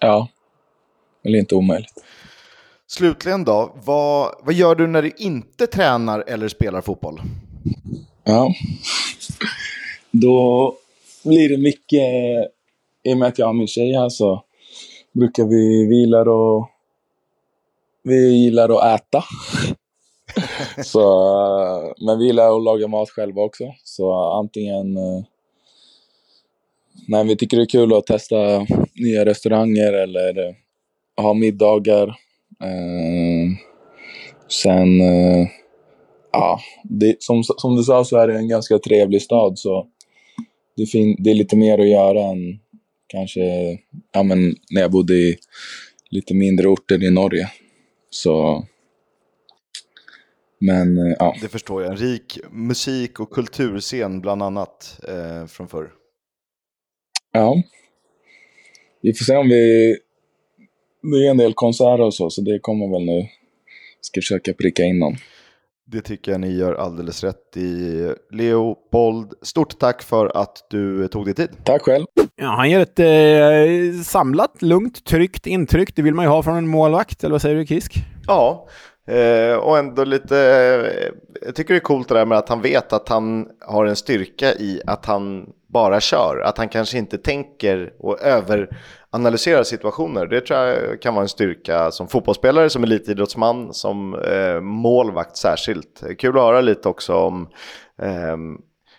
Ja, 0.01 0.29
eller 1.25 1.39
inte 1.39 1.55
omöjligt. 1.55 2.05
Slutligen 2.87 3.45
då, 3.45 3.77
vad, 3.85 4.35
vad 4.43 4.55
gör 4.55 4.75
du 4.75 4.87
när 4.87 5.03
du 5.03 5.13
inte 5.17 5.67
tränar 5.67 6.25
eller 6.27 6.49
spelar 6.49 6.81
fotboll? 6.81 7.21
Ja, 8.25 8.55
då 10.11 10.75
blir 11.25 11.49
det 11.49 11.57
mycket 11.57 12.03
i 13.05 13.15
och 13.15 13.19
med 13.19 13.29
att 13.29 13.39
jag 13.39 13.47
har 13.47 13.53
min 13.53 13.67
tjej 13.67 13.93
här 13.93 14.09
så 14.09 14.45
brukar 15.13 15.45
vi, 15.45 15.87
vi 15.87 15.97
gillar 15.97 16.21
att, 16.21 16.71
vi 18.03 18.29
gillar 18.29 18.69
att 18.69 19.01
äta. 19.01 19.25
så, 20.85 21.01
eh, 21.01 21.93
men 22.07 22.19
vi 22.19 22.27
gillar 22.27 22.57
att 22.57 22.65
laga 22.65 22.89
mat 22.89 23.11
själva 23.11 23.43
också. 23.43 23.65
Så 23.85 24.13
antingen... 24.13 24.97
Eh, 24.97 25.23
nej, 27.09 27.25
vi 27.25 27.37
tycker 27.37 27.57
det 27.57 27.63
är 27.63 27.67
kul 27.67 27.95
att 27.95 28.07
testa 28.07 28.37
nya 28.95 29.25
restauranger 29.25 29.93
eller 29.93 30.49
eh, 30.49 30.55
ha 31.17 31.35
middagar. 31.35 32.09
Eh, 32.63 33.57
sen... 34.49 35.01
Eh, 35.01 35.49
ja, 36.33 36.61
det, 36.85 37.23
som, 37.23 37.43
som 37.45 37.77
du 37.77 37.83
sa 37.83 38.05
så 38.05 38.17
är 38.17 38.29
det 38.29 38.37
en 38.37 38.49
ganska 38.49 38.79
trevlig 38.79 39.23
stad. 39.23 39.59
Så 39.59 39.87
det, 40.77 40.87
fin, 40.87 41.17
det 41.19 41.31
är 41.31 41.35
lite 41.35 41.57
mer 41.57 41.79
att 41.79 41.89
göra 41.89 42.21
än 42.21 42.64
kanske 43.15 43.41
ja, 44.13 44.23
men 44.23 44.55
när 44.71 44.81
jag 44.81 44.91
bodde 44.91 45.15
i 45.15 45.39
lite 46.11 46.35
mindre 46.35 46.69
orter 46.69 47.05
i 47.05 47.11
Norge. 47.11 47.51
Så... 48.11 48.67
Men 50.59 50.99
eh, 50.99 51.17
ja. 51.19 51.37
Det 51.43 51.49
förstår 51.49 51.83
jag. 51.83 51.93
En 51.93 51.99
rik 51.99 52.39
musik 52.51 53.21
och 53.21 53.31
kulturscen 53.31 54.21
bland 54.21 54.43
annat 54.43 55.01
eh, 55.09 55.47
från 55.47 55.69
förr. 55.69 55.91
Ja. 57.33 57.63
Vi 59.03 59.15
får 59.15 59.25
se 59.25 59.37
om 59.37 59.49
vi... 59.49 59.97
Det 61.03 61.27
är 61.27 61.31
en 61.31 61.37
del 61.37 61.55
konserter 61.55 62.01
och 62.01 62.15
så, 62.15 62.31
så 62.31 62.41
det 62.41 62.59
kommer 62.59 62.89
väl 62.89 63.07
nu. 63.07 63.29
Ska 64.01 64.21
försöka 64.21 64.53
pricka 64.53 64.83
in 64.83 64.99
någon. 64.99 65.17
Det 65.87 66.01
tycker 66.01 66.33
jag 66.33 66.41
ni 66.41 66.57
gör 66.57 66.75
alldeles 66.75 67.25
rätt 67.25 67.57
i. 67.57 68.09
Leopold, 68.31 69.33
stort 69.43 69.79
tack 69.79 70.03
för 70.03 70.37
att 70.37 70.67
du 70.71 71.09
tog 71.09 71.25
dig 71.25 71.35
tid. 71.35 71.49
Tack 71.65 71.83
själv. 71.83 72.07
Ja, 72.37 72.47
han 72.47 72.71
ger 72.71 72.81
ett 72.81 72.99
eh, 72.99 74.03
samlat, 74.03 74.63
lugnt, 74.63 75.05
tryggt 75.05 75.47
intryck. 75.47 75.97
Det 75.97 76.03
vill 76.03 76.15
man 76.15 76.25
ju 76.25 76.29
ha 76.29 76.43
från 76.43 76.57
en 76.57 76.69
målvakt, 76.69 77.25
eller 77.25 77.33
vad 77.33 77.43
säger 77.43 77.57
du 77.57 77.67
Kisk? 77.67 77.95
Ja, 78.27 78.69
eh, 79.09 79.57
och 79.57 79.79
ändå 79.79 80.05
lite... 80.05 80.39
Eh, 80.39 81.15
jag 81.47 81.55
tycker 81.55 81.75
det 81.75 81.79
är 81.79 81.81
coolt 81.81 82.09
det 82.09 82.15
där 82.15 82.27
med 82.27 82.39
att 82.39 82.49
han 82.49 82.63
vet 82.63 82.93
att 82.93 83.09
han 83.09 83.49
har 83.61 83.87
en 83.87 83.97
styrka 83.97 84.53
i 84.53 84.81
att 84.87 85.07
han 85.07 85.47
bara 85.69 86.01
kör. 86.01 86.43
Att 86.45 86.59
han 86.59 86.69
kanske 86.69 86.99
inte 86.99 87.19
tänker 87.19 87.93
och 87.99 88.21
överanalyserar 88.21 89.63
situationer. 89.63 90.27
Det 90.27 90.41
tror 90.41 90.59
jag 90.59 91.03
kan 91.03 91.15
vara 91.15 91.23
en 91.23 91.29
styrka 91.29 91.91
som 91.91 92.09
fotbollsspelare, 92.09 92.71
som 92.71 92.85
elitidrottsman, 92.85 93.75
som 93.75 94.15
eh, 94.15 94.61
målvakt 94.61 95.37
särskilt. 95.37 96.03
Kul 96.19 96.37
att 96.37 96.43
höra 96.43 96.61
lite 96.61 96.89
också 96.89 97.15
om 97.15 97.49
eh, 98.03 98.37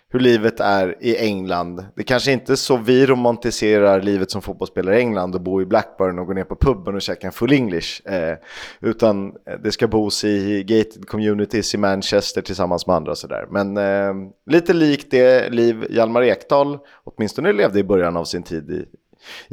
hur 0.08 0.20
livet 0.20 0.60
är 0.60 0.96
i 1.00 1.16
England. 1.16 1.84
Det 1.96 2.02
kanske 2.02 2.32
inte 2.32 2.52
är 2.52 2.56
så 2.56 2.76
vi 2.76 3.06
romantiserar 3.06 4.02
livet 4.02 4.30
som 4.30 4.42
fotbollsspelare 4.42 4.96
i 4.98 5.00
England 5.00 5.34
och 5.34 5.40
bo 5.40 5.62
i 5.62 5.66
Blackburn 5.66 6.18
och 6.18 6.26
gå 6.26 6.32
ner 6.32 6.44
på 6.44 6.56
puben 6.56 6.94
och 6.94 7.02
käka 7.02 7.26
en 7.26 7.32
full 7.32 7.52
English. 7.52 8.08
Eh, 8.08 8.36
utan 8.80 9.26
eh, 9.46 9.58
det 9.62 9.72
ska 9.72 9.88
bos 9.88 10.24
i 10.24 10.62
gated 10.62 11.08
communities 11.08 11.74
i 11.74 11.78
Manchester 11.78 12.42
tillsammans 12.42 12.86
med 12.86 12.96
andra 12.96 13.10
och 13.10 13.18
sådär. 13.18 13.46
Men 13.50 13.76
eh, 13.76 14.30
lite 14.50 14.72
likt 14.72 15.10
det 15.10 15.52
liv 15.52 15.86
Hjalmar 15.90 16.22
Ekdal 16.22 16.78
åtminstone 17.04 17.52
levde 17.52 17.78
i 17.78 17.84
början 17.84 18.16
av 18.16 18.24
sin 18.24 18.42
tid 18.42 18.70
i, 18.70 18.84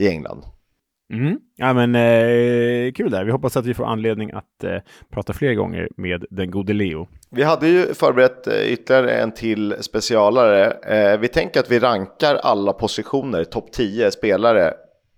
i 0.04 0.08
England. 0.08 0.44
Mm. 1.14 1.40
Ja, 1.56 1.74
men 1.74 1.96
eh, 1.96 2.92
kul 2.92 3.12
där. 3.12 3.24
Vi 3.24 3.32
hoppas 3.32 3.58
att 3.58 3.66
vi 3.66 3.74
får 3.74 3.86
anledning 3.86 4.32
att 4.32 4.64
eh, 4.64 4.78
prata 5.12 5.34
fler 5.34 5.54
gånger 5.54 5.90
med 5.98 6.26
den 6.30 6.52
gode 6.52 6.74
Leo. 6.74 7.08
Vi 7.30 7.44
hade 7.44 7.68
ju 7.68 7.94
förberett 7.94 8.48
eh, 8.48 8.74
ytterligare 8.74 9.12
en 9.12 9.32
till 9.32 9.76
specialare. 9.80 10.72
Eh, 10.72 11.20
vi 11.20 11.28
tänker 11.28 11.60
att 11.60 11.72
vi 11.72 11.80
rankar 11.80 12.36
alla 12.36 12.74
positioner, 12.74 13.44
topp 13.44 13.72
10 13.72 14.12
spelare 14.12 14.74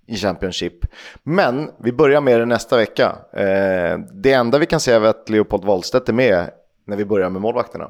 i 0.08 0.16
Championship. 0.16 0.86
Men 1.24 1.70
vi 1.80 1.92
börjar 1.92 2.22
med 2.22 2.40
det 2.40 2.46
nästa 2.46 2.78
vecka. 2.78 3.16
Eh, 3.34 4.00
det 4.14 4.32
enda 4.32 4.60
vi 4.60 4.66
kan 4.66 4.80
säga 4.80 4.98
är 4.98 5.02
att 5.02 5.30
Leopold 5.30 5.66
Wahlstedt 5.66 6.10
är 6.10 6.14
med 6.14 6.50
när 6.88 6.98
vi 6.98 7.06
börjar 7.06 7.30
med 7.30 7.42
målvakterna. 7.42 7.90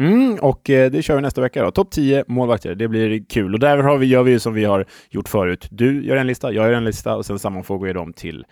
Mm, 0.00 0.34
och 0.34 0.70
eh, 0.70 0.90
det 0.90 1.02
kör 1.02 1.16
vi 1.16 1.22
nästa 1.22 1.40
vecka 1.40 1.62
då. 1.62 1.70
Topp 1.70 1.90
10 1.90 2.24
målvakter. 2.28 2.74
Det 2.74 2.88
blir 2.88 3.24
kul. 3.28 3.54
Och 3.54 3.60
där 3.60 3.78
har 3.78 3.98
vi, 3.98 4.06
gör 4.06 4.22
vi 4.22 4.30
ju 4.30 4.38
som 4.38 4.54
vi 4.54 4.64
har 4.64 4.86
gjort 5.10 5.28
förut. 5.28 5.66
Du 5.70 6.04
gör 6.04 6.16
en 6.16 6.26
lista, 6.26 6.52
jag 6.52 6.66
gör 6.66 6.72
en 6.72 6.84
lista 6.84 7.16
och 7.16 7.26
sen 7.26 7.38
sammanfogar 7.38 7.86
vi 7.86 7.92
dem 7.92 8.12
till 8.12 8.44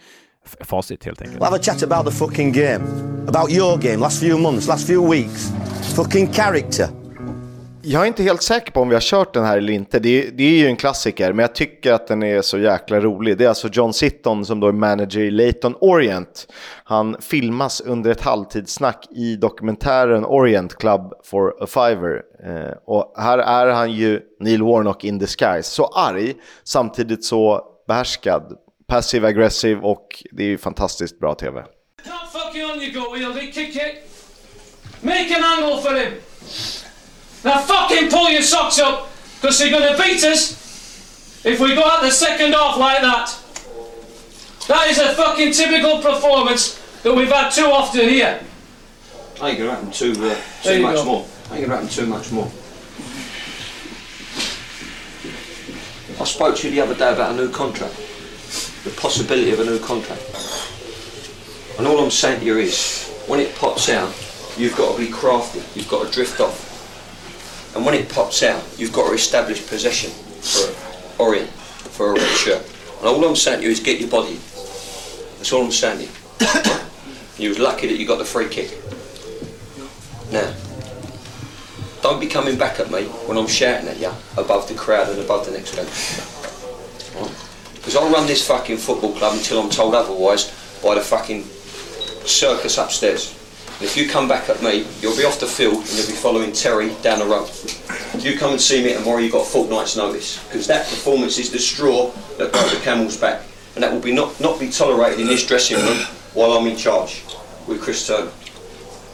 facit 0.60 1.04
helt 1.04 1.22
enkelt. 1.22 1.40
We'll 1.40 1.44
have 1.44 1.56
a 1.56 1.62
chat 1.62 1.82
about 1.82 2.12
the 2.12 2.18
fucking 2.18 2.52
game. 2.52 2.80
About 3.28 3.50
your 3.50 3.76
game, 3.76 3.96
last 3.96 4.20
few 4.20 4.42
months, 4.42 4.68
last 4.68 4.86
few 4.86 5.10
weeks. 5.10 5.52
Fucking 5.96 6.32
character. 6.32 6.99
Jag 7.82 8.02
är 8.02 8.06
inte 8.06 8.22
helt 8.22 8.42
säker 8.42 8.72
på 8.72 8.80
om 8.80 8.88
vi 8.88 8.94
har 8.94 9.00
kört 9.00 9.34
den 9.34 9.44
här 9.44 9.58
eller 9.58 9.72
inte. 9.72 9.98
Det 9.98 10.08
är, 10.08 10.30
det 10.30 10.42
är 10.42 10.58
ju 10.58 10.66
en 10.66 10.76
klassiker, 10.76 11.32
men 11.32 11.42
jag 11.42 11.54
tycker 11.54 11.92
att 11.92 12.06
den 12.06 12.22
är 12.22 12.42
så 12.42 12.58
jäkla 12.58 13.00
rolig. 13.00 13.38
Det 13.38 13.44
är 13.44 13.48
alltså 13.48 13.68
John 13.72 13.92
Sitton 13.92 14.44
som 14.44 14.60
då 14.60 14.68
är 14.68 14.72
manager 14.72 15.20
i 15.20 15.30
Leighton 15.30 15.74
Orient. 15.80 16.46
Han 16.84 17.16
filmas 17.20 17.80
under 17.80 18.10
ett 18.10 18.20
halvtidssnack 18.20 19.06
i 19.10 19.36
dokumentären 19.36 20.24
Orient 20.24 20.78
Club 20.78 21.12
for 21.24 21.62
a 21.62 21.66
Fiver. 21.66 22.22
Eh, 22.46 22.76
och 22.86 23.14
här 23.16 23.38
är 23.38 23.66
han 23.66 23.92
ju 23.92 24.20
Neil 24.40 24.62
Warnock 24.62 25.04
in 25.04 25.18
disguise. 25.18 25.70
Så 25.70 25.86
arg, 25.86 26.34
samtidigt 26.64 27.24
så 27.24 27.64
behärskad. 27.88 28.56
Passive 28.88 29.28
aggressive 29.28 29.80
och 29.80 30.24
det 30.32 30.42
är 30.42 30.48
ju 30.48 30.58
fantastiskt 30.58 31.20
bra 31.20 31.34
tv. 31.34 31.64
Make 35.02 35.36
an 35.36 35.44
angle 35.44 35.82
for 35.82 35.94
him! 35.94 36.29
Now 37.44 37.58
fucking 37.58 38.10
pull 38.10 38.30
your 38.30 38.42
socks 38.42 38.78
up, 38.78 39.08
because 39.40 39.58
they're 39.58 39.70
going 39.70 39.96
to 39.96 40.02
beat 40.02 40.22
us 40.24 41.44
if 41.44 41.58
we 41.58 41.74
go 41.74 41.84
out 41.84 42.02
the 42.02 42.10
second 42.10 42.52
half 42.52 42.76
like 42.76 43.00
that. 43.00 43.36
That 44.68 44.88
is 44.88 44.98
a 44.98 45.14
fucking 45.14 45.52
typical 45.52 46.00
performance 46.02 46.78
that 47.02 47.14
we've 47.14 47.32
had 47.32 47.50
too 47.50 47.64
often 47.66 48.08
here. 48.08 48.40
I 49.40 49.50
ain't 49.50 49.58
gonna 49.58 49.70
happen 49.70 49.90
too, 49.90 50.12
uh, 50.12 50.36
too 50.62 50.82
much 50.82 50.96
go. 50.96 51.04
more. 51.04 51.26
I 51.50 51.56
ain't 51.56 51.66
gonna 51.66 51.80
happen 51.80 51.88
too 51.88 52.06
much 52.06 52.30
more. 52.30 52.46
I 56.20 56.24
spoke 56.24 56.56
to 56.56 56.68
you 56.68 56.74
the 56.74 56.80
other 56.82 56.94
day 56.94 57.10
about 57.10 57.32
a 57.32 57.36
new 57.36 57.48
contract. 57.48 57.96
The 58.84 58.90
possibility 58.90 59.50
of 59.50 59.60
a 59.60 59.64
new 59.64 59.78
contract. 59.78 60.22
And 61.78 61.86
all 61.86 61.98
I'm 61.98 62.10
saying 62.10 62.40
to 62.40 62.46
you 62.46 62.58
is, 62.58 63.08
when 63.26 63.40
it 63.40 63.54
pops 63.56 63.88
out, 63.88 64.14
you've 64.58 64.76
got 64.76 64.96
to 64.96 64.98
be 65.00 65.10
crafty. 65.10 65.62
You've 65.74 65.88
got 65.88 66.06
to 66.06 66.12
drift 66.12 66.38
off. 66.38 66.69
And 67.74 67.84
when 67.84 67.94
it 67.94 68.08
pops 68.08 68.42
out, 68.42 68.62
you've 68.76 68.92
got 68.92 69.08
to 69.08 69.14
establish 69.14 69.66
possession 69.66 70.10
for 70.10 71.22
Orient, 71.22 71.50
for 71.50 72.10
a 72.10 72.14
red 72.14 72.36
shirt. 72.36 72.66
And 72.98 73.06
all 73.06 73.24
I'm 73.24 73.36
saying 73.36 73.60
to 73.60 73.66
you 73.66 73.70
is 73.70 73.80
get 73.80 74.00
your 74.00 74.10
body. 74.10 74.34
That's 75.36 75.52
all 75.52 75.64
I'm 75.64 75.70
saying 75.70 75.98
to 75.98 76.04
you. 76.04 76.10
you 77.38 77.48
was 77.50 77.58
lucky 77.58 77.86
that 77.88 77.96
you 77.96 78.06
got 78.06 78.18
the 78.18 78.24
free 78.24 78.48
kick. 78.48 78.78
Now, 80.32 80.54
don't 82.02 82.20
be 82.20 82.26
coming 82.26 82.56
back 82.56 82.80
at 82.80 82.90
me 82.90 83.04
when 83.26 83.36
I'm 83.36 83.46
shouting 83.46 83.88
at 83.88 83.98
you 83.98 84.10
above 84.36 84.68
the 84.68 84.74
crowd 84.74 85.08
and 85.10 85.20
above 85.20 85.46
the 85.46 85.52
next 85.52 85.76
bench. 85.76 85.90
Because 87.74 87.96
I'll 87.96 88.10
run 88.10 88.26
this 88.26 88.46
fucking 88.46 88.78
football 88.78 89.12
club 89.14 89.34
until 89.36 89.60
I'm 89.60 89.70
told 89.70 89.94
otherwise 89.94 90.50
by 90.82 90.94
the 90.94 91.00
fucking 91.00 91.44
circus 92.26 92.78
upstairs. 92.78 93.36
And 93.80 93.88
if 93.88 93.96
you 93.96 94.06
come 94.06 94.28
back 94.28 94.50
at 94.50 94.62
me, 94.62 94.86
you'll 95.00 95.16
be 95.16 95.24
off 95.24 95.40
the 95.40 95.46
field 95.46 95.76
and 95.76 95.88
you'll 95.88 96.06
be 96.06 96.12
following 96.12 96.52
Terry 96.52 96.94
down 97.00 97.18
the 97.18 97.24
road. 97.24 97.48
You 98.22 98.38
come 98.38 98.50
and 98.52 98.60
see 98.60 98.84
me 98.84 98.92
tomorrow, 98.92 99.20
you've 99.20 99.32
got 99.32 99.46
a 99.46 99.50
fortnight's 99.50 99.96
notice. 99.96 100.44
Because 100.44 100.66
that 100.66 100.86
performance 100.86 101.38
is 101.38 101.50
the 101.50 101.58
straw 101.58 102.10
that 102.36 102.52
broke 102.52 102.70
the 102.70 102.80
camel's 102.80 103.16
back. 103.16 103.40
And 103.74 103.82
that 103.82 103.90
will 103.90 104.00
be 104.00 104.12
not, 104.12 104.38
not 104.38 104.60
be 104.60 104.68
tolerated 104.68 105.20
in 105.20 105.28
this 105.28 105.46
dressing 105.46 105.78
room 105.78 105.96
while 106.34 106.52
I'm 106.52 106.66
in 106.66 106.76
charge 106.76 107.24
with 107.66 107.80
Chris 107.80 108.06
Turner. 108.06 108.30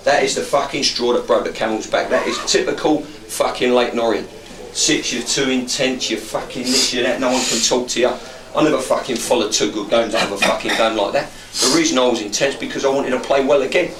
That 0.02 0.24
is 0.24 0.34
the 0.34 0.42
fucking 0.42 0.82
straw 0.82 1.12
that 1.12 1.28
broke 1.28 1.44
the 1.44 1.52
camel's 1.52 1.86
back. 1.86 2.10
That 2.10 2.26
is 2.26 2.36
typical 2.50 3.02
fucking 3.02 3.72
Lake 3.72 3.92
Norient. 3.92 4.26
Six, 4.74 5.12
you're 5.12 5.22
too 5.22 5.48
intense, 5.48 6.10
you're 6.10 6.18
fucking 6.18 6.64
this, 6.64 6.92
you're 6.92 7.04
that, 7.04 7.20
no 7.20 7.30
one 7.30 7.44
can 7.44 7.60
talk 7.60 7.86
to 7.90 8.00
you. 8.00 8.10
I 8.56 8.64
never 8.64 8.80
fucking 8.80 9.14
followed 9.14 9.52
two 9.52 9.70
good 9.70 9.90
games 9.90 10.12
out 10.16 10.26
of 10.26 10.32
a 10.32 10.38
fucking 10.38 10.72
game 10.76 10.96
like 10.96 11.12
that. 11.12 11.30
The 11.52 11.72
reason 11.76 11.98
I 11.98 12.08
was 12.08 12.20
intense 12.20 12.56
because 12.56 12.84
I 12.84 12.88
wanted 12.88 13.10
to 13.10 13.20
play 13.20 13.44
well 13.44 13.62
again 13.62 13.94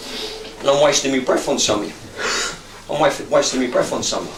and 0.67 0.77
I'm 0.77 0.83
wasting 0.83 1.13
my 1.13 1.21
breath 1.21 1.49
on 1.49 1.61
something. 1.61 1.93
I'm 2.91 3.01
wasting 3.01 3.61
my 3.61 3.71
breath 3.71 3.93
on 3.93 4.03
something. 4.03 4.33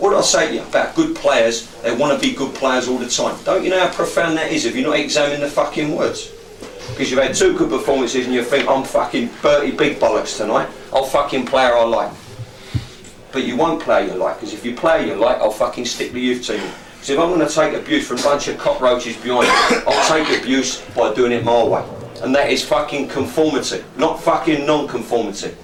What 0.00 0.10
did 0.10 0.18
I 0.18 0.22
say 0.22 0.48
to 0.48 0.54
you 0.54 0.62
about 0.62 0.96
good 0.96 1.14
players? 1.14 1.70
They 1.82 1.94
want 1.94 2.20
to 2.20 2.28
be 2.28 2.34
good 2.34 2.52
players 2.56 2.88
all 2.88 2.98
the 2.98 3.08
time. 3.08 3.38
Don't 3.44 3.62
you 3.62 3.70
know 3.70 3.78
how 3.78 3.92
profound 3.92 4.36
that 4.36 4.50
is 4.50 4.64
if 4.64 4.74
you're 4.74 4.88
not 4.88 4.98
examining 4.98 5.40
the 5.40 5.48
fucking 5.48 5.94
words? 5.94 6.32
Because 6.88 7.12
you've 7.12 7.22
had 7.22 7.36
two 7.36 7.56
good 7.56 7.70
performances 7.70 8.26
and 8.26 8.34
you 8.34 8.42
think 8.42 8.68
I'm 8.68 8.82
fucking 8.82 9.30
Bertie 9.42 9.70
Big 9.70 10.00
Bollocks 10.00 10.36
tonight. 10.38 10.68
I'll 10.92 11.04
fucking 11.04 11.46
play 11.46 11.62
how 11.62 11.82
I 11.82 11.84
like. 11.84 12.12
But 13.30 13.44
you 13.44 13.56
won't 13.56 13.80
play 13.80 14.08
you 14.08 14.14
like, 14.14 14.40
because 14.40 14.52
if 14.52 14.64
you 14.64 14.74
play 14.74 15.06
you 15.06 15.14
like, 15.14 15.36
I'll 15.38 15.52
fucking 15.52 15.84
stick 15.84 16.10
the 16.10 16.20
youth 16.20 16.44
team. 16.44 16.68
Because 16.94 17.10
if 17.10 17.18
I'm 17.20 17.28
going 17.28 17.46
to 17.46 17.54
take 17.54 17.74
abuse 17.74 18.08
from 18.08 18.18
a 18.18 18.22
bunch 18.22 18.48
of 18.48 18.58
cockroaches 18.58 19.16
behind 19.18 19.46
me, 19.46 19.82
I'll 19.86 20.08
take 20.08 20.42
abuse 20.42 20.84
by 20.96 21.14
doing 21.14 21.30
it 21.30 21.44
my 21.44 21.62
way 21.62 21.99
and 22.22 22.34
that 22.34 22.50
is 22.50 22.64
fucking 22.64 23.08
conformity, 23.08 23.82
not 23.96 24.22
fucking 24.22 24.66
non-conformity. 24.66 25.54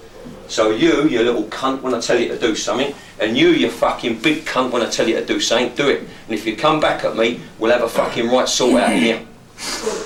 So 0.48 0.70
you, 0.70 1.08
you 1.08 1.22
little 1.22 1.44
cunt, 1.44 1.82
when 1.82 1.92
I 1.92 2.00
tell 2.00 2.18
you 2.18 2.28
to 2.28 2.38
do 2.38 2.54
something, 2.54 2.94
and 3.18 3.36
you, 3.36 3.48
you 3.48 3.70
fucking 3.70 4.20
big 4.20 4.44
cunt, 4.44 4.70
when 4.70 4.82
I 4.82 4.88
tell 4.88 5.08
you 5.08 5.16
to 5.16 5.24
do 5.24 5.40
something, 5.40 5.74
do 5.74 5.88
it. 5.88 6.00
And 6.00 6.34
if 6.34 6.46
you 6.46 6.56
come 6.56 6.80
back 6.80 7.04
at 7.04 7.16
me, 7.16 7.40
we'll 7.58 7.72
have 7.72 7.82
a 7.82 7.88
fucking 7.88 8.28
right 8.28 8.48
sort 8.48 8.80
out 8.80 8.92
here. 8.92 9.26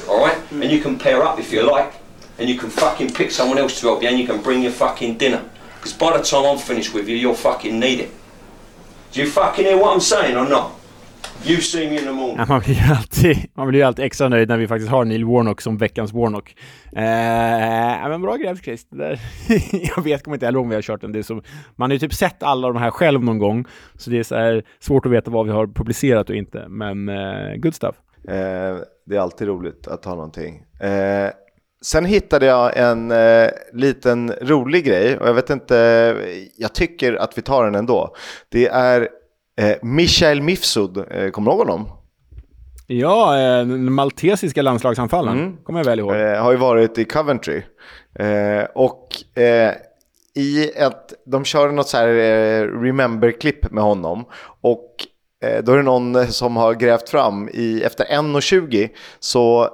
Alright? 0.09 0.39
And 0.51 0.71
you 0.71 0.81
can 0.81 0.99
pair 0.99 1.23
up 1.23 1.39
if 1.39 1.53
you 1.53 1.63
like, 1.63 1.93
and 2.39 2.49
you 2.49 2.57
can 2.57 2.71
fucking 2.71 3.13
pick 3.13 3.31
someone 3.31 3.59
else 3.59 3.81
to 3.81 3.87
help 3.89 4.03
you, 4.03 4.09
and 4.09 4.19
you 4.19 4.27
can 4.27 4.43
bring 4.43 4.63
your 4.63 4.73
fucking 4.73 5.19
dinner. 5.19 5.45
Because 5.77 5.93
by 5.93 6.17
the 6.17 6.23
time 6.23 6.47
I'm 6.47 6.59
finished 6.59 6.95
with 6.95 7.09
you, 7.09 7.17
you'll 7.17 7.35
fucking 7.35 7.79
need 7.79 8.01
it. 8.01 8.11
Do 9.13 9.21
you 9.21 9.29
fucking 9.29 9.65
hear 9.65 9.77
what 9.77 9.93
I'm 9.93 10.01
saying 10.01 10.37
or 10.37 10.49
not? 10.49 10.73
You 11.47 11.59
me 11.75 11.99
in 11.99 12.05
the 12.05 12.13
morning. 12.13 12.37
Ja, 12.39 12.47
man 12.49 12.61
blir 12.61 12.75
ju 12.75 12.95
alltid, 12.95 13.37
man 13.55 13.69
blir 13.69 13.81
ju 13.81 13.87
alltid 13.87 14.05
extra 14.05 14.29
nöjd 14.29 14.49
när 14.49 14.57
vi 14.57 14.69
faktiskt 14.69 14.91
har 14.91 15.05
Neil 15.05 15.25
Warnock 15.25 15.61
som 15.61 15.77
veckans 15.77 16.13
Warnock. 16.13 16.57
Eh, 16.93 18.09
men 18.09 18.23
bra 18.23 18.37
grävt 18.37 18.65
Chris. 18.65 18.87
Där. 18.89 19.21
jag 19.97 20.05
vet, 20.05 20.23
kommer 20.23 20.37
inte 20.37 20.47
heller 20.47 20.59
om 20.59 20.69
vi 20.69 20.75
har 20.75 20.83
kört 20.83 21.01
den. 21.01 21.13
Det 21.13 21.19
är 21.19 21.23
så, 21.23 21.43
man 21.77 21.91
har 21.91 21.93
ju 21.93 21.99
typ 21.99 22.15
sett 22.15 22.43
alla 22.43 22.69
de 22.69 22.77
här 22.77 22.91
själv 22.91 23.25
någon 23.25 23.39
gång, 23.39 23.65
så 23.95 24.11
det 24.11 24.19
är 24.19 24.23
så 24.23 24.37
här 24.37 24.65
svårt 24.81 25.07
att 25.07 25.13
veta 25.13 25.31
vad 25.31 25.47
vi 25.47 25.53
har 25.53 25.67
publicerat 25.67 26.31
och 26.31 26.37
inte. 26.37 26.69
Men 26.69 27.09
eh, 27.09 27.57
good 27.57 27.75
stuff. 27.75 27.97
Eh, 28.29 28.77
det 29.07 29.17
är 29.17 29.21
alltid 29.21 29.49
roligt 29.49 29.87
att 29.87 30.05
ha 30.05 30.15
någonting. 30.15 30.65
Eh, 30.81 31.31
sen 31.83 32.05
hittade 32.05 32.47
jag 32.47 32.77
en 32.77 33.11
eh, 33.11 33.51
liten 33.73 34.33
rolig 34.41 34.85
grej 34.85 35.19
och 35.19 35.29
jag 35.29 35.35
vet 35.35 35.51
inte, 35.51 36.17
jag 36.57 36.75
tycker 36.75 37.15
att 37.15 37.39
vi 37.39 37.43
tar 37.43 37.65
den 37.65 37.75
ändå. 37.75 38.15
Det 38.49 38.67
är 38.67 39.09
eh, 39.61 39.77
Michael 39.83 40.43
Mifsud, 40.43 40.97
eh, 40.97 41.31
kommer 41.31 41.51
du 41.51 41.57
ihåg 41.57 41.69
honom? 41.69 41.89
Ja, 42.87 43.39
eh, 43.39 43.67
den 43.67 43.93
maltesiska 43.93 44.63
landslagsanfallaren 44.63 45.57
kommer 45.65 45.79
jag 45.81 45.85
väl 45.85 45.99
ihåg. 45.99 46.15
Eh, 46.15 46.43
har 46.43 46.53
ju 46.53 46.57
varit 46.59 46.99
i 46.99 47.05
Coventry. 47.05 47.63
Eh, 48.19 48.65
och 48.75 49.39
eh, 49.43 49.75
i 50.35 50.71
ett, 50.77 51.15
de 51.27 51.45
kör 51.45 51.73
något 51.73 51.89
så 51.89 51.97
här 51.97 52.09
eh, 52.09 52.63
remember-klipp 52.83 53.71
med 53.71 53.85
honom. 53.85 54.25
Och 54.61 55.07
eh, 55.45 55.65
då 55.65 55.73
är 55.73 55.77
det 55.77 55.83
någon 55.83 56.27
som 56.27 56.57
har 56.57 56.75
grävt 56.75 57.09
fram, 57.09 57.49
i, 57.49 57.83
efter 57.83 58.05
1.20 58.05 58.89
så 59.21 59.69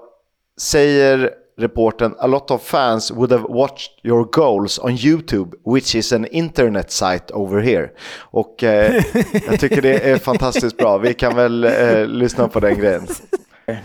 säger 0.61 1.31
reporten 1.59 2.15
a 2.19 2.27
lot 2.27 2.51
of 2.51 2.63
fans 2.63 3.13
would 3.13 3.33
have 3.33 3.45
watched 3.49 3.91
your 4.03 4.25
goals 4.33 4.79
on 4.79 4.97
YouTube 4.97 5.55
which 5.65 5.95
is 5.95 6.13
an 6.13 6.25
internet 6.27 6.91
site 6.91 7.33
over 7.33 7.61
here. 7.61 7.91
Och 8.21 8.63
eh, 8.63 9.03
jag 9.47 9.61
tycker 9.61 9.83
det 9.83 10.11
är 10.11 10.19
fantastiskt 10.19 10.77
bra. 10.77 10.99
Vi 10.99 11.15
kan 11.15 11.37
väl 11.37 11.65
eh, 11.65 12.07
lyssna 12.07 12.49
på 12.49 12.61
den 12.61 12.79
grejen. 12.79 13.07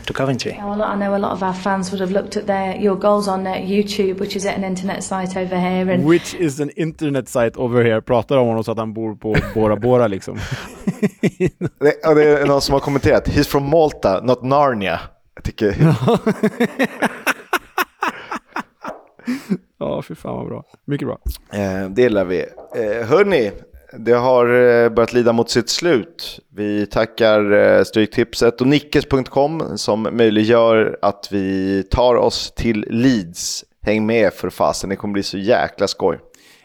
to 0.06 0.14
Coventry. 0.14 0.52
Yeah, 0.52 0.70
well, 0.70 0.84
I 0.84 0.96
know 0.96 1.16
a 1.16 1.18
lot 1.18 1.32
of 1.32 1.44
our 1.44 1.54
fans 1.54 1.92
would 1.92 2.02
have 2.02 2.12
looked 2.12 2.38
at 2.38 2.46
their 2.46 2.76
your 2.76 2.96
goals 2.96 3.28
on 3.28 3.48
uh, 3.48 3.54
YouTube, 3.54 4.20
which 4.20 4.36
is 4.36 4.46
an 4.46 4.64
internet 4.64 5.04
site 5.04 5.36
over 5.36 5.60
here, 5.60 5.90
and 5.94 6.06
Which 6.06 6.36
is 6.36 6.60
an 6.60 6.70
internet 6.70 7.30
site 7.30 7.58
over 7.58 7.84
here. 7.84 8.02
Pratar 8.02 8.38
om 8.38 8.48
honom 8.48 8.64
så 8.64 8.72
att 8.72 8.78
han 8.78 8.94
bor 8.94 9.16
på 9.16 9.36
Bora 9.54 9.76
Bora 9.76 10.08
liksom. 10.08 10.38
Det, 11.80 12.08
och 12.08 12.16
det 12.16 12.24
är 12.24 12.46
någon 12.46 12.62
som 12.62 12.74
har 12.74 12.80
kommenterat, 12.80 13.28
he's 13.28 13.48
from 13.48 13.70
Malta, 13.70 14.22
not 14.24 14.44
Narnia. 14.44 15.00
Jag 15.36 15.44
tycker, 15.44 15.76
Ja, 19.80 20.02
fy 20.02 20.16
fan 20.16 20.36
vad 20.36 20.48
bra. 20.48 20.64
Mycket 20.86 21.08
bra. 21.08 21.20
eh, 21.54 21.90
det 21.90 22.02
gillar 22.02 22.26
vi. 22.26 22.40
Eh, 22.76 23.08
hörni, 23.08 23.52
det 23.94 24.12
har 24.12 24.46
eh, 24.46 24.90
börjat 24.90 25.14
lida 25.14 25.34
mot 25.34 25.50
sitt 25.50 25.70
slut. 25.70 26.40
Vi 26.56 26.86
tackar 26.86 27.52
eh, 27.52 27.84
Stryktipset 27.84 28.62
och 28.62 28.68
Nickes.com 28.68 29.78
som 29.78 30.08
möjliggör 30.12 30.98
att 31.02 31.28
vi 31.32 31.84
tar 31.84 32.16
oss 32.16 32.52
till 32.56 32.86
Leeds. 32.90 33.66
Häng 33.84 34.06
med 34.06 34.34
för 34.34 34.50
fasen, 34.50 34.90
det 34.90 34.96
kommer 34.96 35.14
bli 35.14 35.24
så 35.24 35.38
jäkla 35.38 35.88
skoj. 35.88 36.20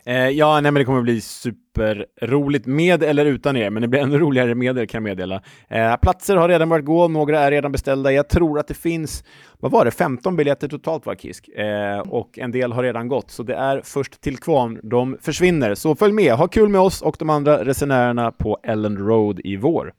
Eh, 0.07 0.29
ja, 0.29 0.61
nej, 0.61 0.73
men 0.73 0.75
det 0.75 0.85
kommer 0.85 1.03
bli 1.03 1.21
superroligt 1.21 2.67
med 2.67 3.03
eller 3.03 3.25
utan 3.25 3.57
er, 3.57 3.71
men 3.71 3.83
det 3.83 3.89
blir 3.89 4.01
ännu 4.01 4.19
roligare 4.19 4.55
med 4.55 4.79
er 4.79 4.87
kan 4.87 4.99
jag 4.99 5.03
meddela. 5.03 5.43
Eh, 5.69 5.97
platser 5.97 6.37
har 6.37 6.49
redan 6.49 6.69
börjat 6.69 6.85
gå, 6.85 7.09
några 7.09 7.41
är 7.41 7.51
redan 7.51 7.73
beställda. 7.73 8.13
Jag 8.13 8.29
tror 8.29 8.59
att 8.59 8.69
det 8.69 8.75
finns, 8.75 9.25
vad 9.59 9.73
var 9.73 9.85
det, 9.85 9.91
15 9.91 10.37
biljetter 10.37 10.69
totalt 10.69 11.07
var 11.07 11.15
Kisk. 11.15 11.49
Eh, 11.49 11.99
och 11.99 12.39
en 12.39 12.51
del 12.51 12.73
har 12.73 12.83
redan 12.83 13.09
gått, 13.09 13.31
så 13.31 13.43
det 13.43 13.55
är 13.55 13.81
först 13.85 14.21
till 14.21 14.39
kvarn 14.39 14.81
de 14.83 15.17
försvinner. 15.21 15.75
Så 15.75 15.95
följ 15.95 16.13
med, 16.13 16.33
ha 16.33 16.49
kul 16.49 16.69
med 16.69 16.81
oss 16.81 17.03
och 17.03 17.17
de 17.19 17.31
andra 17.31 17.65
resenärerna 17.65 18.33
på 18.33 18.59
Ellen 18.63 18.99
Road 18.99 19.41
i 19.45 19.57
vår. 19.57 19.93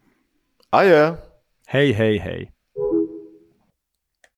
Adjö! 0.69 1.13
Hej, 1.67 1.91
hej, 1.91 2.17
hej. 2.17 2.51